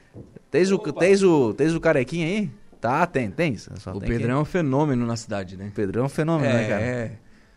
Tens 0.50 0.70
o, 0.70 0.78
tens, 0.78 1.22
o, 1.22 1.54
tens 1.54 1.74
o 1.74 1.80
Carequinha 1.80 2.26
aí? 2.26 2.50
Tá, 2.80 3.06
tem, 3.06 3.30
tem. 3.30 3.56
Só 3.56 3.92
o 3.92 4.00
tem 4.00 4.08
Pedrão 4.08 4.34
que... 4.34 4.38
é 4.38 4.42
um 4.42 4.44
fenômeno 4.44 5.06
na 5.06 5.16
cidade, 5.16 5.56
né? 5.56 5.68
O 5.68 5.72
Pedrão 5.72 6.02
é 6.02 6.06
um 6.06 6.10
fenômeno, 6.10 6.52
né, 6.52 6.58
é, 6.58 6.62
né, 6.62 6.68
cara? 6.68 6.82
É. 6.82 7.12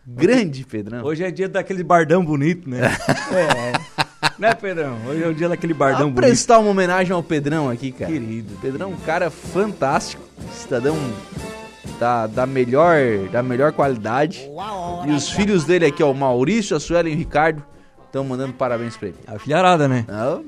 Grande 0.06 0.64
Pedrão. 0.64 1.04
Hoje 1.04 1.22
é 1.22 1.30
dia 1.30 1.48
daquele 1.48 1.84
bardão 1.84 2.24
bonito, 2.24 2.68
né? 2.68 2.80
é. 3.34 4.00
Né, 4.38 4.54
Pedrão? 4.54 4.96
Hoje 5.06 5.22
é 5.22 5.28
o 5.28 5.34
dia 5.34 5.48
daquele 5.48 5.74
bardão 5.74 6.10
bonito. 6.10 6.16
prestar 6.16 6.58
uma 6.58 6.70
homenagem 6.70 7.12
ao 7.12 7.22
Pedrão 7.22 7.68
aqui, 7.68 7.92
cara. 7.92 8.10
Querido. 8.10 8.56
Pedrão 8.60 8.90
é 8.90 8.94
um 8.94 8.98
cara 9.00 9.30
fantástico, 9.30 10.22
cidadão 10.54 10.96
da, 12.00 12.26
da, 12.26 12.46
melhor, 12.46 12.96
da 13.30 13.42
melhor 13.42 13.72
qualidade. 13.72 14.48
E 15.06 15.12
os 15.12 15.30
filhos 15.30 15.64
dele 15.64 15.84
aqui, 15.84 16.02
ó, 16.02 16.10
o 16.10 16.14
Maurício, 16.14 16.74
a 16.74 16.80
Suelen 16.80 17.12
e 17.12 17.16
o 17.16 17.18
Ricardo, 17.18 17.62
estão 18.06 18.24
mandando 18.24 18.54
parabéns 18.54 18.96
pra 18.96 19.08
ele. 19.08 19.18
A 19.26 19.38
filharada, 19.38 19.86
né? 19.86 20.06
Não, 20.08 20.42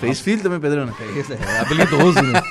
Fez 0.00 0.18
filho 0.18 0.42
também, 0.42 0.58
Pedrão? 0.58 0.86
Né? 0.86 0.94
Fez, 0.96 1.30
é 1.30 1.60
habilidoso, 1.60 2.20
né? 2.22 2.40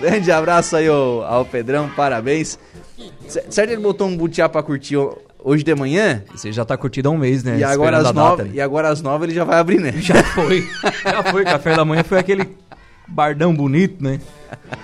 Grande 0.00 0.32
abraço 0.32 0.76
aí 0.76 0.86
ao, 0.86 1.22
ao 1.22 1.44
Pedrão, 1.44 1.90
parabéns. 1.90 2.58
Certo, 3.28 3.70
ele 3.70 3.82
botou 3.82 4.06
um 4.06 4.16
butiá 4.16 4.48
pra 4.48 4.62
curtir 4.62 4.96
hoje 5.38 5.64
de 5.64 5.74
manhã. 5.74 6.22
Você 6.32 6.52
já 6.52 6.64
tá 6.64 6.76
curtindo 6.76 7.08
há 7.08 7.12
um 7.12 7.18
mês, 7.18 7.42
né? 7.42 7.58
E 7.58 7.64
agora, 7.64 7.98
às 7.98 8.12
nove, 8.12 8.44
né? 8.44 8.50
e 8.54 8.60
agora 8.60 8.88
às 8.88 9.02
nove 9.02 9.26
ele 9.26 9.34
já 9.34 9.44
vai 9.44 9.58
abrir, 9.58 9.80
né? 9.80 9.92
Já 10.00 10.22
foi. 10.22 10.66
já 11.02 11.22
foi. 11.24 11.44
Café 11.44 11.76
da 11.76 11.84
manhã 11.84 12.04
foi 12.04 12.18
aquele 12.18 12.48
bardão 13.12 13.54
bonito, 13.54 14.02
né? 14.02 14.20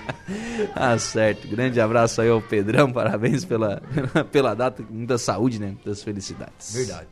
ah, 0.75 0.99
certo. 0.99 1.49
Grande 1.49 1.81
abraço 1.81 2.21
aí 2.21 2.29
ao 2.29 2.41
Pedrão. 2.41 2.93
Parabéns 2.93 3.45
pela, 3.45 3.83
pela 4.31 4.55
data. 4.55 4.85
Muita 4.89 5.19
saúde, 5.19 5.59
né? 5.59 5.69
Muitas 5.69 6.03
felicidades. 6.03 6.75
Verdade. 6.75 7.09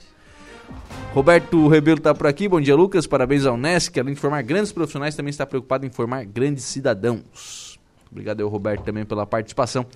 Roberto 1.13 1.69
Rebelo 1.69 1.99
está 1.99 2.15
por 2.15 2.27
aqui. 2.27 2.49
Bom 2.49 2.61
dia, 2.61 2.75
Lucas. 2.75 3.07
Parabéns 3.07 3.47
ao 3.47 3.57
NESC. 3.57 3.99
Além 3.99 4.15
de 4.15 4.21
formar 4.21 4.43
grandes 4.43 4.73
profissionais, 4.73 5.15
também 5.15 5.31
está 5.31 5.47
preocupado 5.47 5.87
em 5.87 5.91
formar 5.91 6.25
grandes 6.25 6.65
cidadãos. 6.65 7.79
Obrigado 8.11 8.43
ao 8.43 8.49
Roberto 8.49 8.85
também 8.85 9.05
pela 9.05 9.27
participação 9.27 9.87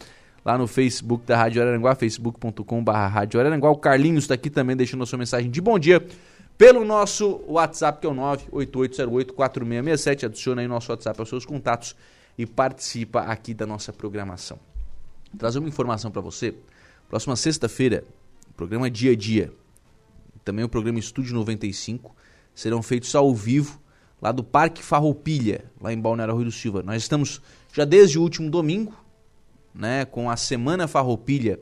lá 0.45 0.57
no 0.57 0.67
Facebook 0.67 1.27
da 1.27 1.37
Rádio 1.37 1.61
Araranguá, 1.63 1.95
facebook.com.br. 1.95 3.67
O 3.71 3.77
Carlinhos 3.77 4.25
está 4.25 4.35
aqui 4.35 4.49
também 4.49 4.77
deixando 4.77 5.03
a 5.03 5.07
sua 5.07 5.19
mensagem 5.19 5.51
de 5.51 5.61
bom 5.61 5.79
dia 5.79 6.05
pelo 6.61 6.85
nosso 6.85 7.41
WhatsApp, 7.49 8.03
que 8.03 8.07
é 8.07 8.11
o 8.11 8.13
988084667. 8.13 10.25
Adiciona 10.25 10.61
aí 10.61 10.69
nosso 10.69 10.93
WhatsApp 10.93 11.19
aos 11.19 11.31
seus 11.31 11.47
contatos 11.47 11.97
e 12.37 12.45
participa 12.45 13.21
aqui 13.21 13.55
da 13.55 13.67
nossa 13.67 13.95
programação. 13.95 14.59
Trazer 15.39 15.59
uma 15.59 15.69
informação 15.69 16.11
para 16.11 16.21
você. 16.21 16.55
Próxima 17.09 17.35
sexta-feira, 17.35 18.05
programa 18.59 18.91
Dia 18.91 19.13
a 19.13 19.17
Dia, 19.17 19.51
também 20.45 20.63
o 20.63 20.69
programa 20.69 20.99
Estúdio 20.99 21.35
95, 21.35 22.15
serão 22.55 22.83
feitos 22.83 23.15
ao 23.15 23.35
vivo 23.35 23.81
lá 24.21 24.31
do 24.31 24.45
Parque 24.45 24.83
Farroupilha, 24.83 25.65
lá 25.81 25.95
em 25.95 25.99
Balneário 25.99 26.37
Rio 26.37 26.45
do 26.45 26.53
Silva. 26.53 26.83
Nós 26.83 27.03
estamos 27.03 27.41
já 27.73 27.87
desde 27.87 28.19
o 28.19 28.23
último 28.23 28.51
domingo, 28.51 28.93
né, 29.75 30.05
com 30.05 30.29
a 30.29 30.37
Semana 30.37 30.87
Farroupilha 30.87 31.59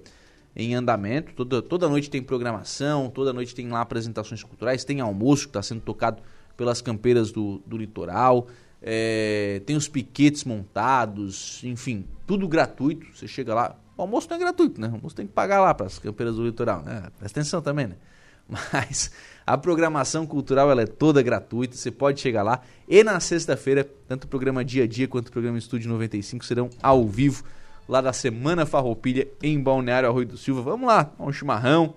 em 0.58 0.74
andamento. 0.74 1.32
Toda, 1.32 1.62
toda 1.62 1.88
noite 1.88 2.10
tem 2.10 2.20
programação, 2.20 3.08
toda 3.08 3.32
noite 3.32 3.54
tem 3.54 3.68
lá 3.68 3.80
apresentações 3.80 4.42
culturais, 4.42 4.84
tem 4.84 5.00
almoço 5.00 5.44
que 5.44 5.50
está 5.50 5.62
sendo 5.62 5.80
tocado 5.80 6.20
pelas 6.56 6.82
campeiras 6.82 7.30
do, 7.30 7.62
do 7.64 7.78
litoral, 7.78 8.48
é, 8.82 9.62
tem 9.64 9.76
os 9.76 9.86
piquetes 9.86 10.42
montados, 10.42 11.62
enfim, 11.62 12.04
tudo 12.26 12.48
gratuito. 12.48 13.06
Você 13.14 13.28
chega 13.28 13.54
lá, 13.54 13.76
o 13.96 14.02
almoço 14.02 14.28
não 14.28 14.36
é 14.36 14.40
gratuito, 14.40 14.80
né? 14.80 14.88
O 14.88 14.94
almoço 14.94 15.14
tem 15.14 15.26
que 15.26 15.32
pagar 15.32 15.60
lá 15.60 15.72
para 15.72 15.86
as 15.86 16.00
campeiras 16.00 16.34
do 16.34 16.44
litoral, 16.44 16.82
né? 16.82 17.04
Presta 17.16 17.38
atenção 17.38 17.62
também, 17.62 17.86
né? 17.86 17.96
Mas 18.48 19.12
a 19.46 19.56
programação 19.56 20.26
cultural 20.26 20.70
ela 20.70 20.82
é 20.82 20.86
toda 20.86 21.22
gratuita, 21.22 21.76
você 21.76 21.92
pode 21.92 22.20
chegar 22.20 22.42
lá. 22.42 22.60
E 22.88 23.04
na 23.04 23.20
sexta-feira, 23.20 23.88
tanto 24.08 24.24
o 24.24 24.28
programa 24.28 24.64
Dia 24.64 24.82
a 24.82 24.86
Dia 24.86 25.06
quanto 25.06 25.28
o 25.28 25.32
programa 25.32 25.58
Estúdio 25.58 25.88
95 25.88 26.44
serão 26.44 26.70
ao 26.82 27.06
vivo 27.06 27.44
lá 27.88 28.00
da 28.00 28.12
Semana 28.12 28.66
Farroupilha 28.66 29.26
em 29.42 29.60
Balneário 29.60 30.08
Arroio 30.08 30.26
do 30.26 30.36
Silva. 30.36 30.60
Vamos 30.60 30.86
lá, 30.86 31.10
um 31.18 31.32
chimarrão, 31.32 31.94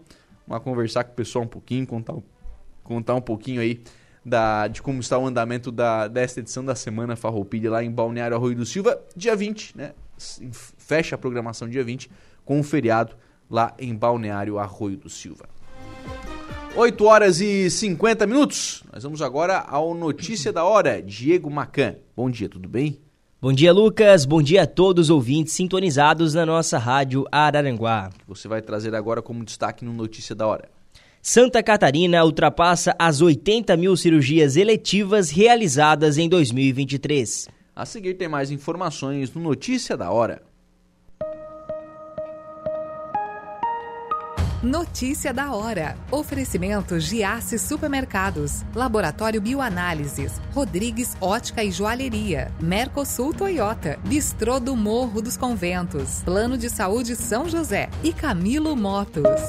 vamos 0.47 0.63
conversar 0.63 1.03
com 1.03 1.11
o 1.11 1.15
pessoal 1.15 1.43
um 1.43 1.47
pouquinho, 1.47 1.85
contar, 1.85 2.15
contar 2.83 3.15
um 3.15 3.21
pouquinho 3.21 3.59
aí 3.59 3.83
da, 4.23 4.67
de 4.67 4.81
como 4.81 4.99
está 5.01 5.17
o 5.17 5.27
andamento 5.27 5.71
da, 5.71 6.07
desta 6.07 6.39
edição 6.39 6.63
da 6.63 6.75
Semana 6.75 7.15
Farroupilha 7.15 7.69
lá 7.69 7.83
em 7.83 7.91
Balneário 7.91 8.37
Arroio 8.37 8.55
do 8.55 8.65
Silva, 8.65 8.99
dia 9.15 9.35
20, 9.35 9.77
né? 9.77 9.93
Fecha 10.77 11.15
a 11.15 11.17
programação 11.17 11.67
dia 11.67 11.83
20 11.83 12.09
com 12.45 12.59
um 12.59 12.63
feriado 12.63 13.15
lá 13.49 13.73
em 13.77 13.93
Balneário 13.93 14.57
Arroio 14.59 14.97
do 14.97 15.09
Silva. 15.09 15.49
8 16.75 17.03
horas 17.03 17.41
e 17.41 17.69
50 17.69 18.25
minutos. 18.25 18.83
Nós 18.93 19.03
vamos 19.03 19.21
agora 19.21 19.57
ao 19.59 19.93
Notícia 19.93 20.53
da 20.53 20.63
Hora. 20.63 21.01
Diego 21.01 21.49
Macan. 21.49 21.97
Bom 22.15 22.29
dia, 22.29 22.47
tudo 22.47 22.69
bem? 22.69 22.97
Bom 23.43 23.51
dia, 23.51 23.73
Lucas. 23.73 24.23
Bom 24.23 24.39
dia 24.39 24.61
a 24.61 24.67
todos 24.67 25.07
os 25.07 25.09
ouvintes 25.09 25.53
sintonizados 25.53 26.35
na 26.35 26.45
nossa 26.45 26.77
rádio 26.77 27.25
Araranguá. 27.31 28.11
Você 28.27 28.47
vai 28.47 28.61
trazer 28.61 28.93
agora 28.93 29.19
como 29.19 29.43
destaque 29.43 29.83
no 29.83 29.91
Notícia 29.91 30.35
da 30.35 30.45
Hora. 30.45 30.69
Santa 31.23 31.63
Catarina 31.63 32.23
ultrapassa 32.23 32.95
as 32.99 33.19
80 33.19 33.75
mil 33.77 33.97
cirurgias 33.97 34.57
eletivas 34.57 35.31
realizadas 35.31 36.19
em 36.19 36.29
2023. 36.29 37.49
A 37.75 37.83
seguir 37.83 38.13
tem 38.13 38.27
mais 38.27 38.51
informações 38.51 39.33
no 39.33 39.41
Notícia 39.41 39.97
da 39.97 40.11
Hora. 40.11 40.43
Notícia 44.63 45.33
da 45.33 45.55
hora. 45.55 45.97
Oferecimento 46.11 46.99
Giasse 46.99 47.57
Supermercados, 47.57 48.63
Laboratório 48.75 49.41
Bioanálises, 49.41 50.39
Rodrigues 50.53 51.17
Ótica 51.19 51.63
e 51.63 51.71
Joalheria, 51.71 52.51
Mercosul 52.61 53.33
Toyota, 53.33 53.97
Bistrô 54.05 54.59
do 54.59 54.75
Morro 54.75 55.19
dos 55.19 55.35
Conventos, 55.35 56.21
Plano 56.23 56.59
de 56.59 56.69
Saúde 56.69 57.15
São 57.15 57.49
José 57.49 57.89
e 58.03 58.13
Camilo 58.13 58.75
Motos. 58.75 59.41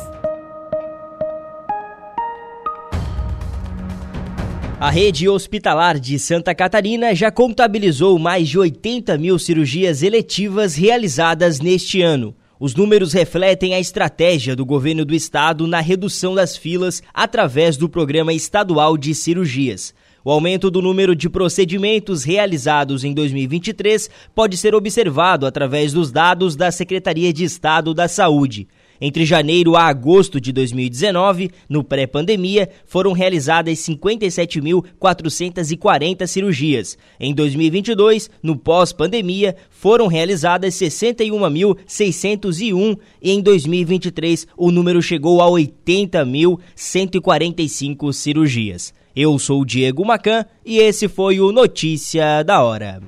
A 4.80 4.89
rede 4.89 5.28
hospitalar 5.28 6.01
de 6.01 6.18
Santa 6.18 6.55
Catarina 6.55 7.14
já 7.14 7.30
contabilizou 7.30 8.18
mais 8.18 8.48
de 8.48 8.59
80 8.59 9.18
mil 9.18 9.39
cirurgias 9.39 10.02
eletivas 10.02 10.74
realizadas 10.74 11.60
neste 11.60 12.01
ano. 12.01 12.34
Os 12.64 12.76
números 12.76 13.12
refletem 13.12 13.74
a 13.74 13.80
estratégia 13.80 14.55
do 14.55 14.64
governo 14.64 15.05
do 15.05 15.16
estado 15.16 15.66
na 15.66 15.80
redução 15.80 16.32
das 16.32 16.56
filas 16.56 17.02
através 17.12 17.76
do 17.76 17.89
Programa 17.89 18.32
Estadual 18.32 18.97
de 18.97 19.16
Cirurgias. 19.16 19.93
O 20.24 20.30
aumento 20.30 20.70
do 20.70 20.80
número 20.80 21.16
de 21.16 21.28
procedimentos 21.28 22.22
realizados 22.22 23.02
em 23.02 23.12
2023 23.12 24.09
pode 24.32 24.56
ser 24.56 24.76
observado 24.76 25.44
através 25.44 25.93
dos 25.93 26.12
dados 26.12 26.55
da 26.55 26.70
Secretaria 26.70 27.32
de 27.32 27.43
Estado 27.43 27.93
da 27.93 28.06
Saúde. 28.06 28.68
Entre 29.05 29.27
janeiro 29.27 29.74
a 29.74 29.89
agosto 29.89 30.41
de 30.41 30.53
2019, 30.53 31.51
no 31.69 31.83
pré-pandemia, 31.83 32.69
foram 32.87 33.11
realizadas 33.11 33.81
57.440 33.81 36.24
cirurgias. 36.29 36.97
Em 37.19 37.35
2022, 37.35 38.31
no 38.41 38.57
pós-pandemia, 38.57 39.57
foram 39.70 40.07
realizadas 40.07 40.74
61.601 40.74 42.97
e 43.20 43.33
em 43.33 43.43
2023 43.43 44.47
o 44.57 44.70
número 44.70 45.03
chegou 45.03 45.43
a 45.43 45.47
80.145 45.47 48.12
cirurgias. 48.12 48.95
Eu 49.16 49.37
sou 49.37 49.62
o 49.62 49.66
Diego 49.66 50.05
Macan 50.05 50.47
e 50.65 50.79
esse 50.79 51.09
foi 51.09 51.41
o 51.41 51.51
Notícia 51.51 52.45
da 52.45 52.62
Hora. 52.62 53.03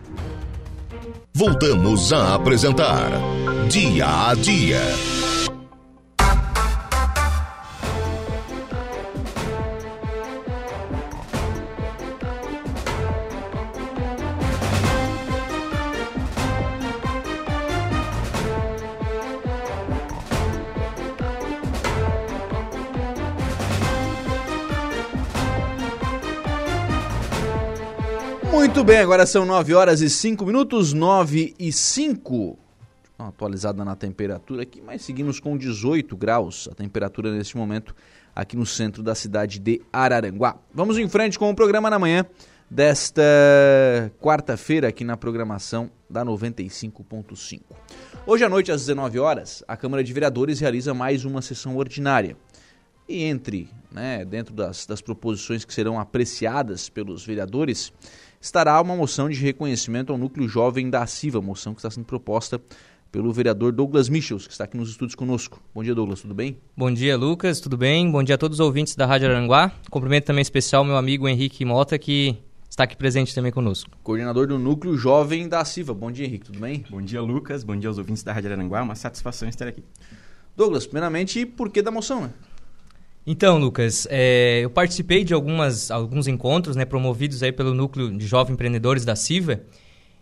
Voltamos 1.33 2.13
a 2.13 2.35
apresentar 2.35 3.13
Dia 3.69 4.31
a 4.31 4.35
Dia. 4.35 4.81
Muito 28.55 28.85
bem, 28.85 28.99
agora 28.99 29.27
são 29.27 29.45
9 29.45 29.75
horas 29.75 30.01
e 30.01 30.09
5 30.09 30.47
minutos, 30.47 30.93
9 30.93 31.57
e 31.59 31.73
5. 31.73 32.57
Uma 33.19 33.29
atualizada 33.29 33.85
na 33.85 33.97
temperatura 33.97 34.63
aqui, 34.63 34.81
mas 34.81 35.03
seguimos 35.03 35.41
com 35.41 35.59
18 35.59 36.17
graus 36.17 36.69
a 36.71 36.75
temperatura 36.75 37.33
neste 37.33 37.57
momento 37.57 37.93
aqui 38.35 38.57
no 38.57 38.65
centro 38.65 39.03
da 39.03 39.13
cidade 39.13 39.59
de 39.59 39.83
Araranguá. 39.93 40.57
Vamos 40.73 40.97
em 40.99 41.09
frente 41.09 41.37
com 41.37 41.51
o 41.51 41.55
programa 41.55 41.91
na 41.91 41.99
manhã 41.99 42.25
desta 42.71 43.23
quarta-feira 44.21 44.87
aqui 44.87 45.03
na 45.03 45.17
programação 45.17 45.91
da 46.09 46.25
95.5. 46.25 47.61
Hoje 48.25 48.45
à 48.45 48.49
noite 48.49 48.71
às 48.71 48.83
19 48.83 49.19
horas, 49.19 49.65
a 49.67 49.77
Câmara 49.77 50.05
de 50.05 50.13
Vereadores 50.13 50.61
realiza 50.61 50.95
mais 50.95 51.25
uma 51.25 51.43
sessão 51.43 51.77
ordinária. 51.77 52.37
E 53.07 53.25
entre, 53.25 53.69
né, 53.93 54.25
dentro 54.25 54.55
das, 54.55 54.87
das 54.87 55.03
proposições 55.03 55.65
que 55.65 55.75
serão 55.75 56.01
apreciadas 56.01 56.89
pelos 56.89 57.27
vereadores, 57.27 57.93
estará 58.45 58.79
uma 58.79 58.95
moção 58.95 59.27
de 59.27 59.41
reconhecimento 59.41 60.13
ao 60.13 60.19
núcleo 60.19 60.47
jovem 60.47 60.91
da 60.91 61.07
CIVA, 61.07 61.41
moção 61.41 61.73
que 61.73 61.79
está 61.79 61.91
sendo 61.91 62.05
proposta 62.05 62.61
pelo 63.11 63.33
vereador 63.33 63.73
Douglas 63.73 64.11
Michels, 64.11 64.47
que 64.47 64.53
está 64.53 64.65
aqui 64.65 64.77
nos 64.77 64.91
estúdios 64.91 65.15
conosco. 65.15 65.63
Bom 65.75 65.83
dia, 65.83 65.95
Douglas, 65.95 66.21
tudo 66.21 66.35
bem? 66.35 66.59
Bom 66.77 66.93
dia, 66.93 67.17
Lucas, 67.17 67.59
tudo 67.59 67.79
bem? 67.79 68.11
Bom 68.11 68.23
dia 68.23 68.35
a 68.35 68.39
todos 68.39 68.61
os 68.61 68.67
ouvintes 68.67 68.97
da 68.97 69.07
Rádio 69.07 69.31
Aranguá. 69.31 69.73
Cumprimento 69.89 70.27
também 70.27 70.43
especial 70.43 70.85
meu 70.85 70.99
amigo 70.99 71.27
Henrique 71.27 71.65
Mota, 71.65 71.99
que 71.99 72.37
está 72.69 72.85
aqui 72.85 72.99
presente 72.99 73.35
também 73.35 73.51
conosco. 73.51 73.91
Coordenador 74.03 74.47
do 74.47 74.59
Núcleo 74.59 74.95
Jovem 74.95 75.49
da 75.49 75.65
CIVA. 75.65 75.95
Bom 75.95 76.13
dia, 76.13 76.27
Henrique, 76.27 76.45
tudo 76.45 76.61
bem? 76.61 76.85
Bom 76.91 77.01
dia, 77.01 77.23
Lucas. 77.23 77.65
Bom 77.65 77.75
dia 77.75 77.89
aos 77.89 77.97
ouvintes 77.97 78.23
da 78.23 78.35
Rádio 78.35 78.53
Aranguá. 78.53 78.83
Uma 78.83 78.95
satisfação 78.95 79.49
estar 79.49 79.67
aqui. 79.67 79.83
Douglas, 80.55 80.85
primeiramente, 80.85 81.47
por 81.47 81.71
que 81.71 81.81
da 81.81 81.91
moção, 81.91 82.21
né? 82.21 82.31
Então, 83.27 83.59
Lucas, 83.59 84.07
é, 84.11 84.61
eu 84.63 84.69
participei 84.69 85.25
de 85.25 85.33
algumas, 85.33 85.91
alguns 85.91 86.29
encontros 86.29 86.77
né, 86.77 86.85
promovidos 86.85 87.43
aí 87.43 87.51
pelo 87.51 87.73
Núcleo 87.73 88.17
de 88.17 88.27
Jovens 88.27 88.53
Empreendedores 88.53 89.05
da 89.05 89.17
CIVA. 89.17 89.63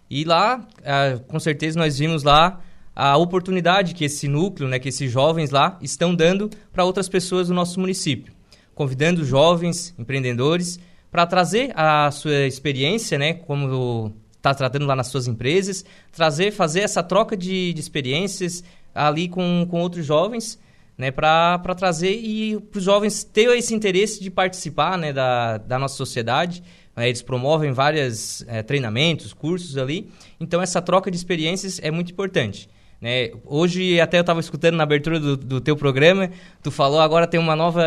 E 0.09 0.25
lá, 0.25 0.65
é, 0.85 1.19
com 1.27 1.41
certeza, 1.41 1.77
nós 1.79 1.99
vimos 1.99 2.23
lá 2.23 2.61
a 2.95 3.17
oportunidade 3.17 3.95
que 3.95 4.05
esse 4.05 4.29
núcleo, 4.29 4.69
né, 4.69 4.79
que 4.79 4.89
esses 4.89 5.11
jovens 5.11 5.51
lá 5.51 5.79
estão 5.83 6.15
dando 6.15 6.49
para 6.73 6.85
outras 6.85 7.09
pessoas 7.09 7.49
do 7.49 7.55
nosso 7.55 7.81
município, 7.81 8.33
convidando 8.75 9.25
jovens 9.25 9.95
empreendedores 9.99 10.79
para 11.11 11.27
trazer 11.27 11.73
a 11.75 12.11
sua 12.11 12.47
experiência, 12.47 13.19
né, 13.19 13.35
como 13.35 14.15
está 14.37 14.55
tratando 14.55 14.87
lá 14.87 14.95
nas 14.95 15.09
suas 15.09 15.27
empresas, 15.27 15.85
trazer, 16.13 16.53
fazer 16.53 16.81
essa 16.81 17.03
troca 17.03 17.37
de, 17.37 17.73
de 17.73 17.81
experiências 17.81 18.63
ali 18.95 19.29
com, 19.29 19.67
com 19.69 19.81
outros 19.81 20.07
jovens 20.07 20.59
né, 20.97 21.11
para 21.11 21.59
trazer 21.77 22.13
e 22.13 22.61
para 22.61 22.79
os 22.79 22.85
jovens 22.85 23.25
ter 23.25 23.49
esse 23.57 23.75
interesse 23.75 24.23
de 24.23 24.31
participar 24.31 24.99
né, 24.99 25.13
da, 25.13 25.59
da 25.59 25.79
nossa 25.79 25.97
sociedade. 25.97 26.63
É, 26.95 27.09
eles 27.09 27.23
promovem 27.23 27.73
vários 27.73 28.45
é, 28.47 28.63
treinamentos, 28.63 29.33
cursos 29.33 29.79
ali. 29.79 30.11
Então, 30.39 30.61
essa 30.61 30.83
troca 30.83 31.11
de 31.11 31.17
experiências 31.17 31.81
é 31.83 31.91
muito 31.91 32.13
importante. 32.13 32.69
Né? 33.01 33.33
Hoje, 33.45 34.01
até 34.01 34.19
eu 34.19 34.21
estava 34.21 34.41
escutando 34.41 34.77
na 34.77 34.85
abertura 34.85 35.19
do, 35.19 35.37
do 35.37 35.61
teu 35.61 35.77
programa, 35.77 36.31
tu 36.63 36.71
falou 36.71 37.01
agora 37.01 37.27
tem 37.27 37.41
uma 37.41 37.57
nova, 37.57 37.83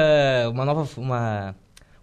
uma 0.50 0.66
nova 0.66 0.90
uma 1.00 1.56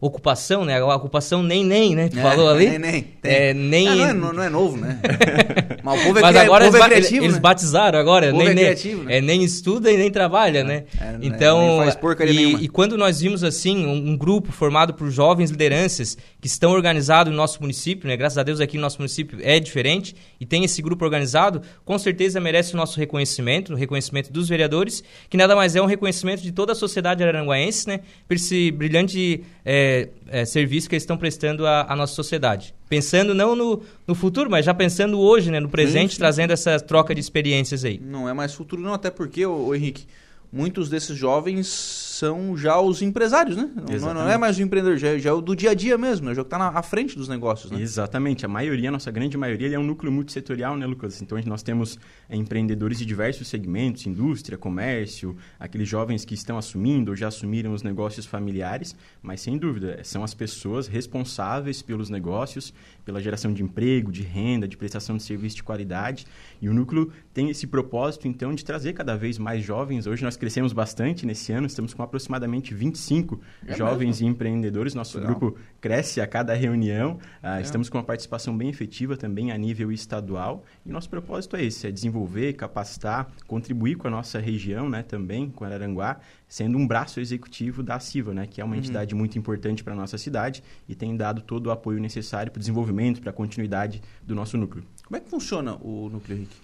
ocupação, 0.03 0.65
né? 0.65 0.81
A 0.81 0.97
ocupação 0.97 1.45
nem 1.45 1.65
nem, 1.65 1.95
né? 1.95 2.09
Tu 2.09 2.19
é, 2.19 2.23
falou 2.23 2.49
ali? 2.51 2.71
Nem 2.71 2.79
nem. 2.81 3.07
É, 3.23 3.55
nem... 3.55 3.87
Ah, 3.87 4.13
não, 4.13 4.31
é, 4.31 4.33
não, 4.33 4.43
é, 4.43 4.49
novo, 4.49 4.77
né? 4.77 4.99
Mas 5.81 6.01
o 6.01 6.05
povo 6.05 6.19
é, 6.19 6.23
Mas 6.23 6.37
agora 6.37 6.65
povo 6.65 6.77
eles, 6.77 6.87
é 6.87 6.89
criativo, 6.91 7.25
eles 7.25 7.35
né? 7.37 7.41
batizaram 7.41 7.99
agora, 8.01 8.33
nem, 8.33 8.41
é 8.41 8.45
nem, 8.47 8.65
criativo, 8.65 9.05
né? 9.05 9.19
é, 9.19 9.21
nem 9.21 9.45
estuda 9.45 9.93
e 9.93 9.97
nem 9.97 10.11
trabalha, 10.11 10.59
É, 10.59 10.65
né? 10.65 10.85
é, 11.01 11.19
então, 11.23 11.61
nem 11.61 11.79
faz 11.85 11.95
porcaria 11.95 12.33
e, 12.33 12.37
nenhuma. 12.37 12.65
e 12.65 12.69
quando 12.69 12.99
nós 12.99 13.21
vimos 13.21 13.45
assim 13.45 13.87
um, 13.87 14.11
um 14.11 14.17
grupo 14.17 14.51
formado 14.51 14.93
por 14.93 15.09
jovens 15.09 15.53
lideranças 15.53 16.19
que 16.41 16.49
estão 16.49 16.73
organizados 16.73 17.31
no 17.31 17.37
nosso 17.37 17.61
município, 17.61 18.09
né? 18.09 18.17
Graças 18.17 18.39
a 18.39 18.43
Deus 18.43 18.61
aqui 18.61 18.77
no 18.77 18.83
nosso 18.83 18.99
município 18.99 19.39
é 19.41 19.61
diferente 19.61 20.17
e 20.41 20.45
tem 20.45 20.65
esse 20.65 20.83
grupo 20.83 21.05
organizado, 21.05 21.63
com 21.85 21.97
certeza 21.97 22.41
merece 22.41 22.75
o 22.75 22.77
nosso 22.77 22.99
reconhecimento, 22.99 23.73
o 23.73 23.77
reconhecimento 23.77 24.33
dos 24.33 24.49
vereadores, 24.49 25.05
que 25.31 25.37
nada 25.37 25.55
mais 25.55 25.77
é 25.77 25.81
um 25.81 25.87
reconhecimento 25.87 26.43
de 26.43 26.51
toda 26.51 26.73
a 26.73 26.75
sociedade 26.75 27.23
araranguaense, 27.23 27.87
né? 27.87 28.01
Por 28.27 28.35
esse 28.35 28.73
brilhante 28.73 29.45
é, 29.65 29.92
é, 30.29 30.45
serviço 30.45 30.89
que 30.89 30.95
eles 30.95 31.03
estão 31.03 31.17
prestando 31.17 31.67
à, 31.67 31.93
à 31.93 31.97
nossa 31.97 32.15
sociedade. 32.15 32.75
Pensando 32.89 33.35
não 33.35 33.57
no, 33.57 33.83
no 34.07 34.15
futuro, 34.15 34.51
mas 34.51 34.65
já 34.65 34.75
pensando 34.75 35.19
hoje, 35.19 35.51
né? 35.51 35.61
No 35.61 35.69
presente, 35.69 36.11
Sim, 36.11 36.15
sim. 36.17 36.19
trazendo 36.19 36.53
essa 36.53 36.79
troca 36.81 37.15
de 37.15 37.21
experiências 37.21 37.85
aí. 37.85 38.01
Não 38.03 38.29
é 38.29 38.33
mais 38.33 38.55
futuro, 38.55 38.83
não, 38.83 38.95
até 38.95 39.11
porque, 39.11 39.45
ô, 39.47 39.67
ô 39.67 39.75
Henrique, 39.75 40.07
muitos 40.53 40.89
desses 40.89 41.17
jovens 41.17 42.12
são 42.23 42.57
já 42.57 42.81
os 42.81 43.03
empresários, 43.03 43.57
né? 43.57 43.69
Não, 43.75 44.15
não, 44.15 44.29
é 44.29 44.39
mais 44.39 44.57
o 44.57 44.63
empreendedor, 44.63 44.97
já, 44.97 45.09
é, 45.09 45.19
já 45.19 45.31
é 45.31 45.33
o 45.33 45.41
do 45.41 45.57
dia 45.57 45.73
a 45.73 45.75
dia 45.75 45.99
mesmo, 45.99 46.29
né? 46.29 46.35
já 46.37 46.43
está 46.43 46.69
à 46.69 46.81
frente 46.81 47.17
dos 47.17 47.29
negócios, 47.29 47.73
né? 47.73 47.81
Exatamente. 47.81 48.47
A 48.47 48.49
maioria, 48.49 48.91
a 48.91 48.93
nossa 48.93 49.11
grande 49.11 49.37
maioria, 49.37 49.75
é 49.75 49.79
um 49.79 49.83
núcleo 49.83 50.13
multissetorial, 50.13 50.77
né, 50.77 50.87
Lucas? 50.87 51.21
Então, 51.21 51.37
nós 51.47 51.65
temos 51.65 51.99
é, 52.29 52.37
empreendedores 52.37 52.99
de 52.99 53.05
diversos 53.05 53.49
segmentos, 53.49 54.07
indústria, 54.07 54.57
comércio, 54.57 55.37
aqueles 55.59 55.89
jovens 55.89 56.25
que 56.25 56.35
estão 56.35 56.57
assumindo 56.57 57.11
ou 57.11 57.17
já 57.17 57.27
assumiram 57.27 57.73
os 57.73 57.83
negócios 57.83 58.25
familiares, 58.25 58.95
mas 59.21 59.41
sem 59.41 59.59
dúvida, 59.59 59.99
são 60.05 60.23
as 60.23 60.33
pessoas 60.33 60.87
responsáveis 60.87 61.83
pelos 61.83 62.09
negócios, 62.09 62.73
pela 63.05 63.21
geração 63.21 63.53
de 63.53 63.65
emprego, 63.65 64.13
de 64.13 64.23
renda, 64.23 64.69
de 64.69 64.77
prestação 64.77 65.17
de 65.17 65.25
serviço 65.25 65.57
de 65.57 65.65
qualidade. 65.65 66.25
E 66.63 66.69
o 66.69 66.73
núcleo 66.73 67.11
tem 67.35 67.51
esse 67.51 67.67
propósito, 67.67 68.29
então, 68.29 68.55
de 68.55 68.65
trazer 68.65 68.93
cada 68.93 69.17
vez 69.17 69.37
mais 69.37 69.65
jovens. 69.65 70.07
Hoje 70.07 70.23
nós 70.23 70.37
crescemos 70.37 70.73
bastante 70.73 71.27
nesse 71.27 71.53
ano, 71.53 71.67
estamos 71.67 71.93
com 71.93 72.05
aproximadamente 72.05 72.73
25 72.73 73.41
é 73.67 73.75
jovens 73.75 74.21
mesmo? 74.21 74.29
empreendedores. 74.29 74.95
Nosso 74.95 75.19
Legal. 75.19 75.35
grupo 75.35 75.59
cresce 75.81 76.21
a 76.21 76.27
cada 76.27 76.55
reunião. 76.55 77.19
Ah, 77.43 77.59
é. 77.59 77.63
Estamos 77.63 77.89
com 77.89 77.99
uma 77.99 78.05
participação 78.05 78.57
bem 78.57 78.69
efetiva 78.69 79.17
também 79.17 79.51
a 79.51 79.59
nível 79.59 79.91
estadual. 79.91 80.65
E 80.87 80.91
nosso 80.93 81.11
propósito 81.11 81.57
é 81.57 81.65
esse, 81.65 81.85
é 81.89 81.91
desenvolver, 81.91 82.53
capacitar, 82.53 83.33
contribuir 83.49 83.97
com 83.97 84.07
a 84.07 84.11
nossa 84.11 84.39
região 84.39 84.89
né, 84.89 85.03
também, 85.03 85.51
com 85.51 85.65
Araranguá, 85.65 86.21
sendo 86.47 86.79
um 86.79 86.87
braço 86.87 87.19
executivo 87.19 87.83
da 87.83 87.99
CIVA, 87.99 88.33
né, 88.33 88.47
que 88.47 88.61
é 88.61 88.65
uma 88.65 88.75
uhum. 88.75 88.79
entidade 88.79 89.17
muito 89.17 89.37
importante 89.37 89.83
para 89.83 89.95
a 89.95 89.97
nossa 89.97 90.17
cidade 90.17 90.63
e 90.89 90.95
tem 90.95 91.17
dado 91.17 91.43
todo 91.43 91.67
o 91.67 91.71
apoio 91.73 91.99
necessário 91.99 92.53
para 92.53 92.59
o 92.59 92.61
desenvolvimento, 92.61 93.21
para 93.21 93.31
a 93.31 93.35
continuidade 93.35 94.01
do 94.23 94.35
nosso 94.35 94.57
núcleo. 94.57 94.85
Como 95.13 95.21
é 95.21 95.25
que 95.25 95.29
funciona 95.29 95.77
o 95.83 96.09
núcleo, 96.09 96.39
Henrique? 96.39 96.57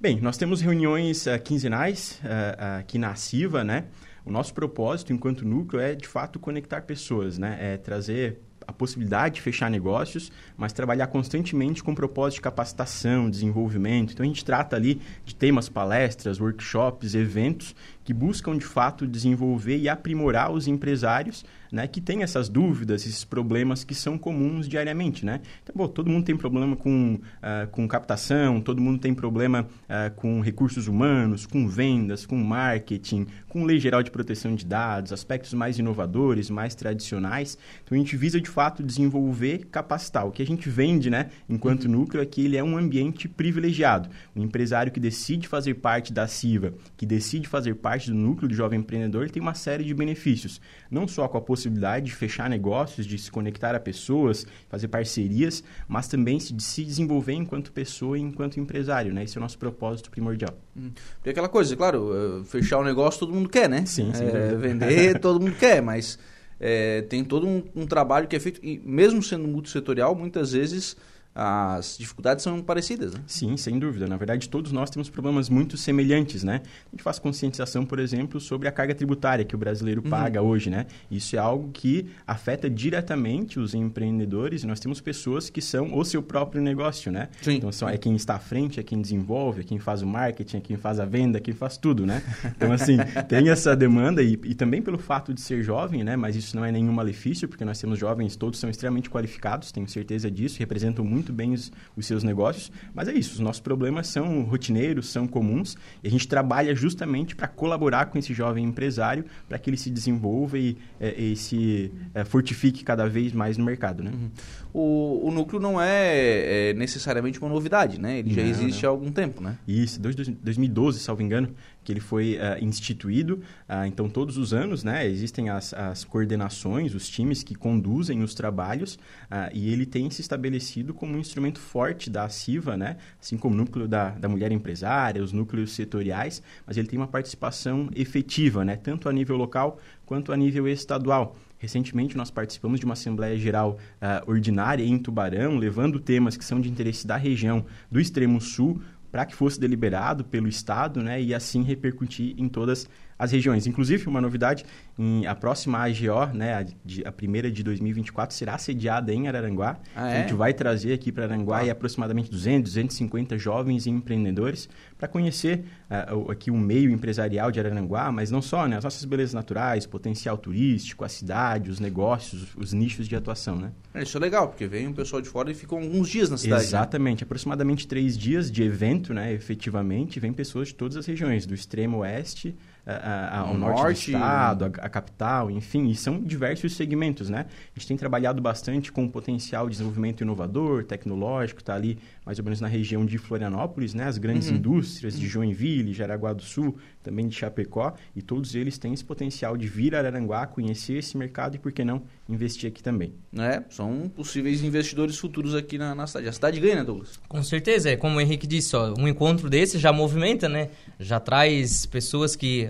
Bem, 0.00 0.20
nós 0.20 0.36
temos 0.36 0.60
reuniões 0.60 1.26
uh, 1.26 1.42
quinzenais 1.42 2.20
uh, 2.22 2.78
aqui 2.78 2.98
na 2.98 3.16
CIVA, 3.16 3.64
né? 3.64 3.86
O 4.24 4.30
nosso 4.30 4.54
propósito 4.54 5.12
enquanto 5.12 5.44
núcleo 5.44 5.82
é, 5.82 5.92
de 5.92 6.06
fato, 6.06 6.38
conectar 6.38 6.82
pessoas, 6.82 7.36
né? 7.36 7.58
É 7.60 7.76
trazer 7.76 8.38
a 8.64 8.72
possibilidade 8.72 9.34
de 9.34 9.40
fechar 9.40 9.68
negócios, 9.68 10.30
mas 10.56 10.72
trabalhar 10.72 11.08
constantemente 11.08 11.82
com 11.82 11.96
propósito 11.96 12.36
de 12.36 12.42
capacitação, 12.42 13.28
desenvolvimento. 13.28 14.12
Então 14.12 14.22
a 14.22 14.26
gente 14.28 14.44
trata 14.44 14.76
ali 14.76 15.00
de 15.24 15.34
temas, 15.34 15.68
palestras, 15.68 16.40
workshops, 16.40 17.12
eventos 17.12 17.74
que 18.06 18.14
buscam 18.14 18.56
de 18.56 18.64
fato 18.64 19.04
desenvolver 19.04 19.76
e 19.78 19.88
aprimorar 19.88 20.52
os 20.52 20.68
empresários 20.68 21.44
né, 21.72 21.88
que 21.88 22.00
têm 22.00 22.22
essas 22.22 22.48
dúvidas, 22.48 23.04
esses 23.04 23.24
problemas 23.24 23.82
que 23.82 23.94
são 23.94 24.16
comuns 24.16 24.68
diariamente. 24.68 25.26
Né? 25.26 25.40
Então, 25.62 25.74
bom, 25.74 25.88
todo 25.88 26.08
mundo 26.08 26.24
tem 26.24 26.36
problema 26.36 26.76
com, 26.76 27.14
uh, 27.14 27.66
com 27.70 27.86
captação, 27.88 28.60
todo 28.60 28.80
mundo 28.80 29.00
tem 29.00 29.12
problema 29.12 29.62
uh, 29.62 30.14
com 30.14 30.40
recursos 30.40 30.86
humanos, 30.86 31.46
com 31.46 31.66
vendas, 31.66 32.24
com 32.24 32.36
marketing, 32.36 33.26
com 33.48 33.64
lei 33.64 33.80
geral 33.80 34.02
de 34.02 34.10
proteção 34.10 34.54
de 34.54 34.64
dados, 34.64 35.12
aspectos 35.12 35.52
mais 35.54 35.78
inovadores, 35.78 36.48
mais 36.48 36.74
tradicionais. 36.74 37.58
Então 37.84 37.96
a 37.96 37.98
gente 37.98 38.16
visa 38.16 38.40
de 38.40 38.48
fato 38.48 38.82
desenvolver, 38.82 39.66
capacitar. 39.66 40.26
O 40.26 40.30
que 40.30 40.42
a 40.42 40.46
gente 40.46 40.68
vende 40.68 41.10
né, 41.10 41.30
enquanto 41.48 41.86
uhum. 41.86 41.92
núcleo 41.92 42.22
é 42.22 42.26
que 42.26 42.44
ele 42.44 42.56
é 42.56 42.62
um 42.62 42.76
ambiente 42.78 43.28
privilegiado. 43.28 44.08
O 44.34 44.40
empresário 44.40 44.92
que 44.92 45.00
decide 45.00 45.48
fazer 45.48 45.74
parte 45.74 46.12
da 46.12 46.26
CIVA, 46.26 46.74
que 46.96 47.04
decide 47.04 47.48
fazer 47.48 47.74
parte 47.74 47.95
parte 47.96 48.10
do 48.10 48.16
núcleo 48.16 48.48
do 48.48 48.54
jovem 48.54 48.80
empreendedor, 48.80 49.22
ele 49.22 49.32
tem 49.32 49.40
uma 49.40 49.54
série 49.54 49.82
de 49.82 49.94
benefícios. 49.94 50.60
Não 50.90 51.08
só 51.08 51.26
com 51.26 51.38
a 51.38 51.40
possibilidade 51.40 52.06
de 52.06 52.14
fechar 52.14 52.48
negócios, 52.50 53.06
de 53.06 53.16
se 53.18 53.30
conectar 53.30 53.74
a 53.74 53.80
pessoas, 53.80 54.46
fazer 54.68 54.88
parcerias, 54.88 55.64
mas 55.88 56.06
também 56.06 56.36
de 56.36 56.62
se 56.62 56.84
desenvolver 56.84 57.32
enquanto 57.32 57.72
pessoa 57.72 58.18
e 58.18 58.20
enquanto 58.20 58.60
empresário. 58.60 59.14
Né? 59.14 59.24
Esse 59.24 59.38
é 59.38 59.40
o 59.40 59.42
nosso 59.42 59.58
propósito 59.58 60.10
primordial. 60.10 60.54
Hum. 60.76 60.90
Porque 61.16 61.30
aquela 61.30 61.48
coisa, 61.48 61.74
claro, 61.74 62.12
eh, 62.14 62.44
fechar 62.44 62.78
o 62.78 62.82
um 62.82 62.84
negócio 62.84 63.20
todo 63.20 63.32
mundo 63.32 63.48
quer, 63.48 63.68
né? 63.68 63.86
Sim, 63.86 64.12
sim. 64.12 64.24
É, 64.24 64.54
vender 64.54 65.18
todo 65.20 65.40
mundo 65.40 65.56
quer, 65.56 65.80
mas 65.80 66.18
é, 66.60 67.02
tem 67.02 67.24
todo 67.24 67.46
um, 67.46 67.62
um, 67.74 67.86
trabalho 67.86 68.28
que 68.28 68.36
é 68.36 68.40
feito, 68.40 68.60
e 68.62 68.78
mesmo 68.84 69.22
sendo 69.22 69.48
multissetorial, 69.48 70.14
muitas 70.14 70.52
vezes 70.52 70.96
as 71.36 71.96
dificuldades 71.98 72.42
são 72.42 72.62
parecidas, 72.62 73.12
né? 73.14 73.20
Sim, 73.26 73.56
sem 73.56 73.78
dúvida. 73.78 74.06
Na 74.06 74.16
verdade, 74.16 74.48
todos 74.48 74.72
nós 74.72 74.90
temos 74.90 75.10
problemas 75.10 75.48
muito 75.48 75.76
semelhantes, 75.76 76.42
né? 76.42 76.62
A 76.64 76.90
gente 76.90 77.02
faz 77.02 77.18
conscientização, 77.18 77.84
por 77.84 77.98
exemplo, 77.98 78.40
sobre 78.40 78.68
a 78.68 78.72
carga 78.72 78.94
tributária 78.94 79.44
que 79.44 79.54
o 79.54 79.58
brasileiro 79.58 80.02
uhum. 80.02 80.10
paga 80.10 80.40
hoje, 80.40 80.70
né? 80.70 80.86
Isso 81.10 81.36
é 81.36 81.38
algo 81.38 81.70
que 81.72 82.06
afeta 82.26 82.70
diretamente 82.70 83.60
os 83.60 83.74
empreendedores 83.74 84.64
nós 84.64 84.80
temos 84.80 85.00
pessoas 85.00 85.50
que 85.50 85.60
são 85.60 85.96
o 85.96 86.04
seu 86.04 86.22
próprio 86.22 86.62
negócio, 86.62 87.12
né? 87.12 87.28
Sim. 87.42 87.56
Então, 87.56 87.70
são, 87.70 87.88
é 87.88 87.96
quem 87.96 88.14
está 88.16 88.36
à 88.36 88.38
frente, 88.38 88.80
é 88.80 88.82
quem 88.82 89.00
desenvolve, 89.00 89.60
é 89.60 89.64
quem 89.64 89.78
faz 89.78 90.02
o 90.02 90.06
marketing, 90.06 90.56
é 90.56 90.60
quem 90.60 90.76
faz 90.76 90.98
a 90.98 91.04
venda, 91.04 91.38
é 91.38 91.40
quem 91.40 91.54
faz 91.54 91.76
tudo, 91.76 92.06
né? 92.06 92.22
Então, 92.56 92.72
assim, 92.72 92.96
tem 93.28 93.50
essa 93.50 93.76
demanda 93.76 94.22
e, 94.22 94.32
e 94.44 94.54
também 94.54 94.80
pelo 94.80 94.98
fato 94.98 95.34
de 95.34 95.40
ser 95.40 95.62
jovem, 95.62 96.02
né? 96.02 96.16
Mas 96.16 96.36
isso 96.36 96.56
não 96.56 96.64
é 96.64 96.72
nenhum 96.72 96.92
malefício, 96.92 97.46
porque 97.46 97.64
nós 97.64 97.78
temos 97.78 97.98
jovens, 97.98 98.34
todos 98.34 98.58
são 98.58 98.70
extremamente 98.70 99.10
qualificados, 99.10 99.70
tenho 99.70 99.86
certeza 99.88 100.30
disso, 100.30 100.58
representam 100.58 101.04
muito 101.04 101.25
muito 101.26 101.32
bem 101.32 101.52
os, 101.52 101.72
os, 101.96 102.06
seus 102.06 102.22
negócios, 102.22 102.70
mas 102.94 103.08
é 103.08 103.12
isso, 103.12 103.34
os 103.34 103.40
nossos 103.40 103.60
problemas 103.60 104.06
são 104.06 104.42
rotineiros, 104.42 105.08
são 105.08 105.26
comuns, 105.26 105.76
e 106.02 106.06
a 106.06 106.10
gente 106.10 106.28
trabalha 106.28 106.74
justamente 106.74 107.34
para 107.34 107.48
colaborar 107.48 108.06
com 108.06 108.18
esse 108.18 108.32
jovem 108.32 108.64
empresário 108.64 109.24
para 109.48 109.58
que 109.58 109.68
ele 109.68 109.76
se 109.76 109.90
desenvolva 109.90 110.58
e, 110.58 110.76
é, 111.00 111.20
e 111.20 111.36
se 111.36 111.90
é, 112.14 112.24
fortifique 112.24 112.84
cada 112.84 113.08
vez 113.08 113.32
mais 113.32 113.58
no 113.58 113.64
mercado. 113.64 114.04
Né? 114.04 114.12
Uhum. 114.12 114.30
O, 114.72 115.28
o 115.28 115.30
núcleo 115.32 115.60
não 115.60 115.80
é, 115.80 116.70
é, 116.70 116.74
necessariamente 116.74 117.40
uma 117.40 117.48
novidade, 117.48 118.00
né? 118.00 118.18
Ele 118.18 118.34
já 118.34 118.42
não, 118.42 118.50
existe 118.50 118.82
não. 118.82 118.90
há 118.90 118.92
algum 118.92 119.10
tempo, 119.10 119.42
né? 119.42 119.56
Isso, 119.66 120.00
desde 120.00 120.30
2012, 120.32 121.00
salvo 121.00 121.22
engano, 121.22 121.48
que 121.86 121.92
ele 121.92 122.00
foi 122.00 122.36
uh, 122.36 122.62
instituído. 122.62 123.36
Uh, 123.68 123.86
então, 123.86 124.08
todos 124.08 124.36
os 124.36 124.52
anos, 124.52 124.82
né, 124.82 125.06
existem 125.06 125.48
as, 125.48 125.72
as 125.72 126.02
coordenações, 126.02 126.92
os 126.96 127.08
times 127.08 127.44
que 127.44 127.54
conduzem 127.54 128.24
os 128.24 128.34
trabalhos, 128.34 128.96
uh, 128.96 129.48
e 129.54 129.72
ele 129.72 129.86
tem 129.86 130.10
se 130.10 130.20
estabelecido 130.20 130.92
como 130.92 131.14
um 131.14 131.20
instrumento 131.20 131.60
forte 131.60 132.10
da 132.10 132.28
CIVA, 132.28 132.76
né, 132.76 132.96
assim 133.20 133.38
como 133.38 133.54
o 133.54 133.58
núcleo 133.58 133.86
da, 133.86 134.10
da 134.10 134.28
mulher 134.28 134.50
empresária, 134.50 135.22
os 135.22 135.32
núcleos 135.32 135.72
setoriais, 135.72 136.42
mas 136.66 136.76
ele 136.76 136.88
tem 136.88 136.98
uma 136.98 137.06
participação 137.06 137.88
efetiva, 137.94 138.64
né, 138.64 138.74
tanto 138.74 139.08
a 139.08 139.12
nível 139.12 139.36
local 139.36 139.78
quanto 140.04 140.32
a 140.32 140.36
nível 140.36 140.66
estadual. 140.66 141.36
Recentemente, 141.58 142.16
nós 142.16 142.30
participamos 142.30 142.78
de 142.78 142.84
uma 142.84 142.92
Assembleia 142.92 143.36
Geral 143.38 143.78
uh, 144.02 144.30
ordinária 144.30 144.84
em 144.84 144.98
Tubarão, 144.98 145.56
levando 145.56 145.98
temas 145.98 146.36
que 146.36 146.44
são 146.44 146.60
de 146.60 146.68
interesse 146.68 147.06
da 147.06 147.16
região 147.16 147.64
do 147.90 147.98
extremo 147.98 148.40
sul 148.40 148.80
para 149.16 149.24
que 149.24 149.34
fosse 149.34 149.58
deliberado 149.58 150.26
pelo 150.26 150.46
Estado 150.46 151.02
né, 151.02 151.22
e 151.22 151.32
assim 151.32 151.62
repercutir 151.62 152.34
em 152.36 152.50
todas 152.50 152.86
as 153.18 153.32
regiões. 153.32 153.66
Inclusive, 153.66 154.06
uma 154.08 154.20
novidade, 154.20 154.64
em, 154.98 155.26
a 155.26 155.34
próxima 155.34 155.78
AGO, 155.78 156.34
né, 156.34 156.54
a, 156.54 156.66
de, 156.84 157.06
a, 157.06 157.12
primeira 157.12 157.50
de 157.50 157.62
2024, 157.62 158.36
será 158.36 158.58
sediada 158.58 159.12
em 159.12 159.28
Araranguá. 159.28 159.78
Ah, 159.94 160.10
é? 160.10 160.18
A 160.18 160.20
gente 160.20 160.34
vai 160.34 160.52
trazer 160.52 160.92
aqui 160.92 161.10
para 161.10 161.24
Araranguá 161.24 161.60
ah. 161.60 161.72
aproximadamente 161.72 162.30
200, 162.30 162.70
250 162.70 163.38
jovens 163.38 163.86
empreendedores 163.86 164.68
para 164.98 165.08
conhecer 165.08 165.64
uh, 165.90 166.30
aqui 166.30 166.50
o 166.50 166.56
meio 166.56 166.90
empresarial 166.90 167.50
de 167.50 167.60
Araranguá, 167.60 168.10
mas 168.12 168.30
não 168.30 168.42
só, 168.42 168.66
né, 168.66 168.76
as 168.76 168.84
nossas 168.84 169.04
belezas 169.04 169.34
naturais, 169.34 169.86
potencial 169.86 170.36
turístico, 170.36 171.04
a 171.04 171.08
cidade, 171.08 171.70
os 171.70 171.80
negócios, 171.80 172.48
os 172.56 172.72
nichos 172.72 173.08
de 173.08 173.16
atuação. 173.16 173.56
Né? 173.56 173.72
É, 173.94 174.02
isso 174.02 174.16
é 174.16 174.20
legal, 174.20 174.48
porque 174.48 174.66
vem 174.66 174.86
um 174.86 174.92
pessoal 174.92 175.22
de 175.22 175.28
fora 175.28 175.50
e 175.50 175.54
ficam 175.54 175.78
alguns 175.78 176.08
dias 176.08 176.30
na 176.30 176.36
cidade. 176.36 176.62
Né? 176.62 176.68
Exatamente, 176.68 177.22
né? 177.22 177.24
aproximadamente 177.24 177.86
três 177.86 178.16
dias 178.16 178.50
de 178.50 178.62
evento, 178.62 179.14
né, 179.14 179.32
efetivamente, 179.32 180.20
vem 180.20 180.32
pessoas 180.32 180.68
de 180.68 180.74
todas 180.74 180.96
as 180.96 181.06
regiões, 181.06 181.46
do 181.46 181.54
extremo 181.54 181.98
oeste 181.98 182.56
a, 182.86 182.92
a, 182.92 183.38
ao 183.40 183.54
norte, 183.54 183.80
norte, 183.80 184.10
do 184.12 184.16
estado, 184.16 184.64
a, 184.64 184.68
a, 184.86 184.88
capital, 184.88 185.50
enfim, 185.50 185.88
e 185.88 185.96
são 185.96 186.20
diversos 186.20 186.76
segmentos, 186.76 187.28
né? 187.28 187.46
A 187.74 187.78
gente 187.78 187.88
tem 187.88 187.96
trabalhado 187.96 188.40
bastante 188.40 188.92
com 188.92 189.04
o 189.04 189.10
potencial 189.10 189.66
de 189.66 189.72
desenvolvimento 189.72 190.20
inovador, 190.20 190.84
tecnológico, 190.84 191.60
está 191.60 191.74
ali 191.74 191.98
mais 192.26 192.40
ou 192.40 192.44
menos 192.44 192.60
na 192.60 192.66
região 192.66 193.06
de 193.06 193.18
Florianópolis, 193.18 193.94
né? 193.94 194.02
As 194.02 194.18
grandes 194.18 194.48
uhum. 194.48 194.56
indústrias 194.56 195.14
uhum. 195.14 195.20
de 195.20 195.28
Joinville, 195.28 195.92
Jaraguá 195.92 196.32
do 196.32 196.42
Sul, 196.42 196.76
também 197.00 197.28
de 197.28 197.36
Chapecó, 197.36 197.94
e 198.16 198.20
todos 198.20 198.56
eles 198.56 198.76
têm 198.76 198.92
esse 198.92 199.04
potencial 199.04 199.56
de 199.56 199.68
vir 199.68 199.94
a 199.94 199.98
Araranguá, 199.98 200.44
conhecer 200.44 200.94
esse 200.94 201.16
mercado 201.16 201.54
e, 201.54 201.58
por 201.58 201.70
que 201.70 201.84
não, 201.84 202.02
investir 202.28 202.68
aqui 202.68 202.82
também. 202.82 203.14
É, 203.38 203.62
são 203.70 204.08
possíveis 204.08 204.64
investidores 204.64 205.16
futuros 205.16 205.54
aqui 205.54 205.78
na, 205.78 205.94
na 205.94 206.04
cidade. 206.08 206.28
A 206.28 206.32
cidade 206.32 206.58
ganha, 206.58 206.74
né, 206.74 206.84
Douglas? 206.84 207.20
Com 207.28 207.40
certeza, 207.44 207.90
é 207.90 207.96
como 207.96 208.16
o 208.16 208.20
Henrique 208.20 208.46
disse, 208.46 208.74
ó, 208.74 208.92
um 208.98 209.06
encontro 209.06 209.48
desse 209.48 209.78
já 209.78 209.92
movimenta, 209.92 210.48
né? 210.48 210.70
Já 210.98 211.20
traz 211.20 211.86
pessoas 211.86 212.34
que, 212.34 212.68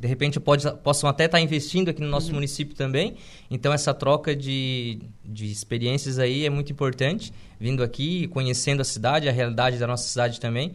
de 0.00 0.08
repente, 0.08 0.40
pode, 0.40 0.68
possam 0.82 1.08
até 1.08 1.26
estar 1.26 1.40
investindo 1.40 1.90
aqui 1.90 2.00
no 2.02 2.08
nosso 2.08 2.28
uhum. 2.28 2.34
município 2.34 2.74
também. 2.74 3.14
Então, 3.50 3.72
essa 3.72 3.94
troca 3.94 4.34
de, 4.34 4.98
de 5.24 5.50
experiências 5.50 6.18
aí 6.18 6.44
é 6.44 6.50
muito 6.50 6.72
importante, 6.72 7.32
vindo 7.58 7.82
aqui, 7.82 8.26
conhecendo 8.28 8.80
a 8.80 8.84
cidade, 8.84 9.28
a 9.28 9.32
realidade 9.32 9.78
da 9.78 9.86
nossa 9.86 10.08
cidade 10.08 10.40
também 10.40 10.74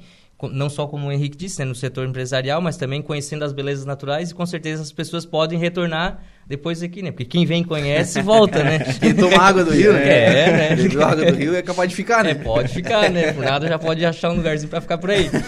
não 0.50 0.70
só 0.70 0.88
como 0.88 1.08
o 1.08 1.12
Henrique 1.12 1.38
disse, 1.38 1.60
né, 1.60 1.66
no 1.66 1.76
setor 1.76 2.08
empresarial, 2.08 2.62
mas 2.62 2.78
também 2.78 3.02
conhecendo 3.02 3.44
as 3.44 3.54
belezas 3.54 3.86
naturais 3.86 4.32
e 4.32 4.34
com 4.34 4.46
certeza 4.46 4.82
as 4.82 4.92
pessoas 4.92 5.26
podem 5.26 5.60
retornar 5.60 6.20
depois 6.48 6.82
aqui, 6.82 7.02
né? 7.02 7.12
Porque 7.12 7.26
quem 7.26 7.46
vem 7.46 7.64
conhece 7.64 8.22
volta, 8.22 8.64
né? 8.64 8.80
Quem 9.00 9.14
toma 9.14 9.42
água 9.42 9.64
do 9.64 9.72
rio, 9.72 9.94
né? 9.94 10.10
É, 10.10 10.76
né? 10.76 10.76
Quem 10.90 11.02
água 11.02 11.26
do 11.32 11.36
rio 11.36 11.56
é 11.56 11.62
capaz 11.62 11.90
de 11.90 11.96
ficar, 11.96 12.24
né? 12.24 12.32
É, 12.32 12.36
pode 12.36 12.70
ficar, 12.70 13.10
né? 13.10 13.32
Por 13.32 13.44
nada 13.44 13.68
já 13.68 13.80
pode 13.80 14.06
achar 14.06 14.32
um 14.32 14.36
lugarzinho 14.36 14.70
para 14.70 14.82
ficar 14.82 14.98
por 14.98 15.12
aí. 15.12 15.30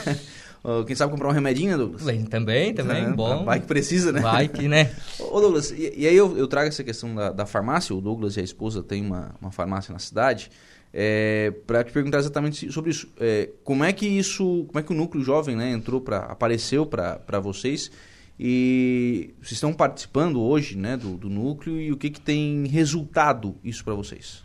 Uh, 0.64 0.86
quem 0.86 0.96
sabe 0.96 1.12
comprar 1.12 1.28
um 1.28 1.34
remedinho, 1.34 1.72
né, 1.72 1.78
Douglas? 1.78 2.02
Também, 2.02 2.74
também, 2.74 2.74
É, 3.04 3.12
bom. 3.12 3.44
Vai 3.44 3.60
que 3.60 3.68
precisa, 3.68 4.14
né? 4.14 4.22
Vai 4.22 4.48
que, 4.48 4.68
né? 4.70 4.92
Ô 5.20 5.42
Douglas, 5.42 5.72
e, 5.72 5.94
e 5.98 6.08
aí 6.08 6.16
eu, 6.16 6.38
eu 6.38 6.48
trago 6.48 6.70
essa 6.70 6.84
questão 6.84 7.14
da, 7.14 7.32
da 7.34 7.46
farmácia, 7.46 7.94
o 7.94 8.00
Douglas 8.00 8.38
e 8.38 8.40
a 8.40 8.44
esposa 8.44 8.82
têm 8.82 9.06
uma, 9.06 9.36
uma 9.42 9.52
farmácia 9.52 9.92
na 9.92 10.00
cidade, 10.00 10.50
é, 10.94 11.52
para 11.68 11.84
te 11.84 11.92
perguntar 11.92 12.20
exatamente 12.20 12.72
sobre 12.72 12.92
isso. 12.92 13.10
É, 13.20 13.50
como 13.64 13.84
é 13.84 13.92
que 13.92 14.06
isso, 14.06 14.64
como 14.68 14.80
é 14.80 14.84
que 14.84 14.94
o 14.94 14.96
núcleo 14.96 15.22
jovem 15.22 15.54
né, 15.54 15.70
entrou 15.72 16.00
para, 16.00 16.20
apareceu 16.20 16.86
para 16.86 17.40
vocês 17.42 17.92
e 18.40 19.34
vocês 19.40 19.54
estão 19.54 19.74
participando 19.74 20.42
hoje 20.42 20.78
né, 20.78 20.96
do, 20.96 21.18
do 21.18 21.30
núcleo 21.30 21.80
e 21.80 21.92
o 21.92 21.98
que, 21.98 22.10
que 22.10 22.22
tem 22.22 22.68
resultado 22.68 23.58
isso 23.64 23.84
para 23.84 23.96
vocês? 23.96 24.44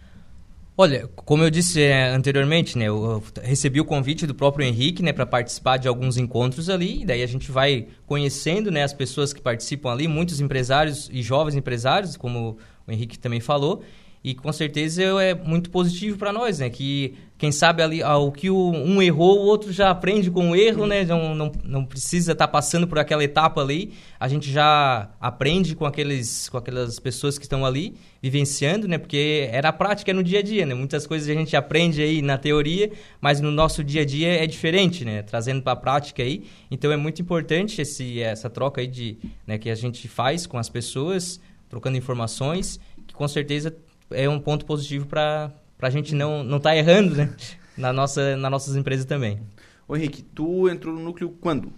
Olha, 0.80 1.08
como 1.08 1.42
eu 1.42 1.50
disse 1.50 1.82
é, 1.82 2.08
anteriormente, 2.10 2.78
né, 2.78 2.84
eu 2.84 3.20
recebi 3.42 3.80
o 3.80 3.84
convite 3.84 4.28
do 4.28 4.32
próprio 4.32 4.64
Henrique, 4.64 5.02
né, 5.02 5.12
para 5.12 5.26
participar 5.26 5.76
de 5.76 5.88
alguns 5.88 6.16
encontros 6.16 6.70
ali, 6.70 7.02
e 7.02 7.04
daí 7.04 7.20
a 7.20 7.26
gente 7.26 7.50
vai 7.50 7.88
conhecendo, 8.06 8.70
né, 8.70 8.84
as 8.84 8.92
pessoas 8.92 9.32
que 9.32 9.42
participam 9.42 9.90
ali, 9.90 10.06
muitos 10.06 10.40
empresários 10.40 11.10
e 11.12 11.20
jovens 11.20 11.56
empresários, 11.56 12.16
como 12.16 12.58
o 12.86 12.92
Henrique 12.92 13.18
também 13.18 13.40
falou, 13.40 13.82
e 14.22 14.34
com 14.34 14.52
certeza 14.52 15.02
é 15.22 15.34
muito 15.34 15.70
positivo 15.70 16.18
para 16.18 16.32
nós, 16.32 16.58
né? 16.58 16.68
Que 16.68 17.14
quem 17.38 17.52
sabe 17.52 17.84
ali 17.84 18.02
ah, 18.02 18.16
o 18.16 18.32
que 18.32 18.50
um 18.50 19.00
errou, 19.00 19.38
o 19.38 19.46
outro 19.46 19.72
já 19.72 19.90
aprende 19.90 20.28
com 20.28 20.50
o 20.50 20.56
erro, 20.56 20.86
né? 20.86 21.04
Não, 21.04 21.36
não, 21.36 21.52
não 21.62 21.84
precisa 21.84 22.32
estar 22.32 22.48
tá 22.48 22.52
passando 22.52 22.86
por 22.88 22.98
aquela 22.98 23.22
etapa 23.22 23.60
ali. 23.60 23.92
A 24.18 24.26
gente 24.26 24.50
já 24.50 25.08
aprende 25.20 25.76
com, 25.76 25.86
aqueles, 25.86 26.48
com 26.48 26.58
aquelas 26.58 26.98
pessoas 26.98 27.38
que 27.38 27.44
estão 27.44 27.64
ali 27.64 27.94
vivenciando, 28.20 28.88
né? 28.88 28.98
Porque 28.98 29.48
era 29.52 29.68
a 29.68 29.72
prática 29.72 30.12
no 30.12 30.24
dia 30.24 30.40
a 30.40 30.42
dia, 30.42 30.66
né? 30.66 30.74
Muitas 30.74 31.06
coisas 31.06 31.28
a 31.28 31.34
gente 31.34 31.56
aprende 31.56 32.02
aí 32.02 32.20
na 32.20 32.36
teoria, 32.36 32.90
mas 33.20 33.40
no 33.40 33.52
nosso 33.52 33.84
dia 33.84 34.02
a 34.02 34.04
dia 34.04 34.42
é 34.42 34.46
diferente, 34.46 35.04
né? 35.04 35.22
Trazendo 35.22 35.62
para 35.62 35.74
a 35.74 35.76
prática 35.76 36.24
aí. 36.24 36.44
Então 36.68 36.90
é 36.90 36.96
muito 36.96 37.22
importante 37.22 37.80
esse, 37.80 38.20
essa 38.20 38.50
troca 38.50 38.80
aí 38.80 38.88
de, 38.88 39.16
né, 39.46 39.58
que 39.58 39.70
a 39.70 39.76
gente 39.76 40.08
faz 40.08 40.44
com 40.44 40.58
as 40.58 40.68
pessoas, 40.68 41.40
trocando 41.68 41.96
informações, 41.96 42.80
que 43.06 43.14
com 43.14 43.28
certeza 43.28 43.72
é 44.10 44.28
um 44.28 44.38
ponto 44.38 44.64
positivo 44.64 45.06
para 45.06 45.52
a 45.80 45.90
gente 45.90 46.14
não 46.14 46.42
não 46.42 46.58
estar 46.58 46.70
tá 46.70 46.76
errando, 46.76 47.14
né? 47.14 47.30
Na 47.76 47.92
nossa, 47.92 48.36
nas 48.36 48.50
nossas 48.50 48.76
empresas 48.76 49.04
também. 49.04 49.38
Ô 49.86 49.96
Henrique, 49.96 50.22
tu 50.22 50.68
entrou 50.68 50.94
no 50.94 51.00
núcleo 51.00 51.30
quando? 51.40 51.72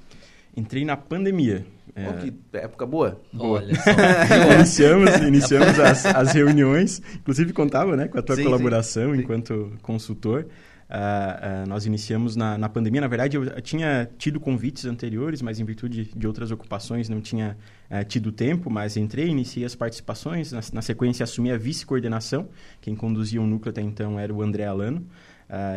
Entrei 0.56 0.84
na 0.84 0.96
pandemia. 0.96 1.64
É... 1.94 2.08
Oh, 2.08 2.14
que 2.14 2.32
época 2.52 2.86
boa. 2.86 3.20
boa. 3.32 3.60
Olha 3.60 3.74
só. 3.74 3.90
iniciamos 4.54 5.16
iniciamos 5.16 5.78
as, 5.78 6.06
as 6.06 6.32
reuniões, 6.32 7.02
inclusive 7.16 7.52
contava 7.52 7.96
né, 7.96 8.08
com 8.08 8.18
a 8.18 8.22
tua 8.22 8.36
sim, 8.36 8.44
colaboração 8.44 9.14
sim. 9.14 9.20
enquanto 9.20 9.72
consultor. 9.82 10.46
Uh, 10.90 11.62
uh, 11.62 11.68
nós 11.68 11.86
iniciamos 11.86 12.34
na, 12.34 12.58
na, 12.58 12.68
pandemia. 12.68 13.00
Na 13.00 13.06
verdade, 13.06 13.36
eu 13.36 13.60
tinha 13.60 14.10
tido 14.18 14.40
convites 14.40 14.84
anteriores, 14.84 15.40
mas 15.40 15.60
em 15.60 15.64
virtude 15.64 16.10
de 16.16 16.26
outras 16.26 16.50
ocupações 16.50 17.08
não 17.08 17.20
tinha 17.20 17.56
uh, 17.88 18.04
tido 18.04 18.32
tempo. 18.32 18.68
Mas 18.68 18.96
entrei, 18.96 19.28
iniciei 19.28 19.64
as 19.64 19.76
participações. 19.76 20.50
Na, 20.50 20.60
na 20.72 20.82
sequência, 20.82 21.22
assumi 21.22 21.52
a 21.52 21.56
vice-coordenação. 21.56 22.48
Quem 22.80 22.96
conduzia 22.96 23.40
o 23.40 23.46
núcleo 23.46 23.70
até 23.70 23.80
então 23.80 24.18
era 24.18 24.34
o 24.34 24.42
André 24.42 24.64
Alano. 24.64 25.06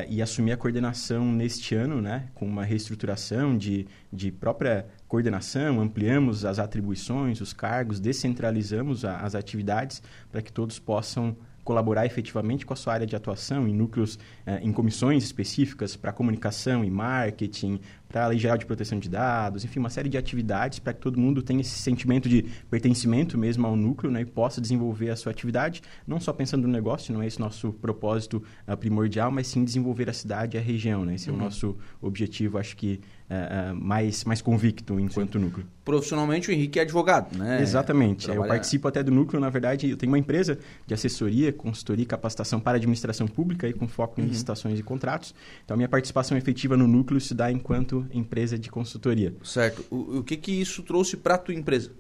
e 0.10 0.22
assumi 0.22 0.52
a 0.52 0.58
coordenação 0.58 1.26
neste 1.32 1.74
ano, 1.74 2.00
né, 2.00 2.28
com 2.36 2.46
uma 2.46 2.64
reestruturação 2.64 3.58
de, 3.58 3.88
de 4.12 4.32
própria 4.32 4.86
coordenação, 5.08 5.82
ampliamos 5.82 6.46
as 6.46 6.60
atribuições, 6.60 7.42
os 7.42 7.54
cargos, 7.54 8.00
descentralizamos 8.00 9.04
a, 9.04 9.18
as 9.18 9.34
atividades 9.34 10.02
para 10.32 10.44
que 10.44 10.52
todos 10.52 10.78
possam 10.78 11.36
colaborar 11.64 12.06
efetivamente 12.06 12.66
com 12.66 12.74
a 12.74 12.76
sua 12.76 12.94
área 12.94 13.08
de 13.08 13.16
atuação 13.16 13.68
em 13.68 13.74
núcleos, 13.74 14.20
eh, 14.46 14.60
em 14.62 14.72
comissões 14.72 15.24
específicas 15.24 15.96
para 15.96 16.12
comunicação 16.12 16.84
e 16.84 16.92
marketing, 16.92 17.80
para 18.14 18.26
a 18.26 18.28
Lei 18.28 18.38
Geral 18.38 18.60
de 18.60 18.66
Proteção 18.68 19.00
de 19.00 19.10
Dados, 19.10 19.66
enfim, 19.66 19.80
uma 19.80 19.90
série 19.90 20.08
de 20.08 20.20
atividades 20.20 20.78
para 20.78 20.94
que 20.94 21.02
todo 21.02 21.20
mundo 21.20 21.42
tenha 21.42 21.62
esse 21.62 21.80
sentimento 21.80 22.30
de 22.30 22.44
pertencimento 22.70 23.40
mesmo 23.40 23.66
ao 23.66 23.76
núcleo 23.76 24.12
né, 24.12 24.22
e 24.22 24.26
possa 24.26 24.62
desenvolver 24.62 25.10
a 25.10 25.16
sua 25.16 25.32
atividade, 25.32 25.82
não 26.06 26.20
só 26.20 26.32
pensando 26.32 26.68
no 26.68 26.72
negócio, 26.72 27.12
não 27.12 27.24
é 27.24 27.28
esse 27.28 27.40
nosso 27.40 27.74
propósito 27.74 28.44
uh, 28.68 28.78
primordial, 28.78 29.32
mas 29.32 29.48
sim 29.48 29.64
desenvolver 29.64 30.12
a 30.12 30.14
cidade 30.14 30.56
e 30.56 30.60
a 30.60 30.62
região. 30.62 31.04
Né? 31.04 31.16
Esse 31.16 31.32
uhum. 31.32 31.38
é 31.38 31.40
o 31.40 31.44
nosso 31.44 31.76
objetivo, 32.00 32.60
acho 32.60 32.78
que 32.78 33.02
uh, 33.34 33.74
uh, 33.74 33.76
mais, 33.76 34.24
mais 34.24 34.42
convicto 34.42 35.00
enquanto 35.00 35.38
sim. 35.38 35.46
núcleo. 35.46 35.66
Profissionalmente, 35.84 36.50
o 36.50 36.54
Henrique 36.54 36.80
é 36.80 36.84
advogado, 36.84 37.38
né? 37.38 37.62
Exatamente. 37.62 38.30
Eu 38.30 38.46
participo 38.46 38.88
até 38.88 39.04
do 39.04 39.12
núcleo, 39.12 39.40
na 39.40 39.50
verdade, 39.50 39.90
eu 39.90 39.98
tenho 39.98 40.12
uma 40.12 40.18
empresa 40.18 40.58
de 40.88 40.94
assessoria, 40.94 41.52
consultoria 41.52 42.04
e 42.04 42.06
capacitação 42.06 42.60
para 42.60 42.78
administração 42.78 43.28
pública, 43.28 43.68
aí, 43.68 43.74
com 43.74 43.88
foco 43.88 44.22
em 44.22 44.24
uhum. 44.24 44.30
licitações 44.30 44.80
e 44.80 44.84
contratos. 44.84 45.36
Então, 45.66 45.76
a 45.76 45.78
minha 45.78 45.90
participação 45.90 46.38
efetiva 46.38 46.78
no 46.78 46.88
núcleo 46.88 47.20
se 47.20 47.34
dá 47.34 47.52
enquanto 47.52 48.08
empresa 48.14 48.58
de 48.58 48.70
consultoria. 48.70 49.34
Certo. 49.44 49.84
O, 49.90 50.20
o 50.20 50.24
que, 50.24 50.38
que 50.38 50.52
isso 50.52 50.84
trouxe 50.84 51.18
para 51.18 51.36
a 51.36 51.38
tua 51.38 51.54
empresa? 51.54 51.92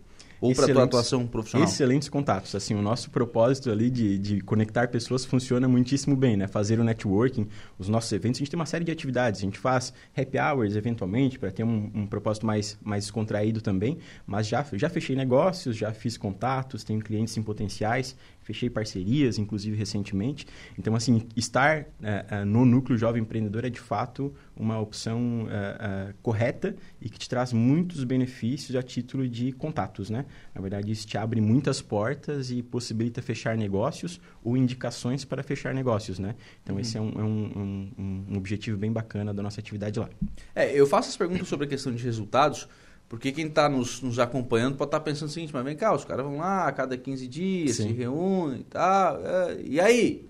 Ou 0.44 0.54
para 0.54 0.66
a 0.66 0.68
tua 0.68 0.84
atuação 0.84 1.26
profissional? 1.26 1.66
Excelentes 1.66 2.10
contatos. 2.10 2.54
Assim, 2.54 2.76
o 2.76 2.82
nosso 2.82 3.10
propósito 3.10 3.72
ali 3.72 3.90
de, 3.90 4.18
de 4.18 4.42
conectar 4.42 4.90
pessoas 4.90 5.24
funciona 5.24 5.70
muitíssimo 5.70 6.18
bem, 6.18 6.36
né? 6.36 6.50
Fazer 6.50 6.82
o 6.82 6.84
networking, 6.84 7.48
os 7.80 7.88
nossos 7.88 8.12
eventos, 8.12 8.40
a 8.40 8.40
gente 8.40 8.52
tem 8.52 8.60
uma 8.60 8.66
série 8.66 8.84
de 8.84 8.92
atividades. 8.92 9.40
A 9.40 9.46
gente 9.46 9.58
faz 9.58 9.94
happy 10.18 10.38
hours, 10.38 10.76
eventualmente, 10.76 11.40
para 11.40 11.50
ter 11.50 11.64
um, 11.64 11.90
um, 11.96 12.06
propósito 12.06 12.46
mais, 12.46 12.78
mais 12.84 13.10
contraído 13.10 13.62
também. 13.62 13.98
Mas 14.28 14.46
já, 14.46 14.66
já 14.74 14.90
fechei 14.90 15.16
negócios, 15.16 15.78
já 15.78 15.94
fiz 15.94 16.18
contatos, 16.18 16.84
tenho 16.84 17.00
clientes 17.00 17.38
em 17.38 17.42
potenciais 17.42 18.14
fechei 18.44 18.70
parcerias, 18.70 19.38
inclusive 19.38 19.76
recentemente. 19.76 20.46
Então, 20.78 20.96
assim, 20.96 21.28
estar 21.36 21.82
uh, 21.82 21.84
uh, 21.84 22.46
no 22.46 22.66
núcleo 22.66 22.98
jovem 22.98 23.22
empreendedor 23.22 23.66
é 23.66 23.70
de 23.70 23.80
fato 23.80 24.34
uma 24.56 24.80
opção 24.80 25.46
uh, 25.46 26.14
correta 26.22 26.76
e 27.02 27.10
que 27.10 27.18
te 27.18 27.28
traz 27.28 27.52
muitos 27.52 28.04
benefícios 28.04 28.76
a 28.76 28.84
título 28.84 29.28
de 29.28 29.52
contatos, 29.52 30.10
né? 30.10 30.26
Na 30.54 30.62
verdade, 30.62 30.92
isso 30.92 31.08
te 31.08 31.18
abre 31.18 31.42
muitas 31.42 31.82
portas 31.82 32.52
e 32.52 32.62
possibilita 32.62 33.22
fechar 33.22 33.58
negócios 33.58 34.22
ou 34.44 34.56
indicações 34.56 35.26
para 35.26 35.42
fechar 35.42 35.74
negócios, 35.74 36.20
né? 36.20 36.36
Então, 36.62 36.76
uhum. 36.76 36.82
esse 36.82 36.98
é, 36.98 37.02
um, 37.02 37.10
é 37.10 37.24
um, 37.24 37.92
um, 37.98 38.26
um 38.32 38.38
objetivo 38.38 38.78
bem 38.78 38.92
bacana 38.92 39.34
da 39.34 39.42
nossa 39.42 39.60
atividade 39.60 40.00
lá. 40.00 40.10
É, 40.54 40.72
eu 40.80 40.86
faço 40.86 41.10
as 41.10 41.18
perguntas 41.18 41.48
sobre 41.48 41.66
a 41.66 41.70
questão 41.70 41.94
de 41.94 42.04
resultados 42.04 42.68
porque 43.14 43.32
quem 43.32 43.46
está 43.46 43.70
nos, 43.70 44.02
nos, 44.02 44.18
acompanhando 44.18 44.76
pode 44.76 44.88
estar 44.88 44.98
tá 44.98 45.06
pensando 45.06 45.30
o 45.30 45.32
seguinte, 45.32 45.54
mas 45.54 45.64
vem 45.64 45.76
cá, 45.76 45.94
os 45.94 46.04
caras 46.04 46.26
vão 46.26 46.38
lá 46.38 46.68
a 46.68 46.72
cada 46.72 46.98
15 46.98 47.28
dias, 47.28 47.76
Sim. 47.76 47.90
se 47.90 47.94
reúnem 47.94 48.62
e 48.62 48.64
tal, 48.64 49.22
é, 49.24 49.58
e 49.64 49.80
aí? 49.80 50.28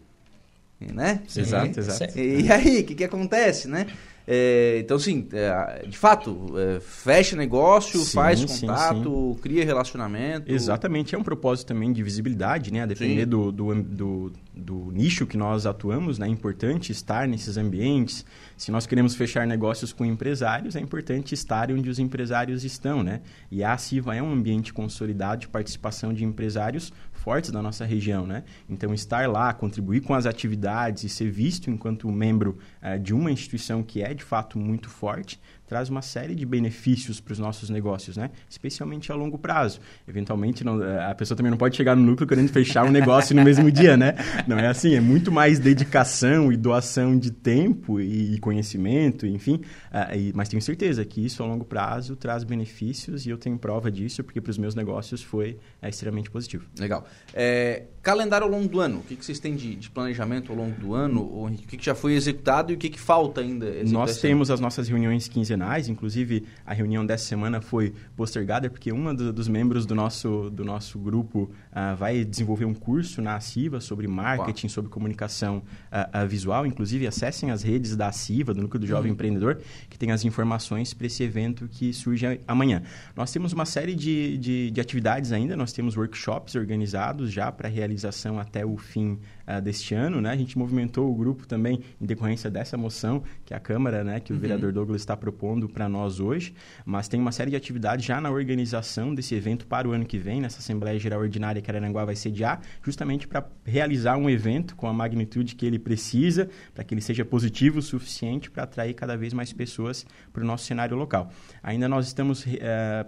Né? 0.81 1.23
Exato, 1.33 1.79
exato. 1.79 2.19
E, 2.19 2.41
e 2.41 2.51
aí, 2.51 2.81
o 2.81 2.83
que, 2.83 2.93
que 2.93 3.05
acontece, 3.05 3.69
né? 3.69 3.87
É, 4.27 4.79
então, 4.79 4.97
assim, 4.97 5.25
é, 5.31 5.85
de 5.87 5.97
fato, 5.97 6.55
é, 6.57 6.81
fecha 6.81 7.37
negócio, 7.37 8.01
sim, 8.01 8.15
faz 8.15 8.43
contato, 8.43 8.97
sim, 8.97 9.33
sim. 9.33 9.39
cria 9.41 9.63
relacionamento. 9.63 10.51
Exatamente, 10.51 11.15
é 11.15 11.17
um 11.17 11.23
propósito 11.23 11.67
também 11.67 11.93
de 11.93 12.03
visibilidade, 12.03 12.69
né? 12.69 12.81
A 12.81 12.85
depender 12.85 13.25
do, 13.25 13.49
do, 13.49 13.81
do, 13.81 14.33
do, 14.55 14.91
nicho 14.91 15.25
que 15.25 15.35
nós 15.35 15.65
atuamos, 15.65 16.19
né? 16.19 16.27
É 16.27 16.29
importante 16.29 16.91
estar 16.91 17.27
nesses 17.27 17.57
ambientes. 17.57 18.25
Se 18.55 18.71
nós 18.71 18.85
queremos 18.85 19.15
fechar 19.15 19.47
negócios 19.47 19.91
com 19.91 20.05
empresários, 20.05 20.75
é 20.75 20.79
importante 20.79 21.33
estar 21.33 21.71
onde 21.71 21.89
os 21.89 21.99
empresários 21.99 22.63
estão, 22.63 23.01
né? 23.01 23.21
E 23.49 23.63
a 23.63 23.75
CIVA 23.77 24.15
é 24.15 24.21
um 24.21 24.31
ambiente 24.31 24.73
consolidado 24.73 25.41
de 25.41 25.47
participação 25.47 26.13
de 26.13 26.23
empresários 26.23 26.93
fortes 27.11 27.51
da 27.51 27.61
nossa 27.61 27.85
região, 27.85 28.27
né? 28.27 28.43
Então, 28.69 28.93
estar 28.93 29.27
lá, 29.29 29.53
contribuir 29.53 30.01
com 30.01 30.13
as 30.13 30.25
atividades 30.25 31.03
e 31.03 31.09
ser 31.09 31.31
visto 31.31 31.69
enquanto 31.69 32.11
membro 32.11 32.57
uh, 32.81 32.99
de 32.99 33.13
uma 33.13 33.31
instituição 33.31 33.81
que 33.81 34.01
é, 34.03 34.13
de 34.13 34.23
fato, 34.23 34.59
muito 34.59 34.89
forte, 34.89 35.39
traz 35.73 35.89
uma 35.89 36.03
série 36.03 36.35
de 36.35 36.45
benefícios 36.45 37.19
para 37.19 37.31
os 37.31 37.39
nossos 37.39 37.67
negócios, 37.67 38.15
né? 38.15 38.29
Especialmente 38.47 39.11
a 39.11 39.15
longo 39.15 39.39
prazo. 39.39 39.79
Eventualmente, 40.07 40.63
não, 40.63 40.83
eh, 40.83 41.09
a 41.09 41.15
pessoa 41.15 41.35
também 41.35 41.49
não 41.49 41.57
pode 41.57 41.75
chegar 41.75 41.95
no 41.95 42.03
núcleo 42.03 42.27
querendo 42.27 42.49
fechar 42.49 42.85
um 42.85 42.91
negócio 42.91 43.35
no 43.35 43.43
mesmo 43.43 43.71
dia, 43.71 43.97
né? 43.97 44.13
Não 44.47 44.59
é 44.59 44.67
assim, 44.67 44.93
é 44.93 45.01
muito 45.01 45.31
mais 45.31 45.57
dedicação 45.57 46.53
e 46.53 46.57
doação 46.57 47.17
de 47.17 47.31
tempo 47.31 47.99
e 47.99 48.37
conhecimento, 48.37 49.25
enfim. 49.25 49.55
Uh, 49.91 50.15
e, 50.15 50.33
mas 50.35 50.47
tenho 50.47 50.61
certeza 50.61 51.03
que 51.03 51.25
isso 51.25 51.41
a 51.41 51.45
longo 51.47 51.65
prazo 51.65 52.15
traz 52.15 52.43
benefícios 52.43 53.25
e 53.25 53.31
eu 53.31 53.37
tenho 53.39 53.57
prova 53.57 53.91
disso 53.91 54.23
porque 54.23 54.39
para 54.39 54.51
os 54.51 54.59
meus 54.59 54.75
negócios 54.75 55.23
foi 55.23 55.57
é, 55.81 55.89
extremamente 55.89 56.29
positivo. 56.29 56.65
Legal. 56.77 57.03
É, 57.33 57.85
calendário 58.03 58.45
ao 58.45 58.51
longo 58.51 58.67
do 58.67 58.79
ano, 58.79 58.99
o 58.99 59.03
que, 59.03 59.15
que 59.15 59.25
vocês 59.25 59.39
têm 59.39 59.55
de, 59.55 59.75
de, 59.75 59.89
planejamento 59.89 60.51
ao 60.51 60.57
longo 60.57 60.79
do 60.79 60.93
ano? 60.93 61.21
O 61.21 61.49
que, 61.51 61.77
que 61.77 61.85
já 61.85 61.95
foi 61.95 62.13
executado 62.13 62.71
e 62.71 62.75
o 62.75 62.77
que, 62.77 62.89
que 62.89 62.99
falta 62.99 63.41
ainda? 63.41 63.65
Nós 63.85 64.19
temos 64.19 64.51
as 64.51 64.59
nossas 64.59 64.87
reuniões 64.87 65.27
quinzenais, 65.27 65.62
inclusive 65.87 66.45
a 66.65 66.73
reunião 66.73 67.05
dessa 67.05 67.25
semana 67.25 67.61
foi 67.61 67.93
postergada 68.15 68.69
porque 68.69 68.91
um 68.91 69.13
do, 69.13 69.31
dos 69.31 69.47
membros 69.47 69.85
do 69.85 69.95
nosso, 69.95 70.49
do 70.49 70.63
nosso 70.63 70.97
grupo 70.99 71.51
uh, 71.71 71.95
vai 71.95 72.23
desenvolver 72.23 72.65
um 72.65 72.73
curso 72.73 73.21
na 73.21 73.35
ACIVA 73.35 73.79
sobre 73.79 74.07
marketing, 74.07 74.67
Uau. 74.67 74.73
sobre 74.73 74.91
comunicação 74.91 75.57
uh, 75.57 76.23
uh, 76.23 76.27
visual. 76.27 76.65
Inclusive, 76.65 77.07
acessem 77.07 77.51
as 77.51 77.63
redes 77.63 77.95
da 77.95 78.07
ACIVA, 78.07 78.53
do 78.53 78.61
Núcleo 78.61 78.79
do 78.79 78.87
Jovem 78.87 79.11
uhum. 79.11 79.13
Empreendedor, 79.13 79.59
que 79.89 79.97
tem 79.97 80.11
as 80.11 80.23
informações 80.25 80.93
para 80.93 81.07
esse 81.07 81.23
evento 81.23 81.67
que 81.67 81.93
surge 81.93 82.39
amanhã. 82.47 82.83
Nós 83.15 83.31
temos 83.31 83.53
uma 83.53 83.65
série 83.65 83.95
de, 83.95 84.37
de, 84.37 84.71
de 84.71 84.81
atividades 84.81 85.31
ainda, 85.31 85.55
nós 85.55 85.71
temos 85.71 85.95
workshops 85.95 86.55
organizados 86.55 87.31
já 87.31 87.51
para 87.51 87.67
realização 87.69 88.39
até 88.39 88.65
o 88.65 88.77
fim 88.77 89.19
uh, 89.47 89.61
deste 89.61 89.93
ano, 89.93 90.21
né? 90.21 90.31
A 90.31 90.35
gente 90.35 90.57
movimentou 90.57 91.11
o 91.11 91.15
grupo 91.15 91.47
também 91.47 91.81
em 91.99 92.05
decorrência 92.05 92.49
dessa 92.49 92.77
moção 92.77 93.23
que 93.45 93.53
a 93.53 93.59
Câmara, 93.59 94.03
né, 94.03 94.19
que 94.19 94.31
o 94.31 94.35
uhum. 94.35 94.41
vereador 94.41 94.71
Douglas 94.71 95.01
está 95.01 95.15
propondo 95.15 95.69
para 95.69 95.87
nós 95.87 96.19
hoje, 96.19 96.53
mas 96.85 97.07
tem 97.07 97.19
uma 97.19 97.31
série 97.31 97.51
de 97.51 97.55
atividades 97.55 98.05
já 98.05 98.19
na 98.19 98.29
organização 98.29 99.13
desse 99.13 99.35
evento 99.35 99.65
para 99.65 99.87
o 99.87 99.91
ano 99.91 100.05
que 100.05 100.17
vem, 100.17 100.41
nessa 100.41 100.59
Assembleia 100.59 100.99
Geral 100.99 101.21
Ordinária 101.21 101.61
que 101.61 101.69
Araranguá 101.69 102.05
vai 102.05 102.15
sediar, 102.15 102.61
justamente 102.81 103.27
para 103.27 103.45
realizar 103.65 104.17
um 104.17 104.29
evento 104.29 104.75
com 104.75 104.87
a 104.87 104.93
magnitude 104.93 105.55
que 105.55 105.65
ele 105.65 105.79
precisa, 105.79 106.49
para 106.73 106.83
que 106.83 106.93
ele 106.93 107.01
seja 107.01 107.23
positivo 107.23 107.79
o 107.79 107.81
suficiente 107.81 108.51
para 108.51 108.63
atrair 108.63 108.93
cada 108.93 109.15
vez 109.15 109.33
mais 109.33 109.53
pessoas 109.53 110.05
para 110.31 110.43
o 110.43 110.45
nosso 110.45 110.65
cenário 110.65 110.95
local. 110.95 111.31
Ainda 111.61 111.87
nós 111.87 112.07
estamos 112.07 112.45
uh, 112.45 112.49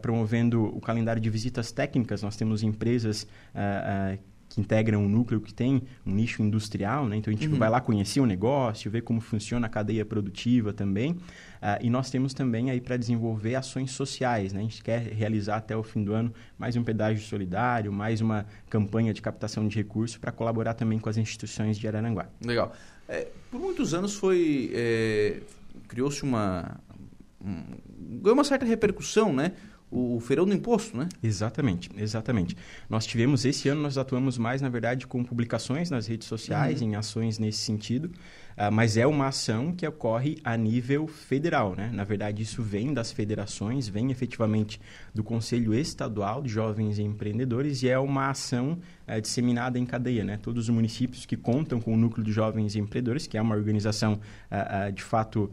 promovendo 0.01 0.63
o 0.65 0.79
calendário 0.79 1.21
de 1.21 1.29
visitas 1.29 1.71
técnicas, 1.71 2.21
nós 2.21 2.35
temos 2.35 2.63
empresas 2.63 3.23
uh, 3.23 4.15
uh, 4.15 4.34
que 4.55 4.61
integram 4.61 5.03
um 5.03 5.09
núcleo 5.09 5.41
que 5.41 5.53
tem 5.53 5.83
um 6.05 6.13
nicho 6.13 6.41
industrial, 6.41 7.07
né? 7.07 7.17
Então 7.17 7.31
a 7.31 7.35
gente 7.35 7.49
uhum. 7.49 7.57
vai 7.57 7.69
lá 7.69 7.81
conhecer 7.81 8.21
o 8.21 8.25
negócio, 8.25 8.89
ver 8.89 9.01
como 9.01 9.19
funciona 9.19 9.67
a 9.67 9.69
cadeia 9.69 10.05
produtiva 10.05 10.71
também. 10.71 11.11
Uh, 11.11 11.81
e 11.81 11.89
nós 11.89 12.09
temos 12.09 12.33
também 12.33 12.71
aí 12.71 12.79
para 12.79 12.95
desenvolver 12.95 13.55
ações 13.55 13.91
sociais, 13.91 14.53
né? 14.53 14.61
A 14.61 14.63
gente 14.63 14.81
quer 14.81 15.01
realizar 15.01 15.57
até 15.57 15.75
o 15.75 15.83
fim 15.83 16.03
do 16.03 16.13
ano 16.13 16.33
mais 16.57 16.77
um 16.77 16.83
pedágio 16.83 17.25
solidário, 17.25 17.91
mais 17.91 18.21
uma 18.21 18.45
campanha 18.69 19.13
de 19.13 19.21
captação 19.21 19.67
de 19.67 19.75
recursos 19.75 20.17
para 20.17 20.31
colaborar 20.31 20.73
também 20.73 20.99
com 20.99 21.09
as 21.09 21.17
instituições 21.17 21.77
de 21.77 21.87
Araranguá. 21.87 22.27
Legal. 22.41 22.73
É, 23.09 23.27
por 23.51 23.59
muitos 23.59 23.93
anos 23.93 24.15
foi 24.15 24.71
é, 24.73 25.41
criou-se 25.87 26.23
uma 26.23 26.79
um, 27.43 27.61
ganhou 28.21 28.35
uma 28.35 28.43
certa 28.43 28.65
repercussão, 28.65 29.33
né? 29.33 29.51
O 29.95 30.19
feirão 30.19 30.45
do 30.45 30.53
imposto, 30.53 30.97
né? 30.97 31.07
Exatamente, 31.23 31.89
exatamente. 31.97 32.57
Nós 32.89 33.05
tivemos, 33.05 33.45
esse 33.45 33.69
ano 33.69 33.81
nós 33.81 33.97
atuamos 33.97 34.37
mais, 34.37 34.61
na 34.61 34.67
verdade, 34.67 35.07
com 35.07 35.23
publicações 35.23 35.89
nas 35.89 36.07
redes 36.07 36.27
sociais, 36.27 36.81
uhum. 36.81 36.89
em 36.89 36.95
ações 36.95 37.39
nesse 37.39 37.59
sentido, 37.59 38.11
uh, 38.57 38.71
mas 38.71 38.97
é 38.97 39.05
uma 39.05 39.27
ação 39.27 39.71
que 39.71 39.87
ocorre 39.87 40.37
a 40.43 40.55
nível 40.57 41.07
federal, 41.07 41.75
né? 41.75 41.89
Na 41.93 42.03
verdade, 42.03 42.41
isso 42.41 42.61
vem 42.61 42.93
das 42.93 43.11
federações, 43.11 43.87
vem 43.87 44.11
efetivamente 44.11 44.79
do 45.13 45.23
Conselho 45.23 45.73
Estadual 45.73 46.41
de 46.41 46.49
Jovens 46.49 46.99
Empreendedores 46.99 47.83
e 47.83 47.89
é 47.89 47.97
uma 47.97 48.29
ação 48.29 48.79
uh, 49.07 49.21
disseminada 49.21 49.79
em 49.79 49.85
cadeia, 49.85 50.23
né? 50.23 50.37
Todos 50.41 50.63
os 50.63 50.69
municípios 50.69 51.25
que 51.25 51.37
contam 51.37 51.79
com 51.79 51.93
o 51.93 51.97
Núcleo 51.97 52.25
de 52.25 52.31
Jovens 52.31 52.75
Empreendedores, 52.75 53.27
que 53.27 53.37
é 53.37 53.41
uma 53.41 53.55
organização, 53.55 54.19
uh, 54.51 54.91
de 54.91 55.03
fato, 55.03 55.51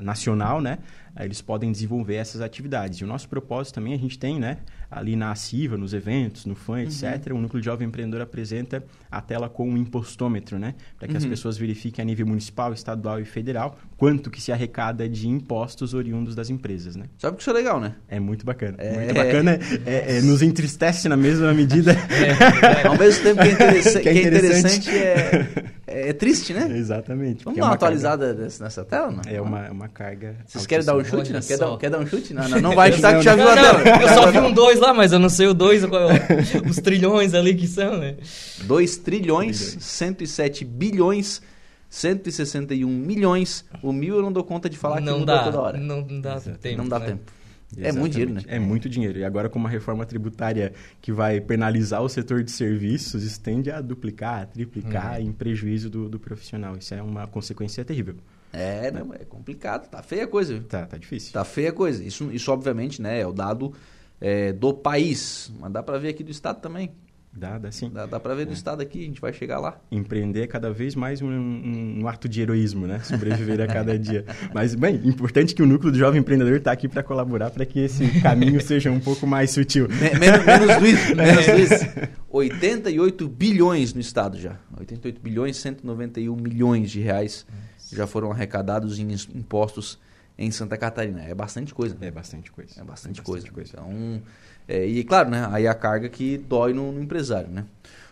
nacional, 0.00 0.62
né? 0.62 0.78
eles 1.24 1.40
podem 1.40 1.70
desenvolver 1.70 2.14
essas 2.14 2.40
atividades. 2.40 3.00
E 3.00 3.04
o 3.04 3.06
nosso 3.06 3.28
propósito 3.28 3.74
também, 3.74 3.94
a 3.94 3.98
gente 3.98 4.18
tem, 4.18 4.38
né, 4.38 4.58
ali 4.90 5.16
na 5.16 5.30
Aciva, 5.30 5.76
nos 5.76 5.92
eventos, 5.92 6.46
no 6.46 6.54
FAN, 6.54 6.82
etc., 6.82 7.30
uhum. 7.30 7.38
o 7.38 7.42
Núcleo 7.42 7.60
de 7.60 7.64
Jovem 7.66 7.88
Empreendedor 7.88 8.22
apresenta 8.22 8.82
a 9.10 9.20
tela 9.20 9.48
com 9.48 9.68
um 9.68 9.76
impostômetro, 9.76 10.58
né, 10.58 10.74
para 10.98 11.06
que 11.06 11.14
uhum. 11.14 11.18
as 11.18 11.26
pessoas 11.26 11.58
verifiquem 11.58 12.02
a 12.02 12.06
nível 12.06 12.26
municipal, 12.26 12.72
estadual 12.72 13.20
e 13.20 13.24
federal 13.24 13.78
quanto 13.96 14.30
que 14.30 14.40
se 14.40 14.52
arrecada 14.52 15.08
de 15.08 15.28
impostos 15.28 15.92
oriundos 15.92 16.34
das 16.34 16.50
empresas, 16.50 16.96
né. 16.96 17.06
Sabe 17.18 17.36
que 17.36 17.42
isso 17.42 17.50
é 17.50 17.52
legal, 17.52 17.80
né? 17.80 17.96
É 18.08 18.18
muito 18.20 18.46
bacana. 18.46 18.76
É, 18.78 18.96
muito 18.96 19.14
bacana, 19.14 19.58
é, 19.84 20.18
é, 20.18 20.20
nos 20.22 20.40
entristece 20.40 21.08
na 21.08 21.16
mesma 21.16 21.52
medida. 21.52 21.96
É, 22.18 22.86
ao 22.86 22.96
mesmo 22.96 23.22
tempo 23.22 23.42
que 23.42 23.48
é, 23.48 23.52
interessa 23.52 24.00
que 24.00 24.08
é 24.08 24.26
interessante, 24.26 24.90
é, 24.90 25.46
é, 25.86 26.12
triste, 26.12 26.52
né? 26.52 26.68
Exatamente. 26.76 27.44
Vamos 27.44 27.58
dar 27.58 27.64
uma, 27.64 27.70
uma 27.70 27.74
atualizada 27.74 28.34
nessa 28.34 28.84
tela, 28.84 29.10
não? 29.10 29.22
É 29.26 29.40
uma, 29.40 29.70
uma 29.70 29.88
carga... 29.88 30.36
Vocês 30.46 30.66
querem 30.66 30.84
dar 30.84 30.96
um 30.96 31.04
chute? 31.04 31.32
Quer, 31.46 31.58
dar, 31.58 31.76
quer 31.78 31.90
dar 31.90 31.98
um 31.98 32.06
chute? 32.06 32.34
Não, 32.34 32.48
não, 32.48 32.60
não 32.60 32.74
vai 32.76 32.92
chutar 32.92 33.16
que 33.16 33.22
já 33.22 33.34
viu 33.34 33.48
a 33.48 33.54
tela. 33.54 34.02
Eu 34.02 34.08
só 34.08 34.30
vi 34.30 34.38
um 34.38 34.52
2 34.78 34.80
lá, 34.80 34.94
mas 34.94 35.12
eu 35.12 35.18
não 35.18 35.28
sei 35.28 35.46
o 35.46 35.54
2, 35.54 35.82
os 36.68 36.76
trilhões 36.76 37.34
ali 37.34 37.54
que 37.54 37.66
são, 37.66 37.98
né? 37.98 38.16
2 38.64 38.96
trilhões, 38.98 39.76
107 39.80 40.64
bilhões, 40.64 41.42
161 41.90 42.88
milhões. 42.88 43.64
O 43.82 43.92
mil 43.92 44.16
eu 44.16 44.22
não 44.22 44.32
dou 44.32 44.44
conta 44.44 44.68
de 44.68 44.76
falar 44.76 45.00
não 45.00 45.20
que 45.20 45.26
dá, 45.26 45.44
toda 45.44 45.60
hora. 45.60 45.78
Não, 45.78 46.00
não 46.02 46.20
dá 46.20 46.36
Exato. 46.36 46.58
tempo. 46.58 46.78
Não 46.78 46.88
dá 46.88 46.98
né? 46.98 47.06
tempo. 47.06 47.32
É 47.76 47.92
muito 47.92 48.12
dinheiro, 48.12 48.32
né? 48.32 48.42
É 48.46 48.58
muito 48.58 48.88
dinheiro. 48.88 49.18
E 49.18 49.24
agora, 49.24 49.48
com 49.50 49.58
uma 49.58 49.68
reforma 49.68 50.06
tributária 50.06 50.72
que 51.02 51.12
vai 51.12 51.38
penalizar 51.38 52.02
o 52.02 52.08
setor 52.08 52.42
de 52.42 52.50
serviços, 52.50 53.22
isso 53.22 53.38
tende 53.40 53.70
a 53.70 53.82
duplicar, 53.82 54.42
a 54.42 54.46
triplicar 54.46 55.20
uhum. 55.20 55.26
em 55.26 55.32
prejuízo 55.32 55.90
do, 55.90 56.08
do 56.08 56.18
profissional. 56.18 56.76
Isso 56.78 56.94
é 56.94 57.02
uma 57.02 57.26
consequência 57.26 57.84
terrível. 57.84 58.14
É, 58.54 58.90
não, 58.90 59.12
é 59.12 59.18
complicado. 59.18 59.88
Tá 59.90 60.02
feia 60.02 60.24
a 60.24 60.26
coisa. 60.26 60.60
Tá, 60.66 60.86
tá 60.86 60.96
difícil. 60.96 61.32
Tá 61.32 61.44
feia 61.44 61.68
a 61.68 61.72
coisa. 61.72 62.02
Isso, 62.02 62.30
isso 62.32 62.50
obviamente, 62.50 63.02
né, 63.02 63.20
é 63.20 63.26
o 63.26 63.32
dado 63.32 63.74
é, 64.20 64.52
do 64.52 64.72
país. 64.72 65.52
Mas 65.58 65.72
dá 65.72 65.82
para 65.82 65.98
ver 65.98 66.08
aqui 66.08 66.24
do 66.24 66.30
estado 66.30 66.60
também. 66.60 66.92
Dá, 67.32 67.56
dá 67.56 67.70
sim. 67.70 67.90
Dá, 67.90 68.06
dá 68.06 68.18
para 68.18 68.34
ver 68.34 68.46
do 68.46 68.50
é. 68.50 68.54
estado 68.54 68.80
aqui, 68.80 69.02
a 69.02 69.04
gente 69.04 69.20
vai 69.20 69.32
chegar 69.32 69.60
lá. 69.60 69.80
Empreender 69.92 70.42
é 70.42 70.46
cada 70.46 70.72
vez 70.72 70.94
mais 70.94 71.22
um, 71.22 71.28
um, 71.28 72.00
um 72.00 72.08
ato 72.08 72.28
de 72.28 72.40
heroísmo, 72.40 72.86
né? 72.86 73.00
Sobreviver 73.00 73.60
a 73.60 73.66
cada 73.66 73.96
dia. 73.98 74.24
Mas, 74.52 74.74
bem, 74.74 75.00
importante 75.04 75.54
que 75.54 75.62
o 75.62 75.66
núcleo 75.66 75.92
do 75.92 75.98
jovem 75.98 76.20
empreendedor 76.20 76.56
está 76.56 76.72
aqui 76.72 76.88
para 76.88 77.02
colaborar 77.02 77.50
para 77.50 77.64
que 77.64 77.78
esse 77.80 78.20
caminho 78.20 78.60
seja 78.60 78.90
um 78.90 78.98
pouco 78.98 79.26
mais 79.26 79.50
sutil. 79.50 79.86
menos, 80.18 80.44
menos 80.44 80.76
do 80.78 80.86
isso, 80.86 81.14
menos 81.16 81.46
do 81.46 81.58
isso. 81.58 81.86
88 82.28 83.28
bilhões 83.28 83.94
no 83.94 84.00
estado 84.00 84.38
já. 84.38 84.58
88 84.76 85.20
bilhões, 85.20 85.56
191 85.58 86.34
milhões 86.34 86.90
de 86.90 87.00
reais 87.00 87.46
já 87.92 88.06
foram 88.06 88.32
arrecadados 88.32 88.98
em 88.98 89.08
impostos 89.34 89.98
em 90.38 90.50
Santa 90.50 90.76
Catarina. 90.76 91.22
É 91.24 91.34
bastante 91.34 91.74
coisa. 91.74 91.96
É 92.00 92.10
bastante 92.10 92.52
coisa. 92.52 92.80
É 92.80 92.84
bastante, 92.84 93.20
é 93.20 93.22
bastante 93.22 93.22
coisa. 93.22 93.50
coisa. 93.50 93.72
Então, 93.74 94.22
é, 94.68 94.86
e 94.86 95.02
claro, 95.02 95.30
né? 95.30 95.48
Aí 95.50 95.66
a 95.66 95.74
carga 95.74 96.08
que 96.08 96.38
dói 96.38 96.72
no, 96.72 96.92
no 96.92 97.02
empresário, 97.02 97.50
né? 97.50 97.64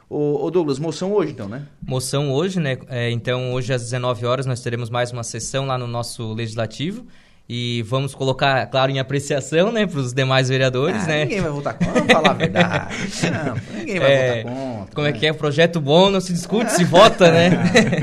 Ô, 0.09 0.48
Douglas, 0.53 0.78
moção 0.78 1.12
hoje 1.12 1.32
então, 1.32 1.48
né? 1.48 1.66
Moção 1.82 2.31
hoje, 2.32 2.61
né? 2.61 2.78
É, 2.89 3.11
então, 3.11 3.53
hoje 3.53 3.73
às 3.73 3.82
19 3.82 4.24
horas 4.24 4.47
nós 4.47 4.61
teremos 4.61 4.89
mais 4.89 5.11
uma 5.11 5.24
sessão 5.24 5.66
lá 5.66 5.77
no 5.77 5.86
nosso 5.86 6.32
Legislativo. 6.32 7.05
E 7.48 7.82
vamos 7.82 8.12
colocar, 8.12 8.66
claro, 8.66 8.90
em 8.90 8.98
apreciação, 8.98 9.70
né, 9.70 9.86
para 9.86 10.01
os 10.01 10.12
demais 10.12 10.48
vereadores, 10.48 11.05
ah, 11.05 11.07
né? 11.07 11.24
Ninguém 11.24 11.40
vai 11.40 11.51
votar 11.53 11.74
contra, 11.74 11.93
vamos 11.93 12.12
falar 12.12 12.31
a 12.31 12.35
verdade. 12.35 12.94
Não, 13.31 13.78
ninguém 13.78 14.01
vai 14.01 14.12
é, 14.12 14.43
votar 14.43 14.53
contra. 14.53 14.94
Como 14.94 15.07
né? 15.07 15.11
é 15.11 15.12
que 15.12 15.27
é? 15.27 15.32
Projeto 15.32 15.81
bom 15.81 16.11
não 16.11 16.20
se 16.20 16.32
discute, 16.32 16.73
se 16.73 16.82
vota, 16.82 17.31
né? 17.31 17.51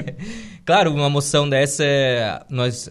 claro, 0.65 0.93
uma 0.93 1.09
moção 1.09 1.49
dessa, 1.49 1.83
nós 2.49 2.89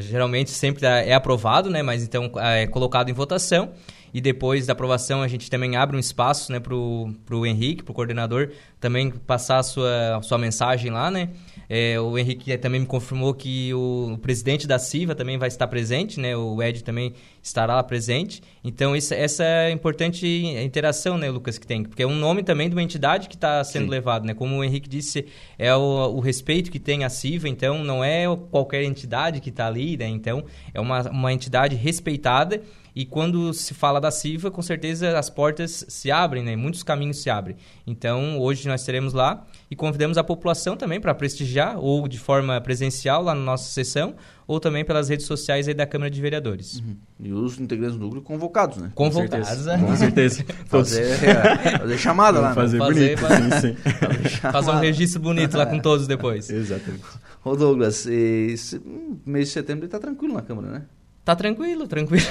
geralmente 0.00 0.50
sempre 0.50 0.86
é 0.86 1.14
aprovado, 1.14 1.70
né? 1.70 1.82
Mas 1.82 2.02
então 2.02 2.30
é 2.36 2.66
colocado 2.66 3.10
em 3.10 3.12
votação 3.12 3.72
e 4.12 4.20
depois 4.20 4.66
da 4.66 4.72
aprovação 4.72 5.22
a 5.22 5.28
gente 5.28 5.50
também 5.50 5.76
abre 5.76 5.96
um 5.96 6.00
espaço 6.00 6.50
né, 6.52 6.60
para 6.60 6.74
o 6.74 7.46
Henrique, 7.46 7.82
para 7.82 7.92
o 7.92 7.94
coordenador, 7.94 8.50
também 8.80 9.10
passar 9.10 9.58
a 9.58 9.62
sua, 9.62 10.16
a 10.16 10.22
sua 10.22 10.38
mensagem 10.38 10.90
lá, 10.90 11.10
né? 11.10 11.30
É, 11.68 12.00
o 12.00 12.16
Henrique 12.16 12.56
também 12.56 12.80
me 12.80 12.86
confirmou 12.86 13.34
que 13.34 13.74
o, 13.74 14.12
o, 14.14 14.18
presidente 14.18 14.66
da 14.66 14.78
CIVA 14.78 15.14
também 15.14 15.36
vai 15.36 15.48
estar 15.48 15.66
presente, 15.66 16.18
né? 16.18 16.34
O 16.34 16.62
Ed 16.62 16.82
também 16.82 17.12
estará 17.42 17.74
lá 17.74 17.82
presente. 17.82 18.42
Então, 18.64 18.96
isso, 18.96 19.12
essa 19.12 19.44
é 19.44 19.66
a 19.66 19.70
importante 19.70 20.26
interação, 20.26 21.18
né, 21.18 21.30
Lucas, 21.30 21.58
que 21.58 21.66
tem. 21.66 21.82
Porque 21.82 22.02
é 22.02 22.06
um 22.06 22.14
nome 22.14 22.42
também 22.42 22.68
de 22.68 22.74
uma 22.74 22.82
entidade 22.82 23.28
que 23.28 23.34
está 23.34 23.62
sendo 23.64 23.84
Sim. 23.84 23.90
levado, 23.90 24.24
né? 24.24 24.32
Como 24.32 24.56
o 24.56 24.64
Henrique 24.64 24.88
disse, 24.88 25.26
é 25.58 25.74
o, 25.74 26.14
o, 26.14 26.20
respeito 26.20 26.70
que 26.70 26.78
tem 26.78 27.04
a 27.04 27.10
CIVA, 27.10 27.48
então 27.48 27.84
não 27.84 28.02
é 28.02 28.24
qualquer 28.50 28.82
entidade 28.82 29.40
que 29.40 29.50
está 29.50 29.66
ali, 29.66 29.96
né? 29.96 30.08
Então, 30.08 30.44
é 30.72 30.80
uma, 30.80 31.02
uma 31.10 31.32
entidade 31.32 31.76
respeitada 31.76 32.62
e 32.98 33.06
quando 33.06 33.54
se 33.54 33.74
fala 33.74 34.00
da 34.00 34.10
CIVA, 34.10 34.50
com 34.50 34.60
certeza 34.60 35.16
as 35.16 35.30
portas 35.30 35.84
se 35.86 36.10
abrem, 36.10 36.42
né? 36.42 36.56
Muitos 36.56 36.82
caminhos 36.82 37.22
se 37.22 37.30
abrem. 37.30 37.56
Então, 37.86 38.40
hoje 38.40 38.66
nós 38.66 38.84
teremos 38.84 39.12
lá 39.12 39.46
e 39.70 39.76
convidamos 39.76 40.18
a 40.18 40.24
população 40.24 40.76
também 40.76 41.00
para 41.00 41.14
prestigiar, 41.14 41.78
ou 41.78 42.08
de 42.08 42.18
forma 42.18 42.60
presencial 42.60 43.22
lá 43.22 43.36
na 43.36 43.40
nossa 43.40 43.70
sessão, 43.70 44.16
ou 44.48 44.58
também 44.58 44.84
pelas 44.84 45.08
redes 45.08 45.26
sociais 45.26 45.72
da 45.76 45.86
Câmara 45.86 46.10
de 46.10 46.20
Vereadores. 46.20 46.80
Uhum. 46.80 46.96
E 47.20 47.32
os 47.32 47.60
integrantes 47.60 47.96
do 47.96 48.02
núcleo 48.02 48.20
convocados, 48.20 48.78
né? 48.78 48.90
Convocados. 48.96 49.48
Com 49.48 49.54
certeza. 49.54 49.78
Com 49.78 49.96
certeza. 49.96 50.44
fazer, 50.66 51.24
é, 51.24 51.78
fazer 51.78 51.98
chamada 51.98 52.40
lá. 52.40 52.48
Né? 52.48 52.54
Fazer 52.56 52.78
fazer, 52.78 53.16
bonito. 53.16 53.20
Fazer, 53.20 53.60
sim, 53.60 53.76
sim. 53.76 54.38
fazer 54.40 54.70
um 54.74 54.80
registro 54.80 55.20
bonito 55.20 55.56
lá 55.56 55.66
com 55.66 55.78
todos 55.78 56.08
depois. 56.08 56.50
Exatamente. 56.50 57.04
Ô 57.44 57.54
Douglas, 57.54 58.06
esse 58.06 58.82
mês 59.24 59.46
de 59.46 59.54
setembro 59.54 59.84
está 59.84 60.00
tranquilo 60.00 60.34
na 60.34 60.42
Câmara, 60.42 60.68
né? 60.68 60.82
Tá 61.28 61.36
tranquilo, 61.36 61.86
tranquilo. 61.86 62.24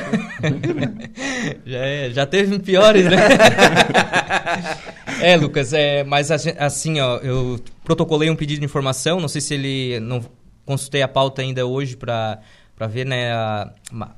já, 1.64 1.78
é, 1.78 2.10
já 2.10 2.26
teve 2.26 2.57
piores, 2.57 3.06
né? 3.06 3.15
é, 5.22 5.38
Lucas, 5.38 5.72
é, 5.72 6.03
mas 6.03 6.32
assim, 6.32 6.99
ó, 6.99 7.18
eu 7.18 7.60
protocolei 7.84 8.28
um 8.28 8.36
pedido 8.36 8.61
de 8.61 8.65
informação, 8.65 9.19
não 9.19 9.28
sei 9.28 9.40
se 9.40 9.53
ele. 9.53 9.99
Não 9.99 10.26
consultei 10.65 11.03
a 11.03 11.07
pauta 11.07 11.44
ainda 11.44 11.64
hoje 11.64 11.95
para 11.95 12.40
para 12.78 12.86
ver 12.86 13.08
né, 13.08 13.32
a, 13.34 13.74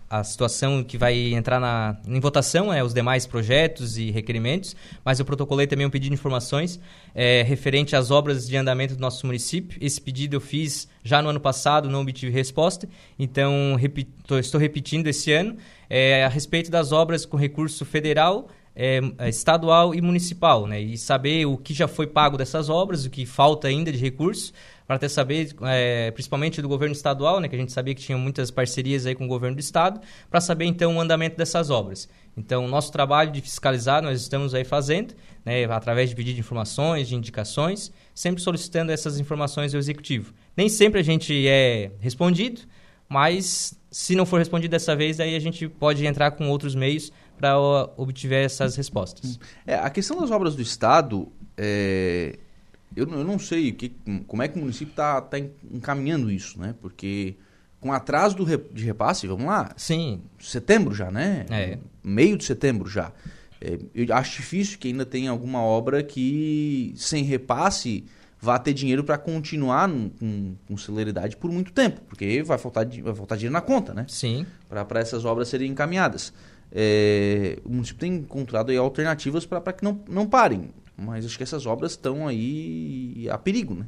a 0.09 0.21
situação 0.21 0.83
que 0.83 0.97
vai 0.97 1.33
entrar 1.33 1.61
na, 1.61 1.97
em 2.05 2.19
votação, 2.19 2.73
é, 2.73 2.83
os 2.83 2.93
demais 2.93 3.25
projetos 3.25 3.97
e 3.97 4.11
requerimentos, 4.11 4.75
mas 5.03 5.17
eu 5.17 5.25
protocolei 5.25 5.65
também 5.65 5.87
um 5.87 5.89
pedido 5.89 6.09
de 6.09 6.19
informações 6.19 6.77
é, 7.15 7.41
referente 7.41 7.95
às 7.95 8.11
obras 8.11 8.45
de 8.45 8.57
andamento 8.57 8.95
do 8.95 8.99
nosso 8.99 9.25
município. 9.25 9.77
Esse 9.81 10.01
pedido 10.01 10.35
eu 10.35 10.41
fiz 10.41 10.89
já 11.01 11.21
no 11.21 11.29
ano 11.29 11.39
passado, 11.39 11.89
não 11.89 12.01
obtive 12.01 12.33
resposta, 12.33 12.87
então 13.17 13.75
repito, 13.79 14.37
estou 14.37 14.59
repetindo 14.59 15.07
esse 15.07 15.31
ano, 15.31 15.55
é, 15.89 16.25
a 16.25 16.27
respeito 16.27 16.69
das 16.69 16.91
obras 16.91 17.25
com 17.25 17.37
recurso 17.37 17.85
federal 17.85 18.49
é, 18.75 18.99
estadual 19.27 19.93
e 19.93 20.01
municipal, 20.01 20.65
né? 20.65 20.79
E 20.79 20.97
saber 20.97 21.45
o 21.45 21.57
que 21.57 21.73
já 21.73 21.87
foi 21.87 22.07
pago 22.07 22.37
dessas 22.37 22.69
obras, 22.69 23.05
o 23.05 23.09
que 23.09 23.25
falta 23.25 23.67
ainda 23.67 23.91
de 23.91 23.97
recursos, 23.97 24.53
para 24.89 24.95
até 24.95 25.07
saber, 25.07 25.55
é, 25.67 26.09
principalmente 26.09 26.63
do 26.63 26.67
governo 26.67 26.95
estadual, 26.95 27.39
né? 27.39 27.47
Que 27.47 27.55
a 27.55 27.59
gente 27.59 27.71
sabia 27.71 27.93
que 27.93 28.01
tinha 28.01 28.17
muitas 28.17 28.49
parcerias 28.49 29.05
aí 29.05 29.13
com 29.13 29.23
o 29.23 29.27
governo 29.27 29.55
do 29.55 29.59
estado, 29.59 30.01
para 30.31 30.41
saber 30.41 30.65
então 30.65 30.97
o 30.97 30.99
andamento 30.99 31.37
dessas 31.37 31.69
obras. 31.69 32.09
Então, 32.35 32.67
nosso 32.67 32.91
trabalho 32.91 33.31
de 33.31 33.39
fiscalizar 33.39 34.01
nós 34.01 34.19
estamos 34.19 34.55
aí 34.55 34.63
fazendo, 34.63 35.13
né? 35.45 35.63
Através 35.65 36.09
de 36.09 36.15
pedido 36.15 36.33
de 36.33 36.39
informações, 36.39 37.07
de 37.07 37.13
indicações, 37.13 37.91
sempre 38.15 38.41
solicitando 38.41 38.91
essas 38.91 39.19
informações 39.19 39.75
ao 39.75 39.79
executivo. 39.79 40.33
Nem 40.57 40.67
sempre 40.67 41.01
a 41.01 41.03
gente 41.03 41.47
é 41.47 41.91
respondido, 41.99 42.61
mas 43.07 43.79
se 43.91 44.15
não 44.15 44.25
for 44.25 44.39
respondido 44.39 44.71
dessa 44.71 44.95
vez, 44.95 45.19
aí 45.19 45.35
a 45.35 45.39
gente 45.39 45.69
pode 45.69 46.03
entrar 46.03 46.31
com 46.31 46.49
outros 46.49 46.73
meios 46.73 47.11
para 47.37 47.59
obter 47.95 48.33
essas 48.33 48.75
respostas. 48.75 49.39
É, 49.67 49.75
a 49.75 49.89
questão 49.91 50.19
das 50.19 50.31
obras 50.31 50.55
do 50.55 50.63
Estado, 50.63 51.31
é, 51.55 52.39
eu, 52.99 53.09
eu, 53.09 53.23
não 53.23 53.39
sei 53.39 53.71
que, 53.71 53.95
como 54.27 54.43
é 54.43 54.47
que 54.47 54.57
o 54.57 54.61
município 54.61 54.91
está 54.91 55.21
tá 55.21 55.37
encaminhando 55.39 56.31
isso, 56.31 56.59
né? 56.59 56.75
Porque 56.81 57.35
com 57.79 57.93
atraso 57.93 58.35
do, 58.35 58.45
de 58.45 58.85
repasse, 58.85 59.25
vamos 59.27 59.45
lá? 59.45 59.71
Sim. 59.77 60.21
Setembro 60.39 60.93
já, 60.93 61.09
né? 61.09 61.45
É. 61.49 61.77
Meio 62.03 62.37
de 62.37 62.43
setembro 62.43 62.89
já. 62.89 63.11
É, 63.61 63.77
eu 63.93 64.13
acho 64.15 64.37
difícil 64.37 64.77
que 64.77 64.87
ainda 64.89 65.05
tenha 65.05 65.31
alguma 65.31 65.61
obra 65.61 66.03
que, 66.03 66.93
sem 66.95 67.23
repasse, 67.23 68.05
vá 68.39 68.57
ter 68.57 68.73
dinheiro 68.73 69.03
para 69.03 69.17
continuar 69.17 69.89
com, 69.89 70.55
com, 70.67 70.77
celeridade 70.77 71.35
por 71.35 71.51
muito 71.51 71.71
tempo, 71.71 72.01
porque 72.07 72.41
vai 72.43 72.57
faltar, 72.57 72.85
vai 72.85 73.13
faltar 73.13 73.37
dinheiro 73.37 73.53
na 73.53 73.61
conta, 73.61 73.93
né? 73.93 74.05
Sim. 74.07 74.45
Para 74.67 74.99
essas 74.99 75.25
obras 75.25 75.49
serem 75.49 75.71
encaminhadas. 75.71 76.33
É, 76.71 77.57
o 77.65 77.69
município 77.69 77.99
tem 77.99 78.15
encontrado 78.15 78.71
alternativas 78.77 79.45
para 79.45 79.73
que 79.73 79.83
não, 79.83 79.99
não 80.07 80.27
parem, 80.27 80.69
mas 80.99 81.25
acho 81.25 81.37
que 81.37 81.43
essas 81.43 81.65
obras 81.65 81.91
estão 81.91 82.27
aí 82.27 83.27
a 83.31 83.37
perigo, 83.37 83.73
né? 83.75 83.85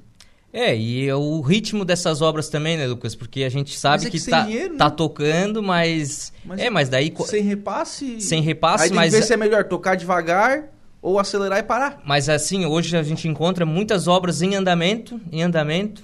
É, 0.53 0.75
e 0.75 1.07
é 1.07 1.15
o 1.15 1.39
ritmo 1.39 1.85
dessas 1.85 2.21
obras 2.21 2.49
também, 2.49 2.75
né, 2.75 2.85
Lucas? 2.85 3.15
Porque 3.15 3.43
a 3.43 3.49
gente 3.49 3.77
sabe 3.77 4.07
é 4.07 4.09
que, 4.09 4.19
que 4.19 4.29
tá, 4.29 4.41
dinheiro, 4.41 4.75
tá 4.75 4.89
né? 4.89 4.95
tocando, 4.95 5.63
mas... 5.63 6.33
mas... 6.43 6.59
É, 6.59 6.69
mas 6.69 6.89
daí... 6.89 7.13
Sem 7.25 7.41
repasse... 7.41 8.19
Sem 8.19 8.41
repasse, 8.41 8.83
aí 8.83 8.89
tem 8.89 8.95
mas... 8.97 9.13
que 9.13 9.19
ver 9.19 9.25
se 9.25 9.33
é 9.33 9.38
melhor 9.38 9.63
tocar 9.63 9.95
devagar 9.95 10.69
ou 11.01 11.17
acelerar 11.17 11.59
e 11.59 11.63
parar. 11.63 12.01
Mas 12.05 12.27
assim, 12.27 12.65
hoje 12.65 12.97
a 12.97 13.03
gente 13.03 13.27
encontra 13.29 13.65
muitas 13.65 14.07
obras 14.09 14.41
em 14.41 14.55
andamento, 14.55 15.21
em 15.31 15.41
andamento 15.41 16.03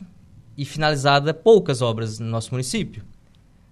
e 0.57 0.63
finalizada 0.63 1.33
poucas 1.33 1.81
obras 1.81 2.17
no 2.17 2.27
nosso 2.27 2.51
município. 2.51 3.03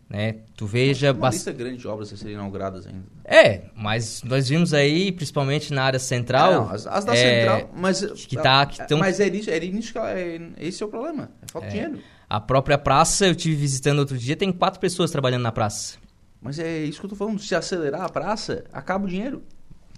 Né? 0.08 0.36
Tu 0.56 0.68
veja... 0.68 1.12
Uma 1.12 1.22
bast... 1.22 1.38
lista 1.38 1.52
grande 1.52 1.78
de 1.78 1.88
obras 1.88 2.14
a 2.14 2.18
serem 2.18 2.36
inauguradas 2.36 2.86
ainda. 2.86 3.04
É, 3.24 3.64
mas 3.76 4.22
nós 4.24 4.48
vimos 4.48 4.72
aí, 4.72 5.12
principalmente 5.12 5.74
na 5.74 5.84
área 5.84 5.98
central... 5.98 6.52
É, 6.52 6.56
não, 6.56 6.70
as, 6.70 6.86
as, 6.86 7.06
da 7.06 7.16
é, 7.16 7.40
central, 7.40 7.72
mas... 7.76 8.06
Que 8.14 8.38
tá, 8.38 8.66
que 8.68 8.88
tão... 8.88 9.00
Mas 9.00 9.20
é 9.20 9.28
isso, 9.28 9.50
é 9.50 9.58
isso, 9.58 9.98
é, 9.98 10.40
esse 10.60 10.84
é 10.84 10.86
o 10.86 10.90
problema, 10.90 11.32
é 11.42 11.52
falta 11.52 11.68
é. 11.68 11.72
dinheiro. 11.72 12.00
A 12.30 12.40
própria 12.40 12.78
praça, 12.78 13.26
eu 13.26 13.36
tive 13.36 13.56
visitando 13.56 13.98
outro 13.98 14.16
dia, 14.16 14.36
tem 14.36 14.52
quatro 14.52 14.80
pessoas 14.80 15.10
trabalhando 15.10 15.42
na 15.42 15.52
praça. 15.52 15.98
Mas 16.40 16.60
é 16.60 16.84
isso 16.84 17.00
que 17.00 17.08
eu 17.08 17.10
tô 17.10 17.16
falando, 17.16 17.40
se 17.40 17.56
acelerar 17.56 18.04
a 18.04 18.10
praça, 18.10 18.64
acaba 18.72 19.06
o 19.06 19.10
dinheiro. 19.10 19.42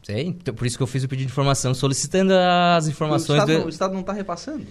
Sei, 0.04 0.28
então, 0.28 0.54
por 0.54 0.66
isso 0.66 0.78
que 0.78 0.84
eu 0.84 0.88
fiz 0.88 1.04
o 1.04 1.10
pedido 1.10 1.28
de 1.28 1.34
informação, 1.34 1.74
solicitando 1.74 2.32
as 2.34 2.88
informações... 2.88 3.40
O 3.40 3.44
Estado, 3.44 3.60
do... 3.60 3.66
o 3.66 3.70
Estado 3.70 3.94
não 3.94 4.02
está 4.02 4.14
repassando. 4.14 4.66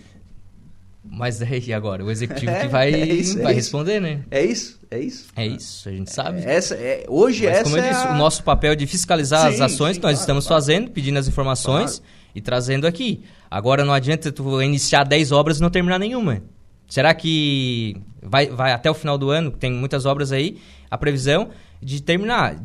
Mas 1.11 1.41
e 1.41 1.73
agora? 1.73 2.05
O 2.05 2.11
executivo 2.11 2.51
é, 2.53 2.61
que 2.61 2.69
vai, 2.69 2.93
é 2.93 3.07
isso, 3.07 3.41
vai 3.43 3.53
é 3.53 3.55
responder, 3.55 4.01
né? 4.01 4.23
É 4.31 4.45
isso, 4.45 4.79
é 4.91 4.99
isso. 4.99 5.29
É 5.35 5.47
isso, 5.47 5.89
a 5.89 5.93
gente 5.93 6.13
sabe. 6.13 6.41
Essa, 6.45 6.75
é, 6.75 7.05
hoje 7.09 7.45
Mas, 7.45 7.55
essa 7.55 7.65
como 7.65 7.77
eu 7.77 7.85
é 7.85 7.89
disse, 7.89 8.07
a... 8.07 8.11
o 8.13 8.17
nosso 8.17 8.43
papel 8.45 8.77
de 8.77 8.87
fiscalizar 8.87 9.43
sim, 9.43 9.55
as 9.55 9.61
ações 9.61 9.95
sim, 9.95 10.01
que 10.01 10.07
nós 10.07 10.13
claro, 10.13 10.21
estamos 10.21 10.47
claro. 10.47 10.63
fazendo, 10.63 10.91
pedindo 10.91 11.19
as 11.19 11.29
informações 11.29 11.99
claro. 11.99 12.15
e 12.35 12.41
trazendo 12.41 12.87
aqui. 12.87 13.23
Agora 13.51 13.85
não 13.85 13.93
adianta 13.93 14.31
tu 14.31 14.63
iniciar 14.63 15.05
10 15.05 15.33
obras 15.33 15.59
e 15.59 15.63
não 15.63 15.71
terminar 15.71 15.99
nenhuma. 15.99 16.43
Será 16.89 17.15
que 17.15 17.97
vai, 18.23 18.47
vai 18.49 18.73
até 18.73 18.91
o 18.91 18.95
final 18.95 19.19
do 19.19 19.31
ano, 19.31 19.51
tem 19.51 19.73
muitas 19.73 20.07
obras 20.07 20.33
aí, 20.33 20.59
a 20.91 20.97
previsão 20.99 21.51
de 21.83 22.03
terminar. 22.03 22.57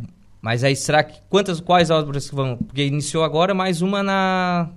Mas 0.41 0.63
aí 0.63 0.75
será 0.75 1.03
que 1.03 1.19
quantas 1.29 1.59
quais 1.59 1.89
obras 1.89 2.29
que 2.29 2.35
vão? 2.35 2.57
Porque 2.57 2.83
iniciou 2.83 3.23
agora 3.23 3.53
mais 3.53 3.81
uma 3.81 4.01
na 4.01 4.69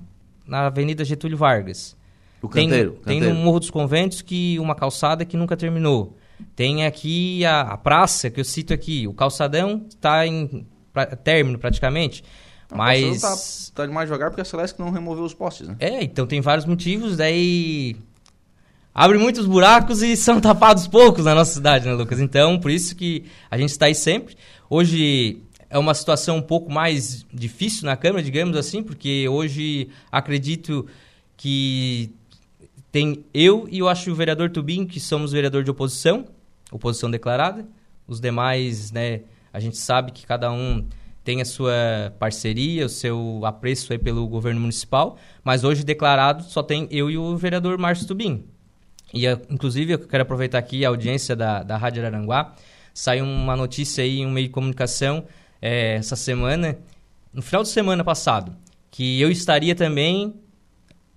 na 0.46 0.66
Avenida 0.66 1.04
Getúlio 1.04 1.38
Vargas. 1.38 1.96
O 2.44 2.48
canteiro, 2.48 2.98
tem, 3.04 3.20
tem 3.20 3.32
no 3.32 3.34
Morro 3.36 3.60
dos 3.60 3.70
Conventos 3.70 4.20
que 4.20 4.58
uma 4.58 4.74
calçada 4.74 5.24
que 5.24 5.34
nunca 5.34 5.56
terminou. 5.56 6.14
Tem 6.54 6.84
aqui 6.84 7.44
a, 7.44 7.62
a 7.62 7.76
praça 7.78 8.28
que 8.28 8.38
eu 8.38 8.44
cito 8.44 8.74
aqui, 8.74 9.08
o 9.08 9.14
calçadão 9.14 9.86
está 9.88 10.26
em 10.26 10.66
pra, 10.92 11.06
término 11.06 11.58
praticamente. 11.58 12.22
Não, 12.70 12.76
mas 12.76 13.70
tá, 13.72 13.82
tá 13.82 13.86
demais 13.86 14.08
devagar 14.08 14.30
porque 14.30 14.42
a 14.42 14.44
Celeste 14.44 14.78
não 14.78 14.90
removeu 14.90 15.24
os 15.24 15.32
postes, 15.32 15.68
né? 15.68 15.76
É, 15.80 16.02
então 16.02 16.26
tem 16.26 16.42
vários 16.42 16.66
motivos, 16.66 17.16
daí 17.16 17.96
abre 18.94 19.16
muitos 19.16 19.46
buracos 19.46 20.02
e 20.02 20.14
são 20.16 20.38
tapados 20.38 20.86
poucos 20.86 21.24
na 21.24 21.34
nossa 21.34 21.54
cidade, 21.54 21.86
né, 21.86 21.94
Lucas? 21.94 22.20
Então, 22.20 22.58
por 22.60 22.70
isso 22.70 22.94
que 22.94 23.24
a 23.50 23.56
gente 23.56 23.70
está 23.70 23.86
aí 23.86 23.94
sempre. 23.94 24.36
Hoje 24.68 25.42
é 25.70 25.78
uma 25.78 25.94
situação 25.94 26.36
um 26.36 26.42
pouco 26.42 26.70
mais 26.70 27.24
difícil 27.32 27.86
na 27.86 27.96
Câmara, 27.96 28.22
digamos 28.22 28.54
assim, 28.56 28.82
porque 28.82 29.26
hoje 29.28 29.88
acredito 30.12 30.86
que 31.36 32.12
tem 32.94 33.24
eu 33.34 33.66
e 33.72 33.80
eu 33.80 33.88
acho 33.88 34.08
o 34.12 34.14
vereador 34.14 34.50
Tubim, 34.50 34.86
que 34.86 35.00
somos 35.00 35.32
vereador 35.32 35.64
de 35.64 35.70
oposição, 35.72 36.26
oposição 36.70 37.10
declarada. 37.10 37.66
Os 38.06 38.20
demais, 38.20 38.92
né, 38.92 39.22
a 39.52 39.58
gente 39.58 39.76
sabe 39.76 40.12
que 40.12 40.24
cada 40.24 40.52
um 40.52 40.86
tem 41.24 41.42
a 41.42 41.44
sua 41.44 41.74
parceria, 42.20 42.86
o 42.86 42.88
seu 42.88 43.40
apreço 43.44 43.92
aí 43.92 43.98
pelo 43.98 44.24
governo 44.28 44.60
municipal, 44.60 45.18
mas 45.42 45.64
hoje 45.64 45.82
declarado 45.82 46.44
só 46.44 46.62
tem 46.62 46.86
eu 46.88 47.10
e 47.10 47.18
o 47.18 47.36
vereador 47.36 47.76
Márcio 47.78 48.06
Tubim. 48.06 48.44
E, 49.12 49.26
inclusive, 49.50 49.94
eu 49.94 49.98
quero 49.98 50.22
aproveitar 50.22 50.58
aqui 50.58 50.84
a 50.84 50.88
audiência 50.88 51.34
da, 51.34 51.64
da 51.64 51.76
Rádio 51.76 52.00
Araranguá. 52.00 52.54
Saiu 52.94 53.24
uma 53.24 53.56
notícia 53.56 54.04
aí 54.04 54.20
em 54.20 54.26
um 54.26 54.30
meio 54.30 54.46
de 54.46 54.52
comunicação 54.52 55.24
é, 55.60 55.96
essa 55.96 56.14
semana, 56.14 56.78
no 57.32 57.42
final 57.42 57.64
de 57.64 57.70
semana 57.70 58.04
passado, 58.04 58.54
que 58.88 59.20
eu 59.20 59.32
estaria 59.32 59.74
também 59.74 60.28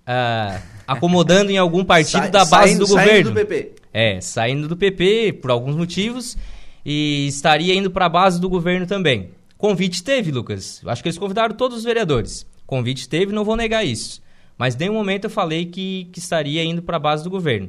uh, 0.08 0.77
acomodando 0.88 1.50
em 1.50 1.58
algum 1.58 1.84
partido 1.84 2.24
Sa 2.24 2.30
da 2.30 2.44
base 2.46 2.70
saindo, 2.70 2.86
do 2.86 2.88
governo. 2.88 3.12
Saindo 3.12 3.28
do 3.28 3.34
PP. 3.34 3.72
É, 3.92 4.20
saindo 4.22 4.68
do 4.68 4.76
PP 4.76 5.32
por 5.42 5.50
alguns 5.50 5.76
motivos 5.76 6.34
e 6.84 7.26
estaria 7.26 7.74
indo 7.74 7.90
para 7.90 8.06
a 8.06 8.08
base 8.08 8.40
do 8.40 8.48
governo 8.48 8.86
também. 8.86 9.30
Convite 9.58 10.02
teve, 10.02 10.30
Lucas. 10.30 10.80
Acho 10.86 11.02
que 11.02 11.08
eles 11.08 11.18
convidaram 11.18 11.54
todos 11.54 11.76
os 11.76 11.84
vereadores. 11.84 12.46
Convite 12.66 13.06
teve, 13.06 13.32
não 13.32 13.44
vou 13.44 13.54
negar 13.54 13.84
isso. 13.84 14.22
Mas 14.56 14.74
nenhum 14.74 14.94
momento 14.94 15.24
eu 15.24 15.30
falei 15.30 15.66
que, 15.66 16.08
que 16.10 16.18
estaria 16.18 16.64
indo 16.64 16.80
para 16.80 16.96
a 16.96 17.00
base 17.00 17.22
do 17.22 17.28
governo. 17.28 17.68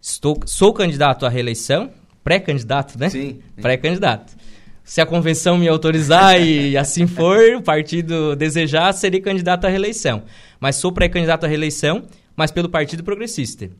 Estou, 0.00 0.40
sou 0.46 0.72
candidato 0.72 1.26
à 1.26 1.28
reeleição, 1.28 1.90
pré-candidato, 2.22 2.98
né? 2.98 3.10
Sim. 3.10 3.20
sim. 3.20 3.62
Pré-candidato. 3.62 4.34
Se 4.82 5.00
a 5.00 5.06
convenção 5.06 5.58
me 5.58 5.68
autorizar 5.68 6.40
e 6.40 6.76
assim 6.76 7.06
for, 7.06 7.38
o 7.56 7.62
partido 7.62 8.34
desejar, 8.36 8.92
serei 8.92 9.20
candidato 9.20 9.66
à 9.66 9.68
reeleição. 9.68 10.22
Mas 10.58 10.76
sou 10.76 10.92
pré-candidato 10.92 11.44
à 11.44 11.48
reeleição 11.48 12.04
mas 12.36 12.50
pelo 12.50 12.68
Partido 12.68 13.04
Progressista. 13.04 13.70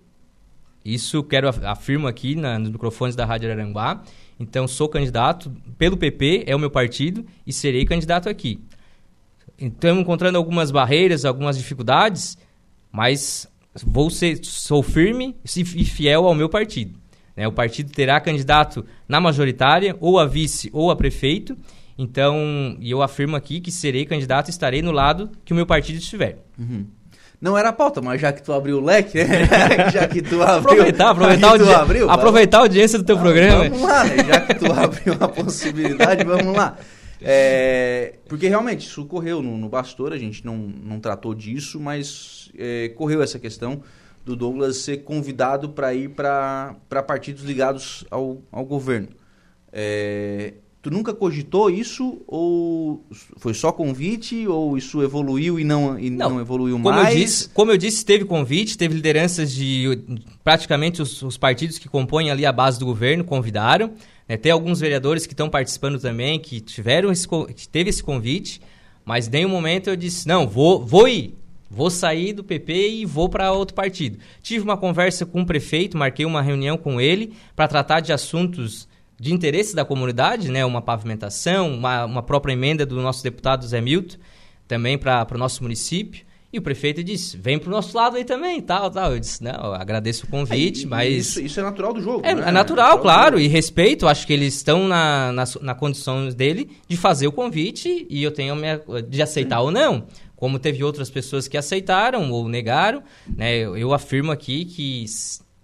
Isso 0.85 1.23
quero 1.23 1.49
afirmo 1.49 2.07
aqui 2.07 2.35
na, 2.35 2.59
nos 2.59 2.71
microfones 2.71 3.17
da 3.17 3.25
Rádio 3.25 3.51
Aranguá. 3.51 4.03
Então 4.39 4.69
sou 4.69 4.89
candidato 4.89 5.51
pelo 5.79 5.97
PP, 5.97 6.45
é 6.47 6.55
o 6.55 6.59
meu 6.59 6.71
partido 6.71 7.25
e 7.47 7.53
serei 7.53 7.87
candidato 7.87 8.29
aqui. 8.29 8.61
Então 9.59 10.01
encontrando 10.01 10.37
algumas 10.37 10.71
barreiras, 10.71 11.25
algumas 11.25 11.57
dificuldades, 11.57 12.37
mas 12.93 13.49
vou 13.85 14.11
ser 14.11 14.45
sou 14.45 14.83
firme 14.83 15.35
e 15.45 15.85
fiel 15.85 16.27
ao 16.27 16.35
meu 16.35 16.49
partido. 16.49 16.99
Né? 17.37 17.47
O 17.49 17.53
partido 17.53 17.91
terá 17.91 18.21
candidato 18.21 18.85
na 19.09 19.21
majoritária, 19.21 19.97
ou 20.01 20.19
a 20.19 20.27
vice 20.27 20.71
ou 20.73 20.91
a 20.91 20.97
prefeito. 20.97 21.57
Então, 21.97 22.77
eu 22.81 23.03
afirmo 23.03 23.37
aqui 23.37 23.61
que 23.61 23.71
serei 23.71 24.05
candidato 24.05 24.49
e 24.49 24.51
estarei 24.51 24.83
no 24.83 24.91
lado 24.91 25.31
que 25.45 25.53
o 25.53 25.57
meu 25.57 25.67
partido 25.67 25.99
estiver. 25.99 26.45
Uhum. 26.59 26.87
Não 27.41 27.59
era 27.59 27.69
a 27.69 27.73
pauta, 27.73 28.01
mas 28.01 28.21
já 28.21 28.33
que 28.33 28.43
tu 28.43 28.53
abriu 28.53 28.79
o 28.79 28.81
leque, 28.81 29.23
né? 29.23 29.47
já 29.93 30.09
que 30.09 30.23
tu 30.23 30.43
abriu. 30.43 30.73
Aproveitar, 30.73 31.11
aproveitar, 31.11 31.61
o 31.61 31.75
abriu, 31.75 32.11
aproveitar 32.11 32.59
a 32.59 32.61
audiência 32.63 32.99
do 32.99 33.05
teu 33.05 33.19
programa. 33.19 33.69
Vamos 33.69 33.83
lá, 33.83 34.05
né? 34.05 34.17
Já 34.25 34.41
que 34.41 34.55
tu 34.55 34.73
abriu 34.73 35.17
a 35.21 35.29
possibilidade, 35.29 36.25
vamos 36.25 36.57
lá. 36.57 36.77
É, 37.21 38.15
porque 38.29 38.49
realmente 38.49 38.87
isso 38.87 39.03
ocorreu 39.03 39.43
no, 39.43 39.57
no 39.57 39.69
Bastor, 39.69 40.13
a 40.13 40.19
gente 40.19 40.45
não, 40.45 40.57
não 40.57 41.01
tratou 41.01 41.35
disso, 41.35 41.81
mas 41.81 42.51
é, 42.59 42.91
correu 42.91 43.23
essa 43.23 43.39
questão 43.39 43.83
do 44.25 44.35
Douglas 44.35 44.79
ser 44.79 44.99
convidado 44.99 45.71
para 45.71 45.95
ir 45.95 46.11
para 46.11 46.77
partidos 47.07 47.43
ligados 47.43 48.05
ao, 48.11 48.43
ao 48.51 48.65
governo. 48.65 49.09
É, 49.73 50.55
Tu 50.85 50.91
nunca 50.91 51.15
cogitou 51.15 51.71
isso 51.71 52.21
ou 52.27 53.03
foi 53.39 53.55
só 53.55 53.73
convite 53.73 54.47
ou 54.47 54.77
isso 54.77 55.03
evoluiu 55.03 55.59
e 55.59 55.65
não, 55.65 55.99
e 55.99 56.11
não, 56.11 56.29
não 56.29 56.41
evoluiu 56.43 56.77
como 56.77 56.95
mais? 56.95 57.15
Eu 57.15 57.21
disse, 57.23 57.49
como 57.49 57.73
eu 57.73 57.79
disse, 57.79 58.05
teve 58.05 58.27
convite, 58.27 58.77
teve 58.77 58.95
lideranças 58.95 59.51
de 59.51 59.99
praticamente 60.45 61.01
os, 61.01 61.23
os 61.23 61.39
partidos 61.39 61.79
que 61.79 61.89
compõem 61.89 62.31
ali 62.31 62.45
a 62.45 62.53
base 62.53 62.79
do 62.79 62.85
governo 62.85 63.25
convidaram. 63.25 63.93
Né? 64.29 64.37
Tem 64.37 64.53
alguns 64.53 64.79
vereadores 64.79 65.25
que 65.27 65.33
estão 65.33 65.49
participando 65.49 65.99
também, 65.99 66.39
que 66.39 66.61
tiveram 66.61 67.11
esse, 67.11 67.27
que 67.57 67.67
teve 67.67 67.89
esse 67.89 68.03
convite, 68.03 68.61
Mas 69.07 69.27
em 69.27 69.31
nenhum 69.31 69.49
momento 69.49 69.89
eu 69.89 69.97
disse, 69.97 70.29
não, 70.29 70.47
vou, 70.47 70.85
vou 70.85 71.09
ir. 71.09 71.35
Vou 71.71 71.89
sair 71.89 72.35
do 72.35 72.45
PP 72.45 72.91
e 72.91 73.07
vou 73.07 73.31
para 73.31 73.51
outro 73.53 73.75
partido. 73.75 74.19
Tive 74.43 74.63
uma 74.63 74.77
conversa 74.77 75.25
com 75.25 75.41
o 75.41 75.47
prefeito, 75.47 75.97
marquei 75.97 76.27
uma 76.27 76.43
reunião 76.43 76.77
com 76.77 77.01
ele 77.01 77.33
para 77.57 77.67
tratar 77.67 78.01
de 78.01 78.13
assuntos 78.13 78.87
de 79.25 79.33
interesse 79.33 79.75
da 79.75 79.87
comunidade, 79.87 80.51
né? 80.51 80.67
Uma 80.67 80.83
pavimentação, 80.83 81.73
uma, 81.73 82.05
uma 82.05 82.23
própria 82.23 82.53
emenda 82.53 82.85
do 82.85 83.01
nosso 83.01 83.25
deputado 83.25 83.67
Zé 83.67 83.81
Milton, 83.81 84.17
também 84.69 84.99
para 84.99 85.27
o 85.35 85.39
nosso 85.39 85.63
município. 85.63 86.27
E 86.53 86.59
o 86.59 86.63
prefeito 86.63 87.03
disse: 87.03 87.39
vem 87.39 87.59
pro 87.59 87.71
nosso 87.71 87.97
lado 87.97 88.19
aí 88.19 88.25
também, 88.25 88.61
tal, 88.61 88.91
tal. 88.91 89.13
Eu 89.15 89.19
disse: 89.19 89.43
não, 89.43 89.51
eu 89.51 89.75
agradeço 89.75 90.27
o 90.27 90.29
convite, 90.29 90.85
É, 90.85 90.87
mas. 90.87 91.29
Isso, 91.29 91.41
isso 91.41 91.59
é 91.59 91.63
natural 91.63 91.95
do 91.95 92.03
jogo. 92.03 92.21
É, 92.23 92.35
né? 92.35 92.49
é 92.49 92.53
natural, 92.53 92.99
claro, 92.99 93.41
e 93.41 93.49
respeito. 93.49 94.07
Acho 94.07 94.27
que 94.27 94.33
eles 94.35 94.57
estão 94.57 94.87
na, 94.87 95.33
na, 95.33 95.45
na 95.63 95.75
condição 95.75 96.29
dele 96.29 96.71
de 96.87 96.97
fazer 96.99 97.27
o 97.27 97.33
convite 97.33 98.07
e 98.11 98.23
eu 98.23 98.31
tenho 98.31 98.55
minha, 98.55 98.79
de 99.09 99.23
aceitar 99.23 99.63
ou 99.63 99.71
não. 99.71 100.07
Como 100.37 100.59
teve 100.59 100.85
outras 100.85 101.09
pessoas 101.09 101.49
que 101.49 101.57
aceitaram 101.57 102.31
ou 102.31 102.47
negaram, 102.47 103.03
né, 103.35 103.57
eu, 103.57 103.75
eu 103.75 103.95
afirmo 103.95 104.31
aqui 104.31 104.67
que, 104.67 105.07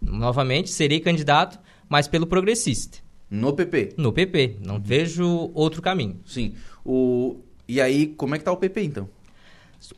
novamente, 0.01 0.71
serei 0.71 0.99
candidato, 0.99 1.59
mas 1.91 2.09
pelo 2.09 2.27
progressista. 2.27 3.10
No 3.31 3.53
PP? 3.53 3.95
No 3.97 4.13
PP. 4.13 4.57
Não 4.65 4.81
vejo 4.81 5.51
outro 5.55 5.81
caminho. 5.81 6.21
Sim. 6.27 6.55
O... 6.85 7.37
E 7.69 7.81
aí, 7.81 8.09
como 8.09 8.35
é 8.35 8.39
que 8.39 8.45
tá 8.45 8.51
o 8.51 8.57
PP 8.57 8.83
então? 8.83 9.09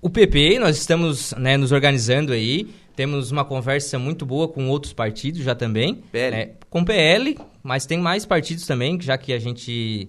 O 0.01 0.11
PP, 0.11 0.59
nós 0.59 0.77
estamos 0.77 1.33
né, 1.33 1.57
nos 1.57 1.73
organizando 1.73 2.33
aí, 2.33 2.73
temos 2.95 3.33
uma 3.33 3.45
conversa 3.45 3.99
muito 3.99 4.25
boa 4.25 4.47
com 4.47 4.69
outros 4.69 4.93
partidos 4.93 5.43
já 5.43 5.55
também. 5.55 6.03
PL. 6.13 6.37
né, 6.37 6.51
com 6.69 6.85
PL, 6.85 7.39
mas 7.63 7.87
tem 7.87 7.99
mais 7.99 8.27
partidos 8.27 8.67
também, 8.67 9.01
já 9.01 9.17
que 9.17 9.33
a 9.33 9.39
gente 9.39 10.09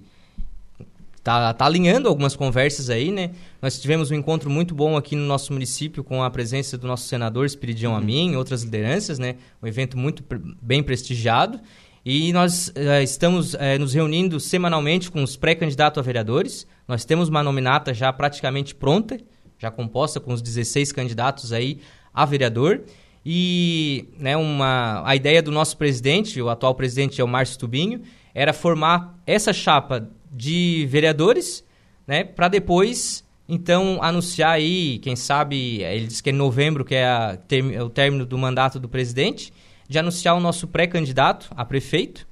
tá, 1.23 1.53
tá 1.53 1.65
alinhando 1.65 2.09
algumas 2.09 2.35
conversas 2.35 2.89
aí, 2.89 3.11
né? 3.11 3.31
Nós 3.61 3.79
tivemos 3.79 4.11
um 4.11 4.15
encontro 4.15 4.49
muito 4.49 4.75
bom 4.75 4.97
aqui 4.97 5.15
no 5.15 5.25
nosso 5.25 5.53
município 5.53 6.03
com 6.03 6.21
a 6.21 6.29
presença 6.29 6.77
do 6.77 6.85
nosso 6.85 7.07
senador 7.07 7.45
Espiridião 7.45 7.95
Amin 7.95 8.33
e 8.33 8.35
outras 8.35 8.63
lideranças, 8.63 9.17
né? 9.17 9.37
Um 9.61 9.67
evento 9.67 9.97
muito 9.97 10.23
bem 10.61 10.83
prestigiado. 10.83 11.59
E 12.05 12.33
nós 12.33 12.71
eh, 12.75 13.01
estamos 13.01 13.53
eh, 13.55 13.77
nos 13.77 13.93
reunindo 13.93 14.37
semanalmente 14.37 15.09
com 15.09 15.23
os 15.23 15.37
pré-candidatos 15.37 15.99
a 15.99 16.01
vereadores. 16.01 16.67
Nós 16.85 17.05
temos 17.05 17.29
uma 17.29 17.41
nominata 17.41 17.93
já 17.93 18.11
praticamente 18.11 18.75
pronta, 18.75 19.17
já 19.57 19.71
composta 19.71 20.19
com 20.19 20.33
os 20.33 20.41
16 20.41 20.91
candidatos 20.91 21.53
aí 21.53 21.79
a 22.13 22.25
vereador. 22.25 22.81
E 23.25 24.09
né, 24.19 24.35
uma, 24.35 25.01
a 25.05 25.15
ideia 25.15 25.41
do 25.41 25.49
nosso 25.49 25.77
presidente, 25.77 26.41
o 26.41 26.49
atual 26.49 26.75
presidente 26.75 27.21
é 27.21 27.23
o 27.23 27.27
Márcio 27.27 27.57
Tubinho, 27.57 28.01
era 28.35 28.51
formar 28.51 29.17
essa 29.25 29.53
chapa 29.53 30.09
de 30.29 30.85
vereadores, 30.89 31.63
né, 32.05 32.25
para 32.25 32.49
depois 32.49 33.23
então 33.47 33.99
anunciar 34.01 34.51
aí, 34.51 34.99
quem 34.99 35.15
sabe, 35.15 35.81
ele 35.81 36.07
disse 36.07 36.23
que 36.23 36.29
é 36.29 36.33
em 36.33 36.35
novembro, 36.35 36.83
que 36.83 36.95
é, 36.95 37.05
a 37.05 37.37
é 37.71 37.83
o 37.83 37.89
término 37.89 38.25
do 38.25 38.37
mandato 38.37 38.79
do 38.79 38.89
presidente, 38.89 39.53
de 39.93 39.99
anunciar 39.99 40.35
o 40.35 40.39
nosso 40.39 40.67
pré-candidato 40.67 41.51
a 41.55 41.63
prefeito, 41.63 42.27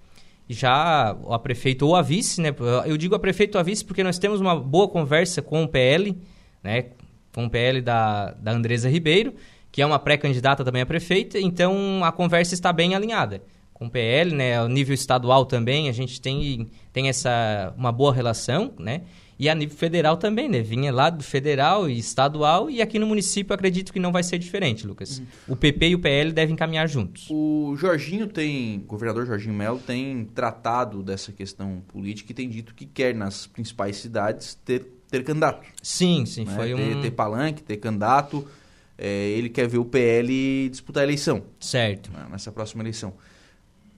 já 0.50 1.12
a 1.12 1.38
prefeito 1.38 1.86
ou 1.86 1.96
a 1.96 2.02
vice, 2.02 2.42
né? 2.42 2.50
Eu 2.88 2.98
digo 2.98 3.14
a 3.14 3.20
prefeito 3.20 3.54
ou 3.54 3.60
a 3.60 3.64
vice 3.64 3.86
porque 3.86 4.04
nós 4.04 4.18
temos 4.18 4.42
uma 4.42 4.60
boa 4.60 4.88
conversa 4.88 5.44
com 5.44 5.64
o 5.64 5.68
PL, 5.68 6.18
né? 6.64 6.88
Com 7.32 7.46
o 7.46 7.50
PL 7.52 7.80
da, 7.80 8.32
da 8.32 8.52
Andresa 8.52 8.90
Ribeiro, 8.90 9.36
que 9.72 9.80
é 9.80 9.86
uma 9.86 10.00
pré-candidata 10.00 10.66
também 10.66 10.82
a 10.82 10.88
prefeita, 10.88 11.40
então 11.40 12.04
a 12.04 12.12
conversa 12.12 12.56
está 12.56 12.74
bem 12.74 12.96
alinhada. 12.96 13.44
Com 13.76 13.86
o 13.86 13.92
PL, 13.92 14.34
né? 14.34 14.58
Ao 14.58 14.68
nível 14.68 14.96
estadual 14.96 15.46
também, 15.46 15.88
a 15.88 15.92
gente 15.92 16.20
tem, 16.20 16.68
tem 16.92 17.10
essa 17.10 17.76
uma 17.78 17.92
boa 17.92 18.12
relação, 18.12 18.74
né? 18.80 19.04
E 19.42 19.50
a 19.50 19.56
nível 19.56 19.76
federal 19.76 20.18
também, 20.18 20.48
né? 20.48 20.62
Vinha 20.62 20.94
lá 20.94 21.10
do 21.10 21.24
federal 21.24 21.90
e 21.90 21.98
estadual, 21.98 22.70
e 22.70 22.80
aqui 22.80 23.00
no 23.00 23.08
município 23.08 23.52
eu 23.52 23.56
acredito 23.56 23.92
que 23.92 24.00
não 24.00 24.12
vai 24.12 24.22
ser 24.22 24.38
diferente, 24.38 24.86
Lucas. 24.86 25.20
O 25.48 25.56
PP 25.56 25.88
e 25.88 25.96
o 25.96 26.00
PL 26.00 26.32
devem 26.32 26.56
caminhar 26.56 26.88
juntos. 26.88 27.26
O 27.28 27.76
Jorginho 27.76 28.28
tem, 28.28 28.78
o 28.78 28.82
governador 28.82 29.26
Jorginho 29.26 29.56
Melo 29.56 29.80
tem 29.80 30.26
tratado 30.26 31.02
dessa 31.02 31.32
questão 31.32 31.82
política 31.88 32.32
e 32.32 32.36
tem 32.36 32.48
dito 32.48 32.76
que 32.76 32.86
quer 32.86 33.16
nas 33.16 33.48
principais 33.48 33.96
cidades 33.96 34.60
ter, 34.64 34.86
ter 35.10 35.24
candidato. 35.24 35.66
Sim, 35.82 36.24
sim, 36.28 36.46
né? 36.46 36.54
foi 36.56 36.76
ter, 36.76 36.96
um... 36.98 37.02
ter 37.02 37.10
palanque, 37.10 37.64
ter 37.64 37.78
candidato. 37.78 38.48
É, 38.96 39.30
ele 39.30 39.50
quer 39.50 39.68
ver 39.68 39.80
o 39.80 39.86
PL 39.86 40.70
disputar 40.70 41.02
a 41.02 41.04
eleição. 41.04 41.42
Certo. 41.60 42.12
né, 42.12 42.28
Nessa 42.30 42.52
próxima 42.52 42.84
eleição. 42.84 43.12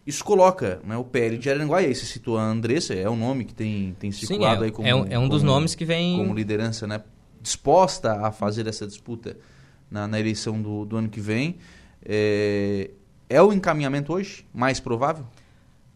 Isso 0.06 0.24
coloca 0.24 0.82
né, 0.84 0.98
o 0.98 1.04
PL 1.04 1.38
de 1.38 1.50
Aranguá, 1.50 1.82
e 1.82 1.86
aí 1.88 1.96
você 1.96 2.06
citou 2.06 2.38
a 2.38 2.44
Andressa, 2.44 2.94
é 2.94 3.10
um 3.10 3.16
nome 3.16 3.46
que 3.46 3.54
tem, 3.54 3.96
tem 3.98 4.12
Sim, 4.12 4.26
circulado 4.28 4.64
é- 4.64 4.66
aí 4.68 4.72
como... 4.72 4.88
é 4.88 4.94
um- 4.94 5.06
é 5.10 5.18
um 5.18 5.30
dos 5.30 5.42
como- 5.42 5.52
nomes 5.54 5.76
que 5.76 5.86
vem- 5.86 6.18
Como 6.18 6.34
liderança, 6.34 6.86
né? 6.86 7.02
Disposta 7.42 8.26
a 8.26 8.32
fazer 8.32 8.68
essa 8.68 8.86
disputa 8.86 9.38
na, 9.90 10.08
na 10.08 10.20
eleição 10.20 10.62
do, 10.62 10.86
do 10.86 10.98
ano 10.98 11.08
que 11.10 11.22
vem. 11.22 11.56
É, 12.06 12.92
é 13.30 13.42
o 13.42 13.54
encaminhamento 13.54 14.12
hoje 14.14 14.46
mais 14.54 14.80
provável? 14.80 15.26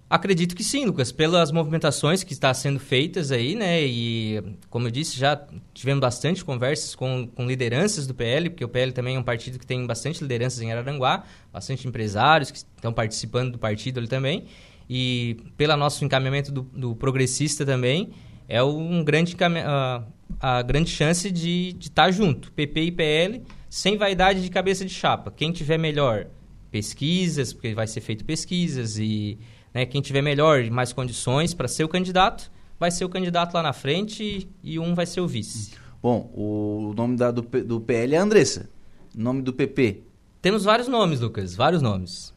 Acredito 0.10 0.56
que 0.56 0.64
sim, 0.64 0.86
Lucas, 0.86 1.12
pelas 1.12 1.52
movimentações 1.52 2.24
que 2.24 2.32
estão 2.32 2.54
sendo 2.54 2.80
feitas 2.80 3.30
aí, 3.30 3.56
né? 3.56 3.86
E, 3.86 4.42
como 4.70 4.88
eu 4.88 4.92
disse, 4.92 5.20
já 5.20 5.46
tivemos 5.74 6.00
bastante 6.00 6.46
conversas 6.46 6.96
com, 6.96 7.28
com 7.28 7.46
lideranças 7.46 8.08
do 8.08 8.16
PL, 8.16 8.50
porque 8.50 8.64
o 8.64 8.70
PL 8.70 8.94
também 8.94 9.18
é 9.18 9.20
um 9.20 9.24
partido 9.24 9.60
que 9.60 9.68
tem 9.68 9.86
bastante 9.86 10.22
lideranças 10.22 10.62
em 10.62 10.72
Araranguá, 10.72 11.26
bastante 11.52 11.86
empresários 11.90 12.52
que 12.52 12.58
estão 12.58 12.94
participando 12.94 13.52
do 13.52 13.60
partido 13.60 14.00
ali 14.00 14.08
também. 14.08 14.46
E 14.90 15.38
pelo 15.58 15.76
nosso 15.76 16.06
encaminhamento 16.06 16.54
do, 16.54 16.62
do 16.62 16.96
progressista 16.96 17.66
também, 17.66 18.12
é 18.48 18.64
um 18.64 19.04
grande 19.04 19.36
a, 19.66 20.04
a 20.40 20.62
grande 20.62 20.90
chance 20.90 21.30
de 21.30 21.76
estar 21.82 22.12
junto, 22.12 22.50
PP 22.54 22.82
e 22.82 22.92
PL, 22.94 23.44
sem 23.70 23.98
vaidade 23.98 24.42
de 24.42 24.50
cabeça 24.50 24.86
de 24.86 24.94
chapa. 24.94 25.34
Quem 25.36 25.52
tiver 25.52 25.78
melhor 25.78 26.28
pesquisas, 26.72 27.52
porque 27.52 27.74
vai 27.74 27.88
ser 27.88 28.00
feito 28.00 28.24
pesquisas 28.24 28.98
e 28.98 29.38
né, 29.78 29.86
quem 29.86 30.02
tiver 30.02 30.24
melhor 30.24 30.64
e 30.64 30.72
mais 30.72 30.92
condições 30.92 31.54
para 31.54 31.68
ser 31.68 31.84
o 31.84 31.88
candidato, 31.88 32.52
vai 32.80 32.90
ser 32.90 33.06
o 33.06 33.10
candidato 33.10 33.54
lá 33.54 33.62
na 33.62 33.74
frente 33.74 34.24
e, 34.64 34.72
e 34.74 34.80
um 34.80 34.96
vai 34.96 35.06
ser 35.06 35.22
o 35.22 35.28
vice. 35.28 35.74
Bom, 36.02 36.32
o 36.34 36.94
nome 36.96 37.16
da, 37.16 37.30
do, 37.30 37.44
do 37.44 37.80
PL 37.80 38.16
é 38.16 38.18
Andressa. 38.18 38.68
Nome 39.16 39.44
do 39.44 39.54
PP? 39.54 40.02
Temos 40.42 40.64
vários 40.64 40.88
nomes, 40.88 41.20
Lucas, 41.20 41.56
vários 41.56 41.80
nomes. 41.80 42.34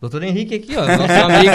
Doutor 0.00 0.22
Henrique 0.22 0.54
aqui, 0.54 0.76
ó, 0.76 0.86
nosso 0.86 1.12
amigo 1.12 1.50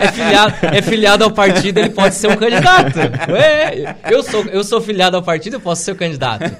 é 0.00 0.10
filiado, 0.10 0.54
é 0.62 0.82
filiado 0.82 1.24
ao 1.24 1.30
partido, 1.30 1.78
ele 1.78 1.90
pode 1.90 2.16
ser 2.16 2.28
um 2.28 2.36
candidato. 2.36 2.98
É, 3.36 3.96
eu, 4.12 4.22
sou, 4.24 4.44
eu 4.46 4.64
sou 4.64 4.80
filiado 4.80 5.16
ao 5.16 5.22
partido, 5.22 5.54
eu 5.54 5.60
posso 5.60 5.84
ser 5.84 5.92
o 5.92 5.96
candidato. 5.96 6.50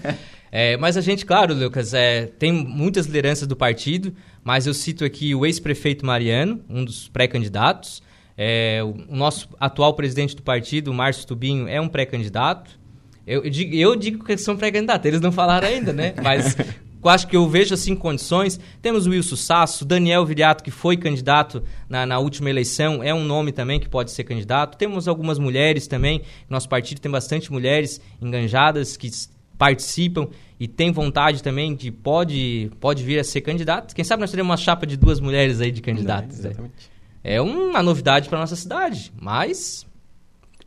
É, 0.52 0.76
mas 0.76 0.96
a 0.96 1.00
gente, 1.00 1.24
claro, 1.26 1.54
Lucas, 1.54 1.92
é, 1.92 2.26
tem 2.26 2.52
muitas 2.52 3.06
lideranças 3.06 3.48
do 3.48 3.56
partido, 3.56 4.14
mas 4.44 4.66
eu 4.66 4.74
cito 4.74 5.04
aqui 5.04 5.34
o 5.34 5.44
ex-prefeito 5.44 6.04
Mariano, 6.06 6.60
um 6.68 6.84
dos 6.84 7.08
pré-candidatos. 7.08 8.02
É, 8.44 8.82
o, 8.82 8.96
nosso 9.14 9.48
atual 9.60 9.94
presidente 9.94 10.34
do 10.34 10.42
partido, 10.42 10.92
Márcio 10.92 11.24
Tubinho, 11.24 11.68
é 11.68 11.80
um 11.80 11.86
pré-candidato. 11.86 12.76
Eu, 13.24 13.44
eu 13.44 13.50
digo, 13.50 13.72
eu 13.72 13.94
digo 13.94 14.24
que 14.24 14.32
eles 14.32 14.42
são 14.42 14.56
pré-candidatos, 14.56 15.06
eles 15.06 15.20
não 15.20 15.30
falaram 15.30 15.68
ainda, 15.68 15.92
né? 15.92 16.12
Mas 16.20 16.56
acho 17.04 17.28
que 17.28 17.36
eu 17.36 17.48
vejo 17.48 17.72
assim 17.72 17.94
condições. 17.94 18.58
Temos 18.80 19.06
o 19.06 19.10
Wilson 19.10 19.36
Sasso, 19.36 19.84
Daniel 19.84 20.26
Viriato, 20.26 20.64
que 20.64 20.72
foi 20.72 20.96
candidato 20.96 21.62
na, 21.88 22.04
na 22.04 22.18
última 22.18 22.50
eleição, 22.50 23.00
é 23.00 23.14
um 23.14 23.22
nome 23.22 23.52
também 23.52 23.78
que 23.78 23.88
pode 23.88 24.10
ser 24.10 24.24
candidato. 24.24 24.76
Temos 24.76 25.06
algumas 25.06 25.38
mulheres 25.38 25.86
também, 25.86 26.22
nosso 26.50 26.68
partido 26.68 27.00
tem 27.00 27.12
bastante 27.12 27.52
mulheres 27.52 28.00
enganjadas 28.20 28.96
que 28.96 29.08
participam 29.56 30.26
e 30.58 30.66
tem 30.66 30.90
vontade 30.90 31.44
também 31.44 31.76
de 31.76 31.92
pode, 31.92 32.72
pode 32.80 33.04
vir 33.04 33.20
a 33.20 33.24
ser 33.24 33.42
candidato. 33.42 33.94
Quem 33.94 34.04
sabe 34.04 34.20
nós 34.20 34.32
teremos 34.32 34.50
uma 34.50 34.56
chapa 34.56 34.84
de 34.84 34.96
duas 34.96 35.20
mulheres 35.20 35.60
aí 35.60 35.70
de 35.70 35.80
candidatos. 35.80 36.40
né? 36.40 36.50
É 36.58 36.92
uma 37.40 37.82
novidade 37.82 38.28
para 38.28 38.38
nossa 38.38 38.56
cidade, 38.56 39.12
mas 39.20 39.86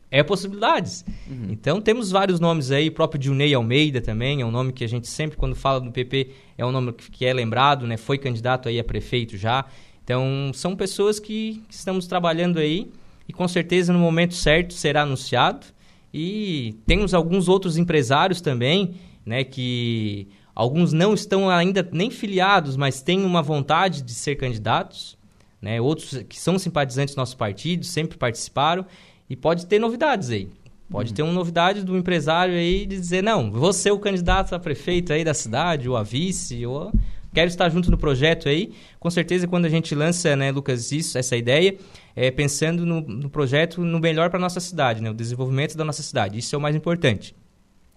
é 0.10 0.24
possibilidades. 0.24 1.04
Então 1.50 1.82
temos 1.82 2.12
vários 2.12 2.40
nomes 2.40 2.72
aí, 2.72 2.88
o 2.88 2.92
próprio 2.92 3.20
Dilnei 3.20 3.54
Almeida 3.54 4.00
também, 4.00 4.42
é 4.42 4.46
um 4.46 4.52
nome 4.52 4.72
que 4.72 4.84
a 4.84 4.88
gente 4.88 5.08
sempre, 5.08 5.36
quando 5.36 5.56
fala 5.56 5.82
do 5.82 5.92
PP, 5.92 6.32
é 6.58 6.66
um 6.66 6.72
nome 6.72 6.94
que 6.94 7.12
que 7.12 7.26
é 7.26 7.34
lembrado, 7.34 7.86
né? 7.86 7.98
Foi 7.98 8.18
candidato 8.18 8.70
aí 8.70 8.80
a 8.80 8.84
prefeito 8.84 9.36
já. 9.36 9.66
Então 10.04 10.52
são 10.54 10.76
pessoas 10.76 11.20
que, 11.20 11.62
que 11.68 11.74
estamos 11.74 12.08
trabalhando 12.08 12.60
aí 12.60 12.92
e 13.28 13.34
com 13.34 13.48
certeza 13.48 13.92
no 13.92 14.00
momento 14.00 14.36
certo 14.36 14.74
será 14.74 15.02
anunciado. 15.02 15.66
E 16.14 16.78
temos 16.86 17.14
alguns 17.14 17.50
outros 17.50 17.78
empresários 17.78 18.40
também, 18.40 18.96
né? 19.26 19.44
Que 19.44 20.30
alguns 20.56 20.94
não 20.94 21.14
estão 21.14 21.50
ainda 21.50 21.86
nem 21.92 22.10
filiados, 22.10 22.78
mas 22.78 23.02
têm 23.02 23.26
uma 23.26 23.42
vontade 23.42 24.02
de 24.02 24.14
ser 24.14 24.36
candidatos 24.36 25.18
né? 25.62 25.80
Outros 25.82 26.24
que 26.30 26.40
são 26.40 26.58
simpatizantes 26.60 27.16
do 27.16 27.18
nosso 27.18 27.38
partido, 27.38 27.86
sempre 27.86 28.18
participaram 28.18 28.86
e 29.30 29.36
pode 29.36 29.66
ter 29.66 29.80
novidades 29.80 30.30
aí. 30.30 30.50
Pode 30.90 31.14
ter 31.14 31.24
uma 31.24 31.34
novidade 31.34 31.84
do 31.84 31.98
empresário 31.98 32.54
aí 32.54 32.86
de 32.86 33.00
dizer, 33.00 33.24
não, 33.24 33.52
vou 33.52 33.74
ser 33.74 33.92
o 33.92 33.98
candidato 33.98 34.54
a 34.54 34.60
prefeito 34.60 35.12
aí 35.12 35.24
da 35.24 35.34
cidade, 35.34 35.90
ou 35.90 35.98
a 35.98 36.04
vice, 36.04 36.64
ou 36.66 36.92
quero 37.34 37.48
estar 37.48 37.68
junto 37.70 37.90
no 37.90 37.98
projeto 37.98 38.48
aí. 38.48 38.72
Com 39.00 39.10
certeza, 39.10 39.48
quando 39.48 39.66
a 39.66 39.70
gente 39.70 39.96
lança, 39.96 40.36
né, 40.36 40.52
Lucas, 40.52 40.92
isso, 40.92 41.18
essa 41.18 41.36
ideia, 41.36 41.76
é 42.16 42.30
pensando 42.30 42.86
no, 42.86 43.02
no 43.02 43.30
projeto 43.30 43.84
no 43.84 44.00
melhor 44.00 44.30
para 44.30 44.40
nossa 44.40 44.60
cidade, 44.60 45.02
né, 45.02 45.10
o 45.10 45.14
desenvolvimento 45.14 45.76
da 45.76 45.84
nossa 45.84 46.04
cidade. 46.04 46.38
Isso 46.38 46.56
é 46.56 46.58
o 46.58 46.62
mais 46.62 46.76
importante. 46.76 47.36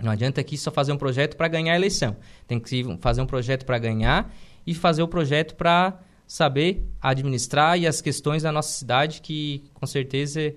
Não 0.03 0.11
adianta 0.11 0.41
aqui 0.41 0.57
só 0.57 0.71
fazer 0.71 0.93
um 0.93 0.97
projeto 0.97 1.37
para 1.37 1.49
ganhar 1.49 1.75
a 1.75 1.77
eleição. 1.77 2.17
Tem 2.47 2.59
que 2.59 2.85
fazer 3.01 3.21
um 3.21 3.27
projeto 3.27 3.67
para 3.67 3.79
ganhar 3.79 4.33
e 4.67 4.73
fazer 4.73 5.03
o 5.03 5.09
projeto 5.09 5.55
para 5.57 5.99
saber 6.29 6.85
administrar 7.01 7.79
e 7.79 7.87
as 7.87 8.03
questões 8.03 8.43
da 8.43 8.53
nossa 8.53 8.69
cidade 8.69 9.23
que 9.23 9.65
com 9.73 9.87
certeza 9.87 10.55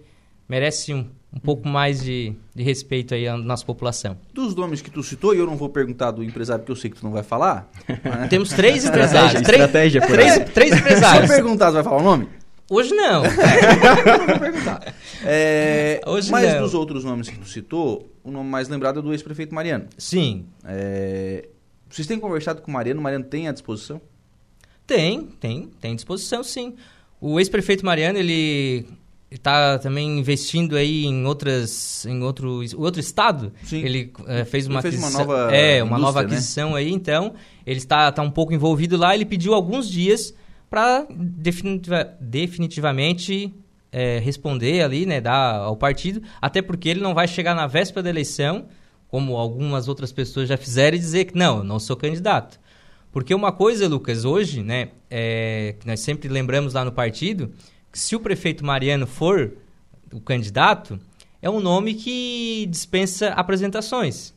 merece 0.48 0.94
um, 0.94 1.08
um 1.34 1.40
pouco 1.40 1.66
mais 1.66 2.04
de, 2.04 2.36
de 2.54 2.62
respeito 2.62 3.14
aí 3.14 3.26
à 3.26 3.38
nossa 3.38 3.66
população. 3.66 4.18
Dos 4.34 4.54
nomes 4.54 4.82
que 4.82 4.92
tu 4.92 5.02
citou, 5.02 5.34
e 5.34 5.38
eu 5.38 5.46
não 5.46 5.56
vou 5.56 5.70
perguntar 5.70 6.12
do 6.12 6.22
empresário 6.22 6.66
que 6.66 6.70
eu 6.70 6.76
sei 6.76 6.90
que 6.90 6.98
tu 6.98 7.06
não 7.06 7.14
vai 7.14 7.24
falar. 7.24 7.72
Né? 7.88 8.28
Temos 8.30 8.50
três 8.50 8.84
empresários. 8.84 9.42
Estratégia, 9.42 10.02
três, 10.02 10.34
três, 10.34 10.50
três 10.52 10.74
empresários. 10.74 11.32
Se 11.32 11.38
eu 11.38 11.44
perguntar, 11.44 11.68
tu 11.68 11.76
vai 11.76 11.84
falar 11.84 11.98
o 11.98 12.04
nome? 12.04 12.28
Hoje 12.70 12.94
não. 12.94 13.24
não 13.24 14.28
vou 14.28 14.40
perguntar. 14.40 14.94
É, 15.24 16.02
Hoje 16.08 16.30
mas 16.30 16.54
não. 16.54 16.62
dos 16.62 16.74
outros 16.74 17.06
nomes 17.06 17.30
que 17.30 17.40
tu 17.40 17.48
citou, 17.48 18.10
o 18.22 18.30
nome 18.30 18.50
mais 18.50 18.68
lembrado 18.68 19.00
é 19.00 19.02
do 19.02 19.14
ex-prefeito 19.14 19.56
Mariano. 19.56 19.88
Sim. 19.98 20.46
É, 20.66 21.48
vocês 21.90 22.08
têm 22.08 22.20
conversado 22.20 22.62
com 22.62 22.72
o 22.72 22.74
Mariano? 22.74 23.00
O 23.00 23.04
Mariano 23.04 23.26
tem 23.26 23.48
à 23.48 23.54
disposição? 23.54 24.02
Tem, 24.92 25.22
tem, 25.40 25.70
tem 25.80 25.96
disposição 25.96 26.44
sim. 26.44 26.76
O 27.22 27.40
ex-prefeito 27.40 27.86
Mariano, 27.86 28.18
ele 28.18 28.86
está 29.32 29.80
também 29.80 30.20
investindo 30.20 30.76
aí 30.76 31.06
em 31.06 31.26
outras 31.26 32.06
em 32.06 32.22
outro 32.22 32.62
outro 32.76 33.00
estado 33.00 33.54
Sim. 33.64 33.78
ele 33.78 34.12
eh, 34.28 34.44
fez 34.44 34.68
uma 34.68 34.82
Ele 34.82 34.92
fez 34.92 35.02
uma 35.02 35.10
nova 35.10 35.56
é 35.56 35.82
uma 35.82 35.98
nova 35.98 36.20
né? 36.20 36.26
aquisição 36.26 36.76
aí 36.76 36.92
então 36.92 37.34
ele 37.66 37.78
está 37.78 38.12
tá 38.12 38.22
um 38.22 38.30
pouco 38.30 38.54
envolvido 38.54 38.98
lá 38.98 39.16
ele 39.16 39.24
pediu 39.24 39.54
alguns 39.54 39.90
dias 39.90 40.34
para 40.70 41.08
definitiva, 41.10 42.14
definitivamente 42.20 43.54
eh, 43.90 44.20
responder 44.20 44.82
ali 44.82 45.06
né 45.06 45.22
dar 45.22 45.60
ao 45.60 45.78
partido 45.78 46.22
até 46.42 46.62
porque 46.62 46.90
ele 46.90 47.00
não 47.00 47.14
vai 47.14 47.26
chegar 47.26 47.56
na 47.56 47.68
véspera 47.68 48.04
da 48.04 48.10
eleição 48.10 48.66
como 49.08 49.38
algumas 49.38 49.88
outras 49.88 50.12
pessoas 50.12 50.50
já 50.50 50.58
fizeram 50.58 50.98
e 50.98 51.00
dizer 51.00 51.24
que 51.24 51.38
não 51.38 51.60
eu 51.60 51.64
não 51.64 51.80
sou 51.80 51.96
candidato 51.96 52.60
porque 53.12 53.34
uma 53.36 53.52
coisa, 53.52 53.88
Lucas, 53.88 54.24
hoje, 54.26 54.64
né, 54.64 54.90
é, 55.10 55.76
que 55.80 55.86
nós 55.88 56.00
sempre 56.00 56.30
lembramos 56.30 56.74
lá 56.74 56.84
no 56.86 56.92
partido, 56.92 57.52
que 57.92 58.00
se 58.00 58.16
o 58.16 58.20
prefeito 58.20 58.66
Mariano 58.66 59.06
for 59.06 59.54
o 60.14 60.20
candidato, 60.22 61.00
é 61.42 61.50
um 61.50 61.60
nome 61.60 61.94
que 61.96 62.66
dispensa 62.70 63.30
apresentações, 63.30 64.34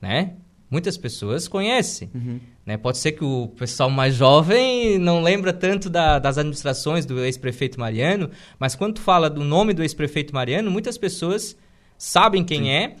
né? 0.00 0.34
Muitas 0.70 0.96
pessoas 0.96 1.46
conhecem, 1.46 2.10
né? 2.66 2.76
Pode 2.76 2.98
ser 2.98 3.12
que 3.12 3.22
o 3.24 3.48
pessoal 3.56 3.88
mais 3.90 4.14
jovem 4.14 4.98
não 4.98 5.22
lembra 5.22 5.52
tanto 5.52 5.88
da- 5.88 6.18
das 6.18 6.36
administrações 6.36 7.06
do 7.06 7.20
ex-prefeito 7.24 7.78
Mariano, 7.78 8.30
mas 8.58 8.74
quando 8.74 8.94
tu 8.94 9.00
fala 9.00 9.30
do 9.30 9.44
nome 9.44 9.72
do 9.72 9.82
ex-prefeito 9.82 10.34
Mariano, 10.34 10.70
muitas 10.70 10.98
pessoas 10.98 11.56
sabem 11.96 12.42
quem 12.44 12.74
é, 12.74 12.96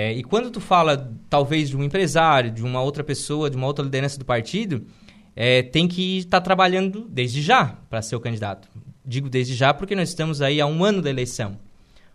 é, 0.00 0.12
e 0.12 0.22
quando 0.22 0.48
tu 0.48 0.60
fala, 0.60 1.12
talvez, 1.28 1.70
de 1.70 1.76
um 1.76 1.82
empresário, 1.82 2.52
de 2.52 2.62
uma 2.62 2.80
outra 2.80 3.02
pessoa, 3.02 3.50
de 3.50 3.56
uma 3.56 3.66
outra 3.66 3.84
liderança 3.84 4.16
do 4.16 4.24
partido, 4.24 4.86
é, 5.34 5.60
tem 5.60 5.88
que 5.88 6.18
estar 6.18 6.40
trabalhando 6.40 7.04
desde 7.10 7.42
já 7.42 7.76
para 7.90 8.00
ser 8.00 8.14
o 8.14 8.20
candidato. 8.20 8.68
Digo 9.04 9.28
desde 9.28 9.56
já 9.56 9.74
porque 9.74 9.96
nós 9.96 10.10
estamos 10.10 10.40
aí 10.40 10.60
há 10.60 10.66
um 10.68 10.84
ano 10.84 11.02
da 11.02 11.10
eleição. 11.10 11.58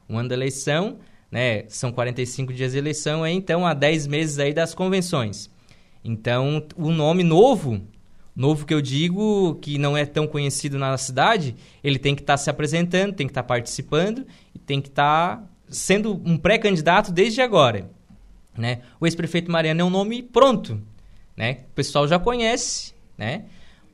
Um 0.10 0.18
ano 0.18 0.30
da 0.30 0.36
eleição, 0.36 1.00
né, 1.30 1.66
são 1.68 1.92
45 1.92 2.54
dias 2.54 2.72
de 2.72 2.78
eleição, 2.78 3.22
aí, 3.22 3.34
então 3.34 3.68
há 3.68 3.74
10 3.74 4.08
meses 4.08 4.40
aí 4.40 4.54
das 4.54 4.74
convenções. 4.74 5.50
Então, 6.06 6.66
o 6.78 6.90
nome 6.90 7.22
novo, 7.22 7.82
novo 8.34 8.66
que 8.66 8.74
eu 8.74 8.82
digo, 8.82 9.56
que 9.56 9.78
não 9.78 9.98
é 9.98 10.06
tão 10.06 10.26
conhecido 10.26 10.80
na 10.80 10.98
cidade, 10.98 11.54
ele 11.84 12.00
tem 12.00 12.16
que 12.16 12.22
estar 12.22 12.38
se 12.38 12.50
apresentando, 12.50 13.12
tem 13.12 13.28
que 13.28 13.32
estar 13.32 13.44
participando 13.44 14.26
e 14.56 14.60
tem 14.60 14.80
que 14.80 14.88
estar 14.88 15.53
sendo 15.74 16.22
um 16.24 16.38
pré-candidato 16.38 17.12
desde 17.12 17.42
agora. 17.42 17.90
Né? 18.58 18.82
O 19.00 19.06
ex-prefeito 19.06 19.52
Mariano 19.52 19.82
é 19.82 19.84
um 19.84 19.90
nome 19.90 20.22
pronto, 20.22 20.80
né? 21.36 21.62
O 21.72 21.74
pessoal 21.74 22.08
já 22.08 22.20
conhece, 22.20 22.94
né? 23.18 23.46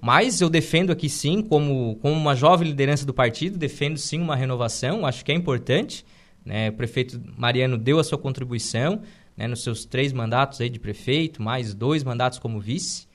Mas 0.01 0.39
eu 0.39 0.49
defendo 0.49 0.91
aqui 0.91 1.09
sim, 1.09 1.41
como, 1.41 1.95
como 2.01 2.15
uma 2.15 2.35
jovem 2.35 2.67
liderança 2.67 3.05
do 3.05 3.13
partido, 3.13 3.57
defendo 3.57 3.97
sim 3.97 4.19
uma 4.19 4.35
renovação, 4.35 5.05
acho 5.05 5.25
que 5.25 5.31
é 5.31 5.35
importante. 5.35 6.05
Né? 6.45 6.69
O 6.69 6.73
prefeito 6.73 7.21
Mariano 7.37 7.77
deu 7.77 7.99
a 7.99 8.03
sua 8.03 8.17
contribuição 8.17 9.01
né, 9.35 9.47
nos 9.47 9.61
seus 9.61 9.85
três 9.85 10.13
mandatos 10.13 10.61
aí 10.61 10.69
de 10.69 10.79
prefeito, 10.79 11.41
mais 11.41 11.73
dois 11.73 12.03
mandatos 12.03 12.39
como 12.39 12.59
vice, 12.59 13.07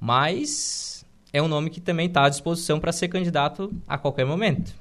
mas 0.00 1.04
é 1.32 1.40
um 1.40 1.48
nome 1.48 1.70
que 1.70 1.80
também 1.80 2.06
está 2.06 2.26
à 2.26 2.28
disposição 2.28 2.78
para 2.78 2.92
ser 2.92 3.08
candidato 3.08 3.72
a 3.86 3.96
qualquer 3.96 4.26
momento. 4.26 4.74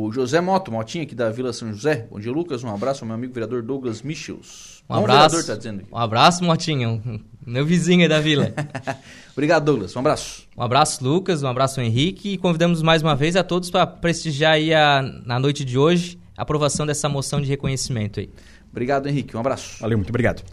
O 0.00 0.12
José 0.12 0.40
Moto, 0.40 0.70
Motinha 0.70 1.02
aqui 1.02 1.12
da 1.12 1.28
Vila 1.28 1.52
São 1.52 1.72
José. 1.72 2.06
Bom 2.08 2.20
dia, 2.20 2.30
Lucas. 2.30 2.62
Um 2.62 2.72
abraço 2.72 3.02
ao 3.02 3.06
meu 3.08 3.16
amigo 3.16 3.32
vereador 3.34 3.64
Douglas 3.64 4.00
Michels. 4.00 4.84
Um 4.88 4.94
Bom 4.94 5.00
abraço. 5.00 5.30
vereador, 5.34 5.44
tá 5.44 5.56
dizendo 5.56 5.80
aqui. 5.80 5.88
Um 5.92 5.98
abraço, 5.98 6.44
Motinho, 6.44 6.90
um- 7.04 7.20
meu 7.44 7.66
vizinho 7.66 8.02
aí 8.02 8.08
da 8.08 8.20
vila. 8.20 8.52
Obrigado, 9.34 9.64
Douglas. 9.64 9.96
Um 9.96 9.98
abraço. 9.98 10.44
Um 10.56 10.62
abraço, 10.62 11.02
Lucas. 11.02 11.42
Um 11.42 11.48
abraço, 11.48 11.80
Henrique. 11.80 12.34
E 12.34 12.38
convidamos 12.38 12.80
mais 12.80 13.02
uma 13.02 13.16
vez 13.16 13.34
a 13.34 13.42
todos 13.42 13.70
para 13.72 13.88
prestigiar 13.88 14.52
aí 14.52 14.72
a, 14.72 15.02
na 15.26 15.40
noite 15.40 15.64
de 15.64 15.76
hoje 15.76 16.16
a 16.36 16.42
aprovação 16.42 16.86
dessa 16.86 17.08
moção 17.08 17.40
de 17.40 17.48
reconhecimento 17.48 18.20
aí. 18.20 18.30
Obrigado, 18.70 19.08
Henrique. 19.08 19.36
Um 19.36 19.40
abraço. 19.40 19.80
Valeu, 19.80 19.98
muito 19.98 20.10
obrigado. 20.10 20.44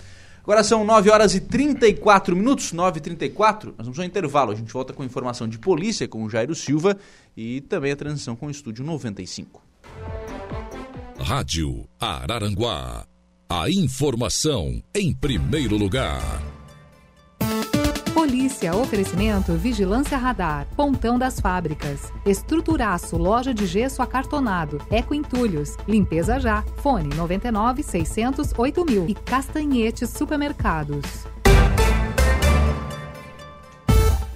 Agora 0.46 0.64
são 0.64 0.86
9 0.86 1.10
horas 1.10 1.34
e 1.34 1.40
34 1.40 2.36
minutos, 2.36 2.72
9 2.72 3.00
e 3.00 3.02
34 3.02 3.74
Nós 3.76 3.88
vamos 3.88 3.98
ao 3.98 4.06
intervalo. 4.06 4.52
A 4.52 4.56
gente 4.56 4.72
volta 4.72 4.94
com 4.94 5.04
informação 5.04 5.48
de 5.48 5.58
polícia 5.58 6.08
com 6.08 6.24
o 6.24 6.30
Jairo 6.30 6.54
Silva 6.54 6.96
e 7.36 7.62
também 7.62 7.92
a 7.92 7.96
transição 7.96 8.36
com 8.36 8.46
o 8.46 8.52
Estúdio 8.52 8.86
95. 8.86 9.60
Rádio 11.20 11.90
Araranguá. 12.00 13.08
A 13.50 13.72
informação 13.72 14.84
em 14.94 15.16
primeiro 15.16 15.78
lugar. 15.78 16.55
Polícia, 18.36 18.76
oferecimento, 18.76 19.54
vigilância 19.54 20.18
radar, 20.18 20.68
pontão 20.76 21.18
das 21.18 21.40
fábricas, 21.40 22.12
estruturaço, 22.26 23.16
loja 23.16 23.54
de 23.54 23.66
gesso 23.66 24.02
acartonado, 24.02 24.78
eco 24.92 25.16
entulhos, 25.16 25.78
limpeza 25.88 26.38
já, 26.38 26.62
fone 26.76 27.16
99 27.16 27.82
600 27.82 28.52
8000 28.58 29.06
e 29.08 29.14
castanhetes 29.14 30.10
supermercados. 30.10 31.35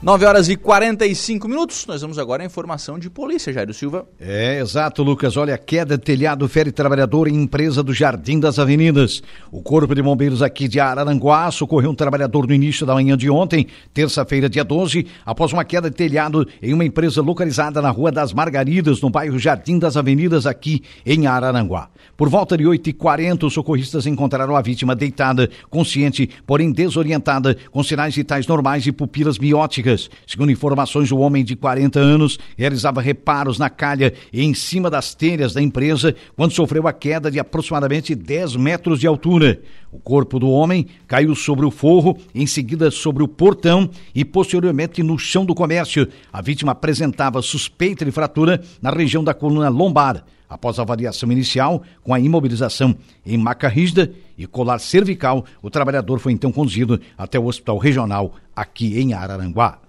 9 0.02 0.26
horas 0.26 0.48
e 0.48 0.56
45 0.56 1.46
minutos. 1.50 1.86
Nós 1.86 2.02
vamos 2.02 2.18
agora 2.18 2.42
à 2.42 2.46
informação 2.46 2.98
de 2.98 3.10
polícia, 3.10 3.52
Jairo 3.52 3.74
Silva. 3.74 4.08
É, 4.18 4.58
exato, 4.62 5.04
Lucas. 5.04 5.36
Olha, 5.36 5.58
queda 5.58 5.98
de 5.98 6.04
telhado 6.06 6.48
fere 6.48 6.72
trabalhador 6.72 7.28
em 7.28 7.36
empresa 7.36 7.84
do 7.84 7.94
Jardim 7.94 8.40
das 8.40 8.58
Avenidas. 8.58 9.22
O 9.52 9.62
Corpo 9.62 9.94
de 9.94 10.02
Bombeiros 10.02 10.42
aqui 10.42 10.70
de 10.70 10.80
Araranguá 10.80 11.52
socorreu 11.52 11.92
um 11.92 11.96
trabalhador 11.96 12.48
no 12.48 12.54
início 12.54 12.86
da 12.86 12.94
manhã 12.94 13.18
de 13.18 13.30
ontem, 13.30 13.68
terça-feira, 13.94 14.48
dia 14.48 14.64
12, 14.64 15.06
após 15.26 15.52
uma 15.52 15.66
queda 15.66 15.90
de 15.90 15.98
telhado 15.98 16.48
em 16.64 16.74
uma 16.74 16.86
empresa 16.86 17.22
localizada 17.22 17.82
na 17.82 17.90
Rua 17.90 18.10
das 18.10 18.32
Margaridas, 18.32 19.02
no 19.02 19.10
bairro 19.10 19.38
Jardim 19.38 19.78
das 19.78 19.98
Avenidas, 19.98 20.46
aqui 20.46 20.82
em 21.06 21.28
Araranguá. 21.28 21.90
Por 22.16 22.30
volta 22.30 22.58
de 22.58 22.64
8h40, 22.64 23.44
os 23.48 23.54
socorristas 23.54 24.06
encontraram 24.06 24.56
a 24.56 24.62
vítima 24.62 24.96
deitada, 24.96 25.50
consciente, 25.70 26.30
porém 26.48 26.72
desorientada, 26.72 27.58
com 27.70 27.84
sinais 27.84 28.16
vitais 28.16 28.48
normais 28.48 28.88
e 28.88 28.94
pupilas 28.94 29.38
mióticas. 29.38 29.89
Segundo 30.28 30.52
informações, 30.52 31.12
o 31.12 31.18
homem 31.18 31.44
de 31.44 31.56
40 31.56 32.00
anos 32.00 32.38
realizava 32.58 33.02
reparos 33.02 33.58
na 33.58 33.70
calha 33.70 34.14
e 34.32 34.44
em 34.44 34.54
cima 34.54 34.90
das 34.90 35.14
telhas 35.14 35.54
da 35.54 35.62
empresa 35.62 36.16
quando 36.36 36.52
sofreu 36.52 36.88
a 36.88 36.94
queda 36.94 37.32
de 37.32 37.40
aproximadamente 37.40 38.14
10 38.16 38.56
metros 38.56 39.00
de 39.00 39.08
altura. 39.08 39.62
O 39.92 40.00
corpo 40.00 40.40
do 40.40 40.50
homem 40.50 40.86
caiu 41.08 41.34
sobre 41.36 41.66
o 41.66 41.72
forro, 41.72 42.18
em 42.34 42.46
seguida 42.46 42.92
sobre 42.92 43.24
o 43.24 43.28
portão 43.28 43.90
e 44.14 44.24
posteriormente 44.24 45.02
no 45.02 45.18
chão 45.18 45.46
do 45.46 45.56
comércio. 45.56 46.08
A 46.32 46.42
vítima 46.42 46.74
apresentava 46.74 47.42
suspeita 47.42 48.06
de 48.06 48.12
fratura 48.12 48.62
na 48.82 48.92
região 48.92 49.24
da 49.24 49.34
coluna 49.34 49.70
lombar. 49.70 50.24
Após 50.50 50.80
a 50.80 50.82
avaliação 50.82 51.32
inicial, 51.32 51.84
com 52.04 52.14
a 52.14 52.20
imobilização 52.20 52.96
em 53.24 53.38
maca 53.38 53.68
rígida 53.68 54.12
e 54.36 54.48
colar 54.48 54.80
cervical, 54.80 55.46
o 55.62 55.70
trabalhador 55.70 56.20
foi 56.20 56.32
então 56.34 56.52
conduzido 56.52 57.00
até 57.16 57.38
o 57.38 57.46
hospital 57.46 57.78
regional 57.78 58.34
aqui 58.56 59.00
em 59.00 59.14
Araranguá. 59.14 59.89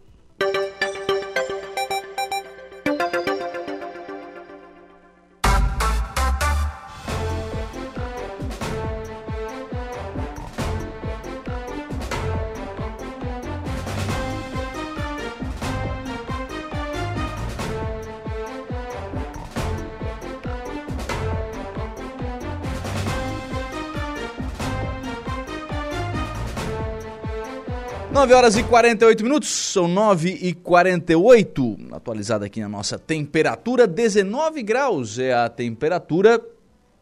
Nove 28.31 28.39
horas 28.39 28.57
e 28.57 28.63
48 28.63 29.25
minutos, 29.25 29.49
são 29.49 29.89
9 29.89 30.31
e 30.31 30.55
48 30.55 31.89
Atualizada 31.91 32.47
aqui 32.47 32.61
na 32.61 32.69
nossa 32.69 32.97
temperatura, 32.97 33.89
19 33.89 34.63
graus 34.63 35.19
é 35.19 35.35
a 35.35 35.49
temperatura 35.49 36.41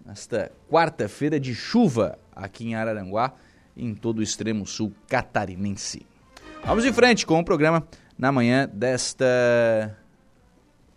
nesta 0.07 0.51
quarta-feira 0.71 1.39
de 1.39 1.55
chuva 1.55 2.19
aqui 2.35 2.69
em 2.69 2.77
Araranguá. 2.77 3.35
em 3.77 3.95
todo 3.95 4.21
o 4.21 4.23
extremo 4.23 4.67
sul 4.67 4.91
catarinense. 5.07 6.07
Vamos 6.65 6.87
em 6.87 6.93
frente 6.95 7.27
com 7.27 7.39
o 7.39 7.45
programa 7.45 7.87
na 8.17 8.33
manhã 8.33 8.67
desta 8.67 9.95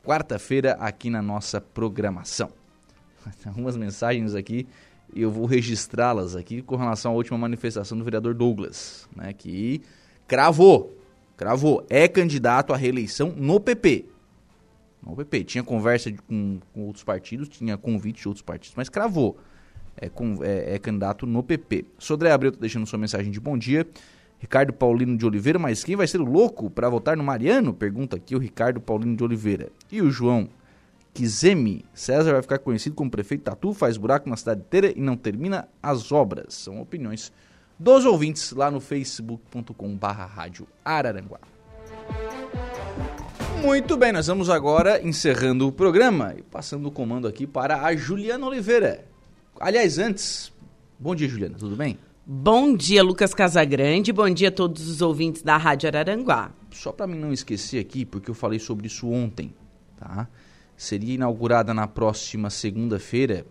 quarta-feira 0.02 0.78
aqui 0.80 1.10
na 1.10 1.22
nossa 1.22 1.60
programação. 1.60 2.54
Algumas 3.46 3.76
mensagens 3.76 4.34
aqui 4.34 4.66
e 5.14 5.24
eu 5.24 5.30
vou 5.30 5.46
registrá-las 5.46 6.38
aqui 6.38 6.62
com 6.62 6.78
relação 6.78 7.12
à 7.12 7.16
última 7.16 7.38
manifestação 7.38 7.98
do 7.98 8.06
vereador 8.06 8.34
Douglas, 8.34 9.10
né, 9.14 9.34
que 9.34 9.82
cravou, 10.32 10.98
cravou, 11.36 11.86
é 11.90 12.08
candidato 12.08 12.72
à 12.72 12.78
reeleição 12.78 13.34
no 13.36 13.60
PP. 13.60 14.06
No 15.04 15.14
PP. 15.14 15.44
Tinha 15.44 15.62
conversa 15.62 16.10
de, 16.10 16.20
com, 16.20 16.58
com, 16.74 16.86
outros 16.86 17.04
partidos, 17.04 17.50
tinha 17.50 17.78
convite 17.78 18.22
de 18.22 18.30
outros 18.30 18.42
partidos, 18.42 18.74
mas 18.78 18.88
cravou. 18.88 19.38
É, 19.98 20.08
com, 20.08 20.42
é, 20.42 20.76
é 20.76 20.80
candidato 20.80 21.28
no 21.28 21.44
PP. 21.44 21.84
Sodré 22.00 22.32
Abreu 22.32 22.48
está 22.48 22.62
deixando 22.62 22.86
sua 22.86 22.98
mensagem 22.98 23.30
de 23.30 23.42
bom 23.42 23.58
dia. 23.58 23.86
Ricardo 24.40 24.72
Paulino 24.72 25.18
de 25.18 25.26
Oliveira, 25.26 25.60
mas 25.60 25.84
quem 25.84 25.98
vai 25.98 26.08
ser 26.08 26.22
o 26.22 26.26
louco 26.26 26.70
para 26.70 26.88
votar 26.88 27.18
no 27.18 27.24
Mariano? 27.26 27.74
Pergunta 27.74 28.16
aqui 28.16 28.34
o 28.34 28.40
Ricardo 28.40 28.80
Paulino 28.80 29.18
de 29.18 29.24
Oliveira. 29.26 29.70
E 29.92 30.02
o 30.02 30.10
João 30.10 30.48
Kizemi. 31.14 31.84
César 31.94 32.32
vai 32.32 32.42
ficar 32.42 32.60
conhecido 32.60 32.96
como 32.96 33.12
prefeito 33.12 33.44
Tatu, 33.44 33.74
faz 33.74 33.98
buraco 33.98 34.30
na 34.30 34.38
cidade 34.38 34.62
inteira 34.62 34.94
e 34.96 35.02
não 35.02 35.18
termina 35.18 35.68
as 35.84 36.10
obras. 36.14 36.54
São 36.54 36.80
opiniões 36.80 37.34
dos 37.82 38.06
ouvintes 38.06 38.52
lá 38.52 38.70
no 38.70 38.80
facebook.com 38.80 39.98
barra 39.98 40.24
rádio 40.24 40.68
Araranguá. 40.86 41.40
Muito 43.64 43.98
bem, 43.98 44.12
nós 44.12 44.28
vamos 44.28 44.52
agora 44.52 45.02
encerrando 45.02 45.68
o 45.68 45.72
programa 45.72 46.36
e 46.38 46.44
passando 46.44 46.86
o 46.86 46.92
comando 46.92 47.28
aqui 47.28 47.48
para 47.48 47.84
a 47.84 47.96
Juliana 47.96 48.46
Oliveira. 48.46 49.04
Aliás, 49.60 49.98
antes, 49.98 50.54
bom 51.00 51.16
dia 51.16 51.28
Juliana, 51.28 51.58
tudo 51.58 51.76
bem? 51.76 51.98
Bom 52.24 52.76
dia, 52.76 53.02
Lucas 53.02 53.34
Casagrande. 53.34 54.14
Bom 54.14 54.30
dia 54.30 54.50
a 54.50 54.52
todos 54.52 54.88
os 54.88 55.02
ouvintes 55.02 55.42
da 55.42 55.58
Rádio 55.58 55.88
Araranguá. 55.88 56.52
Só 56.70 56.92
para 56.92 57.08
mim 57.08 57.18
não 57.18 57.34
esquecer 57.34 57.80
aqui, 57.80 58.06
porque 58.06 58.30
eu 58.30 58.36
falei 58.36 58.60
sobre 58.60 58.86
isso 58.86 59.10
ontem, 59.10 59.56
tá? 59.98 60.28
Seria 60.78 61.16
inaugurada 61.16 61.74
na 61.74 61.88
próxima 61.88 62.52
segunda-feira, 62.52 63.44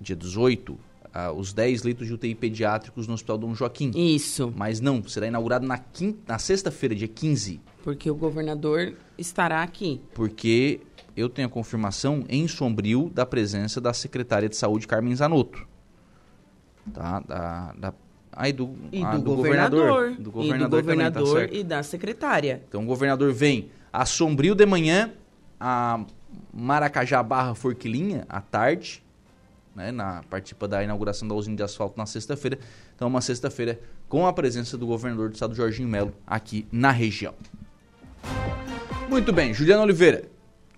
dia 0.00 0.14
18, 0.14 0.78
os 1.36 1.52
10 1.52 1.82
leitos 1.82 2.06
de 2.06 2.14
UTI 2.14 2.34
pediátricos 2.34 3.06
no 3.06 3.14
Hospital 3.14 3.38
Dom 3.38 3.54
Joaquim. 3.54 3.90
Isso. 3.94 4.52
Mas 4.56 4.80
não, 4.80 5.02
será 5.06 5.26
inaugurado 5.26 5.66
na, 5.66 5.80
na 6.26 6.38
sexta-feira, 6.38 6.94
dia 6.94 7.08
15. 7.08 7.60
Porque 7.82 8.10
o 8.10 8.14
governador 8.14 8.94
estará 9.16 9.62
aqui. 9.62 10.00
Porque 10.14 10.80
eu 11.16 11.28
tenho 11.28 11.46
a 11.46 11.50
confirmação 11.50 12.24
em 12.28 12.48
Sombrio 12.48 13.10
da 13.14 13.24
presença 13.24 13.80
da 13.80 13.92
secretária 13.92 14.48
de 14.48 14.56
Saúde, 14.56 14.86
Carmen 14.86 15.14
Zanotto. 15.14 15.66
Tá? 16.92 17.20
Da, 17.20 17.72
da 17.78 17.94
Aí 18.36 18.52
do, 18.52 18.74
e 18.90 19.04
do, 19.04 19.18
do 19.18 19.36
governador, 19.36 19.86
governador, 19.86 20.16
Do 20.18 20.30
governador, 20.32 20.66
e, 20.66 20.82
do 20.82 20.86
governador 20.86 21.48
tá 21.48 21.54
e 21.54 21.62
da 21.62 21.82
secretária. 21.84 22.62
Então 22.68 22.82
o 22.82 22.86
governador 22.86 23.32
vem 23.32 23.70
a 23.92 24.04
Sombrio 24.04 24.56
de 24.56 24.66
manhã, 24.66 25.12
a 25.60 26.04
Maracajá 26.52 27.22
barra 27.22 27.54
Forquilinha 27.54 28.24
à 28.28 28.40
tarde, 28.40 29.03
né, 29.74 29.90
na, 29.90 30.22
participa 30.30 30.68
da 30.68 30.82
inauguração 30.82 31.26
da 31.26 31.34
usina 31.34 31.56
de 31.56 31.62
asfalto 31.62 31.98
na 31.98 32.06
sexta-feira. 32.06 32.58
Então, 32.94 33.08
uma 33.08 33.20
sexta-feira 33.20 33.80
com 34.08 34.26
a 34.26 34.32
presença 34.32 34.78
do 34.78 34.86
governador 34.86 35.28
do 35.28 35.34
estado, 35.34 35.54
Jorginho 35.54 35.88
Melo, 35.88 36.14
aqui 36.26 36.66
na 36.70 36.90
região. 36.90 37.34
Muito 39.08 39.32
bem, 39.32 39.52
Juliana 39.52 39.82
Oliveira, 39.82 40.28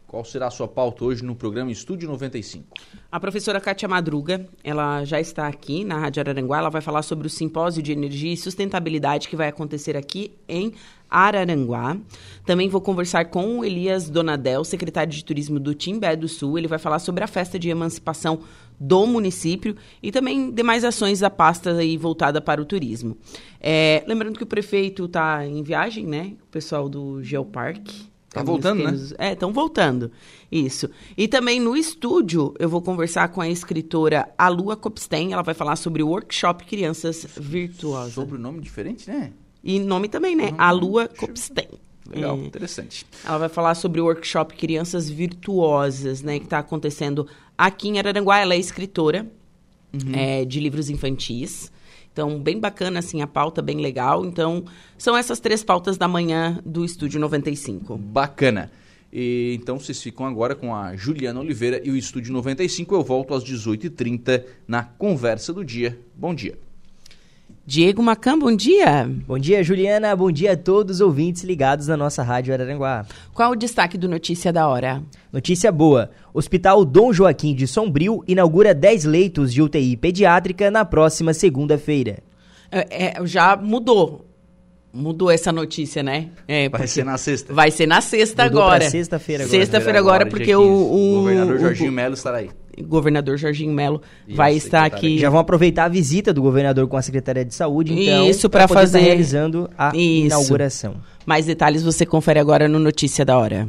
qual 0.07 0.25
será 0.25 0.47
a 0.47 0.51
sua 0.51 0.69
pauta 0.69 1.05
hoje 1.05 1.25
no 1.25 1.35
programa 1.35 1.71
Estúdio 1.71 2.09
95? 2.09 2.65
A 3.11 3.19
professora 3.19 3.61
Kátia 3.61 3.89
Madruga, 3.89 4.47
ela 4.63 5.05
já 5.05 5.21
está 5.21 5.49
aqui 5.49 5.85
na 5.85 5.99
Rádio 5.99 6.21
Araranguá, 6.21 6.59
ela 6.59 6.71
vai 6.71 6.81
falar 6.81 7.03
sobre 7.03 7.27
o 7.27 7.31
simpósio 7.31 7.83
de 7.83 7.93
energia 7.93 8.33
e 8.33 8.37
sustentabilidade 8.37 9.29
que 9.29 9.37
vai 9.37 9.49
acontecer 9.49 9.97
aqui 9.97 10.33
em 10.49 10.73
Araranguá. 11.11 11.97
Também 12.45 12.69
vou 12.69 12.81
conversar 12.81 13.27
com 13.27 13.59
o 13.59 13.65
Elias 13.65 14.09
Donadel, 14.09 14.65
secretário 14.65 15.13
de 15.13 15.25
Turismo 15.25 15.59
do 15.59 15.75
Timbé 15.75 16.15
do 16.15 16.29
Sul. 16.29 16.57
Ele 16.57 16.69
vai 16.69 16.79
falar 16.79 16.99
sobre 16.99 17.25
a 17.25 17.27
festa 17.27 17.59
de 17.59 17.69
emancipação 17.69 18.41
do 18.79 19.07
município 19.07 19.77
e 20.03 20.13
também 20.13 20.51
demais 20.51 20.85
ações 20.85 21.21
da 21.21 21.31
pasta 21.31 21.73
aí 21.73 21.97
voltada 21.97 22.41
para 22.41 22.61
o 22.61 22.65
turismo. 22.65 23.17
É, 23.61 24.05
lembrando 24.07 24.37
que 24.37 24.43
o 24.43 24.47
prefeito 24.47 25.07
está 25.07 25.47
em 25.47 25.63
viagem, 25.63 26.07
né? 26.07 26.35
O 26.43 26.47
pessoal 26.47 26.89
do 26.89 27.23
Geoparque. 27.23 28.07
Tá 28.31 28.43
voltando, 28.43 28.85
né? 28.85 28.93
É, 29.17 29.33
estão 29.33 29.51
voltando. 29.51 30.11
Isso. 30.53 30.91
E 31.17 31.27
também 31.27 31.59
no 31.59 31.75
estúdio 31.75 32.55
eu 32.59 32.69
vou 32.69 32.83
conversar 32.83 33.29
com 33.29 33.41
a 33.41 33.49
escritora 33.49 34.29
Alua 34.37 34.77
Copstein. 34.77 35.33
Ela 35.33 35.43
vai 35.43 35.55
falar 35.55 35.77
sobre 35.77 36.03
o 36.03 36.09
workshop 36.09 36.67
Crianças 36.67 37.27
Virtuosas. 37.35 38.13
Sobre 38.13 38.37
o 38.37 38.39
nome 38.39 38.61
diferente, 38.61 39.09
né? 39.09 39.33
E 39.65 39.81
nome 39.81 40.09
também, 40.09 40.37
né? 40.37 40.51
Uhum. 40.51 40.55
A 40.59 40.71
Lua 40.71 41.09
Copstein. 41.09 41.67
Legal, 42.11 42.37
é. 42.37 42.41
interessante. 42.41 43.07
Ela 43.25 43.39
vai 43.39 43.49
falar 43.49 43.75
sobre 43.75 44.01
o 44.01 44.05
workshop 44.05 44.55
Crianças 44.57 45.09
Virtuosas, 45.09 46.23
né? 46.23 46.39
Que 46.39 46.45
está 46.45 46.59
acontecendo 46.59 47.27
aqui 47.57 47.89
em 47.89 47.99
Araranguá. 47.99 48.39
Ela 48.39 48.55
é 48.55 48.59
escritora 48.59 49.27
uhum. 49.93 50.13
é, 50.15 50.45
de 50.45 50.61
livros 50.61 50.91
infantis. 50.91 51.73
Então, 52.13 52.41
bem 52.41 52.59
bacana, 52.59 52.99
assim, 53.01 53.21
a 53.21 53.27
pauta, 53.27 53.61
bem 53.61 53.81
legal. 53.81 54.25
Então, 54.25 54.65
são 54.97 55.15
essas 55.17 55.39
três 55.39 55.63
pautas 55.63 55.99
da 55.99 56.09
manhã 56.09 56.59
do 56.65 56.83
Estúdio 56.83 57.21
95. 57.21 57.99
Bacana. 57.99 58.71
E, 59.13 59.59
então, 59.61 59.79
vocês 59.79 60.03
ficam 60.03 60.25
agora 60.25 60.55
com 60.55 60.75
a 60.75 60.97
Juliana 60.97 61.41
Oliveira 61.41 61.81
e 61.85 61.91
o 61.91 61.97
Estúdio 61.97 62.33
95. 62.33 62.95
Eu 62.95 63.05
volto 63.05 63.35
às 63.35 63.45
18h30 63.45 64.45
na 64.67 64.83
Conversa 64.83 65.53
do 65.53 65.63
Dia. 65.63 65.99
Bom 66.17 66.35
dia. 66.35 66.66
Diego 67.69 68.01
Macan, 68.01 68.39
bom 68.39 68.55
dia. 68.55 69.11
Bom 69.27 69.41
dia, 69.41 69.61
Juliana. 69.61 70.15
Bom 70.15 70.31
dia 70.31 70.53
a 70.53 70.57
todos 70.57 70.97
os 70.97 71.01
ouvintes 71.01 71.43
ligados 71.43 71.89
na 71.89 71.97
nossa 71.97 72.23
Rádio 72.23 72.55
Araranguá. 72.55 73.05
Qual 73.35 73.51
o 73.51 73.57
destaque 73.57 73.99
do 73.99 74.09
Notícia 74.09 74.53
da 74.53 74.69
Hora? 74.69 75.03
Notícia 75.33 75.73
boa. 75.73 76.09
Hospital 76.33 76.85
Dom 76.85 77.13
Joaquim 77.13 77.57
de 77.57 77.67
Sombrio 77.67 78.23
inaugura 78.29 78.73
10 78.73 79.05
leitos 79.07 79.53
de 79.53 79.61
UTI 79.61 79.97
pediátrica 79.97 80.71
na 80.71 80.85
próxima 80.85 81.35
segunda-feira. 81.35 82.19
É, 82.71 83.19
é, 83.21 83.27
já 83.27 83.57
mudou. 83.57 84.25
Mudou 84.93 85.29
essa 85.29 85.51
notícia, 85.51 86.05
né? 86.05 86.29
É, 86.47 86.69
vai 86.69 86.87
ser 86.87 87.05
na 87.05 87.19
sexta. 87.19 87.53
Vai 87.53 87.73
ser 87.73 87.87
na 87.87 88.01
sexta 88.01 88.45
Mudou 88.45 88.63
agora. 88.63 88.89
Sexta-feira 88.89 89.43
agora. 89.43 89.59
Sexta-feira 89.59 89.99
agora, 89.99 90.25
porque 90.25 90.55
o, 90.55 90.63
o, 90.63 91.15
o 91.15 91.21
governador 91.23 91.59
Jorginho 91.59 91.91
Melo 91.91 92.15
estará 92.15 92.37
aí 92.37 92.51
governador 92.83 93.37
Jorginho 93.39 93.73
Melo 93.73 94.03
vai 94.29 94.55
estar 94.55 94.85
aqui. 94.85 95.19
Já 95.19 95.31
vão 95.31 95.41
aproveitar 95.41 95.85
a 95.85 95.89
visita 95.89 96.33
do 96.33 96.43
governador 96.43 96.87
com 96.89 96.97
a 96.97 97.03
Secretaria 97.03 97.45
de 97.45 97.55
Saúde, 97.55 97.93
então, 97.93 98.29
Isso 98.29 98.51
para 98.51 98.69
fazer 98.69 99.01
realizando 99.01 99.71
a 99.77 99.89
Isso. 99.95 100.27
inauguração. 100.27 100.97
Mais 101.25 101.47
detalhes 101.47 101.83
você 101.83 102.05
confere 102.05 102.39
agora 102.39 102.69
no 102.69 102.79
Notícia 102.79 103.25
da 103.25 103.39
Hora. 103.39 103.69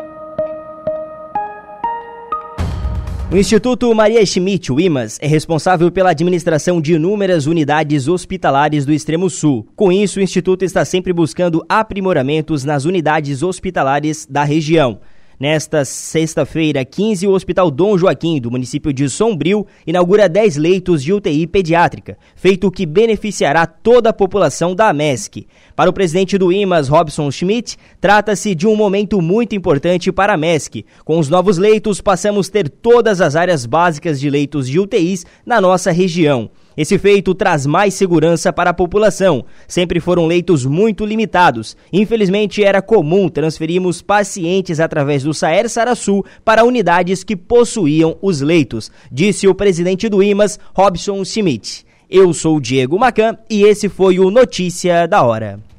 O 3.31 3.37
Instituto 3.37 3.95
Maria 3.95 4.25
Schmidt, 4.25 4.73
o 4.73 4.79
IMAS, 4.81 5.17
é 5.21 5.25
responsável 5.25 5.89
pela 5.89 6.09
administração 6.09 6.81
de 6.81 6.95
inúmeras 6.95 7.45
unidades 7.45 8.09
hospitalares 8.09 8.85
do 8.85 8.91
Extremo 8.91 9.29
Sul. 9.29 9.65
Com 9.73 9.89
isso, 9.89 10.19
o 10.19 10.21
Instituto 10.21 10.65
está 10.65 10.83
sempre 10.83 11.13
buscando 11.13 11.63
aprimoramentos 11.69 12.65
nas 12.65 12.83
unidades 12.83 13.41
hospitalares 13.41 14.27
da 14.29 14.43
região. 14.43 14.99
Nesta 15.41 15.83
sexta-feira, 15.83 16.85
15, 16.85 17.25
o 17.25 17.31
Hospital 17.31 17.71
Dom 17.71 17.97
Joaquim, 17.97 18.39
do 18.39 18.51
município 18.51 18.93
de 18.93 19.09
Sombrio, 19.09 19.65
inaugura 19.87 20.29
10 20.29 20.55
leitos 20.55 21.01
de 21.01 21.11
UTI 21.11 21.47
pediátrica, 21.47 22.15
feito 22.35 22.69
que 22.69 22.85
beneficiará 22.85 23.65
toda 23.65 24.11
a 24.11 24.13
população 24.13 24.75
da 24.75 24.93
MESC. 24.93 25.47
Para 25.75 25.89
o 25.89 25.93
presidente 25.93 26.37
do 26.37 26.51
IMAS, 26.51 26.89
Robson 26.89 27.31
Schmidt, 27.31 27.75
trata-se 27.99 28.53
de 28.53 28.67
um 28.67 28.75
momento 28.75 29.19
muito 29.19 29.55
importante 29.55 30.11
para 30.11 30.33
a 30.33 30.37
MESC. 30.37 30.85
Com 31.03 31.17
os 31.17 31.27
novos 31.27 31.57
leitos, 31.57 32.01
passamos 32.01 32.47
a 32.47 32.51
ter 32.51 32.69
todas 32.69 33.19
as 33.19 33.35
áreas 33.35 33.65
básicas 33.65 34.19
de 34.19 34.29
leitos 34.29 34.67
de 34.67 34.79
UTIs 34.79 35.25
na 35.43 35.59
nossa 35.59 35.91
região. 35.91 36.51
Esse 36.75 36.97
feito 36.97 37.35
traz 37.35 37.65
mais 37.65 37.93
segurança 37.93 38.51
para 38.53 38.69
a 38.69 38.73
população. 38.73 39.45
Sempre 39.67 39.99
foram 39.99 40.25
leitos 40.25 40.65
muito 40.65 41.05
limitados. 41.05 41.75
Infelizmente, 41.91 42.63
era 42.63 42.81
comum 42.81 43.27
transferirmos 43.29 44.01
pacientes 44.01 44.79
através 44.79 45.23
do 45.23 45.33
Saer 45.33 45.69
Saraçu 45.69 46.23
para 46.45 46.63
unidades 46.63 47.23
que 47.23 47.35
possuíam 47.35 48.17
os 48.21 48.41
leitos, 48.41 48.91
disse 49.11 49.47
o 49.47 49.55
presidente 49.55 50.07
do 50.07 50.23
IMAS, 50.23 50.59
Robson 50.73 51.23
Schmidt. 51.25 51.85
Eu 52.09 52.33
sou 52.33 52.57
o 52.57 52.61
Diego 52.61 52.99
Macan 52.99 53.37
e 53.49 53.63
esse 53.63 53.87
foi 53.87 54.19
o 54.19 54.29
Notícia 54.29 55.07
da 55.07 55.23
Hora. 55.23 55.70